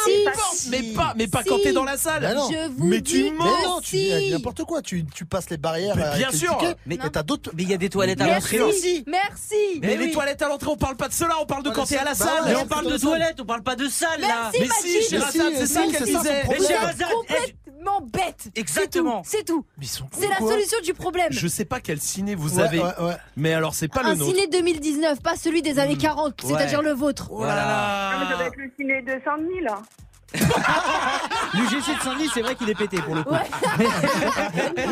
Si. 0.05 0.69
mais 0.69 0.81
pas, 0.93 1.13
mais 1.15 1.27
pas 1.27 1.41
Si. 1.43 1.49
quand 1.49 1.57
t'es 1.63 1.71
dans 1.73 1.83
la 1.83 1.97
salle. 1.97 2.21
Bah 2.23 2.33
non. 2.33 2.49
Je 2.51 2.67
vous 2.69 2.87
mais 2.87 2.99
dis 3.01 3.23
tu 3.25 3.31
mens. 3.31 3.45
Mais 3.45 3.65
non, 3.65 3.79
tu 3.81 3.95
dis 3.97 4.09
si. 4.25 4.31
n'importe 4.31 4.63
quoi. 4.65 4.81
Tu, 4.81 5.05
tu 5.05 5.25
passes 5.25 5.49
les 5.49 5.57
barrières. 5.57 5.95
Mais 5.95 6.17
bien 6.17 6.31
sûr. 6.31 6.57
tickets, 6.57 6.77
Mais- 6.85 6.97
t'as 6.97 7.23
d'autres. 7.23 7.51
Mais 7.55 7.63
il 7.63 7.69
y 7.69 7.73
a 7.73 7.77
des 7.77 7.89
toilettes 7.89 8.19
à 8.21 8.27
l'entrée 8.27 8.59
aussi. 8.61 9.03
merci. 9.07 9.55
Mais, 9.81 9.87
Mais 9.87 9.97
les 9.97 10.11
toilettes 10.11 10.41
à 10.41 10.47
l'entrée, 10.49 10.69
on 10.71 10.77
parle 10.77 10.97
pas 10.97 11.07
de 11.07 11.13
cela, 11.13 11.35
on 11.41 11.45
parle 11.45 11.63
de 11.63 11.69
Ouais, 11.69 11.75
quand 11.75 11.85
t'es 11.85 11.97
à 11.97 12.03
la 12.03 12.11
bah 12.11 12.15
salle. 12.15 12.43
Mais 12.45 12.55
on 12.55 12.65
parle 12.67 12.91
de 12.91 12.97
toilettes, 12.97 13.39
on 13.39 13.45
parle 13.45 13.63
pas 13.63 13.75
de 13.75 13.87
salle 13.87 14.19
là. 14.21 14.51
Mais 14.53 14.67
si, 14.81 15.01
c'est 15.03 15.19
ça 15.67 15.81
qu'elle 15.87 16.03
disait. 16.05 16.43
son 16.43 16.51
Mais 16.51 17.55
Complètement. 17.85 18.51
Exactement. 18.55 19.21
C'est 19.25 19.43
tout. 19.45 19.65
C'est 19.81 20.27
la 20.29 20.37
solution 20.37 20.77
du 20.83 20.93
problème. 20.93 21.31
Je 21.31 21.47
sais 21.47 21.65
pas 21.65 21.79
quel 21.79 21.99
ciné 21.99 22.35
vous 22.35 22.57
Ouais, 22.57 22.63
avez, 22.63 22.79
ouais, 22.79 22.99
ouais. 23.01 23.15
mais 23.37 23.53
alors 23.53 23.73
c'est 23.75 23.87
pas 23.87 24.01
Un 24.03 24.11
le 24.13 24.15
nôtre. 24.15 24.31
ciné 24.35 24.47
2019, 24.47 25.21
pas 25.21 25.35
celui 25.35 25.61
des 25.61 25.79
années 25.79 25.97
40, 25.97 26.41
c'est-à-dire 26.43 26.81
le 26.81 26.91
vôtre. 26.91 27.29
Oh 27.31 27.43
là 27.43 27.53
Ah, 27.55 28.17
mais 28.19 28.25
ça 28.25 28.31
là. 28.31 28.37
doit 28.37 28.45
être 28.47 28.57
le 28.57 28.71
ciné 28.77 29.01
de 29.01 29.21
Saint-Denis 29.23 29.61
là. 29.61 29.81
L'UGC 31.53 31.97
de 31.97 32.01
Saint-Denis, 32.03 32.29
c'est 32.33 32.41
vrai 32.41 32.55
qu'il 32.55 32.69
est 32.69 32.75
pété 32.75 32.97
pour 33.01 33.15
le 33.15 33.23
coup. 33.23 33.35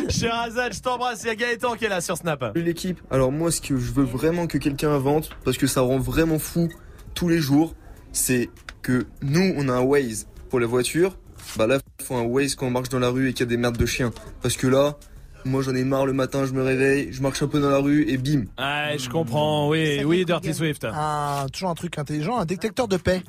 Sherazade, 0.09 0.73
je 0.75 0.81
t'embrasse. 0.81 1.23
Il 1.23 1.27
y 1.27 1.29
a 1.29 1.35
Gaëtan 1.35 1.75
qui 1.75 1.85
est 1.85 1.89
là 1.89 2.01
sur 2.01 2.17
Snap. 2.17 2.51
L'équipe. 2.55 2.99
Alors 3.09 3.31
moi 3.31 3.51
ce 3.51 3.61
que 3.61 3.77
je 3.77 3.91
veux 3.91 4.03
vraiment 4.03 4.47
que 4.47 4.57
quelqu'un 4.57 4.91
invente, 4.91 5.29
parce 5.45 5.57
que 5.57 5.67
ça 5.67 5.81
rend 5.81 5.97
vraiment 5.99 6.39
fou 6.39 6.67
tous 7.13 7.29
les 7.29 7.39
jours, 7.39 7.73
c'est 8.11 8.49
que 8.81 9.05
nous 9.21 9.53
on 9.57 9.69
a 9.69 9.73
un 9.73 9.81
Waze 9.81 10.27
pour 10.49 10.59
les 10.59 10.65
voitures. 10.65 11.17
Bah 11.57 11.67
là 11.67 11.79
il 11.99 12.05
faut 12.05 12.15
un 12.15 12.23
Waze 12.23 12.55
quand 12.55 12.67
on 12.67 12.71
marche 12.71 12.89
dans 12.89 12.99
la 12.99 13.09
rue 13.09 13.29
et 13.29 13.33
qu'il 13.33 13.41
y 13.41 13.43
a 13.43 13.49
des 13.49 13.57
merdes 13.57 13.77
de 13.77 13.85
chiens. 13.85 14.11
Parce 14.41 14.55
que 14.55 14.67
là, 14.67 14.97
moi 15.45 15.61
j'en 15.61 15.75
ai 15.75 15.83
marre 15.83 16.05
le 16.05 16.13
matin, 16.13 16.45
je 16.45 16.53
me 16.53 16.63
réveille, 16.63 17.09
je 17.11 17.21
marche 17.21 17.41
un 17.41 17.47
peu 17.47 17.59
dans 17.59 17.69
la 17.69 17.79
rue 17.79 18.09
et 18.09 18.17
bim. 18.17 18.45
Ah, 18.57 18.95
je 18.97 19.09
comprends. 19.09 19.69
Oui, 19.69 20.03
oui, 20.03 20.25
Dirty 20.25 20.53
Swift. 20.53 20.85
Un, 20.85 21.47
toujours 21.51 21.69
un 21.69 21.75
truc 21.75 21.97
intelligent, 21.97 22.37
un 22.37 22.45
détecteur 22.45 22.87
de 22.87 22.97
paix. 22.97 23.21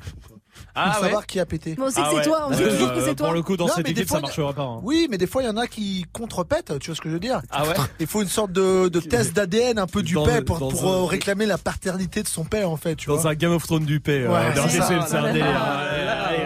Ah 0.75 0.91
pour 0.91 1.01
ouais. 1.01 1.07
savoir 1.07 1.25
qui 1.25 1.39
a 1.39 1.45
pété. 1.45 1.75
Mais 1.77 1.83
on 1.85 1.89
sait 1.89 2.01
que 2.01 2.05
Ah 2.05 2.09
c'est 2.11 2.17
ouais. 2.17 2.23
toi, 2.23 2.47
on 2.49 2.53
sait 2.53 2.63
Euh, 2.63 2.95
que 2.95 3.01
c'est 3.05 3.15
toi. 3.15 3.27
Pour 3.27 3.33
le 3.35 3.41
coup, 3.43 3.57
dans 3.57 3.67
Non, 3.67 3.73
cette 3.75 3.89
équipe, 3.89 4.07
fois, 4.07 4.17
ça 4.17 4.21
marchera 4.21 4.53
pas. 4.53 4.61
hein. 4.63 4.79
Oui, 4.83 5.07
mais 5.09 5.17
des 5.17 5.27
fois, 5.27 5.43
il 5.43 5.45
y 5.45 5.49
en 5.49 5.57
a 5.57 5.67
qui 5.67 6.05
contrepètent, 6.13 6.79
tu 6.79 6.87
vois 6.91 6.95
ce 6.95 7.01
que 7.01 7.09
je 7.09 7.13
veux 7.15 7.19
dire 7.19 7.41
Ah 7.51 7.63
ouais 7.63 7.73
Il 7.99 8.07
faut 8.07 8.21
une 8.21 8.27
sorte 8.29 8.51
de, 8.51 8.87
de 8.87 8.99
test 8.99 9.33
d'ADN 9.33 9.79
un 9.79 9.87
peu 9.87 10.01
du 10.03 10.13
Dans- 10.13 10.25
paix 10.25 10.41
pour, 10.41 10.59
dans 10.59 10.69
pour 10.69 10.85
un- 10.91 10.97
euh, 10.97 11.05
réclamer 11.05 11.45
la 11.45 11.57
paternité 11.57 12.23
de 12.23 12.27
son 12.27 12.43
père, 12.45 12.69
en 12.69 12.77
fait, 12.77 12.95
tu 12.95 13.07
Dans 13.07 13.17
vois. 13.17 13.31
un 13.31 13.35
Game 13.35 13.51
of 13.51 13.63
Thrones 13.63 13.85
du 13.85 13.99
paix. 13.99 14.25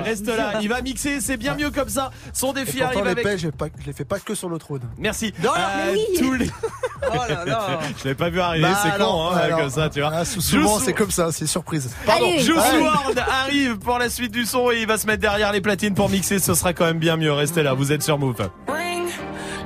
Reste 0.03 0.27
là. 0.27 0.53
Il 0.61 0.69
va 0.69 0.81
mixer, 0.81 1.19
c'est 1.21 1.37
bien 1.37 1.55
mieux 1.55 1.71
comme 1.71 1.89
ça. 1.89 2.11
Son 2.33 2.53
défi 2.53 2.81
arrive 2.81 3.03
les 3.03 3.11
avec. 3.11 3.37
je 3.39 3.47
les 3.85 3.93
fais 3.93 4.05
pas 4.05 4.19
que 4.19 4.35
sur 4.35 4.49
le 4.49 4.57
trône. 4.57 4.81
Merci. 4.97 5.33
Non, 5.43 5.49
Euh, 5.55 5.59
mais 5.85 5.91
oui. 5.93 6.05
tous 6.19 6.33
les... 6.33 6.49
Oh 7.07 7.17
là 7.29 7.45
là. 7.45 7.79
Je 7.99 8.03
l'avais 8.05 8.15
pas 8.15 8.29
vu 8.29 8.39
arriver, 8.39 8.63
Bah, 8.67 8.79
c'est 8.81 8.97
con, 8.97 9.27
hein, 9.29 9.37
alors, 9.37 9.59
comme 9.59 9.69
ça, 9.69 9.89
tu 9.89 9.99
vois. 9.99 10.11
ah, 10.13 10.25
sou- 10.25 10.41
souvent, 10.41 10.79
c'est 10.79 10.93
comme 10.93 11.11
ça, 11.11 11.31
c'est 11.31 11.45
surprise. 11.45 11.91
Pardon. 12.05 12.31
Juice. 12.39 12.55
WRLD 12.57 13.19
arrive 13.19 13.77
pour 13.77 13.99
la 13.99 14.09
suite 14.15 14.31
du 14.31 14.45
son 14.45 14.71
et 14.71 14.79
il 14.81 14.87
va 14.87 14.97
se 14.97 15.05
mettre 15.05 15.21
derrière 15.21 15.51
les 15.51 15.61
platines 15.61 15.93
pour 15.93 16.09
mixer. 16.09 16.39
Ce 16.39 16.53
sera 16.53 16.73
quand 16.73 16.85
même 16.85 16.99
bien 16.99 17.17
mieux. 17.17 17.33
Restez 17.33 17.63
là, 17.63 17.73
vous 17.73 17.91
êtes 17.91 18.01
sur 18.01 18.17
Move. 18.17 18.49
Ring, 18.67 19.09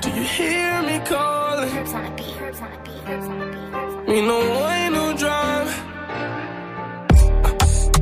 do 0.01 0.09
you 0.09 0.23
hear 0.23 0.81
me 0.81 0.99
calling? 1.07 1.49
Me 4.07 4.21
no 4.21 4.39
way, 4.39 4.89
no 4.89 5.13
drive. 5.13 5.69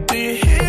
Do 0.08 0.16
you 0.16 0.36
hear 0.36 0.67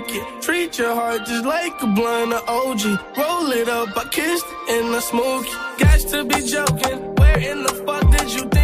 when 0.00 0.14
you're. 0.14 0.40
Treat 0.40 0.78
your 0.78 0.94
heart 0.94 1.26
just 1.26 1.44
like 1.44 1.82
a 1.82 1.86
blunt 1.86 2.32
of 2.32 2.48
OG. 2.48 2.82
Roll 3.16 3.52
it 3.52 3.68
up, 3.68 3.96
I 3.96 4.04
kissed 4.10 4.46
and 4.68 4.94
I 4.94 5.00
smoke 5.00 5.46
it. 5.46 5.78
Got 5.78 6.00
to 6.10 6.24
be 6.24 6.46
joking. 6.46 7.14
Where 7.16 7.38
in 7.38 7.62
the 7.62 7.74
fuck 7.86 8.10
did 8.10 8.32
you 8.32 8.55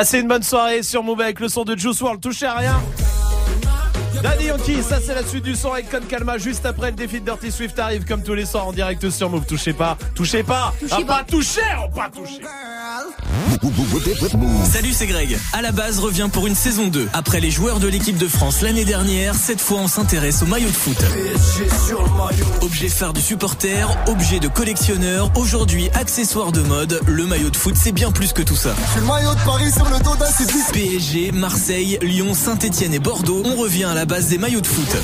Passez 0.00 0.20
une 0.20 0.28
bonne 0.28 0.42
soirée 0.42 0.82
sur 0.82 1.02
Move 1.02 1.20
avec 1.20 1.40
le 1.40 1.48
son 1.48 1.62
de 1.62 1.76
Juice 1.76 2.00
WRLD. 2.00 2.22
Touchez 2.22 2.46
à 2.46 2.54
rien. 2.54 2.82
Daddy 4.22 4.46
Yankee, 4.46 4.82
ça 4.82 4.98
c'est 4.98 5.14
la 5.14 5.22
suite 5.22 5.44
du 5.44 5.54
son 5.54 5.74
avec 5.74 5.90
Con 5.90 6.00
Calma. 6.08 6.38
Juste 6.38 6.64
après 6.64 6.86
le 6.86 6.96
défi 6.96 7.20
de 7.20 7.26
Dirty 7.26 7.52
Swift 7.52 7.78
arrive 7.78 8.06
comme 8.06 8.22
tous 8.22 8.32
les 8.32 8.46
soirs 8.46 8.66
en 8.66 8.72
direct 8.72 9.10
sur 9.10 9.28
Move. 9.28 9.44
Touchez 9.44 9.74
pas, 9.74 9.98
touchez 10.14 10.42
pas, 10.42 10.72
Touchez 10.80 10.94
ah, 10.96 11.04
pas. 11.06 11.16
pas 11.18 11.24
toucher, 11.24 11.60
oh, 11.84 11.94
pas 11.94 12.08
toucher. 12.08 12.40
Salut, 14.64 14.92
c'est 14.92 15.06
Greg. 15.06 15.38
À 15.52 15.60
la 15.60 15.70
base 15.70 15.98
revient 15.98 16.28
pour 16.32 16.46
une 16.46 16.54
saison 16.54 16.88
2. 16.88 17.08
Après 17.12 17.40
les 17.40 17.50
joueurs 17.50 17.78
de 17.78 17.88
l'équipe 17.88 18.16
de 18.16 18.26
France 18.26 18.62
l'année 18.62 18.86
dernière, 18.86 19.34
cette 19.34 19.60
fois 19.60 19.80
on 19.80 19.88
s'intéresse 19.88 20.42
au 20.42 20.46
maillot 20.46 20.68
de 20.68 20.74
foot. 20.74 20.96
Objet 22.62 22.88
phare 22.88 23.12
du 23.12 23.20
supporter, 23.20 23.86
objet 24.06 24.40
de 24.40 24.48
collectionneur, 24.48 25.30
aujourd'hui 25.36 25.90
accessoire 25.92 26.52
de 26.52 26.62
mode, 26.62 27.00
le 27.06 27.26
maillot 27.26 27.50
de 27.50 27.56
foot 27.56 27.74
c'est 27.76 27.92
bien 27.92 28.12
plus 28.12 28.32
que 28.32 28.40
tout 28.42 28.56
ça. 28.56 28.74
Le 28.96 29.02
maillot 29.02 29.34
de 29.34 29.40
Paris 29.40 29.70
sur 29.70 29.88
le 29.90 29.98
dos 29.98 30.16
d'un. 30.16 30.30
PSG, 30.72 31.32
Marseille, 31.32 31.98
Lyon, 32.00 32.32
Saint-Etienne 32.32 32.94
et 32.94 32.98
Bordeaux, 32.98 33.42
on 33.44 33.56
revient 33.56 33.84
à 33.84 33.94
la 33.94 34.06
base 34.06 34.28
des 34.28 34.38
maillots 34.38 34.62
de 34.62 34.66
foot. 34.66 34.96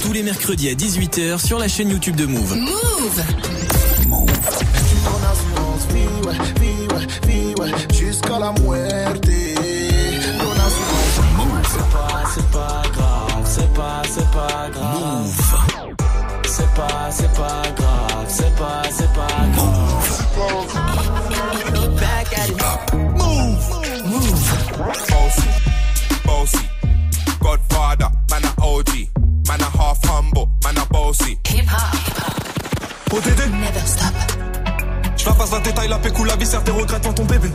Tous 0.00 0.12
les 0.12 0.22
mercredis 0.22 0.68
à 0.68 0.74
18h 0.74 1.44
sur 1.44 1.58
la 1.58 1.68
chaîne 1.68 1.88
YouTube 1.88 2.16
de 2.16 2.26
Move. 2.26 2.54
Move. 2.54 3.22
Vive, 7.26 7.56
vive, 7.62 7.92
jusqu'à 7.92 8.38
la 8.38 8.52
muerte. 8.60 9.24
Ton 10.38 10.52
assurance. 10.66 11.20
C'est 11.64 11.90
pas, 11.90 12.22
c'est 12.34 12.50
pas 12.50 12.82
grave, 12.92 13.44
c'est 13.44 13.72
pas, 13.74 14.02
c'est 14.08 14.30
pas 14.30 14.70
grave. 14.70 15.30
C'est 16.46 16.74
pas, 16.74 17.10
c'est 17.10 17.32
pas 17.32 17.62
grave, 17.76 18.26
c'est 18.28 18.54
pas, 18.56 18.82
c'est 18.90 19.12
pas 19.12 19.46
grave. 19.54 19.82
Back 21.98 22.38
at 22.38 22.48
it. 22.50 22.62
Move, 23.16 23.64
move. 24.04 24.40
Bossy, 25.08 25.48
bossy. 26.24 26.58
Godfather, 27.40 28.10
man 28.30 28.44
a 28.44 28.52
OG. 28.62 29.08
Man 29.48 29.60
a 29.60 29.64
half 29.64 30.01
Passe 35.52 35.60
la 35.60 35.70
détail, 35.70 35.88
la 35.88 35.98
pécou, 35.98 36.24
la 36.24 36.36
viscère, 36.36 36.64
tes 36.64 36.70
regrets 36.70 36.98
devant 36.98 37.12
ton 37.12 37.24
bébé. 37.24 37.50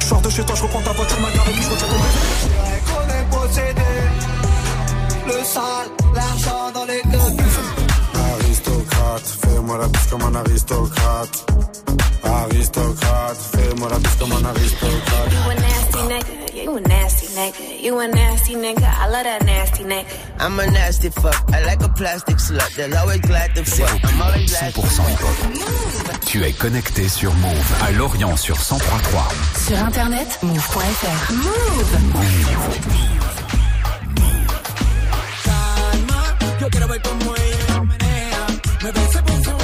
Je 0.00 0.04
sors 0.04 0.20
de 0.20 0.28
chez 0.28 0.42
toi, 0.42 0.56
je 0.56 0.62
reprends 0.62 0.80
ta 0.80 0.90
voiture, 0.90 1.20
ma 1.20 1.30
gare 1.30 1.48
et 1.48 1.52
puis 1.52 1.62
je 1.62 1.70
retiens 1.70 1.86
ton 1.86 1.94
bébé. 1.94 2.82
qu'on 2.88 3.08
est 3.08 3.24
possédé. 3.30 3.82
Le 5.28 5.44
sale, 5.44 5.88
l'argent 6.12 6.72
dans 6.74 6.84
les 6.86 7.02
gueules. 7.02 7.46
Aristocrate, 8.32 9.36
fais-moi 9.44 9.78
la 9.78 9.86
bise 9.86 10.06
comme 10.10 10.22
un 10.22 10.34
aristocrate. 10.34 11.46
Aristocrate, 12.24 13.36
fais-moi 13.36 13.88
la 13.88 13.98
bise 13.98 14.16
comme 14.18 14.32
un 14.32 14.44
aristocrate. 14.44 15.32
You 15.32 15.50
a 15.50 15.54
nasty 15.54 15.98
nigga, 16.08 16.64
you 16.64 16.76
a 16.76 16.80
nasty 16.80 17.26
nigga, 17.28 17.82
you 17.82 17.98
a 17.98 18.08
nasty 18.08 18.54
nigga, 18.54 18.88
I 19.00 19.08
love 19.08 19.24
that 19.24 19.44
nasty 19.44 19.84
nigga. 19.84 20.06
I'm 20.40 20.58
a 20.58 20.66
nasty 20.70 21.10
fuck. 21.10 21.34
I 21.52 21.64
like 21.64 21.82
a 21.82 21.88
plastic 21.88 22.36
slut. 22.38 22.74
They're 22.76 22.98
always 22.98 23.20
glad 23.20 23.54
to 23.54 23.64
fuck. 23.64 24.00
I'm 24.04 24.20
always 24.20 24.50
glad 24.50 24.74
to 24.74 24.80
100% 24.80 25.08
hip-hop. 25.08 26.20
Tu 26.26 26.42
es 26.42 26.52
connecté 26.52 27.08
sur 27.08 27.32
Move 27.34 27.72
à 27.86 27.90
Lorient 27.92 28.36
sur 28.36 28.56
103.3. 28.56 29.68
Sur 29.68 29.78
internet, 29.78 30.38
move.fr. 30.42 31.32
Move. 31.32 31.84
Yo 36.60 36.68
quiero 36.70 36.88
ver 36.88 37.02
cómo 37.02 37.34
ella. 37.36 37.82
Me 38.82 38.92
besa 38.92 39.22
por 39.22 39.44
su 39.44 39.63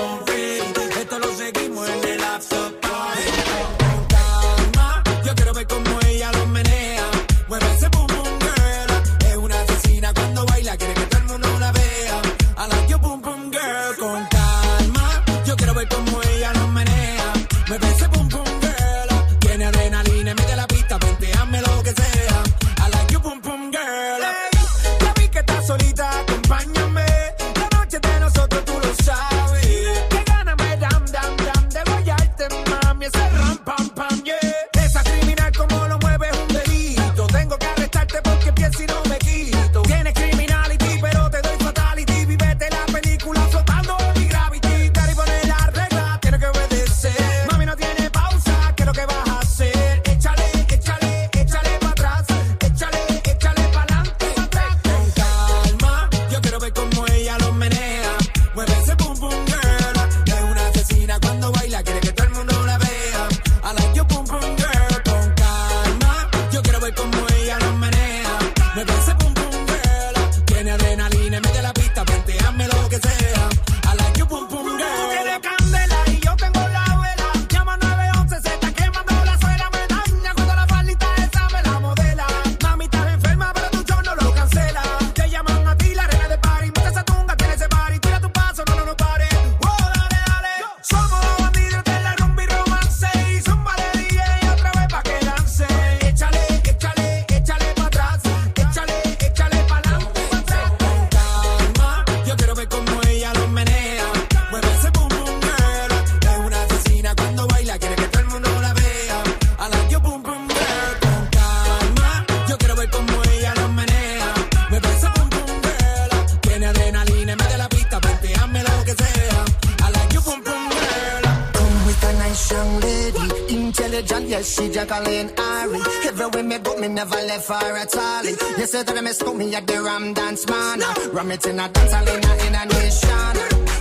Jacqueline 124.91 125.31
Ari. 125.37 125.79
Everywhere 126.05 126.43
me 126.43 126.57
go, 126.59 126.75
me 126.75 126.89
never 126.89 127.15
left 127.15 127.47
her 127.47 127.77
at 127.77 127.95
all. 127.95 128.25
You 128.25 128.65
say 128.65 128.83
that 128.83 128.97
I 128.97 128.99
miss 128.99 129.23
me 129.23 129.55
at 129.55 129.65
the 129.65 129.81
Ram 129.81 130.13
Dance 130.13 130.45
Man. 130.47 130.81
Ram 131.13 131.31
it 131.31 131.45
in 131.45 131.59
a 131.61 131.69
dance 131.69 131.93
hall 131.93 132.07
in 132.09 132.25
a, 132.25 132.31
in 132.45 132.55
a 132.55 132.65
nation. 132.65 133.35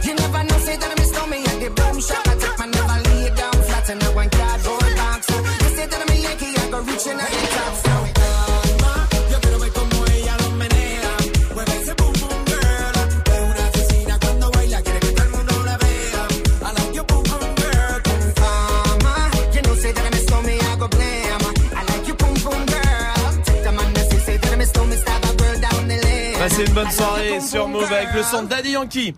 You 0.07 0.15
never 0.15 0.45
know, 0.45 0.59
say 0.59 0.77
that 0.77 0.89
I 0.89 0.95
miss 0.95 1.13
me 1.31 1.39
at 1.51 1.59
the 1.63 1.71
boom 1.75 2.01
shop. 2.01 2.29
I 2.29 2.35
take 2.39 2.59
my 2.61 2.67
never 2.67 2.99
lay 3.09 3.35
down 3.35 3.59
flat 3.67 3.91
in 3.91 4.03
a 4.03 4.15
one 4.15 4.31
cardboard 4.31 4.70
bonne 26.83 26.91
soirée 26.93 27.41
sur 27.41 27.69
Move 27.69 27.93
avec 27.93 28.15
le 28.15 28.23
son 28.23 28.45
de 28.45 28.49
Daddy 28.49 28.71
Yankee. 28.71 29.15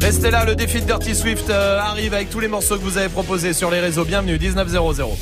Restez 0.00 0.30
là, 0.30 0.44
le 0.44 0.56
défi 0.56 0.80
de 0.80 0.86
Dirty 0.86 1.14
Swift 1.14 1.48
euh, 1.48 1.78
arrive 1.78 2.12
avec 2.12 2.30
tous 2.30 2.40
les 2.40 2.48
morceaux 2.48 2.76
que 2.76 2.82
vous 2.82 2.98
avez 2.98 3.08
proposés 3.08 3.52
sur 3.52 3.70
les 3.70 3.80
réseaux. 3.80 4.04
Bienvenue, 4.04 4.38
1900. 4.38 5.16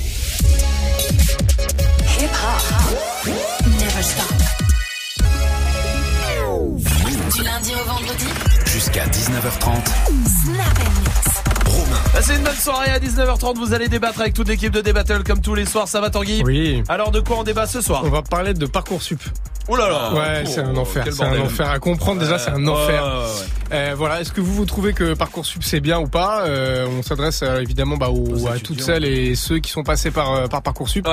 Soirée 12.62 12.90
à 12.90 12.98
19h30. 12.98 13.56
Vous 13.58 13.74
allez 13.74 13.88
débattre 13.88 14.20
avec 14.20 14.34
toute 14.34 14.48
l'équipe 14.48 14.72
de 14.72 14.80
Débattle 14.80 15.24
comme 15.24 15.40
tous 15.40 15.54
les 15.54 15.66
soirs. 15.66 15.88
Ça 15.88 16.00
va 16.00 16.10
Tanguy 16.10 16.42
Oui. 16.44 16.82
Alors 16.88 17.10
de 17.10 17.20
quoi 17.20 17.38
on 17.40 17.42
débat 17.42 17.66
ce 17.66 17.80
soir 17.80 18.02
On 18.04 18.08
va 18.08 18.22
parler 18.22 18.54
de 18.54 18.66
Parcoursup. 18.66 19.20
Oh 19.68 19.76
là 19.76 19.88
là 19.88 20.12
Ouais, 20.12 20.42
Oh, 20.44 20.50
c'est 20.52 20.60
un 20.60 20.76
enfer. 20.76 21.04
C'est 21.10 21.22
un 21.22 21.40
enfer 21.40 21.70
à 21.70 21.78
comprendre. 21.78 22.20
Déjà, 22.20 22.36
c'est 22.38 22.50
un 22.50 22.66
enfer. 22.66 23.04
ouais, 23.04 23.10
ouais, 23.10 23.16
ouais. 23.16 23.46
Euh, 23.72 23.94
voilà. 23.96 24.20
Est-ce 24.20 24.32
que 24.32 24.40
vous 24.40 24.52
vous 24.54 24.64
trouvez 24.64 24.92
que 24.92 25.14
Parcoursup 25.14 25.62
c'est 25.62 25.80
bien 25.80 26.00
ou 26.00 26.08
pas? 26.08 26.44
Euh, 26.46 26.86
On 26.98 27.02
s'adresse 27.02 27.42
euh, 27.42 27.60
évidemment 27.60 27.96
bah, 27.96 28.10
aux- 28.10 28.46
à 28.48 28.58
toutes 28.58 28.80
celles 28.82 29.04
et 29.04 29.34
ceux 29.36 29.58
qui 29.60 29.70
sont 29.70 29.82
passés 29.84 30.10
par 30.10 30.48
par 30.48 30.62
Parcoursup. 30.62 31.06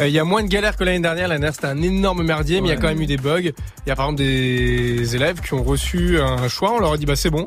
Il 0.00 0.08
y 0.08 0.18
a 0.18 0.24
moins 0.24 0.42
de 0.42 0.48
galères 0.48 0.76
que 0.76 0.82
l'année 0.84 0.98
dernière. 1.00 1.28
L'année 1.28 1.40
dernière, 1.42 1.54
c'était 1.54 1.68
un 1.68 1.80
énorme 1.82 2.24
merdier, 2.24 2.60
mais 2.60 2.68
il 2.68 2.70
y 2.70 2.74
a 2.74 2.76
quand 2.76 2.88
même 2.88 3.00
eu 3.00 3.06
des 3.06 3.16
bugs. 3.16 3.40
Il 3.40 3.52
y 3.88 3.90
a 3.92 3.96
par 3.96 4.06
exemple 4.06 4.22
des 4.22 5.14
élèves 5.14 5.40
qui 5.40 5.54
ont 5.54 5.62
reçu 5.62 6.20
un 6.20 6.48
choix. 6.48 6.72
On 6.74 6.80
leur 6.80 6.92
a 6.94 6.96
dit 6.96 7.06
bah 7.06 7.14
c'est 7.16 7.30
bon. 7.30 7.46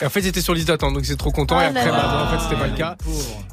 Et 0.00 0.04
en 0.04 0.10
fait, 0.10 0.20
ils 0.20 0.26
étaient 0.26 0.42
sur 0.42 0.52
liste 0.52 0.68
d'attente, 0.68 0.92
donc 0.92 1.02
ils 1.04 1.12
étaient 1.12 1.16
trop 1.16 1.30
contents. 1.30 1.56
Oh 1.58 1.62
et 1.62 1.64
après, 1.64 1.88
bah, 1.90 2.12
non, 2.12 2.24
en 2.24 2.38
fait, 2.38 2.44
c'était 2.44 2.60
pas 2.60 2.68
le 2.68 2.76
cas. 2.76 2.96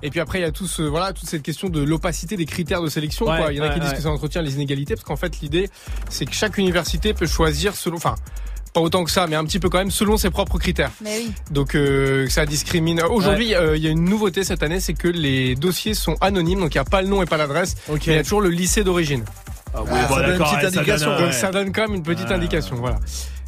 Et 0.01 0.09
puis 0.09 0.19
après, 0.19 0.39
il 0.39 0.41
y 0.41 0.45
a 0.45 0.51
tout 0.51 0.67
ce, 0.67 0.81
voilà, 0.81 1.13
toute 1.13 1.29
cette 1.29 1.41
question 1.41 1.69
de 1.69 1.81
l'opacité 1.81 2.35
des 2.35 2.45
critères 2.45 2.81
de 2.81 2.89
sélection. 2.89 3.25
Ouais, 3.25 3.37
quoi. 3.37 3.53
Il 3.53 3.57
y 3.57 3.61
en 3.61 3.63
a 3.63 3.67
ouais, 3.69 3.73
qui 3.73 3.79
disent 3.79 3.93
que 3.93 4.01
ça 4.01 4.09
entretient 4.09 4.41
les 4.41 4.55
inégalités, 4.55 4.95
parce 4.95 5.05
qu'en 5.05 5.15
fait, 5.15 5.39
l'idée, 5.39 5.69
c'est 6.09 6.25
que 6.25 6.33
chaque 6.33 6.57
université 6.57 7.13
peut 7.13 7.27
choisir 7.27 7.75
selon, 7.75 7.95
enfin, 7.95 8.15
pas 8.73 8.81
autant 8.81 9.03
que 9.03 9.11
ça, 9.11 9.27
mais 9.27 9.35
un 9.35 9.45
petit 9.45 9.59
peu 9.59 9.69
quand 9.69 9.77
même 9.77 9.91
selon 9.91 10.17
ses 10.17 10.31
propres 10.31 10.57
critères. 10.57 10.91
Mais 11.01 11.19
oui. 11.19 11.31
Donc 11.51 11.75
euh, 11.75 12.27
ça 12.27 12.45
discrimine. 12.45 13.01
Aujourd'hui, 13.03 13.53
euh, 13.53 13.77
il 13.77 13.83
y 13.83 13.87
a 13.87 13.91
une 13.91 14.03
nouveauté 14.03 14.43
cette 14.43 14.63
année, 14.63 14.79
c'est 14.79 14.95
que 14.95 15.07
les 15.07 15.55
dossiers 15.55 15.93
sont 15.93 16.15
anonymes, 16.21 16.59
donc 16.59 16.73
il 16.73 16.77
n'y 16.77 16.81
a 16.81 16.85
pas 16.85 17.01
le 17.01 17.07
nom 17.07 17.21
et 17.21 17.25
pas 17.25 17.37
l'adresse. 17.37 17.75
mais 17.87 17.95
Il 18.07 18.13
y 18.13 18.17
a 18.17 18.23
toujours 18.23 18.41
le 18.41 18.49
lycée 18.49 18.83
d'origine. 18.83 19.23
oui, 19.75 19.81
bon, 19.85 19.93
ça 19.93 20.21
donne 20.21 20.31
une 20.31 20.31
d'accord, 20.31 20.59
petite 20.59 20.87
ouais, 20.87 20.97
ça 20.97 21.05
donne, 21.05 21.19
Donc 21.19 21.33
ça 21.33 21.51
donne 21.51 21.71
quand 21.71 21.81
même 21.83 21.93
une 21.95 22.03
petite 22.03 22.31
indication. 22.31 22.75
Voilà. 22.75 22.97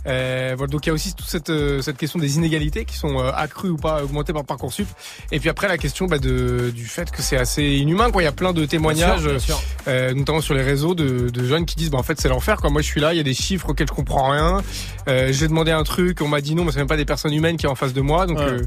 Euh, 0.08 0.54
voilà, 0.58 0.72
donc 0.72 0.86
il 0.86 0.90
y 0.90 0.92
a 0.92 0.94
aussi 0.94 1.14
toute 1.16 1.28
cette, 1.28 1.50
euh, 1.50 1.82
cette 1.82 1.98
question 1.98 2.20
des 2.20 2.36
inégalités 2.38 2.86
qui 2.86 2.96
sont 2.96 3.20
euh, 3.20 3.32
accrues 3.34 3.70
ou 3.70 3.78
pas 3.78 4.04
augmentées 4.04 4.34
par 4.34 4.44
parcoursup. 4.46 4.88
Et 5.32 5.40
puis 5.40 5.50
après 5.50 5.68
la 5.68 5.78
question 5.78 6.06
bah, 6.06 6.20
de, 6.20 6.72
du 6.74 6.86
fait 6.86 7.10
que 7.12 7.22
c'est 7.22 7.38
assez 7.38 7.64
inhumain. 7.64 8.12
Quoi. 8.12 8.22
Il 8.22 8.26
y 8.26 8.28
a 8.28 8.32
plein 8.32 8.54
de 8.54 8.66
témoignages, 8.66 9.22
Bien 9.28 9.40
sûr, 9.40 9.56
bien 9.56 9.58
sûr. 9.58 9.62
euh, 9.88 10.14
notamment 10.14 10.42
sur 10.42 10.54
les 10.54 10.62
réseaux, 10.64 10.96
de, 10.96 11.30
de 11.30 11.44
jeunes 11.44 11.66
qui 11.66 11.76
disent 11.76 11.90
bah, 11.92 11.98
en 11.98 12.04
fait 12.04 12.20
c'est 12.22 12.30
l'enfer. 12.30 12.58
Quoi. 12.58 12.70
Moi 12.70 12.82
je 12.82 12.88
suis 12.88 13.02
là, 13.02 13.14
il 13.14 13.18
y 13.18 13.20
a 13.20 13.24
des 13.24 13.34
chiffres 13.34 13.70
auxquels 13.70 13.88
je 13.88 13.94
comprends 13.94 14.30
rien. 14.32 14.62
Euh, 15.08 15.32
J'ai 15.32 15.48
demandé 15.48 15.72
un 15.72 15.84
truc, 15.84 16.22
on 16.22 16.28
m'a 16.28 16.42
dit 16.42 16.56
non, 16.56 16.66
mais 16.66 16.72
c'est 16.72 16.80
même 16.80 16.88
pas 16.88 16.98
des 16.98 17.06
personnes 17.06 17.34
humaines 17.34 17.58
qui 17.58 17.66
est 17.66 17.70
en 17.70 17.76
face 17.76 17.94
de 17.94 18.02
moi. 18.02 18.26
Donc 18.28 18.38
Ouais. 18.38 18.44
euh, 18.46 18.62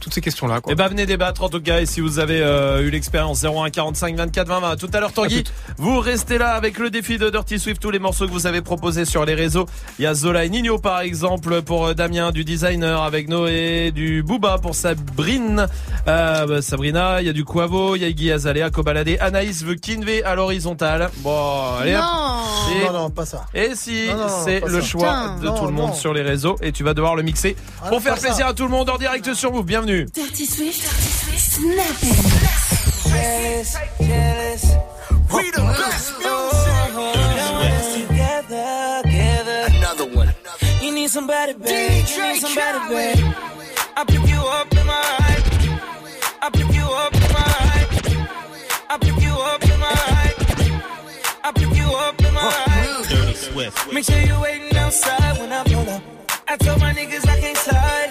toutes 0.00 0.12
ces 0.14 0.20
questions 0.20 0.46
là. 0.46 0.60
Et 0.68 0.74
bah 0.74 0.88
venez 0.88 1.06
débattre 1.06 1.42
en 1.42 1.48
tout 1.48 1.60
cas 1.60 1.80
et 1.80 1.86
si 1.86 2.00
vous 2.00 2.18
avez 2.18 2.40
euh, 2.40 2.82
eu 2.86 2.90
l'expérience 2.90 3.42
01 3.44 3.70
45 3.70 4.16
24 4.16 4.46
20 4.48 4.60
20 4.60 4.76
tout 4.76 4.90
à 4.92 5.00
l'heure 5.00 5.12
Tanguy 5.12 5.44
vous 5.78 5.98
restez 5.98 6.38
là 6.38 6.50
avec 6.54 6.78
le 6.78 6.90
défi 6.90 7.18
de 7.18 7.30
Dirty 7.30 7.58
Swift 7.58 7.80
tous 7.80 7.90
les 7.90 7.98
morceaux 7.98 8.26
que 8.26 8.32
vous 8.32 8.46
avez 8.46 8.60
proposés 8.62 9.04
sur 9.04 9.24
les 9.24 9.34
réseaux 9.34 9.66
il 9.98 10.02
y 10.02 10.06
a 10.06 10.14
Zola 10.14 10.44
et 10.44 10.48
Nino 10.50 10.78
par 10.84 11.00
exemple 11.00 11.62
pour 11.62 11.86
euh, 11.86 11.94
Damien 11.94 12.30
du 12.30 12.44
designer 12.44 13.02
avec 13.02 13.26
Noé 13.28 13.90
du 13.90 14.22
Booba 14.22 14.58
pour 14.58 14.74
Sabrine 14.74 15.66
euh, 16.06 16.46
bah, 16.46 16.60
Sabrina 16.60 17.22
il 17.22 17.26
y 17.26 17.30
a 17.30 17.32
du 17.32 17.42
Quavo 17.42 17.96
il 17.96 18.02
y 18.02 18.04
a 18.04 18.08
Iggy 18.08 18.30
Azalea 18.30 18.68
Kobalade 18.70 19.16
Anaïs 19.18 19.64
veut 19.64 19.76
Kinvé 19.76 20.22
à 20.24 20.34
l'horizontale 20.34 21.08
bon 21.18 21.74
allez 21.80 21.94
hop. 21.96 22.02
Non. 22.02 22.80
Et- 22.82 22.84
Non, 22.86 22.92
non, 22.92 23.10
pas 23.10 23.24
ça. 23.24 23.46
et 23.54 23.70
si 23.74 24.08
c'est 24.44 24.60
le 24.66 24.80
ça. 24.82 24.86
choix 24.86 25.36
de 25.40 25.46
Non, 25.46 25.54
tout 25.58 25.64
le 25.66 25.72
monde 25.72 25.88
non. 25.90 25.94
sur 25.94 26.12
les 26.12 26.22
réseaux 26.22 26.56
et 26.60 26.70
tu 26.70 26.84
vas 26.84 26.92
devoir 26.92 27.16
le 27.16 27.22
mixer 27.22 27.56
Ah, 27.82 27.88
pour 27.88 28.02
faire 28.02 28.16
ça. 28.18 28.26
plaisir 28.28 28.46
à 28.46 28.52
tout 28.54 28.64
le 28.64 28.70
monde 28.70 28.90
en 28.90 28.98
direct 28.98 29.32
sur 29.32 29.52
Move 29.52 29.64
bienvenue 29.64 30.04
Dirty 30.12 30.44
Swift. 30.46 30.82
Snap 31.38 31.86
and 36.30 36.43
need 41.04 41.10
somebody, 41.10 41.52
babe. 41.52 42.08
You 42.08 42.22
need 42.22 42.40
somebody, 42.40 42.78
babe. 42.88 43.34
I 43.94 44.04
pick 44.04 44.26
you 44.26 44.40
up 44.58 44.72
in 44.72 44.86
my 44.86 45.00
ride. 45.20 45.44
I 46.40 46.50
pick 46.50 46.72
you 46.72 46.86
up 47.02 47.14
in 47.14 47.28
my 47.36 47.44
ride. 47.60 47.92
I 48.88 48.98
pick 48.98 49.20
you 49.26 49.34
up 49.52 49.62
in 49.64 49.80
my 49.84 49.92
ride. 50.08 50.36
I 51.44 51.52
pick 51.52 51.76
you 51.76 51.88
up 52.06 52.18
in 52.24 52.32
my 52.32 52.40
ride. 52.40 53.04
Dirty 53.10 53.34
Swift. 53.34 53.92
Make 53.92 54.04
sure 54.04 54.18
you 54.18 54.40
waiting 54.40 54.76
outside 54.78 55.38
when 55.40 55.52
I 55.52 55.62
pull 55.64 55.90
up. 55.90 56.02
I 56.48 56.56
told 56.56 56.80
my 56.80 56.94
niggas 56.94 57.28
I 57.28 57.38
can't 57.38 57.58
slide. 57.58 58.03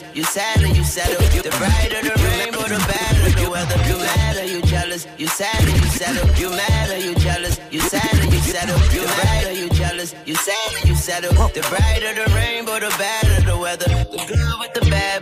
Jealous? 0.00 0.16
You 0.16 0.24
sad 0.24 0.62
or 0.62 0.66
you 0.68 0.84
settle? 0.84 1.16
The 1.42 1.50
brighter 1.58 2.02
the 2.02 2.14
rainbow, 2.22 2.62
the 2.62 2.78
better 2.88 3.40
the 3.40 3.50
weather. 3.50 3.76
You 3.88 3.98
mad 3.98 4.36
or 4.36 4.44
you 4.44 4.62
jealous? 4.62 5.06
You 5.18 5.26
sad 5.26 5.64
or 5.64 5.70
you 5.70 5.90
settle? 5.90 6.28
You 6.36 6.50
mad 6.50 6.90
or 6.90 6.98
you 6.98 7.14
jealous? 7.14 7.60
You 7.70 7.80
sad 7.80 8.14
or 8.14 8.24
you 8.24 8.40
settle? 8.40 8.78
You 8.94 9.06
mad 9.06 9.46
or 9.46 9.52
you 9.52 9.68
jealous? 9.70 10.14
You 10.26 10.34
sad 10.34 10.74
or 10.74 10.88
you 10.88 10.94
settle? 10.94 11.32
The 11.48 11.60
brighter 11.68 12.14
the 12.14 12.32
rainbow, 12.34 12.78
the 12.80 12.94
better 12.98 13.42
the 13.42 13.58
weather. 13.58 13.88
The 13.88 14.45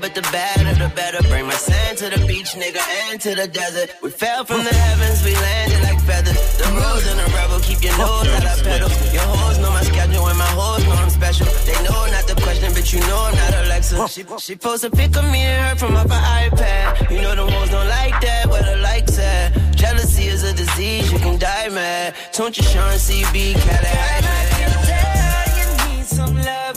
but 0.05 0.15
the 0.15 0.29
better 0.31 0.75
the 0.75 0.91
better. 0.95 1.23
Bring 1.29 1.47
my 1.47 1.55
sand 1.55 1.97
to 1.99 2.11
the 2.11 2.21
beach, 2.27 2.53
nigga, 2.61 2.83
and 3.09 3.19
to 3.23 3.35
the 3.35 3.49
desert. 3.49 3.89
We 4.03 4.11
fell 4.11 4.45
from 4.45 4.63
the 4.63 4.75
heavens, 4.75 5.25
we 5.25 5.33
landed 5.33 5.81
like 5.81 6.01
feathers. 6.01 6.37
The 6.61 6.69
rose 6.77 7.07
and 7.11 7.19
the 7.21 7.29
rebel, 7.33 7.61
keep 7.61 7.81
your 7.83 7.97
nose 7.97 8.29
out 8.37 8.45
of 8.53 8.63
pedal. 8.69 8.91
Your 9.17 9.25
hoes 9.33 9.59
know 9.63 9.71
my 9.71 9.83
schedule 9.83 10.27
and 10.29 10.39
my 10.39 10.53
hoes 10.61 10.85
know 10.85 11.01
I'm 11.05 11.09
special. 11.09 11.47
They 11.65 11.79
know 11.87 12.01
not 12.17 12.27
the 12.29 12.37
question, 12.45 12.71
but 12.75 12.93
you 12.93 13.01
know 13.09 13.21
I'm 13.29 13.35
not 13.35 13.55
Alexa. 13.65 14.09
She, 14.09 14.23
she 14.47 14.55
post 14.55 14.85
a 14.85 14.91
pic 14.91 15.17
of 15.17 15.25
me 15.33 15.41
and 15.41 15.65
her 15.69 15.77
from 15.81 15.97
off 15.97 16.11
her 16.11 16.25
iPad. 16.45 17.11
You 17.11 17.23
know 17.23 17.35
the 17.35 17.47
hoes 17.51 17.71
don't 17.71 17.89
like 17.89 18.21
that, 18.21 18.49
where 18.51 18.63
the 18.63 18.77
likes 18.83 19.19
at. 19.19 19.57
Jealousy 19.75 20.27
is 20.29 20.43
a 20.45 20.53
disease, 20.53 21.11
you 21.13 21.19
can 21.19 21.39
die 21.39 21.71
mad. 21.71 22.15
Don't 22.35 22.55
you 22.59 22.65
Sean 22.65 22.93
CB, 23.07 23.55
Cadillac, 23.65 24.21
You 25.57 25.97
need 25.97 26.05
some 26.05 26.37
love 26.37 26.77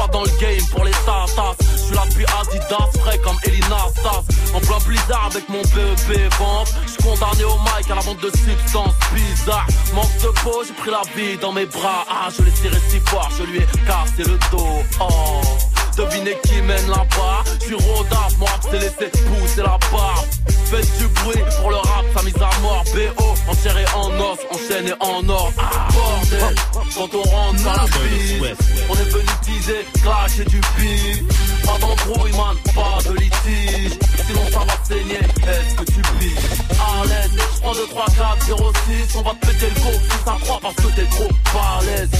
Pas 0.00 0.06
dans 0.06 0.22
le 0.22 0.30
game 0.40 0.66
pour 0.70 0.82
les 0.82 0.92
tatas. 1.04 1.56
Je 1.72 1.76
suis 1.76 1.94
là 1.94 2.04
depuis 2.08 2.24
Adidas, 2.24 2.88
frais 3.00 3.18
comme 3.18 3.36
Elina 3.44 3.76
Stas. 3.94 4.24
En 4.54 4.60
plein 4.60 4.78
blizzard 4.86 5.26
avec 5.30 5.46
mon 5.50 5.60
BEP 5.60 6.32
vente. 6.38 6.72
Je 6.86 6.92
suis 6.92 7.02
condamné 7.02 7.44
au 7.44 7.58
mic 7.58 7.90
à 7.90 7.96
la 7.96 8.00
vente 8.00 8.22
de 8.22 8.30
substances 8.30 8.94
bizarres. 9.12 9.66
Manque 9.94 10.16
de 10.22 10.28
peau, 10.42 10.62
j'ai 10.66 10.72
pris 10.72 10.90
la 10.90 11.02
vie 11.14 11.36
dans 11.36 11.52
mes 11.52 11.66
bras. 11.66 12.06
Ah, 12.08 12.28
je 12.34 12.42
l'ai 12.42 12.50
tiré 12.50 12.76
si 12.88 12.98
fort, 13.00 13.28
je 13.36 13.42
lui 13.42 13.58
ai 13.58 13.66
cassé 13.86 14.24
le 14.24 14.38
dos. 14.50 14.82
Oh. 15.00 15.69
Devinez 16.00 16.36
qui 16.44 16.62
mène 16.62 16.88
là-bas 16.88 17.44
Je 17.60 17.66
suis 17.66 17.74
rodaf, 17.74 18.38
moi 18.38 18.48
c'est 18.62 18.78
laissé 18.78 19.10
pousser 19.10 19.62
la 19.62 19.76
barbe. 19.92 20.26
Faites 20.70 20.98
du 20.98 21.06
bruit 21.08 21.42
pour 21.60 21.70
le 21.70 21.76
rap, 21.76 22.04
sa 22.16 22.22
mise 22.22 22.36
à 22.36 22.58
mort. 22.62 22.84
BO, 22.94 23.24
en 23.46 23.54
chair 23.62 23.76
et 23.76 23.84
en 23.94 24.08
os, 24.08 24.38
enchaîné 24.50 24.92
en 24.98 25.28
or. 25.28 25.52
Ah, 25.58 25.88
Bordel, 25.92 26.54
quand 26.72 27.14
on 27.14 27.22
rentre 27.22 27.62
dans 27.64 27.72
la 27.72 27.84
piste 27.84 28.64
On 28.88 28.94
est 28.94 29.10
venu 29.10 29.26
teaser, 29.42 29.84
clasher 30.00 30.44
du 30.46 30.60
pif. 30.78 31.22
Pas 31.66 31.78
d'embrouille 31.78 32.32
man, 32.32 32.56
pas 32.74 33.02
de 33.06 33.16
litige. 33.18 33.98
Sinon 34.26 34.46
ça 34.52 34.60
va 34.60 34.84
saigner, 34.88 35.18
est-ce 35.18 35.74
que 35.74 35.84
tu 35.84 36.00
piques 36.18 36.38
À 36.80 37.04
l'aise, 37.04 37.30
je 37.36 37.60
prends 37.60 37.74
2, 37.74 37.86
3, 37.88 38.06
4, 38.06 38.46
0, 38.46 38.72
6 39.08 39.16
On 39.16 39.22
va 39.22 39.30
te 39.32 39.46
péter 39.46 39.68
le 39.74 39.80
go, 39.82 39.90
si 39.92 40.24
ça 40.24 40.36
croit 40.40 40.60
parce 40.62 40.76
que 40.76 40.96
t'es 40.96 41.04
trop 41.04 41.28
balèze 41.52 42.10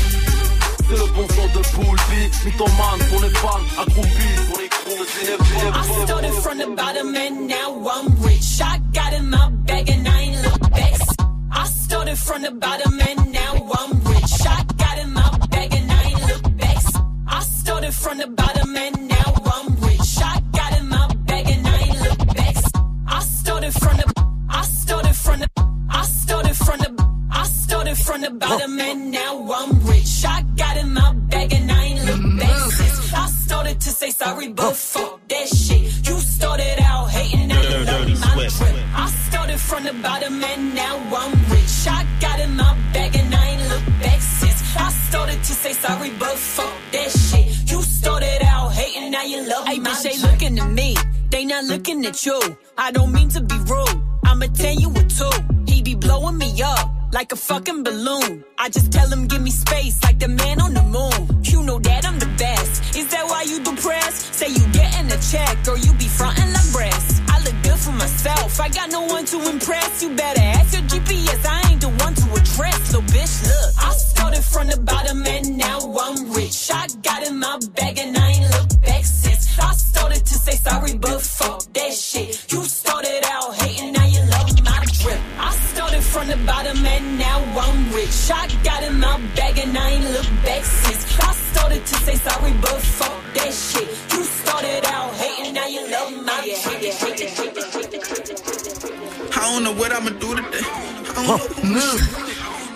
c'est 0.90 0.96
le 0.96 1.06
bon 1.12 1.26
son 1.28 1.46
de 1.46 1.64
Poulpi 1.68 2.30
Mythomane, 2.44 3.00
ton 3.10 3.26
épargne, 3.26 3.64
accroupi 3.78 4.28
Pour 4.48 4.58
les 4.58 4.68
coups, 4.68 4.90
I 5.72 6.04
started 6.04 6.32
from 6.32 6.58
the 6.58 6.66
bottom 6.76 7.14
and 7.14 7.46
now 7.46 7.88
I'm 7.88 8.14
rich. 8.22 8.60
I 8.60 8.78
got 8.92 9.12
in 9.12 9.30
my 9.30 9.50
bag 9.66 9.88
and 9.88 10.08
I 10.08 10.20
ain't 10.22 10.42
look 10.42 10.70
back. 10.70 10.94
I 11.52 11.64
started 11.66 12.18
from 12.18 12.42
the 12.42 12.50
bottom 12.50 12.98
and 13.00 13.32
now 13.32 13.54
I'm 13.78 14.00
rich. 14.04 14.46
I 14.46 14.64
got 14.76 14.98
in 14.98 15.12
my 15.12 15.30
bag 15.50 15.72
and 15.74 15.90
I 15.90 16.02
ain't 16.04 16.26
look 16.28 16.56
back. 16.56 16.84
I 17.28 17.40
started 17.40 17.94
from 17.94 18.18
the 18.18 18.26
bottom 18.26 18.76
and 18.76 19.08
now 19.08 19.34
I'm 19.54 19.76
rich. 19.76 20.18
I 20.22 20.40
got 20.52 20.78
in 20.78 20.88
my 20.88 21.06
bag 21.26 21.48
and 21.50 21.66
I 21.66 21.78
ain't 21.78 22.00
look 22.02 22.34
back. 22.34 22.56
I 23.06 23.20
started 23.20 23.72
from 23.72 23.96
the 23.96 24.24
I 24.48 24.62
started 24.62 25.14
from 25.14 25.40
the 25.40 25.48
I 25.90 26.02
started 26.04 26.56
from 26.56 26.78
the 26.80 26.99
started 27.50 27.96
from 27.98 28.20
the 28.22 28.30
bottom 28.30 28.78
and 28.80 29.10
now 29.10 29.52
I'm 29.52 29.86
rich. 29.86 30.24
I 30.24 30.42
got 30.56 30.76
in 30.76 30.92
my 30.92 31.12
bag 31.30 31.52
and 31.52 31.70
I 31.70 31.84
ain't 31.84 32.04
look 32.04 32.38
back 32.40 32.56
since 32.70 33.12
I 33.14 33.26
started 33.26 33.80
to 33.80 33.90
say 33.90 34.10
sorry, 34.10 34.48
but 34.48 34.74
fuck 34.76 35.20
that 35.28 35.48
shit. 35.48 35.82
You 36.08 36.16
started 36.20 36.78
out 36.82 37.10
hating, 37.10 37.48
now 37.48 37.62
you 37.62 37.84
love 37.84 38.08
my 38.20 38.48
drip. 38.48 38.76
I 38.94 39.06
started 39.28 39.60
from 39.60 39.84
the 39.84 39.92
bottom 39.94 40.42
and 40.42 40.74
now 40.74 40.96
I'm 41.20 41.32
rich. 41.50 41.86
I 41.86 42.06
got 42.20 42.40
in 42.40 42.56
my 42.56 42.74
bag 42.92 43.16
and 43.16 43.34
I 43.34 43.46
ain't 43.50 43.68
look 43.68 43.84
back 44.02 44.20
since 44.20 44.76
I 44.76 44.90
started 45.08 45.38
to 45.42 45.52
say 45.52 45.72
sorry, 45.72 46.10
but 46.18 46.36
fuck 46.36 46.74
that 46.92 47.10
shit. 47.10 47.70
You 47.70 47.82
started 47.82 48.42
out 48.44 48.72
hating, 48.72 49.10
now 49.10 49.22
you 49.24 49.46
love 49.48 49.66
Hey, 49.66 49.78
my 49.78 49.90
bitch, 49.90 50.02
they 50.02 50.16
drip. 50.16 50.32
looking 50.32 50.58
at 50.58 50.70
me. 50.70 50.96
They 51.30 51.44
not 51.44 51.64
looking 51.64 52.04
at 52.06 52.24
you. 52.26 52.40
I 52.76 52.90
don't 52.90 53.12
mean 53.12 53.28
to 53.30 53.40
be 53.40 53.56
rude. 53.56 54.02
I'ma 54.24 54.46
tell 54.54 54.74
you 54.74 54.88
what 54.88 55.08
two. 55.08 55.30
Like 57.20 57.32
a 57.32 57.36
fucking 57.36 57.82
balloon. 57.82 58.42
I 58.56 58.70
just 58.70 58.90
tell 58.90 59.08
him 59.12 59.26
give 59.26 59.42
me 59.42 59.50
space 59.50 60.02
like 60.02 60.18
the 60.18 60.28
man 60.28 60.58
on 60.58 60.72
the 60.72 60.82
moon. 60.96 61.20
You 61.52 61.62
know 61.68 61.78
that 61.78 62.06
I'm 62.08 62.18
the 62.18 62.32
best. 62.44 62.96
Is 62.96 63.08
that 63.12 63.24
why 63.30 63.42
you 63.42 63.58
depressed? 63.62 64.32
Say 64.38 64.48
you 64.48 64.64
getting 64.72 65.06
a 65.12 65.18
check 65.32 65.56
or 65.68 65.76
you 65.76 65.92
be 66.04 66.08
frontin' 66.18 66.50
like 66.56 66.70
breast. 66.72 67.20
I 67.28 67.36
look 67.44 67.58
good 67.62 67.78
for 67.86 67.92
myself. 67.92 68.58
I 68.58 68.68
got 68.70 68.88
no 68.90 69.02
one 69.02 69.26
to 69.32 69.38
impress. 69.52 70.02
You 70.02 70.16
better 70.16 70.44
ask 70.56 70.72
your 70.72 70.86
GPS. 70.92 71.40
I 71.44 71.58
ain't 71.70 71.82
the 71.82 71.92
one 72.04 72.14
to 72.20 72.26
address. 72.40 72.80
So 72.92 73.02
bitch, 73.12 73.34
look. 73.50 73.70
I 73.88 73.90
started 74.12 74.44
from 74.52 74.66
the 74.68 74.80
bottom 74.80 75.26
and 75.26 75.58
now 75.58 75.78
I'm 76.04 76.32
rich. 76.32 76.70
I 76.72 76.86
got 77.02 77.20
in 77.28 77.38
my 77.38 77.58
bag 77.76 77.98
and 77.98 78.16
I 78.16 78.28
ain't 78.30 78.50
look 78.54 78.68
back 78.80 79.04
since. 79.04 79.58
I 79.58 79.72
started 79.74 80.24
to 80.24 80.34
say 80.46 80.56
sorry, 80.68 80.94
but 80.96 81.20
fuck 81.20 81.60
that 81.74 81.92
shit. 81.92 82.50
You 82.52 82.62
started 82.64 83.22
out 83.24 83.54
hating, 83.56 83.79
from 86.10 86.26
the 86.26 86.36
bottom 86.44 86.84
and 86.84 87.18
now 87.18 87.38
I'm 87.38 87.92
rich. 87.94 88.30
I 88.34 88.48
got 88.64 88.82
in 88.82 88.98
my 88.98 89.14
bag 89.36 89.58
and 89.58 89.78
I 89.78 89.90
ain't 89.90 90.10
look 90.10 90.26
back 90.44 90.64
since. 90.64 91.02
I 91.20 91.32
started 91.52 91.86
to 91.86 91.94
say 92.06 92.16
sorry, 92.16 92.52
but 92.60 92.78
fuck 92.98 93.16
that 93.34 93.52
shit. 93.52 93.88
You 94.12 94.24
started 94.24 94.84
out 94.86 95.14
hating, 95.14 95.54
now 95.54 95.66
you 95.66 95.82
love 95.88 96.10
my 96.24 96.38
drip. 96.42 96.94
I 99.36 99.42
don't 99.52 99.62
know 99.64 99.74
what 99.80 99.92
I'ma 99.92 100.10
do 100.24 100.34
today. 100.34 100.66
I 100.66 101.14
don't 101.14 101.26
know 101.26 101.38
who 101.38 101.54
I'ma. 101.62 101.80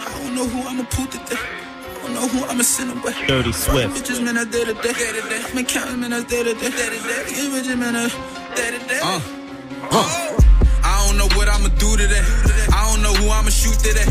I 0.04 0.18
don't 0.18 0.34
know 0.36 0.46
who 0.46 0.58
I'ma 0.68 0.84
put 0.90 1.10
today. 1.10 1.42
I 1.42 2.02
don't 2.02 2.14
know 2.14 2.28
who 2.28 2.44
I'ma 2.44 2.62
send 2.62 2.90
away. 2.92 3.14
Dirty 3.26 3.52
Swift. 3.52 3.96
Bitches, 3.96 4.22
man, 4.22 4.38
I 4.38 4.44
day 4.44 4.64
to 4.64 4.74
day. 4.74 4.94
I've 4.94 5.54
been 5.54 5.66
counting, 5.66 6.00
man, 6.00 6.12
I 6.12 6.22
day 6.22 6.44
to 6.44 6.54
day. 6.54 6.70
These 6.70 7.76
man, 7.76 7.96
I 7.96 8.08
day 8.54 8.70
to 8.70 8.80
day. 8.86 9.00
I 9.02 10.53
don't 11.14 11.30
know 11.30 11.36
what 11.38 11.48
I'ma 11.48 11.70
do 11.78 11.94
today. 11.96 12.22
I 12.74 12.90
don't 12.90 12.98
know 12.98 13.14
who 13.14 13.30
I'ma 13.30 13.50
shoot 13.50 13.78
today. 13.78 14.02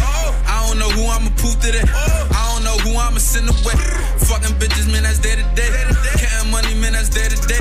I 0.48 0.64
don't 0.68 0.80
know 0.80 0.88
who 0.88 1.04
I'ma 1.04 1.36
poop 1.36 1.60
today. 1.60 1.84
I 1.84 2.44
don't 2.56 2.64
know 2.64 2.78
who 2.88 2.96
I'ma 2.96 3.20
send 3.20 3.52
away. 3.52 3.76
Fucking 4.24 4.56
bitches, 4.56 4.88
man, 4.88 5.04
that's 5.04 5.20
day 5.20 5.36
to 5.36 5.44
day. 5.52 5.68
Counting 6.16 6.52
money, 6.52 6.72
man, 6.80 6.96
that's 6.96 7.12
day 7.12 7.28
to 7.28 7.36
day. 7.44 7.60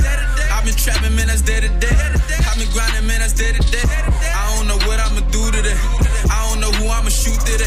I've 0.55 0.63
been 0.63 0.79
trapping, 0.79 1.17
man, 1.19 1.27
that's 1.27 1.43
day 1.43 1.59
to 1.59 1.67
day. 1.83 1.91
I've 2.47 2.55
been 2.55 2.71
grinding, 2.71 3.03
man, 3.03 3.19
that's 3.19 3.35
day 3.35 3.51
to 3.51 3.63
day. 3.67 3.83
I 3.83 4.47
don't 4.55 4.71
know 4.71 4.79
what 4.87 5.03
I'ma 5.03 5.27
do 5.35 5.43
today. 5.51 5.75
I 6.31 6.39
don't 6.47 6.63
know 6.63 6.71
who 6.79 6.87
I'ma 6.87 7.11
shoot 7.11 7.39
today. 7.43 7.67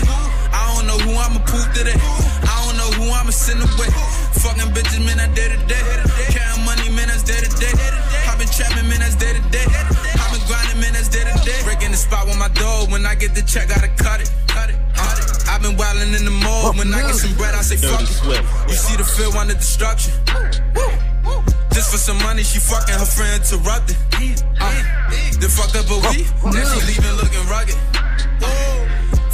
I 0.55 0.63
don't 0.71 0.87
know 0.87 0.95
who 1.03 1.11
I'ma 1.11 1.43
poop 1.43 1.67
today. 1.75 1.99
I 1.99 2.55
don't 2.63 2.79
know 2.79 2.91
who 3.03 3.11
I'ma 3.11 3.35
send 3.35 3.59
away. 3.59 3.91
Fucking 4.39 4.71
bitches, 4.71 5.03
man, 5.03 5.19
that's 5.19 5.35
day 5.35 5.51
to 5.51 5.59
day. 5.67 5.83
Counting 6.31 6.63
money, 6.63 6.87
man, 6.95 7.11
that's 7.11 7.27
day 7.27 7.35
to 7.35 7.51
day. 7.59 7.75
I've 8.31 8.39
been 8.39 8.47
trapping, 8.47 8.87
man, 8.87 9.03
that's 9.03 9.19
day 9.19 9.35
to 9.35 9.43
day. 9.51 9.67
Day. 11.45 11.61
Breaking 11.63 11.91
the 11.91 11.97
spot 11.97 12.25
with 12.25 12.37
my 12.37 12.49
dog. 12.49 12.91
When 12.91 13.05
I 13.05 13.13
get 13.15 13.35
the 13.35 13.41
check, 13.41 13.69
gotta 13.69 13.87
cut 14.01 14.19
it. 14.21 14.31
Cut 14.47 14.69
it. 14.69 14.77
Cut 14.97 15.19
it. 15.21 15.25
I've 15.47 15.61
been 15.61 15.77
wildin' 15.77 16.17
in 16.17 16.25
the 16.25 16.33
mall. 16.43 16.73
When 16.73 16.93
I 16.93 17.01
get 17.05 17.15
some 17.15 17.37
bread, 17.37 17.53
I 17.53 17.61
say 17.61 17.77
fuck 17.77 18.01
it. 18.01 18.09
You 18.67 18.75
see 18.75 18.97
the 18.97 19.05
field 19.05 19.35
under 19.35 19.53
destruction. 19.53 20.13
Just 21.71 21.91
for 21.91 21.97
some 21.97 22.17
money, 22.23 22.41
she 22.41 22.57
fucking 22.59 22.95
her 22.95 23.05
friend 23.05 23.43
interrupted. 23.43 23.95
Uh, 24.57 24.71
then 25.37 25.51
fuck 25.51 25.75
up 25.75 25.85
a 25.91 25.99
week. 26.09 26.25
Now 26.43 26.65
she 26.71 26.79
leaving 26.87 27.15
looking 27.19 27.45
rugged. 27.51 27.77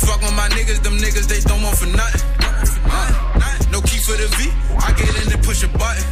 Fuck 0.01 0.21
with 0.21 0.35
my 0.35 0.49
niggas, 0.49 0.81
them 0.83 0.97
niggas 0.97 1.27
they 1.29 1.39
don't 1.47 1.61
want 1.61 1.77
for 1.77 1.85
nothing. 1.85 2.21
Uh, 2.91 3.71
no 3.71 3.79
key 3.81 4.01
for 4.01 4.17
the 4.17 4.27
V. 4.35 4.49
I 4.81 4.91
get 4.97 5.09
in 5.21 5.31
and 5.31 5.43
push 5.43 5.63
a 5.63 5.69
button. 5.69 6.03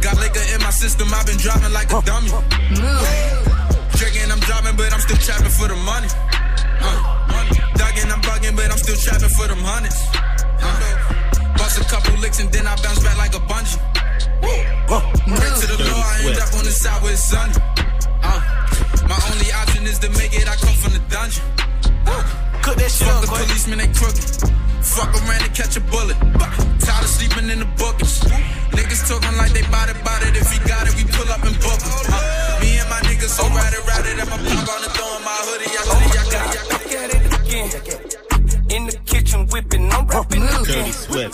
Got 0.00 0.16
liquor 0.18 0.40
in 0.54 0.60
my 0.62 0.70
system, 0.70 1.12
I've 1.12 1.26
been 1.26 1.36
driving 1.36 1.72
like 1.72 1.92
a 1.92 2.00
dummy. 2.02 2.32
Drinking, 3.98 4.30
I'm 4.30 4.38
driving, 4.46 4.76
but 4.76 4.94
I'm 4.94 5.00
still 5.02 5.18
trapping 5.18 5.50
for 5.50 5.66
the 5.66 5.74
money. 5.82 6.06
Uh, 6.06 7.18
Dugging, 7.74 8.06
I'm 8.14 8.22
bugging, 8.22 8.54
but 8.54 8.70
I'm 8.70 8.78
still 8.78 8.94
trapping 8.94 9.28
for 9.34 9.50
them 9.50 9.58
hundreds. 9.58 9.98
Uh, 10.14 11.58
bust 11.58 11.82
a 11.82 11.84
couple 11.90 12.14
licks 12.22 12.38
and 12.38 12.46
then 12.54 12.66
I 12.66 12.78
bounce 12.78 13.02
back 13.02 13.18
like 13.18 13.34
a 13.34 13.42
bungee. 13.50 13.74
Pray 14.38 15.50
to 15.50 15.66
the 15.66 15.78
Lord, 15.82 16.06
I 16.06 16.30
end 16.30 16.38
up 16.38 16.54
on 16.54 16.62
the 16.62 16.70
side 16.70 17.02
where 17.02 17.12
it's 17.12 17.26
sunny. 17.26 17.58
Uh, 18.22 18.38
my 19.10 19.18
only 19.34 19.50
option 19.50 19.82
is 19.82 19.98
to 19.98 20.10
make 20.14 20.30
it, 20.30 20.46
I 20.46 20.54
come 20.54 20.78
from 20.78 20.92
the 20.94 21.02
dungeon. 21.10 21.42
Cook 22.62 22.78
that 22.78 22.90
shit 22.94 23.02
Fuck 23.02 23.22
the 23.22 23.28
policeman, 23.34 23.78
they 23.82 23.90
crooked. 23.98 24.22
Fuck 24.78 25.10
around 25.10 25.42
and 25.42 25.54
catch 25.58 25.76
a 25.76 25.82
bullet. 25.90 26.16
Tired 26.86 27.02
of 27.02 27.10
sleeping 27.10 27.50
in 27.50 27.58
the 27.66 27.70
buckets. 27.74 28.22
Niggas 28.76 29.10
talking 29.10 29.36
like 29.36 29.52
they 29.52 29.66
bout 29.74 29.90
it, 29.90 29.98
bout 30.04 30.22
it. 30.22 30.36
If 30.36 30.52
he 30.54 30.58
got 30.68 30.86
it, 30.86 30.94
we 30.94 31.02
pull 31.10 31.26
up 31.34 31.42
and 31.42 31.56
book 31.58 31.80
it. 31.82 32.06
Uh, 32.08 32.60
me 32.62 32.67
niggas 33.28 33.36
so 33.36 33.44
it, 33.72 33.86
ride 33.86 34.06
it. 34.06 34.18
I'ma 34.20 34.36
pop 34.36 34.68
on 34.74 34.80
the 34.82 34.90
in 35.16 35.24
my 35.24 35.38
hoodie. 35.46 35.70
I 35.70 35.84
hoodie, 35.88 36.18
I 36.18 36.24
got 36.32 36.54
it. 36.54 36.68
Back 36.70 36.92
at 36.92 37.10
it 37.14 37.24
again. 37.40 38.76
In 38.76 38.86
the 38.86 38.98
kitchen 39.04 39.46
whipping, 39.48 39.90
I'm 39.92 40.06
rapping 40.06 40.42
again. 40.42 41.30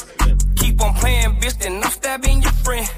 Keep 0.57 0.83
on 0.83 0.95
playing, 0.95 1.41
bitch, 1.41 1.59
then 1.59 1.83
I'm 1.83 1.91
stabbing 1.91 2.43
your 2.43 2.53
friend. 2.65 2.89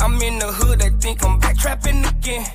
I'm 0.00 0.20
in 0.22 0.38
the 0.38 0.52
hood, 0.52 0.82
I 0.82 0.90
think 0.90 1.24
I'm 1.24 1.38
back 1.38 1.56
trapping 1.58 2.04
again. 2.04 2.46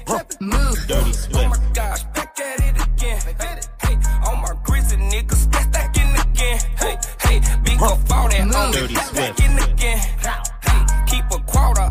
Dirty 0.87 1.13
Swift. 1.13 1.35
Oh 1.35 1.47
my 1.49 1.73
gosh, 1.73 2.03
back 2.15 2.39
at 2.39 2.59
it 2.59 2.75
again. 2.87 3.21
Hey, 3.39 3.59
hey, 3.83 3.97
all 4.25 4.35
my 4.37 4.53
grizzly 4.63 4.97
niggas 4.97 5.51
back 5.51 5.73
stacking 5.73 6.11
again. 6.15 6.59
Hey, 6.77 6.97
hey, 7.21 7.41
big 7.63 7.81
up 7.81 7.99
all 8.11 8.29
that 8.29 8.55
on 8.55 8.71
me, 8.71 8.93
back 8.93 9.07
Swift. 9.07 9.39
again. 9.39 9.97
Hey, 9.97 10.85
keep 11.07 11.25
a 11.31 11.39
quarter 11.43 11.90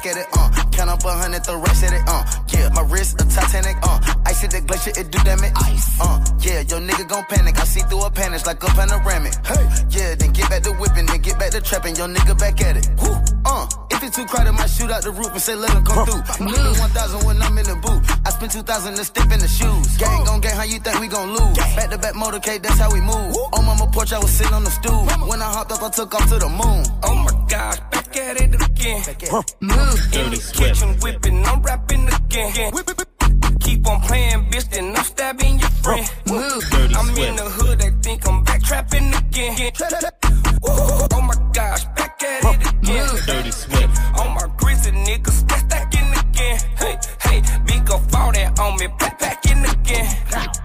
back 0.00 0.16
at 0.16 0.22
it, 0.22 0.28
at 0.32 0.38
uh, 0.38 0.50
count 0.72 0.90
up 0.90 1.04
a 1.04 1.12
hundred, 1.12 1.44
the 1.44 1.56
rest 1.56 1.84
of 1.84 1.92
it, 1.92 2.02
uh, 2.06 2.24
yeah, 2.52 2.68
my 2.74 2.82
wrist 2.82 3.20
a 3.20 3.24
Titanic, 3.24 3.76
uh, 3.82 4.00
ice 4.26 4.44
at 4.44 4.50
the 4.50 4.60
glacier, 4.60 4.92
it 4.98 5.10
do 5.10 5.18
damage, 5.24 5.52
ice, 5.56 6.00
uh, 6.00 6.24
yeah, 6.40 6.60
your 6.60 6.80
nigga 6.80 7.08
gon' 7.08 7.24
panic, 7.28 7.58
I 7.58 7.64
see 7.64 7.80
through 7.80 8.02
a 8.04 8.10
panic 8.10 8.46
like 8.46 8.62
a 8.62 8.66
panoramic, 8.66 9.34
hey, 9.46 9.64
yeah, 9.90 10.14
then 10.14 10.32
get 10.32 10.48
back 10.50 10.62
to 10.62 10.72
whipping, 10.72 11.06
then 11.06 11.20
get 11.20 11.38
back 11.38 11.50
to 11.52 11.60
trapping, 11.60 11.96
your 11.96 12.08
nigga 12.08 12.38
back 12.38 12.60
at 12.62 12.76
it, 12.76 12.88
Woo, 13.00 13.14
uh, 13.46 13.66
if 13.90 14.00
If 14.00 14.06
it's 14.08 14.16
too 14.16 14.24
crowded, 14.24 14.52
might 14.52 14.70
shoot 14.70 14.90
out 14.90 15.02
the 15.02 15.10
roof 15.10 15.28
and 15.28 15.42
say 15.42 15.54
let 15.54 15.68
them 15.76 15.84
come 15.84 16.06
through. 16.06 16.22
Give 16.46 16.56
me 16.64 16.72
1,000 16.72 17.26
when 17.26 17.36
I'm 17.42 17.58
in 17.58 17.66
the 17.68 17.76
booth. 17.84 18.00
I 18.24 18.30
spent 18.30 18.50
2,000 18.52 18.96
to 18.96 19.04
step 19.04 19.30
in 19.30 19.40
the 19.40 19.48
shoes. 19.48 19.98
Gang 19.98 20.24
gon' 20.24 20.40
gang, 20.40 20.56
how 20.56 20.64
you 20.64 20.78
think 20.80 20.98
we 21.00 21.08
gon' 21.08 21.28
lose? 21.36 21.56
Back 21.76 21.90
to 21.90 21.98
back 21.98 22.14
motorcade, 22.14 22.62
that's 22.62 22.78
how 22.78 22.90
we 22.90 23.00
move. 23.00 23.36
On 23.52 23.62
mama 23.66 23.86
porch, 23.92 24.14
I 24.14 24.18
was 24.18 24.30
sitting 24.30 24.54
on 24.54 24.64
the 24.64 24.70
stool. 24.70 25.04
When 25.28 25.42
I 25.42 25.52
hopped 25.52 25.72
up, 25.72 25.82
I 25.82 25.90
took 25.90 26.14
off 26.14 26.26
to 26.32 26.38
the 26.38 26.48
moon. 26.48 26.80
Oh 27.04 27.14
my 27.14 27.34
gosh, 27.46 27.78
back 27.92 28.16
at 28.16 28.40
it 28.40 28.54
again. 28.54 29.02
Back 29.04 29.22
at 29.22 29.28
it. 29.28 29.54
Move 29.60 30.00
in 30.16 30.26
the 30.32 30.40
kitchen, 30.56 30.88
whipping, 31.02 31.44
I'm 31.44 31.60
rapping 31.60 32.08
again. 32.08 32.39
Keep 33.60 33.86
on 33.86 34.00
playing, 34.00 34.44
bitch, 34.50 34.70
then 34.70 34.96
I'm 34.96 35.04
stabbing 35.04 35.58
your 35.58 35.70
friend. 35.82 36.10
Move. 36.26 36.64
I'm 36.72 37.08
in 37.18 37.36
the 37.36 37.50
hood, 37.56 37.78
they 37.78 37.90
think 38.02 38.26
I'm 38.26 38.42
back 38.44 38.62
trapping 38.62 39.12
again. 39.12 39.70
Ooh, 40.64 41.06
oh 41.12 41.20
my 41.20 41.34
gosh, 41.52 41.84
back 41.96 42.22
at 42.22 42.44
it 42.44 42.72
again. 42.72 43.08
Dirty 43.26 43.50
Swift. 43.50 44.18
On 44.18 44.34
my 44.34 44.46
grizzly 44.56 44.92
niggas, 44.92 45.46
back 45.48 45.60
stacking 45.60 46.10
again. 46.12 46.58
Hey, 46.78 46.98
hey, 47.20 47.42
big 47.66 47.90
up 47.90 48.14
all 48.14 48.32
that 48.32 48.58
on 48.58 48.78
me, 48.78 48.86
backpacking 48.86 49.62
again. 49.72 50.59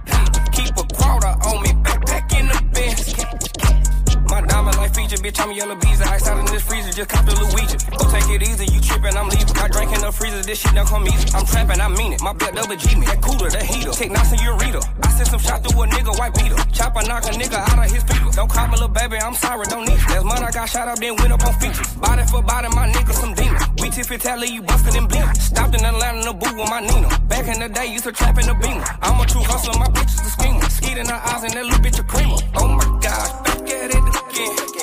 Bitch, 5.26 5.42
I'm 5.42 5.52
yellow 5.52 5.74
bees. 5.74 6.00
Ice 6.00 6.28
out 6.28 6.38
in 6.38 6.46
this 6.46 6.62
freezer, 6.62 6.92
just 6.92 7.08
cop 7.10 7.26
the 7.26 7.34
Luigi. 7.34 7.76
Go 7.98 8.04
take 8.10 8.30
it 8.30 8.42
easy, 8.46 8.66
you 8.70 8.80
trippin', 8.80 9.16
I'm 9.16 9.28
leaving. 9.28 9.56
I 9.58 9.66
drank 9.68 9.90
in 9.90 10.00
the 10.00 10.12
freezer, 10.12 10.42
this 10.42 10.60
shit 10.60 10.74
don't 10.74 10.86
come 10.86 11.06
easy. 11.08 11.26
I'm 11.34 11.44
trapping, 11.46 11.80
I 11.80 11.88
mean 11.88 12.12
it. 12.14 12.22
My 12.22 12.32
blood 12.32 12.54
double 12.54 12.76
G 12.76 12.94
me, 12.94 13.06
that 13.06 13.20
cooler, 13.20 13.50
that 13.50 13.62
heater. 13.66 13.90
Take 13.90 14.12
knots 14.12 14.30
your 14.42 14.56
reader. 14.58 14.80
I 15.02 15.08
sent 15.10 15.28
some 15.28 15.40
shot 15.40 15.64
through 15.64 15.82
a 15.82 15.86
nigga, 15.86 16.14
white 16.18 16.34
beater. 16.34 16.56
Chopper 16.70 17.02
knock 17.06 17.24
a 17.26 17.34
nigga 17.34 17.58
out 17.58 17.78
of 17.78 17.90
his 17.90 18.02
feet. 18.06 18.22
Don't 18.38 18.50
call 18.50 18.66
me 18.68 18.74
little 18.78 18.88
baby, 18.88 19.16
I'm 19.18 19.34
sorry, 19.34 19.66
don't 19.66 19.86
need 19.88 19.98
you. 19.98 20.22
Last 20.22 20.42
I 20.42 20.50
got 20.52 20.68
shot 20.68 20.88
up, 20.88 20.98
then 20.98 21.16
went 21.16 21.32
up 21.32 21.42
on 21.42 21.54
features. 21.58 21.90
Body 21.98 22.22
for 22.30 22.42
body, 22.42 22.68
my 22.70 22.86
nigga 22.88 23.12
some 23.12 23.34
demons. 23.34 23.66
We 23.82 23.90
tip 23.90 24.10
it 24.10 24.20
tally, 24.20 24.48
you 24.48 24.62
busted 24.62 24.94
and 24.94 25.08
bleeding. 25.08 25.34
Stopped 25.34 25.74
in 25.74 25.84
Atlanta 25.84 26.22
the 26.22 26.34
booth 26.34 26.54
with 26.54 26.70
my 26.70 26.80
Nina. 26.80 27.08
Back 27.26 27.46
in 27.50 27.58
the 27.58 27.68
day, 27.68 27.86
used 27.86 28.04
to 28.04 28.12
trap 28.12 28.38
in 28.38 28.46
the 28.46 28.54
beamer. 28.54 28.84
I'm 29.02 29.18
a 29.18 29.26
true 29.26 29.42
hustler, 29.42 29.74
my 29.78 29.90
bitches 29.90 30.22
a 30.22 30.30
schemer. 30.30 30.70
Skeet 30.70 30.98
in 30.98 31.06
her 31.06 31.18
eyes 31.18 31.42
and 31.42 31.52
that 31.54 31.64
little 31.64 31.82
bitch 31.82 31.98
a 31.98 32.04
creamer. 32.04 32.38
Oh 32.54 32.68
my 32.68 32.86
gosh, 33.02 33.32
back 33.42 33.66
at 33.66 33.90
it 33.90 34.04
again. 34.06 34.75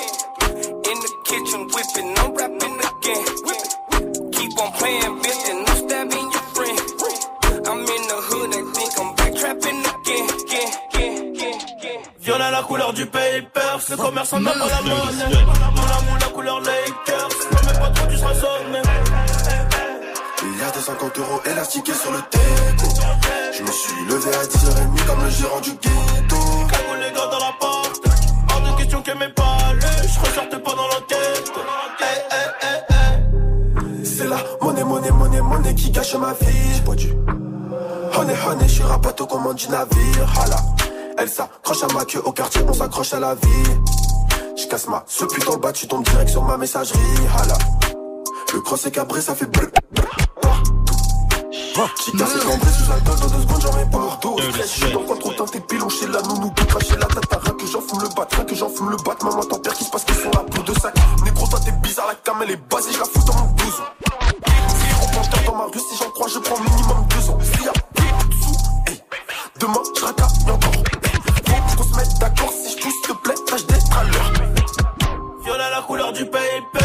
Kitchen 1.34 1.66
whipping, 1.66 2.14
I'm 2.18 2.30
rapping 2.36 2.78
again. 2.78 3.24
Keep 4.30 4.54
on 4.56 4.70
playing, 4.78 5.14
bitch, 5.18 5.50
and 5.50 5.68
I'm 5.68 5.76
stabbing 5.82 6.28
your 6.30 6.46
friend. 6.54 6.78
I'm 7.66 7.80
in 7.80 8.02
the 8.06 8.18
hood, 8.28 8.52
they 8.52 8.62
think 8.70 8.92
I'm 9.00 9.10
back 9.16 9.34
trapping 9.34 9.82
again. 9.82 10.28
Viola 12.20 12.52
la 12.52 12.62
couleur 12.62 12.92
du 12.92 13.06
paper, 13.06 13.80
ce 13.80 13.94
commerçant 13.94 14.38
n'a 14.38 14.52
pas 14.52 14.58
la 14.58 14.80
monnaie. 14.82 15.44
Mon 15.74 15.82
amour, 15.82 16.18
la 16.20 16.28
couleur 16.28 16.60
Lakers, 16.60 17.28
ne 17.50 17.66
mets 17.66 17.78
pas 17.80 17.90
trop, 17.90 18.06
tu 18.08 18.16
seras 18.16 18.34
sonné. 18.34 18.82
Milliard 20.44 20.72
de 20.72 20.78
50 20.78 21.18
euros 21.18 21.40
élastiqués 21.46 21.94
sur 21.94 22.12
le 22.12 22.18
teco. 22.30 22.86
Je 23.58 23.62
me 23.64 23.72
suis 23.72 24.04
levé 24.08 24.30
à 24.36 24.44
10h30 24.44 25.06
comme 25.06 25.24
le 25.24 25.30
gérant 25.30 25.60
du 25.60 25.70
ghetto. 25.70 26.36
Cagoule 26.70 27.00
les 27.00 27.10
gars 27.10 27.26
dans 27.26 27.40
la 27.40 27.52
porte, 27.58 28.02
hors 28.52 28.60
de 28.60 28.76
question 28.78 29.02
qu'elle 29.02 29.18
m'ait 29.18 29.30
pas 29.30 29.54
je 30.14 30.20
ressortais 30.20 30.58
pas 30.58 30.74
dans 30.74 30.88
l'enquête. 30.88 31.13
Monnaie, 34.94 35.10
monnaie, 35.10 35.40
monnaie, 35.40 35.74
qui 35.74 35.90
gâche 35.90 36.14
ma 36.14 36.32
vie. 36.32 36.74
J'ai 36.74 36.82
pas 36.82 36.94
dû. 36.94 37.12
Honey, 38.16 38.34
honey, 38.46 38.68
je 38.68 38.74
suis 38.74 38.82
rapato 38.82 39.26
comme 39.26 39.52
du 39.54 39.68
navire. 39.68 40.40
Hala. 40.40 40.56
Elle 41.18 41.28
s'accroche 41.28 41.82
à 41.82 41.92
ma 41.94 42.04
queue 42.04 42.22
au 42.24 42.32
quartier, 42.32 42.62
on 42.68 42.72
s'accroche 42.72 43.12
à 43.14 43.20
la 43.20 43.34
vie. 43.34 43.70
Je 44.56 44.66
casse 44.66 44.88
ma 44.88 45.04
ce 45.06 45.24
putain 45.24 45.56
bas, 45.56 45.72
tu 45.72 45.86
tombes 45.86 46.04
direct 46.04 46.30
sur 46.30 46.42
ma 46.42 46.56
messagerie. 46.56 46.98
Hala. 47.38 47.58
Le 48.52 48.60
cross 48.60 48.86
est 48.86 48.90
cabré, 48.92 49.20
ça 49.20 49.34
fait 49.34 49.46
bleu. 49.46 49.70
Cassé 52.18 52.34
le 52.36 52.44
cambré 52.44 52.70
sous 52.70 52.92
alcool 52.92 53.18
dans 53.18 53.26
deux 53.26 53.42
secondes, 53.42 53.62
j'en 53.62 53.76
mets 53.76 53.90
partout. 53.90 54.36
Stress, 54.38 54.74
je 54.74 54.84
suis 54.84 54.92
dans 54.92 55.02
coin 55.02 55.16
trop 55.16 55.32
teinté, 55.32 55.58
pilon 55.60 55.88
chez 55.88 56.06
la 56.06 56.22
nounou, 56.22 56.52
tout 56.54 56.64
cracher 56.66 56.96
la 56.96 57.06
tata, 57.06 57.40
rien 57.42 57.52
que 57.54 57.66
j'en 57.66 57.80
fume 57.80 58.00
le 58.00 58.08
bat, 58.14 58.28
rien 58.30 58.44
que 58.44 58.54
j'en 58.54 58.68
fume 58.68 58.90
le 58.90 58.96
bat. 58.98 59.16
Maman, 59.24 59.42
ton 59.42 59.58
père 59.58 59.74
qui 59.74 59.84
se 59.84 59.90
passe 59.90 60.04
qu'ils 60.04 60.14
sont 60.14 60.30
là, 60.30 60.44
plus 60.48 60.62
de 60.62 60.72
sac. 60.78 60.94
Négro, 61.24 61.48
toi 61.48 61.58
t'es 61.64 61.72
bizarre, 61.72 62.06
la 62.06 62.14
cam 62.14 62.36
elle 62.44 62.52
est 62.52 62.70
basée, 62.70 62.92
je 62.92 62.98
la 62.98 63.04
fous 63.04 63.24
dans 63.26 63.34
mon 63.34 63.46
blouson. 63.54 63.82
Panthère 65.30 65.44
dans 65.44 65.56
ma 65.56 65.64
rue, 65.64 65.78
si 65.78 65.96
j'en 65.96 66.10
crois, 66.10 66.28
je 66.28 66.38
prends 66.38 66.60
minimum 66.60 67.06
deux 67.08 67.30
ans. 67.30 67.38
S'il 67.40 67.64
y 67.64 67.68
a 67.68 67.72
plus 67.94 68.04
de 68.28 68.34
sous, 68.42 68.54
hey, 68.86 69.00
demain 69.58 69.82
je 69.96 70.04
racaille 70.04 70.50
encore. 70.50 70.72
Faut 71.46 71.76
qu'on 71.76 71.84
se 71.84 71.96
mette 71.96 72.18
d'accord, 72.18 72.52
si 72.52 72.76
je 72.76 72.82
pousse, 72.82 73.02
te 73.02 73.12
plaît, 73.12 73.34
tâche 73.46 73.66
d'être 73.66 73.98
à 73.98 74.04
l'heure. 74.04 74.32
Viola 75.44 75.70
la 75.70 75.82
couleur 75.82 76.12
du 76.12 76.24
paper, 76.26 76.83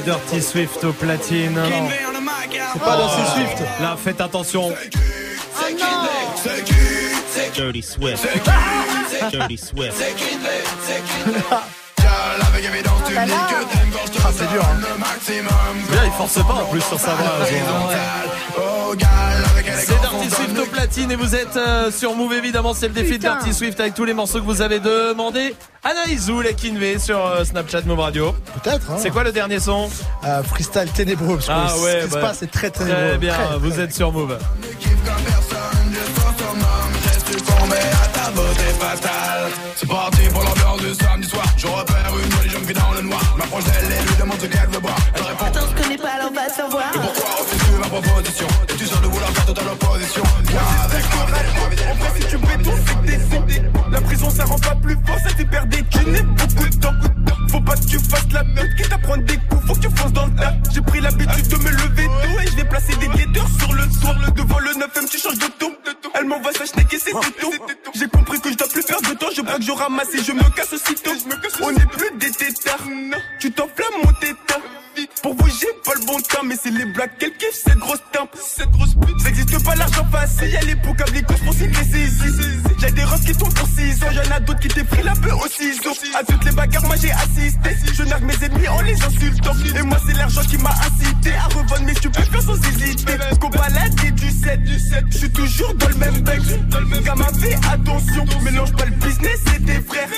Dirty 0.00 0.42
Swift 0.42 0.84
au 0.84 0.92
platine. 0.92 1.58
C'est 2.72 2.82
pas 2.82 2.96
dans 2.96 3.08
ces 3.08 3.32
Swift. 3.32 3.62
Là, 3.80 3.96
faites 4.02 4.20
attention. 4.20 4.72
Dirty 7.54 7.82
Swift. 7.82 8.26
Dirty 9.30 9.58
Swift. 9.58 9.94
Ah, 14.24 14.30
c'est 14.32 14.48
dur. 14.50 14.62
Hein. 14.64 14.80
Là, 15.94 16.02
il 16.04 16.12
force 16.12 16.34
pas 16.34 16.54
en 16.54 16.64
plus 16.66 16.80
sur 16.82 16.98
sa 16.98 17.14
voix. 17.14 18.75
C'est 20.22 20.28
Dirty 20.28 20.34
Swift 20.34 20.58
au 20.60 20.66
platine 20.66 21.10
et 21.10 21.16
vous 21.16 21.34
êtes 21.34 21.56
euh, 21.56 21.90
sur 21.90 22.14
Move 22.14 22.32
évidemment. 22.34 22.74
C'est 22.74 22.88
le 22.88 22.94
défi 22.94 23.12
de 23.12 23.16
Putain. 23.16 23.36
Dirty 23.36 23.52
Swift 23.54 23.80
avec 23.80 23.94
tous 23.94 24.04
les 24.04 24.14
morceaux 24.14 24.38
que 24.40 24.44
vous 24.44 24.62
avez 24.62 24.78
demandé. 24.80 25.54
Anaïsou, 25.84 26.40
la 26.40 26.52
Kinvé 26.52 26.98
sur 26.98 27.24
euh, 27.24 27.44
Snapchat 27.44 27.82
Move 27.82 28.00
Radio. 28.00 28.34
Peut-être. 28.62 28.90
Hein. 28.90 28.96
C'est 28.98 29.10
quoi 29.10 29.24
le 29.24 29.32
dernier 29.32 29.60
son? 29.60 29.88
Euh, 30.24 30.42
freestyle 30.42 30.90
ténébreux. 30.92 31.36
Parce 31.36 31.46
que 31.46 31.52
Ah 31.52 31.78
ouais, 31.82 32.00
ce 32.00 32.04
qui 32.06 32.10
se 32.10 32.14
bah, 32.16 32.20
passe, 32.22 32.36
c'est 32.40 32.50
très 32.50 32.70
ténébreux. 32.70 33.08
Très 33.08 33.18
bien, 33.18 33.34
Très, 33.34 33.58
vous 33.58 33.70
très. 33.70 33.80
êtes 33.82 33.94
sur 33.94 34.12
Move. 34.12 34.36
C'est 39.76 39.88
parti 39.88 40.22
pour 40.32 40.42
l'ambiance 40.42 40.80
du 40.80 40.94
samedi 40.94 41.28
soir. 41.28 41.44
Je 41.56 41.66
repère 41.66 42.12
une 42.24 42.30
jolie 42.32 42.48
jeune 42.50 42.64
fille 42.64 42.74
dans 42.74 42.92
le 42.92 43.02
noir. 43.02 43.20
Je 43.34 43.38
m'approche 43.38 43.64
d'elle 43.64 43.84
et 43.92 44.02
lui 44.08 44.16
demande 44.18 44.40
ce 44.40 44.46
qu'elle 44.46 44.68
veut 44.70 44.80
boire. 44.80 44.96
Elle 45.14 45.22
répond 45.22 45.44
Attends, 45.44 45.66
je 45.76 45.82
connais 45.82 45.98
pas, 45.98 46.08
alors 46.18 46.32
va 46.32 46.48
savoir. 46.48 46.84
Et 46.94 46.98
pourquoi 46.98 47.30
refuses-tu 47.40 47.72
ma 47.78 47.86
proposition? 47.88 48.46
En 50.22 50.88
fait, 50.88 52.20
si 52.20 52.26
tu 52.28 52.38
c'est. 53.30 53.90
La 53.90 54.00
prison, 54.00 54.30
ça 54.30 54.44
rend 54.44 54.58
pas 54.58 54.74
plus 54.76 54.96
fort, 55.06 55.18
ça 55.22 55.30
te 55.32 55.42
perd 55.42 55.68
des 55.68 55.82
thunes 55.84 56.34
beaucoup 56.36 56.68
de 56.68 56.76
temps. 56.76 56.94
Faut 57.50 57.60
pas 57.60 57.74
que 57.74 57.86
tu 57.86 57.98
fasses 57.98 58.32
la 58.32 58.42
meute, 58.44 58.74
quitte 58.76 58.92
à 58.92 58.98
prendre 58.98 59.24
des 59.24 59.36
coups, 59.36 59.66
faut 59.66 59.74
que 59.74 59.80
tu 59.80 59.90
fonces 59.96 60.12
dans 60.12 60.26
le 60.26 60.34
tas. 60.34 60.54
J'ai 60.72 60.80
pris 60.80 61.00
l'habitude 61.00 61.48
de 61.48 61.56
me 61.56 61.70
lever 61.70 62.06
tôt 62.06 62.40
et 62.42 62.46
je 62.46 62.56
vais 62.56 62.64
placer 62.64 62.96
des 62.96 63.08
guetteurs 63.08 63.48
sur 63.58 63.72
le 63.72 63.84
toit. 64.00 64.14
Devant 64.34 64.58
le 64.58 64.70
9ème, 64.70 65.08
tu 65.10 65.18
changes 65.18 65.38
de 65.38 65.46
ton. 65.58 65.72
Elle 66.14 66.24
m'envoie 66.24 66.52
sa 66.52 66.64
schneck 66.64 66.92
et 66.92 66.98
c'est 66.98 67.12
tout. 67.12 67.52
J'ai 67.94 68.08
compris 68.08 68.40
que 68.40 68.50
je 68.50 68.56
dois 68.56 68.68
plus 68.68 68.82
perdre 68.82 69.08
de 69.08 69.14
temps, 69.14 69.28
je 69.34 69.42
veux 69.42 69.58
que 69.58 69.62
je 69.62 69.72
ramasse 69.72 70.14
et 70.14 70.22
je 70.24 70.32
me 70.32 70.42
casse 70.54 70.72
aussitôt. 70.72 71.12
On 71.62 71.72
n'est 71.72 71.86
plus 71.86 72.10
des 72.18 72.30
tétards, 72.30 72.80
tu 73.38 73.50
t'enflammes 73.52 74.02
mon 74.04 74.12
tétard. 74.14 74.60
Pour 75.22 75.34
vous, 75.34 75.48
j'ai 75.48 75.72
pas 75.84 75.92
le 75.98 76.06
bon 76.06 76.20
temps, 76.20 76.42
mais 76.44 76.56
c'est 76.60 76.70
les 76.70 76.86
blagues 76.86 77.10
qu'elle 77.18 77.32
kiffe, 77.32 77.60
cette 77.64 77.78
grosse 77.78 78.02
tempe. 78.12 78.30
Cette 78.34 78.70
grosse 78.70 78.94
pute. 78.94 79.20
Ça 79.20 79.28
existe 79.28 79.64
pas 79.64 79.74
l'argent 79.74 80.06
facile, 80.10 80.50
y'a 80.50 80.60
les 80.62 80.74
comme 80.74 81.14
les 81.14 81.22
cosmos, 81.22 81.56
c'est 81.58 81.66
les 81.66 81.74
saisies. 81.74 82.62
J'ai 82.80 82.90
des 82.90 83.04
roses 83.04 83.20
qui 83.20 83.32
tombent 83.32 83.54
pour 83.54 83.68
6 83.68 84.04
ans, 84.04 84.10
y'en 84.12 84.36
a 84.36 84.40
d'autres 84.40 84.60
qui 84.60 84.68
t'effrient 84.68 85.02
la 85.02 85.14
peu 85.14 85.32
au 85.32 85.48
ciseau. 85.48 85.92
À 86.14 86.24
toutes 86.24 86.44
les 86.44 86.52
bagarres, 86.52 86.84
moi 86.84 86.96
j'ai 86.96 87.10
assisté. 87.10 87.76
Je 87.94 88.02
nargue 88.04 88.24
mes 88.24 88.44
ennemis 88.44 88.68
en 88.68 88.80
les 88.82 88.94
insultant. 89.02 89.52
Et 89.76 89.82
moi, 89.82 89.98
c'est 90.06 90.16
l'argent 90.16 90.42
qui 90.42 90.58
m'a 90.58 90.70
incité 90.70 91.32
à 91.34 91.44
revendre 91.44 91.82
mes 91.82 91.94
stupéfiants 91.94 92.40
sans 92.40 92.68
hésiter. 92.68 93.16
Qu'on 93.40 93.48
balade 93.48 93.94
et 94.06 94.10
du 94.10 94.30
7, 94.30 94.62
du 94.62 94.78
7. 94.78 95.04
Je 95.10 95.18
suis 95.18 95.30
toujours 95.30 95.74
dans 95.74 95.88
le 95.88 95.94
même 95.96 96.20
bec. 96.20 96.40
Gamin, 97.04 97.32
fais 97.40 97.54
attention, 97.72 98.24
mélange 98.42 98.72
pas 98.72 98.84
le 98.84 98.92
business 98.92 99.40
et 99.56 99.62
tes 99.62 99.80
frères. 99.80 100.08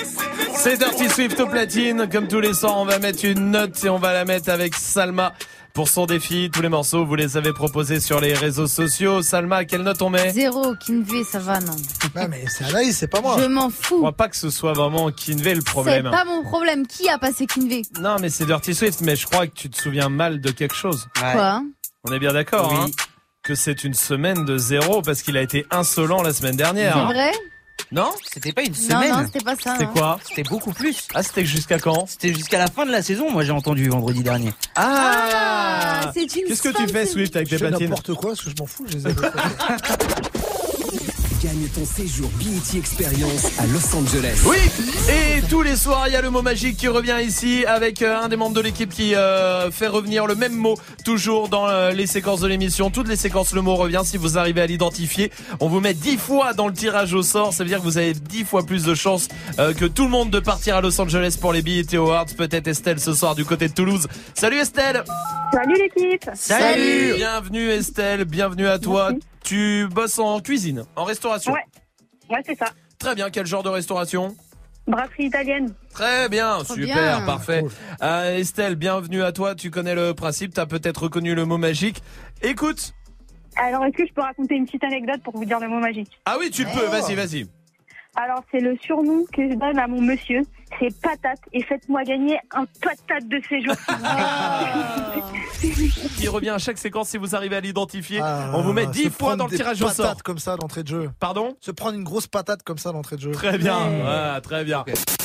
C'est 0.57 0.77
Dirty 0.77 1.09
Swift 1.09 1.39
au 1.41 1.47
platine. 1.47 2.09
Comme 2.11 2.29
tous 2.29 2.41
les 2.41 2.55
soirs, 2.55 2.77
on 2.77 2.85
va 2.85 2.99
mettre 2.99 3.25
une 3.25 3.51
note 3.53 3.83
et 3.85 3.89
on 3.89 3.99
va 3.99 4.13
la 4.13 4.25
mettre 4.25 4.51
avec 4.51 4.68
Salma 4.77 5.35
pour 5.75 5.89
son 5.89 6.07
défi. 6.07 6.51
Tous 6.53 6.63
les 6.63 6.69
morceaux, 6.69 7.05
vous 7.05 7.15
les 7.15 7.37
avez 7.37 7.53
proposés 7.53 8.01
sur 8.01 8.21
les 8.21 8.35
réseaux 8.35 8.67
sociaux. 8.67 9.23
Salma, 9.23 9.65
quelle 9.65 9.83
note 9.83 10.03
on 10.03 10.11
met? 10.11 10.31
Zéro, 10.31 10.75
Kinvé, 10.77 11.25
ça 11.25 11.39
va, 11.39 11.61
non. 11.61 11.77
Ouais, 12.17 12.27
mais 12.29 12.45
c'est 12.49 12.65
Anaïs, 12.65 12.97
c'est 12.99 13.07
pas 13.09 13.21
moi. 13.21 13.37
Je 13.41 13.47
m'en 13.47 13.69
Je 13.71 13.75
fous. 13.75 13.99
crois 13.99 14.13
pas 14.13 14.29
que 14.29 14.37
ce 14.37 14.51
soit 14.51 14.73
vraiment 14.73 15.11
Kinvé 15.11 15.55
le 15.55 15.61
C'est 15.61 15.67
problème. 15.67 16.11
pas 16.11 16.25
mon 16.25 16.43
problème. 16.43 16.87
Qui 16.87 17.09
a 17.09 17.19
passé 17.19 17.47
Kinvé? 17.47 17.83
Non, 18.01 18.17
mais 18.21 18.29
c'est 18.31 18.47
Dirty 18.47 18.75
Swift, 18.75 19.01
mais 19.03 19.15
je 19.17 19.27
crois 19.27 19.47
que 19.47 19.55
tu 19.55 19.71
te 19.71 19.81
souviens 19.81 20.09
mal 20.09 20.41
de 20.41 20.51
quelque 20.51 20.75
chose. 20.75 21.07
Quoi? 21.21 21.63
On 22.09 22.13
est 22.13 22.19
bien 22.19 22.33
d'accord, 22.33 22.71
Oui. 22.73 22.79
hein 22.81 22.87
que 23.45 23.55
c'est 23.55 23.83
une 23.85 23.95
semaine 23.95 24.45
de 24.45 24.59
zéro 24.59 25.01
parce 25.01 25.23
qu'il 25.23 25.37
a 25.39 25.41
été 25.43 25.65
insolent 25.71 26.21
la 26.23 26.35
semaine 26.35 26.53
C'est 26.53 26.59
dernière. 26.59 26.97
hein. 26.99 27.09
Non, 27.91 28.11
c'était 28.31 28.53
pas 28.53 28.63
une 28.63 28.75
semaine. 28.75 29.11
non, 29.13 29.25
c'était 29.25 29.45
pas 29.45 29.55
ça. 29.57 29.73
C'était 29.73 29.87
non. 29.87 29.93
quoi 29.93 30.21
C'était 30.27 30.43
beaucoup 30.43 30.73
plus. 30.73 31.09
Ah, 31.15 31.23
c'était 31.23 31.45
jusqu'à 31.45 31.79
quand 31.79 32.07
C'était 32.07 32.35
jusqu'à 32.35 32.59
la 32.59 32.67
fin 32.67 32.85
de 32.85 32.91
la 32.91 33.03
saison, 33.03 33.31
moi 33.31 33.45
j'ai 33.45 33.53
entendu 33.53 33.89
vendredi 33.89 34.23
dernier. 34.23 34.53
Ah, 34.77 36.11
c'est 36.15 36.23
une 36.37 36.47
Qu'est-ce 36.47 36.63
que 36.63 36.77
tu 36.77 36.87
fais. 36.89 37.07
Swift, 37.07 37.35
avec 37.37 37.49
Je 37.49 37.57
tes 37.57 37.59
fais 37.59 37.69
platines 37.69 37.87
n'importe 37.89 38.15
quoi, 38.15 38.31
parce 38.31 38.43
que 38.43 38.51
je 38.51 38.55
m'en 38.59 38.67
fous, 38.67 38.85
je 38.89 38.99
les 38.99 39.07
ai. 39.09 39.15
Gagne 41.43 41.69
ton 41.73 41.85
séjour 41.85 42.29
BET 42.41 42.77
Experience 42.77 43.53
à 43.61 43.67
Los 43.67 43.95
Angeles. 43.95 44.43
Oui 44.47 44.57
Et 45.09 45.41
tous 45.43 45.63
les 45.63 45.77
soirs, 45.77 46.09
il 46.09 46.13
y 46.13 46.17
a 46.17 46.21
le 46.21 46.31
mot 46.31 46.43
magique 46.43 46.77
qui 46.77 46.89
revient 46.89 47.19
ici 47.23 47.65
avec 47.65 48.03
euh, 48.03 48.21
un 48.21 48.29
des 48.29 48.35
membres 48.35 48.57
de 48.57 48.61
l'équipe 48.61 48.91
qui 48.91 49.15
euh, 49.15 49.71
fait 49.71 49.87
revenir 49.87 50.27
le 50.27 50.35
même 50.35 50.55
mot 50.55 50.75
toujours 51.05 51.49
dans 51.49 51.69
euh, 51.69 51.91
les 51.93 52.09
séquences 52.09 52.41
de 52.41 52.49
l'émission. 52.49 52.91
Toutes 52.91 53.07
les 53.07 53.17
séquences, 53.17 53.55
le 53.55 53.63
mot 53.63 53.77
revient. 53.77 54.01
Si 54.05 54.17
vous 54.17 54.37
arrivez 54.37 54.63
à 54.63 54.67
l'identifier, 54.67 55.31
on 55.61 55.69
vous 55.69 55.79
met 55.79 55.95
10 55.95 56.17
fois 56.17 56.55
dans 56.55 56.67
le 56.67 56.73
tirage 56.75 57.15
au 57.15 57.23
sort. 57.23 57.53
Ça 57.53 57.63
veut 57.63 57.69
dire 57.69 57.79
que 57.79 57.85
vous 57.85 57.99
avez 57.99 58.15
10 58.15 58.45
fois 58.45 58.67
plus 58.67 58.85
de 58.85 58.95
chances 58.97 59.29
euh, 59.61 59.73
que 59.73 59.85
tout 59.85 60.05
le 60.05 60.11
monde 60.11 60.31
de 60.31 60.41
partir 60.41 60.75
à 60.77 60.81
Los 60.81 61.01
Angeles 61.01 61.39
pour 61.41 61.53
les 61.53 61.63
BET 61.63 61.95
Awards. 61.95 62.27
Peut-être 62.37 62.67
Estelle 62.67 62.99
ce 62.99 63.13
soir 63.13 63.37
du 63.37 63.45
côté 63.45 63.69
de 63.69 63.75
Toulouse. 63.75 64.09
Salut 64.35 64.57
Estelle 64.59 65.05
Salut 65.53 65.77
l'équipe 65.79 66.31
Salut 66.35 67.15
Bienvenue 67.15 67.71
Estelle, 67.71 68.25
bienvenue 68.25 68.67
à 68.67 68.79
toi. 68.81 69.13
Tu 69.49 69.89
bosses 69.91 70.19
en 70.19 70.41
cuisine, 70.41 70.85
en 70.95 71.05
restauration 71.05 71.55
Ouais, 71.55 71.65
ouais 72.29 72.43
c'est 72.45 72.55
ça. 72.55 72.67
Très 72.99 73.15
bien, 73.15 73.31
quel 73.31 73.47
genre 73.47 73.63
de 73.63 73.71
restauration? 73.71 74.37
Brasserie 74.87 75.25
italienne. 75.25 75.73
Très 75.91 76.29
bien, 76.29 76.59
Trop 76.65 76.75
super, 76.75 77.17
bien. 77.17 77.25
parfait. 77.25 77.65
Euh, 78.03 78.37
Estelle, 78.37 78.75
bienvenue 78.75 79.23
à 79.23 79.33
toi. 79.33 79.55
Tu 79.55 79.71
connais 79.71 79.95
le 79.95 80.13
principe, 80.13 80.53
tu 80.53 80.61
as 80.61 80.67
peut-être 80.67 81.05
reconnu 81.05 81.35
le 81.35 81.47
mot 81.47 81.57
magique. 81.57 82.03
Écoute. 82.43 82.93
Alors, 83.57 83.87
est-ce 83.87 83.97
que 83.97 84.07
je 84.07 84.13
peux 84.13 84.21
raconter 84.21 84.55
une 84.55 84.67
petite 84.67 84.85
anecdote 84.85 85.23
pour 85.25 85.35
vous 85.35 85.47
dire 85.47 85.61
le 85.61 85.69
mot 85.69 85.79
magique? 85.81 86.11
Ah 86.27 86.37
oui, 86.39 86.51
tu 86.51 86.65
le 86.65 86.71
peux, 86.71 86.85
vas-y, 86.85 87.15
vas-y. 87.15 87.47
Alors, 88.17 88.45
c'est 88.53 88.61
le 88.61 88.77
surnom 88.83 89.25
que 89.33 89.51
je 89.51 89.55
donne 89.55 89.79
à 89.79 89.87
mon 89.87 90.03
monsieur. 90.03 90.43
C'est 90.81 91.01
patate. 91.01 91.41
Et 91.53 91.63
faites-moi 91.63 92.05
gagner 92.05 92.39
un 92.55 92.65
patate 92.81 93.27
de 93.29 93.41
séjour. 93.49 93.75
Qui 96.17 96.29
revient 96.29 96.51
à 96.51 96.59
chaque 96.59 96.79
séquence 96.79 97.09
si 97.09 97.19
vous 97.19 97.35
arrivez 97.35 97.57
à 97.57 97.61
l'identifier. 97.61 98.21
Ah, 98.23 98.51
On 98.55 98.63
vous 98.63 98.73
met 98.73 98.85
se 98.85 98.91
10 98.91 99.03
fois 99.05 99.11
prendre 99.19 99.37
dans 99.39 99.47
le 99.47 99.57
tirage 99.57 99.83
au 99.83 99.89
sort. 99.89 100.23
comme 100.23 100.39
ça 100.39 100.57
d'entrée 100.57 100.83
de 100.83 100.89
jeu. 100.89 101.11
Pardon 101.19 101.57
Se 101.61 101.71
prendre 101.71 101.95
une 101.97 102.05
grosse 102.05 102.27
patate 102.27 102.63
comme 102.63 102.79
ça 102.79 102.93
d'entrée 102.93 103.17
de 103.17 103.23
jeu. 103.23 103.33
Très 103.33 103.59
bien, 103.59 103.79
ouais, 103.79 104.41
très 104.41 104.65
bien. 104.65 104.85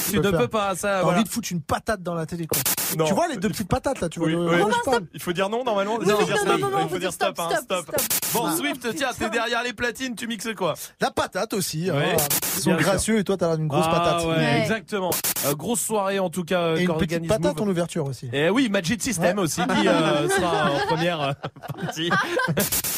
Tu 0.10 0.20
ne 0.20 0.32
peux 0.32 0.48
pas, 0.48 0.76
ça. 0.76 0.88
T'as 0.88 1.02
voilà. 1.04 1.18
envie 1.18 1.24
de 1.24 1.30
foutre 1.30 1.50
une 1.52 1.62
patate 1.62 2.02
dans 2.02 2.14
la 2.16 2.26
télé, 2.26 2.48
quoi. 2.48 2.60
Non. 2.98 3.06
Tu 3.06 3.14
vois 3.14 3.28
les 3.28 3.38
deux 3.38 3.50
petites 3.50 3.68
patates 3.70 4.02
là, 4.02 4.10
tu 4.10 4.20
vois. 4.20 4.28
Oui, 4.28 4.34
le-. 4.36 5.08
Il 5.14 5.22
faut 5.22 5.34
dire 5.34 5.50
non 5.50 5.64
normalement. 5.64 5.96
Oui, 6.00 6.06
il 6.08 6.12
faut 6.12 6.24
dire 6.24 6.36
non, 6.36 6.42
stop. 6.42 6.60
non, 6.60 6.70
non, 6.70 6.80
il 6.84 6.90
faut 6.90 7.00
dire 7.00 7.14
stop, 7.14 7.40
hein, 7.40 7.50
stop. 7.64 7.96
Bon, 8.34 8.52
Swift, 8.58 8.88
tiens, 8.96 9.10
t'es 9.18 9.30
derrière 9.30 9.64
les 9.64 9.74
platines, 9.74 10.16
tu 10.16 10.28
mixes 10.28 10.54
quoi? 10.56 10.74
La 11.00 11.12
patate 11.12 11.54
aussi. 11.54 11.90
hein. 11.90 11.96
Ouais, 11.96 12.16
Ils 12.58 12.62
sont 12.62 12.76
gracieux 12.76 13.20
et 13.20 13.24
toi 13.24 13.38
t'as 13.38 13.48
l'air 13.50 13.58
d'une 13.58 13.68
grosse 13.68 13.86
Ah, 13.88 13.92
patate. 13.92 14.26
ouais, 14.28 14.62
exactement. 14.62 15.12
Euh, 15.46 15.54
grosse 15.56 15.82
soirée 15.82 16.20
en 16.20 16.30
tout 16.30 16.44
cas. 16.44 16.62
euh, 16.62 16.78
Et 16.78 16.82
une 16.82 16.88
qu'organise 16.88 17.18
petite 17.18 17.28
patate 17.28 17.58
Move. 17.60 17.68
en 17.68 17.72
ouverture 17.72 18.06
aussi. 18.06 18.30
Et 18.34 18.50
oui, 18.50 18.70
Magic 18.70 19.02
System 19.04 19.38
aussi 19.40 19.62
qui 19.66 19.88
euh, 19.88 20.28
sera 20.30 20.72
en 20.72 20.88
première 20.88 21.22
euh, 21.22 21.34
partie. 21.78 22.10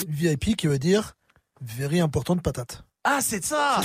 VIP 0.07 0.55
qui 0.55 0.67
veut 0.67 0.79
dire 0.79 1.13
very 1.61 1.99
importante 1.99 2.41
patate. 2.41 2.83
Ah, 3.07 3.19
c'est 3.21 3.45
ça 3.45 3.81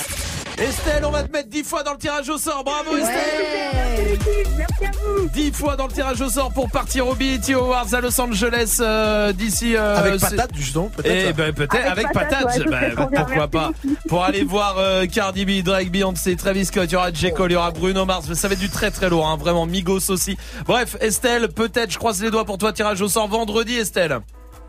Estelle, 0.57 1.05
on 1.05 1.11
va 1.11 1.23
te 1.23 1.31
mettre 1.31 1.49
10 1.49 1.63
fois 1.63 1.83
dans 1.83 1.93
le 1.93 1.97
tirage 1.99 2.27
au 2.29 2.37
sort. 2.37 2.63
Bravo 2.63 2.97
Estelle 2.97 4.17
Merci 4.57 4.85
à 4.85 4.91
vous 4.91 5.27
10 5.29 5.51
fois 5.53 5.75
dans 5.75 5.85
le 5.87 5.93
tirage 5.93 6.19
au 6.21 6.29
sort 6.29 6.51
pour 6.51 6.69
partir 6.69 7.07
au 7.07 7.13
BET 7.15 7.39
Awards 7.53 7.93
à 7.93 8.01
Los 8.01 8.19
Angeles 8.19 8.77
euh, 8.79 9.31
d'ici. 9.31 9.75
euh, 9.75 9.95
Avec 9.97 10.19
patate 10.19 10.51
justement, 10.55 10.89
peut-être. 10.95 11.27
Eh 11.29 11.33
ben 11.33 11.53
peut-être 11.53 11.75
avec, 11.75 12.05
Avec 12.05 12.13
patate, 12.13 12.57
ouais, 12.57 12.65
bah, 12.69 13.05
bien, 13.11 13.23
pourquoi 13.23 13.47
pas. 13.47 13.71
Pour 14.09 14.23
aller 14.23 14.43
voir 14.43 14.75
euh, 14.79 15.05
Cardi 15.05 15.45
B, 15.45 15.63
Drake, 15.63 15.91
Beyoncé, 15.91 16.35
Travis 16.35 16.65
Scott, 16.65 16.85
il 16.89 16.93
y 16.93 16.95
aura 16.95 17.13
J. 17.13 17.31
Cole, 17.31 17.51
il 17.51 17.53
y 17.53 17.57
aura 17.57 17.71
Bruno 17.71 18.05
Mars, 18.05 18.31
ça 18.33 18.47
va 18.47 18.53
être 18.55 18.59
du 18.59 18.69
très 18.69 18.91
très 18.91 19.09
lourd, 19.09 19.27
hein, 19.27 19.37
vraiment 19.37 19.65
Migos 19.65 20.09
aussi. 20.09 20.35
Bref, 20.65 20.97
Estelle, 20.99 21.47
peut-être, 21.49 21.91
je 21.91 21.97
croise 21.97 22.21
les 22.21 22.31
doigts 22.31 22.45
pour 22.45 22.57
toi, 22.57 22.73
tirage 22.73 23.01
au 23.01 23.07
sort 23.07 23.27
vendredi, 23.27 23.75
Estelle. 23.77 24.19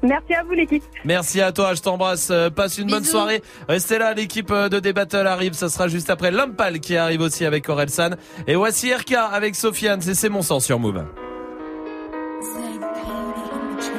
Merci 0.03 0.35
à 0.35 0.43
vous 0.43 0.53
l'équipe. 0.53 0.83
Merci 1.05 1.41
à 1.41 1.53
toi, 1.53 1.75
je 1.75 1.81
t'embrasse. 1.81 2.29
Euh, 2.31 2.51
Passe 2.51 2.79
une 2.79 2.89
bonne 2.89 3.05
soirée. 3.05 3.43
Restez 3.69 3.99
là, 3.99 4.15
l'équipe 4.15 4.51
euh, 4.51 4.69
de 4.69 4.81
D-Battle 4.81 5.27
arrive. 5.27 5.55
Ça 5.55 5.69
sera 5.69 5.89
juste 5.89 6.11
après 6.11 6.31
Lampal 6.31 6.81
qui 6.81 6.97
arrive 6.97 7.21
aussi 7.21 7.45
avec 7.45 7.69
Orelsan. 7.69 8.11
Et 8.47 8.57
voici 8.57 8.93
RK 8.93 9.13
avec 9.33 9.55
Sofiane. 9.55 10.01
C'est 10.01 10.15
C'est 10.15 10.29
mon 10.29 10.43
sang 10.43 10.61
sur 10.61 10.79
Move. 10.79 11.05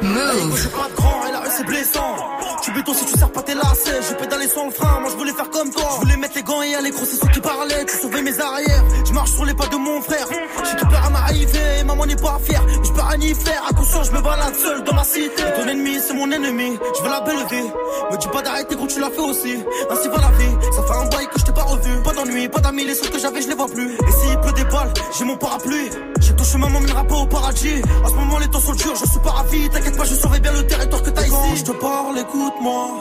Je 0.01 2.52
béton 2.73 2.93
si 2.93 3.05
tu 3.05 3.17
sers 3.17 3.31
pas 3.31 3.43
tes 3.43 3.53
lacets. 3.53 4.01
J'ai 4.07 4.15
pédalé 4.15 4.47
sans 4.47 4.65
le 4.65 4.71
frein, 4.71 4.99
moi 4.99 5.09
je 5.11 5.17
voulais 5.17 5.33
faire 5.33 5.49
comme 5.49 5.69
toi. 5.71 5.83
Je 5.95 5.99
voulais 6.01 6.17
mettre 6.17 6.35
les 6.35 6.43
gants 6.43 6.61
et 6.61 6.75
aller 6.75 6.91
gros, 6.91 7.05
c'est 7.05 7.17
ceux 7.17 7.31
qui 7.31 7.39
parlaient. 7.39 7.85
Tu 7.85 7.97
sauvais 7.97 8.21
mes 8.21 8.39
arrières. 8.39 8.83
Je 9.05 9.13
marche 9.13 9.31
sur 9.31 9.45
les 9.45 9.53
pas 9.53 9.67
de 9.67 9.75
mon 9.75 10.01
frère. 10.01 10.27
J'ai 10.29 10.77
tout 10.77 10.87
peur 10.87 11.03
à 11.05 11.09
m'arriver, 11.09 11.83
maman 11.85 12.05
n'est 12.05 12.15
pas 12.15 12.39
fière. 12.43 12.63
Mais 12.65 12.87
je 12.87 12.91
peux 12.91 13.01
rien 13.01 13.21
y 13.21 13.35
faire. 13.35 13.63
À 13.69 13.73
conscience, 13.73 14.07
je 14.07 14.11
me 14.11 14.21
balade 14.21 14.55
seul 14.55 14.83
dans 14.83 14.93
ma 14.93 15.03
cité. 15.03 15.43
Ton 15.55 15.67
ennemi, 15.67 15.97
c'est 16.05 16.13
mon 16.13 16.29
ennemi. 16.31 16.77
Je 16.97 17.03
veux 17.03 17.09
la 17.09 17.21
belle 17.21 17.45
vie. 17.49 17.69
Me 18.11 18.17
dis 18.17 18.27
pas 18.27 18.41
d'arrêter 18.41 18.75
gros, 18.75 18.87
tu 18.87 18.99
l'as 18.99 19.09
fait 19.11 19.21
aussi. 19.21 19.55
Ainsi 19.91 20.07
va 20.09 20.17
la 20.17 20.31
vie. 20.37 20.55
Ça 20.75 20.83
fait 20.83 20.99
un 20.99 21.07
bail 21.09 21.27
que 21.27 21.39
je 21.39 21.45
t'ai 21.45 21.53
pas 21.53 21.63
revu. 21.63 22.01
Pas 22.03 22.13
d'ennui, 22.13 22.49
pas 22.49 22.59
d'amis, 22.59 22.85
les 22.85 22.95
seuls 22.95 23.09
que 23.09 23.19
j'avais, 23.19 23.41
je 23.41 23.47
les 23.47 23.55
vois 23.55 23.67
plus. 23.67 23.93
Et 23.93 24.11
s'il 24.11 24.39
pleut 24.39 24.53
des 24.53 24.65
balles, 24.65 24.93
j'ai 25.17 25.25
mon 25.25 25.37
parapluie. 25.37 25.89
J'ai 26.19 26.35
ton 26.35 26.43
chemin 26.43 26.69
m'emmènera 26.69 27.03
pas 27.03 27.15
au 27.15 27.25
paradis. 27.27 27.81
En 28.03 28.09
ce 28.09 28.15
moment, 28.15 28.39
les 28.39 28.47
temps 28.47 28.59
sont 28.59 28.73
durs, 28.73 28.95
je 28.95 29.09
suis 29.09 29.19
pas 29.19 29.31
ravi. 29.31 29.69
T'inquiète 29.69 29.97
pas, 29.97 30.05
je 30.05 30.15
surveille 30.15 30.41
bien 30.41 30.53
le 30.53 30.65
territoire 30.65 31.03
que 31.03 31.09
t'as 31.09 31.23
ici. 31.23 31.31
Quand 31.31 31.55
je 31.55 31.63
te 31.63 31.71
parle, 31.71 32.17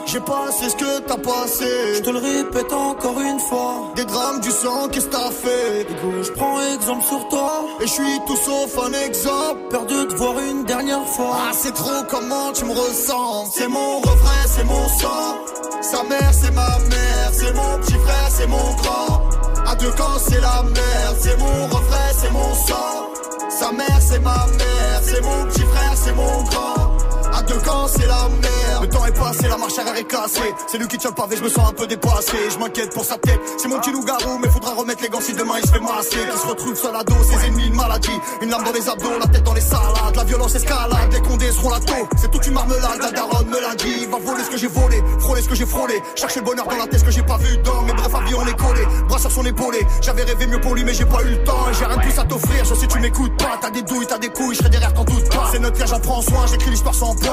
J'ai 0.05 0.19
passé 0.19 0.69
ce 0.69 0.75
que 0.75 0.99
t'as 0.99 1.17
passé. 1.17 1.95
Je 1.95 2.01
te 2.01 2.09
le 2.09 2.19
répète 2.19 2.71
encore 2.73 3.19
une 3.21 3.39
fois. 3.39 3.93
Des 3.95 4.03
drames, 4.03 4.41
du 4.41 4.51
sang, 4.51 4.89
qu'est-ce 4.91 5.07
que 5.07 5.11
t'as 5.11 5.31
fait? 5.31 5.87
Je 6.21 6.31
prends 6.31 6.59
exemple 6.73 7.03
sur 7.03 7.27
toi. 7.29 7.65
Et 7.79 7.87
je 7.87 7.93
suis 7.93 8.19
tout 8.27 8.35
sauf 8.35 8.77
un 8.85 8.93
exemple. 9.05 9.59
Peur 9.69 9.85
de 9.85 10.13
voir 10.15 10.37
une 10.39 10.65
dernière 10.65 11.07
fois. 11.07 11.37
Ah, 11.47 11.51
c'est 11.53 11.73
trop 11.73 12.03
comment 12.09 12.51
tu 12.51 12.65
me 12.65 12.73
ressens? 12.73 13.51
C'est 13.53 13.67
mon 13.69 13.99
refrain, 13.99 14.43
c'est 14.47 14.65
mon 14.65 14.87
sang. 14.99 15.37
Sa 15.81 16.03
mère, 16.03 16.31
c'est 16.33 16.51
ma 16.51 16.77
mère. 16.79 17.29
C'est 17.31 17.53
mon 17.53 17.77
petit 17.79 17.93
frère, 17.93 18.29
c'est 18.29 18.47
mon 18.47 18.73
grand. 18.81 19.29
À 19.65 19.75
deux 19.75 19.91
camps, 19.91 20.19
c'est 20.19 20.41
la 20.41 20.63
merde. 20.63 21.17
C'est 21.19 21.37
mon 21.39 21.67
refrain, 21.67 22.09
c'est 22.17 22.31
mon 22.31 22.53
sang. 22.53 23.13
Sa 23.49 23.71
mère, 23.71 23.99
c'est 24.01 24.19
ma 24.19 24.45
mère. 24.59 25.01
C'est 25.01 25.21
mon 25.21 25.45
petit 25.45 25.61
frère, 25.61 25.93
c'est 25.95 26.13
mon 26.13 26.43
grand. 26.43 26.97
Deux 27.47 27.59
camps, 27.59 27.87
c'est 27.87 28.07
la 28.07 28.29
merde. 28.29 28.81
Le 28.81 28.87
temps 28.87 29.05
est 29.05 29.17
passé, 29.17 29.47
la 29.47 29.57
marche 29.57 29.77
arrière 29.77 29.95
est 29.95 30.03
cassée. 30.03 30.53
C'est 30.67 30.77
lui 30.77 30.87
qui 30.87 30.97
tient 30.97 31.09
le 31.09 31.15
pavé, 31.15 31.35
je 31.37 31.43
me 31.43 31.49
sens 31.49 31.69
un 31.69 31.73
peu 31.73 31.87
dépassé. 31.87 32.37
Je 32.51 32.57
m'inquiète 32.57 32.93
pour 32.93 33.05
sa 33.05 33.17
tête. 33.17 33.39
C'est 33.57 33.67
mon 33.67 33.79
petit 33.79 33.91
loup-garou, 33.91 34.39
mais 34.41 34.49
faudra 34.49 34.73
remettre 34.73 35.01
les 35.03 35.09
gants 35.09 35.21
si 35.21 35.33
demain 35.33 35.55
il 35.61 35.67
se 35.67 35.73
fait 35.73 35.79
masser. 35.79 36.17
Qui 36.31 36.37
se 36.37 36.47
retrouve 36.47 36.75
seul 36.75 36.95
à 36.95 37.03
dos, 37.03 37.23
ses 37.23 37.47
ennemis, 37.47 37.67
une 37.67 37.75
maladie. 37.75 38.19
Une 38.41 38.49
lame 38.49 38.63
dans 38.63 38.71
les 38.71 38.89
abdos, 38.89 39.19
la 39.19 39.27
tête 39.27 39.43
dans 39.43 39.53
les 39.53 39.61
salades. 39.61 40.15
La 40.15 40.23
violence 40.23 40.55
escalade, 40.55 41.11
les 41.11 41.21
condés 41.21 41.51
seront 41.51 41.69
la 41.69 41.79
taux. 41.79 42.07
C'est 42.17 42.31
toute 42.31 42.45
une 42.47 42.53
marmelade, 42.53 42.99
la 43.01 43.11
daronne 43.11 43.47
me 43.47 43.59
l'a 43.59 43.75
dit. 43.75 44.05
Va 44.05 44.17
voler 44.17 44.43
ce 44.43 44.49
que 44.49 44.57
j'ai 44.57 44.67
volé, 44.67 45.01
frôler 45.19 45.41
ce 45.41 45.49
que 45.49 45.55
j'ai 45.55 45.65
frôlé. 45.65 46.01
Chercher 46.15 46.39
le 46.39 46.45
bonheur 46.45 46.67
dans 46.67 46.77
la 46.77 46.87
tête, 46.87 46.99
ce 46.99 47.05
que 47.05 47.11
j'ai 47.11 47.23
pas 47.23 47.37
vu 47.37 47.57
dans. 47.57 47.81
Mais 47.83 47.93
bref, 47.93 48.13
à 48.15 48.21
vie, 48.21 48.35
on 48.35 48.47
est 48.47 48.57
collé. 48.57 48.85
Bras 49.07 49.19
sur 49.19 49.31
son 49.31 49.45
épaulé. 49.45 49.85
J'avais 50.01 50.23
rêvé 50.23 50.47
mieux 50.47 50.61
pour 50.61 50.75
lui, 50.75 50.83
mais 50.83 50.93
j'ai 50.93 51.05
pas 51.05 51.21
eu 51.23 51.29
le 51.31 51.43
temps. 51.43 51.71
J'ai 51.77 51.85
rien 51.85 51.97
de 51.97 52.01
plus 52.01 52.17
à 52.17 52.23
t'offrir, 52.23 52.65
je 52.65 52.73
sais 52.73 52.87
tu 52.87 52.99
m'écoutes 52.99 53.35
pas. 53.37 53.57
T'as 53.61 53.69
des 53.69 53.81
douilles, 53.81 54.07
t'as 54.07 54.17
des 54.17 54.29
couilles, 54.29 54.55
je 54.55 54.59
serai 54.59 54.69
derrière 54.69 54.93
doute 54.93 55.29
pas. 55.29 55.49
C'est 55.51 55.59
notre 55.59 55.77
cas, 55.77 55.85
j'en 55.85 55.99
prends 55.99 56.21
soin, 56.21 56.45
j'écris 56.47 56.71
l'histoire 56.71 56.95
sans 56.95 57.15
point. 57.15 57.32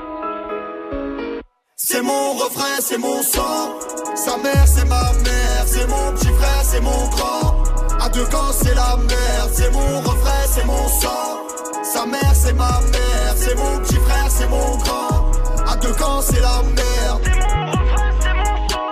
C'est 1.83 2.01
mon 2.03 2.33
refrain, 2.33 2.79
c'est 2.79 2.99
mon 2.99 3.23
sang. 3.23 3.73
Sa 4.15 4.37
mère, 4.37 4.67
c'est 4.67 4.85
ma 4.85 5.11
mère. 5.13 5.65
C'est 5.65 5.87
mon 5.87 6.11
petit 6.13 6.27
frère, 6.27 6.61
c'est 6.63 6.79
mon 6.79 7.07
grand. 7.09 7.63
À 7.99 8.07
deux 8.09 8.25
camps, 8.25 8.51
c'est 8.61 8.75
la 8.75 8.97
merde. 8.97 9.51
C'est 9.51 9.71
mon 9.71 9.99
refrain, 10.01 10.45
c'est 10.53 10.63
mon 10.65 10.87
sang. 10.87 11.39
Sa 11.83 12.05
mère, 12.05 12.35
c'est 12.35 12.53
ma 12.53 12.79
mère. 12.81 13.33
C'est 13.35 13.55
mon 13.55 13.79
petit 13.79 13.95
frère, 13.95 14.29
c'est 14.29 14.47
mon 14.47 14.77
grand. 14.77 15.31
À 15.67 15.75
deux 15.77 15.93
camps, 15.93 16.21
c'est 16.21 16.39
la 16.39 16.61
merde. 16.61 17.23
C'est 17.23 17.49
mon 17.49 17.71
refrain, 17.71 18.11
c'est 18.21 18.33
mon 18.35 18.69
sang. 18.69 18.91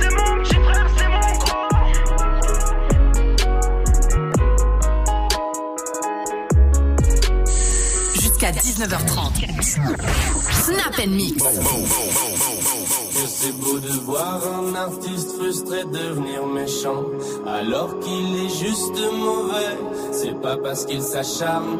C'est 0.00 0.10
mon 0.10 0.42
petit 0.42 0.56
frère, 0.56 0.88
c'est 0.98 1.08
mon 1.08 1.38
grand. 1.38 1.68
Jusqu'à 8.20 8.50
19h30. 8.50 10.53
Snap 10.64 10.98
and 10.98 11.10
Mix. 11.10 11.44
C'est 13.26 13.52
beau 13.58 13.78
de 13.78 13.92
voir 14.06 14.40
un 14.58 14.74
artiste 14.74 15.36
frustré 15.36 15.84
devenir 15.84 16.46
méchant 16.46 17.04
alors 17.46 17.98
qu'il 18.00 18.34
est 18.34 18.48
juste 18.48 18.98
mauvais. 19.12 19.76
C'est 20.12 20.40
pas 20.40 20.56
parce 20.56 20.86
qu'il 20.86 21.02
s'acharne 21.02 21.78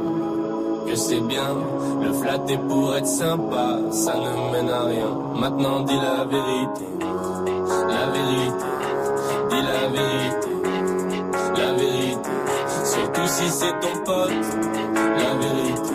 que 0.86 0.94
c'est 0.96 1.20
bien. 1.20 1.56
Le 2.02 2.12
flatter 2.12 2.58
pour 2.58 2.94
être 2.94 3.06
sympa, 3.06 3.78
ça 3.90 4.16
ne 4.16 4.52
mène 4.52 4.68
à 4.68 4.84
rien. 4.84 5.18
Maintenant 5.34 5.80
dis 5.80 5.96
la 5.96 6.24
vérité, 6.24 6.84
la 7.88 8.06
vérité, 8.10 8.66
dis 9.48 9.62
la 9.62 9.88
vérité, 9.96 10.50
la 11.56 11.72
vérité. 11.72 12.30
Surtout 12.84 13.28
si 13.28 13.48
c'est 13.48 13.80
ton 13.80 13.98
pote, 14.04 14.30
la 15.16 15.34
vérité. 15.40 15.93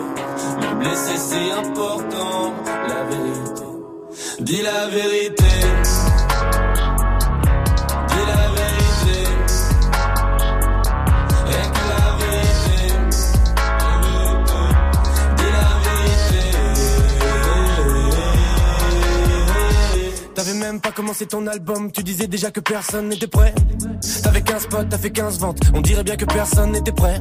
Le 0.80 0.86
blesser 0.86 1.18
c'est 1.18 1.52
important, 1.52 2.54
la 2.88 3.04
vérité. 3.04 3.64
Dis 4.40 4.62
la 4.62 4.86
vérité. 4.86 5.44
Dis 8.08 8.24
la 8.26 8.48
vérité. 8.56 9.18
Rien 11.44 11.70
que 11.70 11.84
la 11.92 12.04
vérité. 12.16 12.78
Dis 15.36 15.50
la 15.52 15.70
vérité. 15.84 16.40
T'avais 20.34 20.54
même 20.54 20.80
pas 20.80 20.92
commencé 20.92 21.26
ton 21.26 21.46
album, 21.46 21.92
tu 21.92 22.02
disais 22.02 22.26
déjà 22.26 22.50
que 22.50 22.60
personne 22.60 23.08
n'était 23.10 23.26
prêt. 23.26 23.54
T'avais 24.22 24.40
15 24.40 24.66
potes, 24.68 24.88
t'as 24.88 24.96
fait 24.98 25.10
15 25.10 25.38
ventes, 25.40 25.60
on 25.74 25.82
dirait 25.82 26.04
bien 26.04 26.16
que 26.16 26.24
personne 26.24 26.72
n'était 26.72 26.92
prêt. 26.92 27.18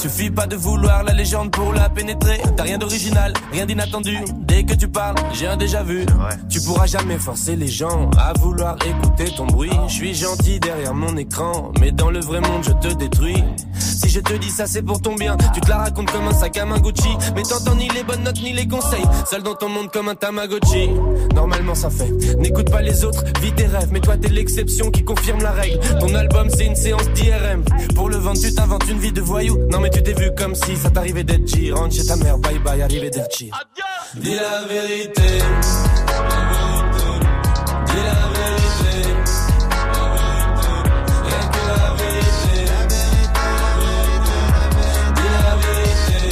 Suffit 0.00 0.30
pas 0.30 0.46
de 0.46 0.56
vouloir 0.56 1.04
la 1.04 1.12
légende 1.12 1.50
pour 1.50 1.74
la 1.74 1.90
pénétrer. 1.90 2.40
T'as 2.56 2.62
rien 2.62 2.78
d'original, 2.78 3.34
rien 3.52 3.66
d'inattendu. 3.66 4.16
Dès 4.38 4.64
que 4.64 4.72
tu 4.72 4.88
parles, 4.88 5.16
j'ai 5.34 5.46
un 5.46 5.58
déjà 5.58 5.82
vu. 5.82 6.06
Tu 6.48 6.58
pourras 6.62 6.86
jamais 6.86 7.18
forcer 7.18 7.54
les 7.54 7.68
gens 7.68 8.10
à 8.18 8.32
vouloir 8.32 8.76
écouter 8.86 9.26
ton 9.36 9.44
bruit. 9.44 9.70
Je 9.88 9.92
suis 9.92 10.14
gentil 10.14 10.58
derrière 10.58 10.94
mon 10.94 11.18
écran, 11.18 11.70
mais 11.80 11.92
dans 11.92 12.10
le 12.10 12.20
vrai 12.20 12.40
monde 12.40 12.62
je 12.62 12.88
te 12.88 12.94
détruis. 12.94 13.44
Si 13.78 14.08
je 14.08 14.20
te 14.20 14.32
dis 14.32 14.48
ça 14.48 14.66
c'est 14.66 14.80
pour 14.80 15.02
ton 15.02 15.14
bien, 15.14 15.36
tu 15.52 15.60
te 15.60 15.68
la 15.68 15.76
racontes 15.76 16.10
comme 16.10 16.26
un 16.26 16.32
sac 16.32 16.56
à 16.56 16.64
main 16.64 16.78
Gucci. 16.78 17.10
Mais 17.36 17.42
t'entends 17.42 17.74
ni 17.74 17.90
les 17.90 18.02
bonnes 18.02 18.22
notes 18.22 18.40
ni 18.42 18.54
les 18.54 18.66
conseils. 18.66 19.04
Seul 19.28 19.42
dans 19.42 19.54
ton 19.54 19.68
monde 19.68 19.90
comme 19.92 20.08
un 20.08 20.14
Tamagotchi. 20.14 20.88
Normalement 21.34 21.74
ça 21.74 21.90
fait. 21.90 22.10
N'écoute 22.38 22.70
pas 22.70 22.80
les 22.80 23.04
autres, 23.04 23.22
vis 23.42 23.52
tes 23.52 23.66
rêves. 23.66 23.90
Mais 23.92 24.00
toi 24.00 24.16
t'es 24.16 24.28
l'exception 24.28 24.90
qui 24.90 25.04
confirme 25.04 25.42
la 25.42 25.50
règle. 25.50 25.78
Ton 26.00 26.14
album 26.14 26.48
c'est 26.48 26.64
une 26.64 26.74
séance 26.74 27.06
d'IRM. 27.10 27.64
Pour 27.94 28.08
le 28.08 28.16
vendre 28.16 28.40
tu 28.40 28.54
t'inventes 28.54 28.88
une 28.88 28.98
vie 28.98 29.12
de 29.12 29.20
voyou. 29.20 29.58
Non 29.70 29.80
mais 29.80 29.89
tu 29.90 30.02
t'es 30.02 30.12
vu 30.14 30.30
comme 30.36 30.54
si 30.54 30.76
ça 30.76 30.90
t'arrivait 30.90 31.24
d'être 31.24 31.46
G. 31.46 31.72
Rentre 31.72 31.94
chez 31.94 32.06
ta 32.06 32.16
mère, 32.16 32.38
bye 32.38 32.58
bye, 32.58 32.82
arrivé 32.82 33.10
d'être 33.10 33.36
Dis 33.36 33.50
la 34.34 34.64
vérité. 34.68 35.22
Dis 37.86 38.02
la 38.02 38.28
vérité. 38.34 38.90
Rien 41.22 41.44
que 41.50 41.62
la 41.68 41.84
vérité. 41.96 42.56
Dis 45.14 45.28
la 45.36 45.56
vérité. 45.56 46.28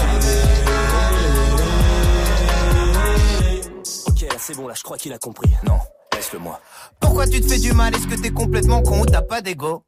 Ok, 4.09 4.21
là 4.23 4.37
c'est 4.39 4.57
bon, 4.57 4.67
là 4.67 4.75
je 4.75 4.83
crois 4.83 4.97
qu'il 4.97 5.13
a 5.13 5.19
compris. 5.19 5.51
Non, 5.67 5.79
laisse-le 6.15 6.39
moi. 6.39 6.61
Pourquoi 7.01 7.27
tu 7.27 7.41
te 7.41 7.47
fais 7.47 7.59
du 7.59 7.73
mal? 7.73 7.95
Est-ce 7.95 8.07
que 8.07 8.21
t'es 8.21 8.31
complètement 8.31 8.83
con 8.83 9.01
ou 9.01 9.07
t'as 9.07 9.23
pas 9.23 9.41
d'ego? 9.41 9.85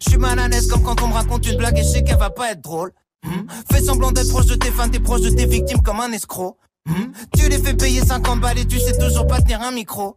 Je 0.00 0.10
suis 0.10 0.18
mal 0.18 0.38
à 0.38 0.48
l'aise 0.48 0.66
comme 0.68 0.82
quand 0.82 1.02
on 1.02 1.08
me 1.08 1.14
raconte 1.14 1.46
une 1.46 1.56
blague 1.56 1.78
et 1.78 1.82
je 1.82 1.88
sais 1.88 2.02
qu'elle 2.02 2.18
va 2.18 2.30
pas 2.30 2.52
être 2.52 2.62
drôle. 2.62 2.92
Hmm? 3.24 3.46
Fais 3.70 3.82
semblant 3.82 4.12
d'être 4.12 4.28
proche 4.28 4.46
de 4.46 4.54
tes 4.54 4.70
fans, 4.70 4.88
t'es 4.88 5.00
proche 5.00 5.22
de 5.22 5.30
tes 5.30 5.46
victimes 5.46 5.82
comme 5.82 6.00
un 6.00 6.12
escroc. 6.12 6.56
Hmm? 6.86 7.12
Tu 7.36 7.48
les 7.48 7.58
fais 7.58 7.74
payer 7.74 8.00
50 8.00 8.40
balles 8.40 8.58
et 8.58 8.66
tu 8.66 8.78
sais 8.78 8.96
toujours 8.96 9.26
pas 9.26 9.40
tenir 9.40 9.60
un 9.62 9.72
micro. 9.72 10.16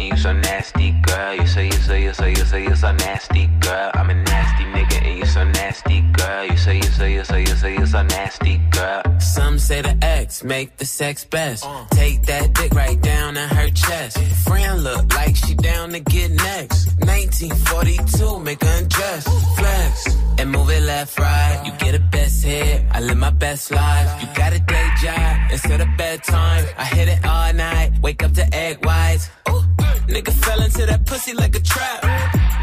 And 0.00 0.08
you 0.08 0.16
so 0.16 0.32
nasty, 0.32 0.92
girl. 1.02 1.34
You 1.34 1.46
say 1.46 1.66
you 1.66 1.72
say 1.72 2.02
you 2.02 2.12
say 2.14 2.30
you 2.30 2.44
say 2.44 2.62
you 2.64 2.74
so 2.74 2.92
nasty, 2.92 3.46
girl. 3.60 3.90
I'm 3.94 4.10
a 4.10 4.14
nasty 4.14 4.64
nigga 4.64 5.06
and 5.06 5.18
you 5.18 5.26
so 5.26 5.44
nasty, 5.44 6.00
girl. 6.12 6.44
You 6.46 6.56
say 6.56 6.79
say 7.24 7.40
you 7.40 7.46
say 7.46 7.50
you 7.50 7.56
say 7.56 7.72
you 7.74 7.86
so 7.86 8.02
nasty, 8.02 8.56
girl. 8.70 9.02
Some 9.20 9.58
say 9.58 9.82
the 9.82 9.96
X 10.02 10.44
make 10.44 10.76
the 10.76 10.86
sex 10.86 11.24
best. 11.24 11.64
Take 11.90 12.22
that 12.26 12.54
dick 12.54 12.72
right 12.72 13.00
down 13.00 13.36
in 13.36 13.48
her 13.48 13.70
chest. 13.70 14.18
Friend 14.46 14.82
look 14.82 15.14
like 15.14 15.36
she 15.36 15.54
down 15.54 15.90
to 15.90 16.00
get 16.00 16.30
next. 16.30 16.86
1942, 17.00 18.40
make 18.40 18.62
her 18.62 18.78
undress. 18.78 19.24
Flex 19.56 20.16
and 20.38 20.50
move 20.50 20.70
it 20.70 20.82
left, 20.82 21.18
right. 21.18 21.62
You 21.66 21.72
get 21.72 21.94
a 21.94 22.00
best 22.00 22.44
hit. 22.44 22.82
I 22.92 23.00
live 23.00 23.18
my 23.18 23.30
best 23.30 23.70
life. 23.70 24.22
You 24.22 24.28
got 24.34 24.52
a 24.52 24.60
day 24.60 24.88
job 25.02 25.36
instead 25.52 25.80
of 25.80 25.88
bedtime. 25.98 26.64
I 26.78 26.84
hit 26.84 27.08
it 27.08 27.24
all 27.24 27.52
night. 27.52 27.92
Wake 28.02 28.22
up 28.22 28.32
to 28.32 28.54
egg 28.54 28.84
whites. 28.84 29.28
Ooh, 29.50 29.62
nigga 30.08 30.32
fell 30.32 30.62
into 30.62 30.86
that 30.86 31.04
pussy 31.06 31.34
like 31.34 31.54
a 31.54 31.60
trap. 31.60 32.00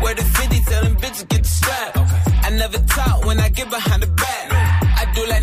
Where 0.02 0.16
the 0.16 0.24
50 0.24 0.62
tell 0.62 0.84
them 0.84 0.96
bitches 0.96 1.28
get 1.30 1.44
the 1.44 1.50
strap. 1.50 1.92
I 2.48 2.50
never 2.50 2.80
talk 2.80 3.26
when 3.26 3.40
I 3.40 3.50
get 3.50 3.70
behind 3.70 4.02
the 4.02 4.08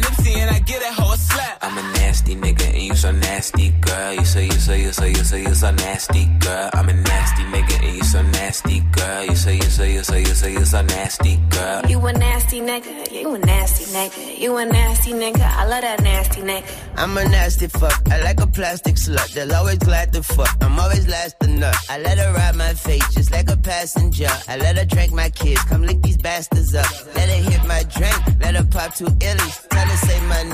back. 0.00 0.18
I 0.18 0.23
do 0.66 0.74
like 0.74 0.80
Nipsey 0.80 0.80
and 0.80 0.80
I 0.80 0.80
get 0.80 0.80
that 0.80 0.94
hoe 0.94 1.12
a 1.12 1.16
slap. 1.16 1.58
I'm 1.62 1.78
a 1.78 1.82
nasty 1.98 2.36
nigga 2.36 2.74
and 2.74 2.82
you 2.82 2.94
so 2.94 3.12
nasty, 3.12 3.70
girl. 3.80 4.14
You 4.14 4.24
say 4.24 4.44
you 4.46 4.52
say 4.52 4.82
you 4.82 4.92
say 4.92 5.08
you 5.10 5.24
say 5.24 5.42
you 5.42 5.54
so 5.54 5.70
nasty, 5.70 6.26
girl. 6.40 6.70
I'm 6.74 6.88
a 6.88 6.92
nasty 6.92 7.42
nigga 7.44 7.84
and 7.86 7.96
you 7.96 8.04
so 8.04 8.22
nasty. 8.22 8.34
nasty 8.54 8.80
girl. 8.92 9.24
You 9.24 9.36
say, 9.36 9.56
you 9.56 9.62
say, 9.62 9.92
you 9.94 10.04
say, 10.04 10.20
you 10.20 10.34
say, 10.34 10.52
you're 10.52 10.64
so 10.64 10.82
nasty 10.82 11.36
girl. 11.50 11.82
You 11.88 11.98
a 12.06 12.12
nasty 12.12 12.60
nigga, 12.60 13.10
you 13.10 13.34
a 13.34 13.38
nasty 13.38 13.84
nigga, 13.86 14.38
you 14.38 14.56
a 14.56 14.64
nasty 14.64 15.12
nigga, 15.12 15.40
I 15.42 15.66
love 15.66 15.82
that 15.82 16.02
nasty 16.02 16.42
nigga. 16.42 16.70
I'm 16.96 17.16
a 17.16 17.24
nasty 17.24 17.66
fuck. 17.66 18.00
I 18.10 18.22
like 18.22 18.40
a 18.40 18.46
plastic 18.46 18.94
slut. 18.94 19.32
That's 19.34 19.52
always 19.52 19.78
glad 19.78 20.12
to 20.12 20.22
fuck. 20.22 20.56
I'm 20.60 20.78
always 20.78 21.08
last 21.08 21.40
to 21.40 21.48
nut. 21.48 21.74
I 21.90 21.98
let 21.98 22.18
her 22.18 22.32
ride 22.32 22.54
my 22.54 22.74
face 22.74 23.06
just 23.14 23.32
like 23.32 23.50
a 23.50 23.56
passenger. 23.56 24.28
I 24.48 24.56
let 24.56 24.76
her 24.78 24.84
drink 24.84 25.12
my 25.12 25.30
kids. 25.30 25.62
Come 25.64 25.82
lick 25.82 26.00
these 26.02 26.18
bastards 26.18 26.74
up. 26.74 26.90
Let 27.16 27.28
her 27.28 27.50
hit 27.50 27.66
my 27.66 27.82
drink. 27.84 28.18
Let 28.40 28.54
her 28.54 28.64
pop 28.64 28.94
two 28.94 29.06
illies. 29.06 29.68
Tell 29.68 29.86
her 29.86 29.96
say 30.06 30.20
my 30.26 30.42
name. 30.44 30.53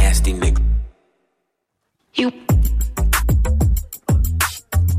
nigga. 0.27 0.61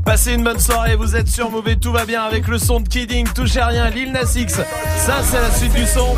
Passez 0.05 0.33
une 0.33 0.43
bonne 0.43 0.59
soirée, 0.59 0.95
vous 0.95 1.15
êtes 1.15 1.27
sur 1.27 1.49
et 1.65 1.77
tout 1.77 1.91
va 1.91 2.05
bien 2.05 2.23
avec 2.23 2.47
le 2.47 2.57
son 2.57 2.81
de 2.81 2.87
Kidding, 2.87 3.27
touchez 3.33 3.59
à 3.59 3.67
rien, 3.67 3.89
Lil 3.89 4.11
Nas 4.11 4.35
X. 4.35 4.59
Ça, 4.97 5.23
c'est 5.23 5.41
la 5.41 5.49
suite 5.51 5.73
du 5.73 5.85
son. 5.85 6.15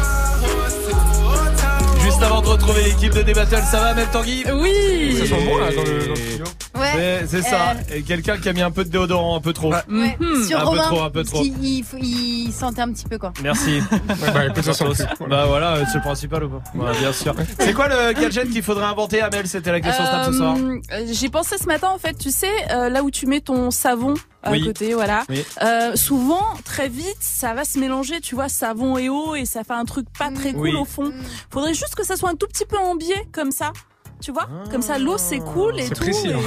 Juste 2.18 2.28
avant 2.32 2.42
de 2.42 2.48
retrouver 2.48 2.82
l'équipe 2.84 3.14
de 3.14 3.24
D-Battle, 3.24 3.62
ça 3.70 3.78
va, 3.82 3.94
même 3.94 4.08
Tanguy? 4.10 4.46
Oui 4.54 5.18
Ça 5.20 5.26
sent 5.26 5.46
bon 5.46 5.58
là 5.58 5.66
dans 5.76 5.84
le, 5.84 6.00
dans 6.06 6.10
le 6.12 6.16
studio 6.16 6.46
Ouais. 6.80 7.26
C'est- 7.28 7.42
ça, 7.42 7.72
Euh, 7.92 7.96
Et 7.96 8.04
quelqu'un 8.04 8.38
qui 8.38 8.48
a 8.48 8.54
mis 8.54 8.62
un 8.62 8.72
peu 8.72 8.86
de 8.86 8.90
déodorant, 8.90 9.36
un 9.36 9.42
peu 9.42 9.52
trop. 9.52 9.74
Ouais. 9.74 10.18
Sur 10.48 10.60
un 10.60 10.62
peu 10.62 10.68
Romain, 10.68 10.84
trop, 10.84 11.02
un 11.04 11.10
peu 11.10 11.24
trop. 11.26 11.44
il, 11.44 11.84
faut- 11.84 11.98
il 12.02 12.52
sentait 12.54 12.82
un 12.82 12.92
petit 12.94 13.04
peu 13.06 13.18
quoi. 13.18 13.34
Merci. 13.44 13.82
Bah 15.30 15.46
voilà, 15.48 15.86
c'est 15.88 15.96
le 15.96 16.02
principal 16.02 16.46
ou 16.46 16.50
pas 16.50 16.64
Ouais, 16.76 16.98
Bien 17.00 17.12
sûr. 17.12 17.36
C'est 17.60 17.74
quoi 17.74 17.88
le 17.90 18.14
gadget 18.14 18.50
qu'il 18.50 18.64
faudrait 18.64 18.86
inventer, 18.86 19.22
Amel? 19.22 19.46
C'était 19.48 19.72
la 19.74 19.82
question 19.82 20.06
Snap 20.06 20.26
ce 20.26 20.34
soir. 20.34 20.56
Euh, 20.58 21.06
J'ai 21.12 21.30
pensé 21.30 21.58
ce 21.58 21.66
matin 21.66 21.90
en 21.94 21.98
fait, 21.98 22.14
tu 22.18 22.32
sais, 22.32 22.48
euh, 22.72 22.90
là 22.90 23.04
où 23.04 23.12
tu 23.12 23.26
mets 23.26 23.42
ton 23.42 23.72
savon 23.72 24.14
à 24.46 24.52
Oui. 24.52 24.64
côté, 24.64 24.94
voilà. 24.94 25.24
Oui. 25.30 25.44
Euh, 25.64 25.96
souvent, 25.96 26.46
très 26.64 26.88
vite, 26.88 27.18
ça 27.20 27.54
va 27.54 27.66
se 27.66 27.78
mélanger, 27.80 28.22
tu 28.22 28.36
vois, 28.36 28.48
savon 28.50 28.98
et 28.98 29.10
eau, 29.10 29.36
et 29.36 29.46
ça 29.46 29.64
fait 29.64 29.74
un 29.74 29.86
truc 29.86 30.08
pas 30.18 30.32
très 30.32 30.54
cool 30.54 30.70
Oui. 30.70 30.76
au 30.76 30.86
fond. 30.86 31.12
Faudrait 31.52 31.74
juste 31.74 31.96
que 31.96 32.06
ça 32.06 32.16
soit 32.16 32.30
un 32.30 32.36
tout 32.36 32.48
petit 32.48 32.66
peu 32.66 32.78
en 32.78 32.96
biais, 32.96 33.28
comme 33.34 33.52
ça. 33.52 33.74
Tu 34.22 34.32
vois 34.32 34.48
Comme 34.72 34.82
ça, 34.82 34.98
l'eau 34.98 35.18
c'est 35.18 35.40
cool 35.40 35.80
et 35.80 35.90
tout. 35.90 35.96
précis, 35.96 36.28
et- 36.30 36.34
hein. 36.34 36.40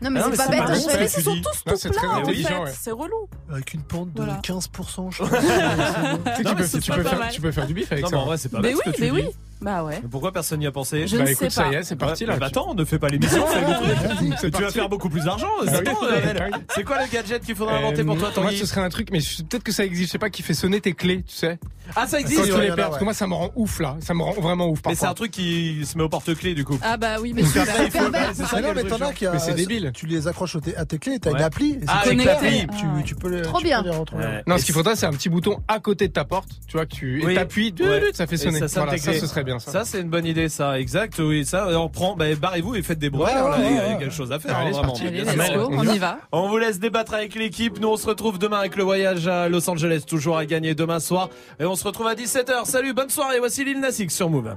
Non 0.00 0.10
mais 0.10 0.18
Ah, 0.18 0.24
c'est 0.24 0.30
mais 0.30 0.36
pas 0.36 0.48
bête 0.48 0.60
en 0.62 0.66
fait. 0.88 0.98
Mais 0.98 1.04
ils 1.04 1.08
sont 1.10 1.20
tous 1.20 1.62
Non, 1.64 1.74
tout 1.76 1.88
plats 1.90 2.08
en 2.10 2.24
fait, 2.24 2.32
ouais. 2.32 2.72
c'est 2.76 2.90
relou. 2.90 3.28
Avec 3.52 3.72
une 3.74 3.82
pente 3.82 4.12
de 4.12 4.16
Voilà. 4.24 4.40
15%, 4.42 5.10
je 5.12 5.22
Tu 5.22 5.28
crois. 6.44 6.62
sais, 6.64 6.80
tu 6.80 6.90
Non, 6.90 6.96
peux, 6.96 7.02
mais 7.04 7.08
faire, 7.08 7.18
mal. 7.20 7.30
tu 7.32 7.40
peux 7.40 7.52
faire 7.52 7.66
du 7.68 7.74
bif 7.74 7.92
avec 7.92 8.02
Non, 8.04 8.10
ça. 8.10 8.16
mais 8.16 8.22
en 8.22 8.26
vrai, 8.26 8.36
c'est 8.38 8.48
pas 8.48 8.58
Mais 8.60 8.72
bête 8.72 8.80
oui, 8.84 8.92
que 8.92 8.96
tu 8.96 9.02
mais 9.02 9.10
oui. 9.12 9.24
Bah 9.62 9.84
ouais. 9.84 10.00
Mais 10.02 10.08
pourquoi 10.08 10.32
personne 10.32 10.58
n'y 10.60 10.66
a 10.66 10.72
pensé 10.72 11.06
Je 11.06 11.16
Bah 11.16 11.22
ne 11.24 11.28
écoute, 11.28 11.44
sais 11.44 11.50
ça 11.50 11.62
pas. 11.64 11.72
y 11.72 11.74
est, 11.76 11.82
c'est 11.84 11.96
parti 11.96 12.26
là. 12.26 12.36
Bah 12.36 12.46
attends, 12.46 12.74
ne 12.74 12.84
fais 12.84 12.98
pas 12.98 13.08
l'émission, 13.08 13.46
fais 13.46 13.60
le 13.60 14.16
truc. 14.16 14.34
C'est 14.40 14.50
Tu 14.50 14.62
vas 14.62 14.70
faire 14.70 14.88
beaucoup 14.88 15.08
plus 15.08 15.24
d'argent. 15.24 15.46
Ah 15.60 15.62
oui, 15.64 15.68
Attends, 15.74 15.98
oui, 16.02 16.08
Amel. 16.30 16.50
oui. 16.52 16.60
C'est 16.74 16.84
quoi 16.84 16.98
le 17.02 17.10
gadget 17.10 17.44
qu'il 17.44 17.54
faudrait 17.54 17.76
inventer 17.76 18.04
pour 18.04 18.16
toi, 18.18 18.28
Euh, 18.28 18.40
Moi, 18.40 18.44
Tanguy 18.50 18.58
ce 18.58 18.66
serait 18.66 18.80
un 18.80 18.88
truc, 18.88 19.08
mais 19.12 19.20
je- 19.20 19.42
peut-être 19.42 19.62
que 19.62 19.72
ça 19.72 19.84
existe, 19.84 20.08
je 20.08 20.12
sais 20.12 20.18
pas, 20.18 20.30
qui 20.30 20.42
fait 20.42 20.54
sonner 20.54 20.80
tes 20.80 20.92
clés, 20.94 21.22
tu 21.26 21.34
sais. 21.34 21.58
Ah, 21.96 22.06
ça 22.06 22.16
Quand 22.18 22.22
existe 22.24 22.44
tu 22.46 22.52
ouais, 22.52 22.68
les 22.70 22.74
perds, 22.74 22.86
parce 22.88 22.98
que 22.98 23.04
moi, 23.04 23.12
ça 23.14 23.26
me 23.26 23.34
rend 23.34 23.50
ouf 23.56 23.80
là. 23.80 23.96
Ça 24.00 24.14
me 24.14 24.22
rend 24.22 24.32
vraiment 24.32 24.68
ouf 24.68 24.78
Mais 24.86 24.92
c'est 24.94 25.00
parfois. 25.00 25.08
un 25.10 25.14
truc 25.14 25.30
qui 25.32 25.84
se 25.84 25.96
met 25.98 26.04
au 26.04 26.08
porte-clés 26.08 26.54
du 26.54 26.64
coup. 26.64 26.78
Ah 26.82 26.96
bah 26.96 27.16
oui, 27.20 27.32
mais 27.34 27.42
celui-là, 27.42 27.66
qu'après, 27.66 27.84
il 27.86 27.90
faut- 27.90 27.98
pervers. 27.98 28.30
c'est 28.34 28.42
ça 28.42 28.48
Ah 28.52 28.54
qui 28.54 28.56
est 28.56 28.62
non, 28.62 28.68
le 28.68 28.74
mais 28.74 28.80
truc, 28.82 28.90
t'en 28.90 28.96
as 28.96 28.98
genre. 29.08 29.14
qui 29.14 29.26
a- 29.26 29.32
Mais 29.32 29.38
c'est 29.38 29.54
débile. 29.54 29.90
Tu 29.94 30.06
les 30.06 30.28
accroches 30.28 30.56
au 30.56 30.60
t- 30.60 30.76
à 30.76 30.84
tes 30.84 30.98
clés, 30.98 31.18
t'as 31.20 31.30
Ouais. 31.30 31.38
une 31.38 31.44
appli. 31.44 31.72
et 31.72 31.78
c'est 31.80 31.84
Ah, 31.88 31.98
avec 32.04 32.08
connecté. 32.18 32.32
l'appli. 32.32 32.66
Tu, 32.78 33.04
tu 33.04 33.14
peux 33.16 33.28
les, 33.28 33.42
Trop 33.42 33.58
tu 33.58 33.64
bien. 33.64 33.82
les 33.82 33.90
retrouver. 33.90 34.24
Non, 34.46 34.58
ce 34.58 34.64
qu'il 34.64 34.74
faudrait, 34.74 34.96
c'est 34.96 35.06
un 35.06 35.12
petit 35.12 35.28
bouton 35.28 35.58
à 35.68 35.80
côté 35.80 36.08
de 36.08 36.12
ta 36.12 36.24
porte, 36.24 36.48
tu 36.66 36.76
vois, 36.76 36.86
que 36.86 36.94
tu 36.94 37.22
Oui. 37.24 37.32
et 37.32 37.34
t'appuies, 37.36 37.74
Ouais. 37.80 38.02
ça 38.14 38.26
fait 38.26 38.34
Et 38.36 38.38
sonner. 38.38 38.58
ça 38.60 38.68
sonne 38.68 38.84
Voilà, 38.84 38.92
tes 38.98 39.02
ça, 39.04 39.10
clés. 39.10 39.20
ce 39.20 39.26
serait 39.26 39.44
bien. 39.44 39.51
Ça. 39.58 39.70
Ça, 39.70 39.84
c'est 39.84 40.00
une 40.00 40.08
bonne 40.08 40.26
idée, 40.26 40.48
ça. 40.48 40.78
Exact, 40.78 41.18
oui. 41.18 41.44
Ça, 41.44 41.68
on 41.78 41.88
prend, 41.88 42.16
bah, 42.16 42.26
barrez-vous 42.34 42.74
et 42.74 42.82
faites 42.82 42.98
des 42.98 43.10
bruits. 43.10 43.24
Ouais, 43.24 43.70
il 43.70 43.76
y 43.76 43.78
a 43.78 43.94
quelque 43.94 44.14
chose 44.14 44.32
à 44.32 44.38
faire, 44.38 44.56
Allez, 44.56 44.70
hein, 44.70 44.82
vraiment. 44.82 44.94
Allez, 44.94 45.56
go, 45.56 45.70
on 45.72 45.84
y 45.84 45.98
va. 45.98 46.18
On 46.32 46.48
vous 46.48 46.58
laisse 46.58 46.78
débattre 46.78 47.14
avec 47.14 47.34
l'équipe. 47.34 47.80
Nous, 47.80 47.88
on 47.88 47.96
se 47.96 48.06
retrouve 48.06 48.38
demain 48.38 48.58
avec 48.58 48.76
le 48.76 48.84
voyage 48.84 49.26
à 49.26 49.48
Los 49.48 49.68
Angeles, 49.68 50.04
toujours 50.06 50.36
à 50.38 50.46
gagner 50.46 50.74
demain 50.74 51.00
soir. 51.00 51.28
Et 51.60 51.64
on 51.64 51.76
se 51.76 51.84
retrouve 51.84 52.06
à 52.06 52.14
17h. 52.14 52.64
Salut, 52.64 52.94
bonne 52.94 53.10
soirée. 53.10 53.38
Voici 53.38 53.64
Lil 53.64 53.80
Nas 53.80 53.98
X 53.98 54.14
sur 54.14 54.30
Move. 54.30 54.54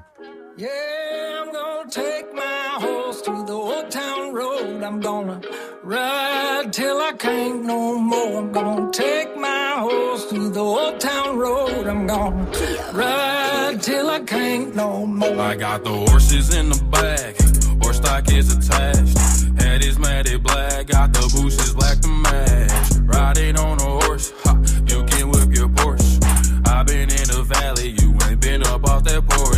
Yeah, 0.58 1.42
I'm 1.42 1.52
gonna 1.52 1.90
take 1.92 2.34
my 2.34 2.78
horse 2.80 3.22
to 3.24 3.44
the 3.46 3.52
old 3.52 3.92
town 3.92 4.34
road. 4.34 4.84
I'm 4.84 5.02
gonna 5.02 5.42
ride 5.84 6.72
till 6.72 7.02
I 7.02 7.12
can't 7.12 7.66
no 7.66 7.98
more. 8.00 8.38
I'm 8.38 8.54
gonna 8.54 8.90
take 8.90 9.36
my 9.36 9.74
horse 9.80 10.30
to 10.30 10.50
the 10.50 10.62
old 10.62 11.02
town 11.02 11.38
road. 11.38 11.88
I'm 11.88 12.08
gonna 12.08 12.46
ride 12.94 13.80
till 13.82 14.10
I 14.10 14.22
can't 14.22 14.74
no 14.74 15.06
more. 15.06 15.38
I 15.38 15.58
got 15.58 15.84
the 15.84 15.92
horses 15.92 16.56
in 16.56 16.70
the 16.70 16.82
back, 16.86 17.36
horse 17.84 17.98
stock 17.98 18.32
is 18.32 18.56
attached. 18.56 19.18
Head 19.62 19.84
is 19.84 20.00
matted 20.00 20.42
black, 20.42 20.88
got 20.88 21.12
the 21.12 21.20
bushes 21.36 21.74
black 21.74 22.00
to 22.00 22.08
match. 22.08 22.94
Riding 23.02 23.60
on 23.60 23.82
a 23.82 24.06
horse, 24.06 24.32
ha, 24.46 24.56
you 24.88 25.04
can 25.04 25.32
whip 25.32 25.54
your 25.54 25.68
Porsche. 25.68 26.24
I've 26.66 26.88
been 26.88 27.10
in 27.12 27.28
the 27.28 27.44
valley, 27.46 27.90
you 28.00 28.18
ain't 28.30 28.40
been 28.40 28.64
up 28.64 28.86
off 28.86 29.04
that 29.04 29.28
porch. 29.28 29.55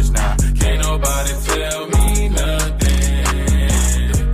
Nobody 1.00 1.34
tell 1.45 1.85
me 1.90 2.27
nothing. 2.30 2.90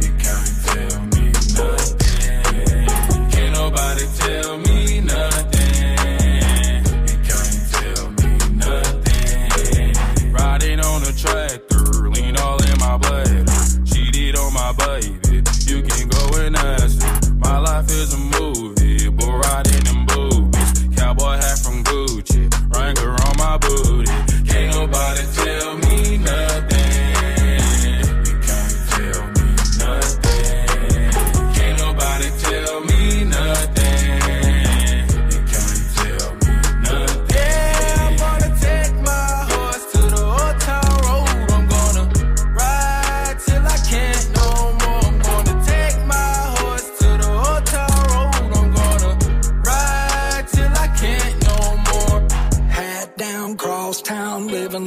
You 0.02 0.12
can't 0.16 0.48
tell 0.64 1.02
me 1.12 1.26
nothing. 1.60 2.88
Can't 3.32 3.54
nobody 3.54 4.06
tell 4.16 4.58
me 4.60 5.02
nothing. 5.02 6.84
You 7.10 7.18
can't 7.28 7.60
tell 7.74 8.06
me 8.12 8.32
nothing. 8.56 10.32
Riding 10.32 10.80
on 10.80 11.04
a 11.04 11.12
tractor, 11.12 12.10
lean 12.10 12.38
all 12.38 12.64
in 12.64 12.78
my 12.80 12.96
blood. 12.98 13.46
Cheated 13.86 14.38
on 14.38 14.54
my 14.54 14.72
baby, 14.72 15.44
you 15.66 15.82
can 15.84 16.08
go 16.08 16.38
and 16.38 16.56
ask 16.56 17.02
her. 17.04 17.34
My 17.40 17.58
life 17.58 17.90
living 17.90 18.23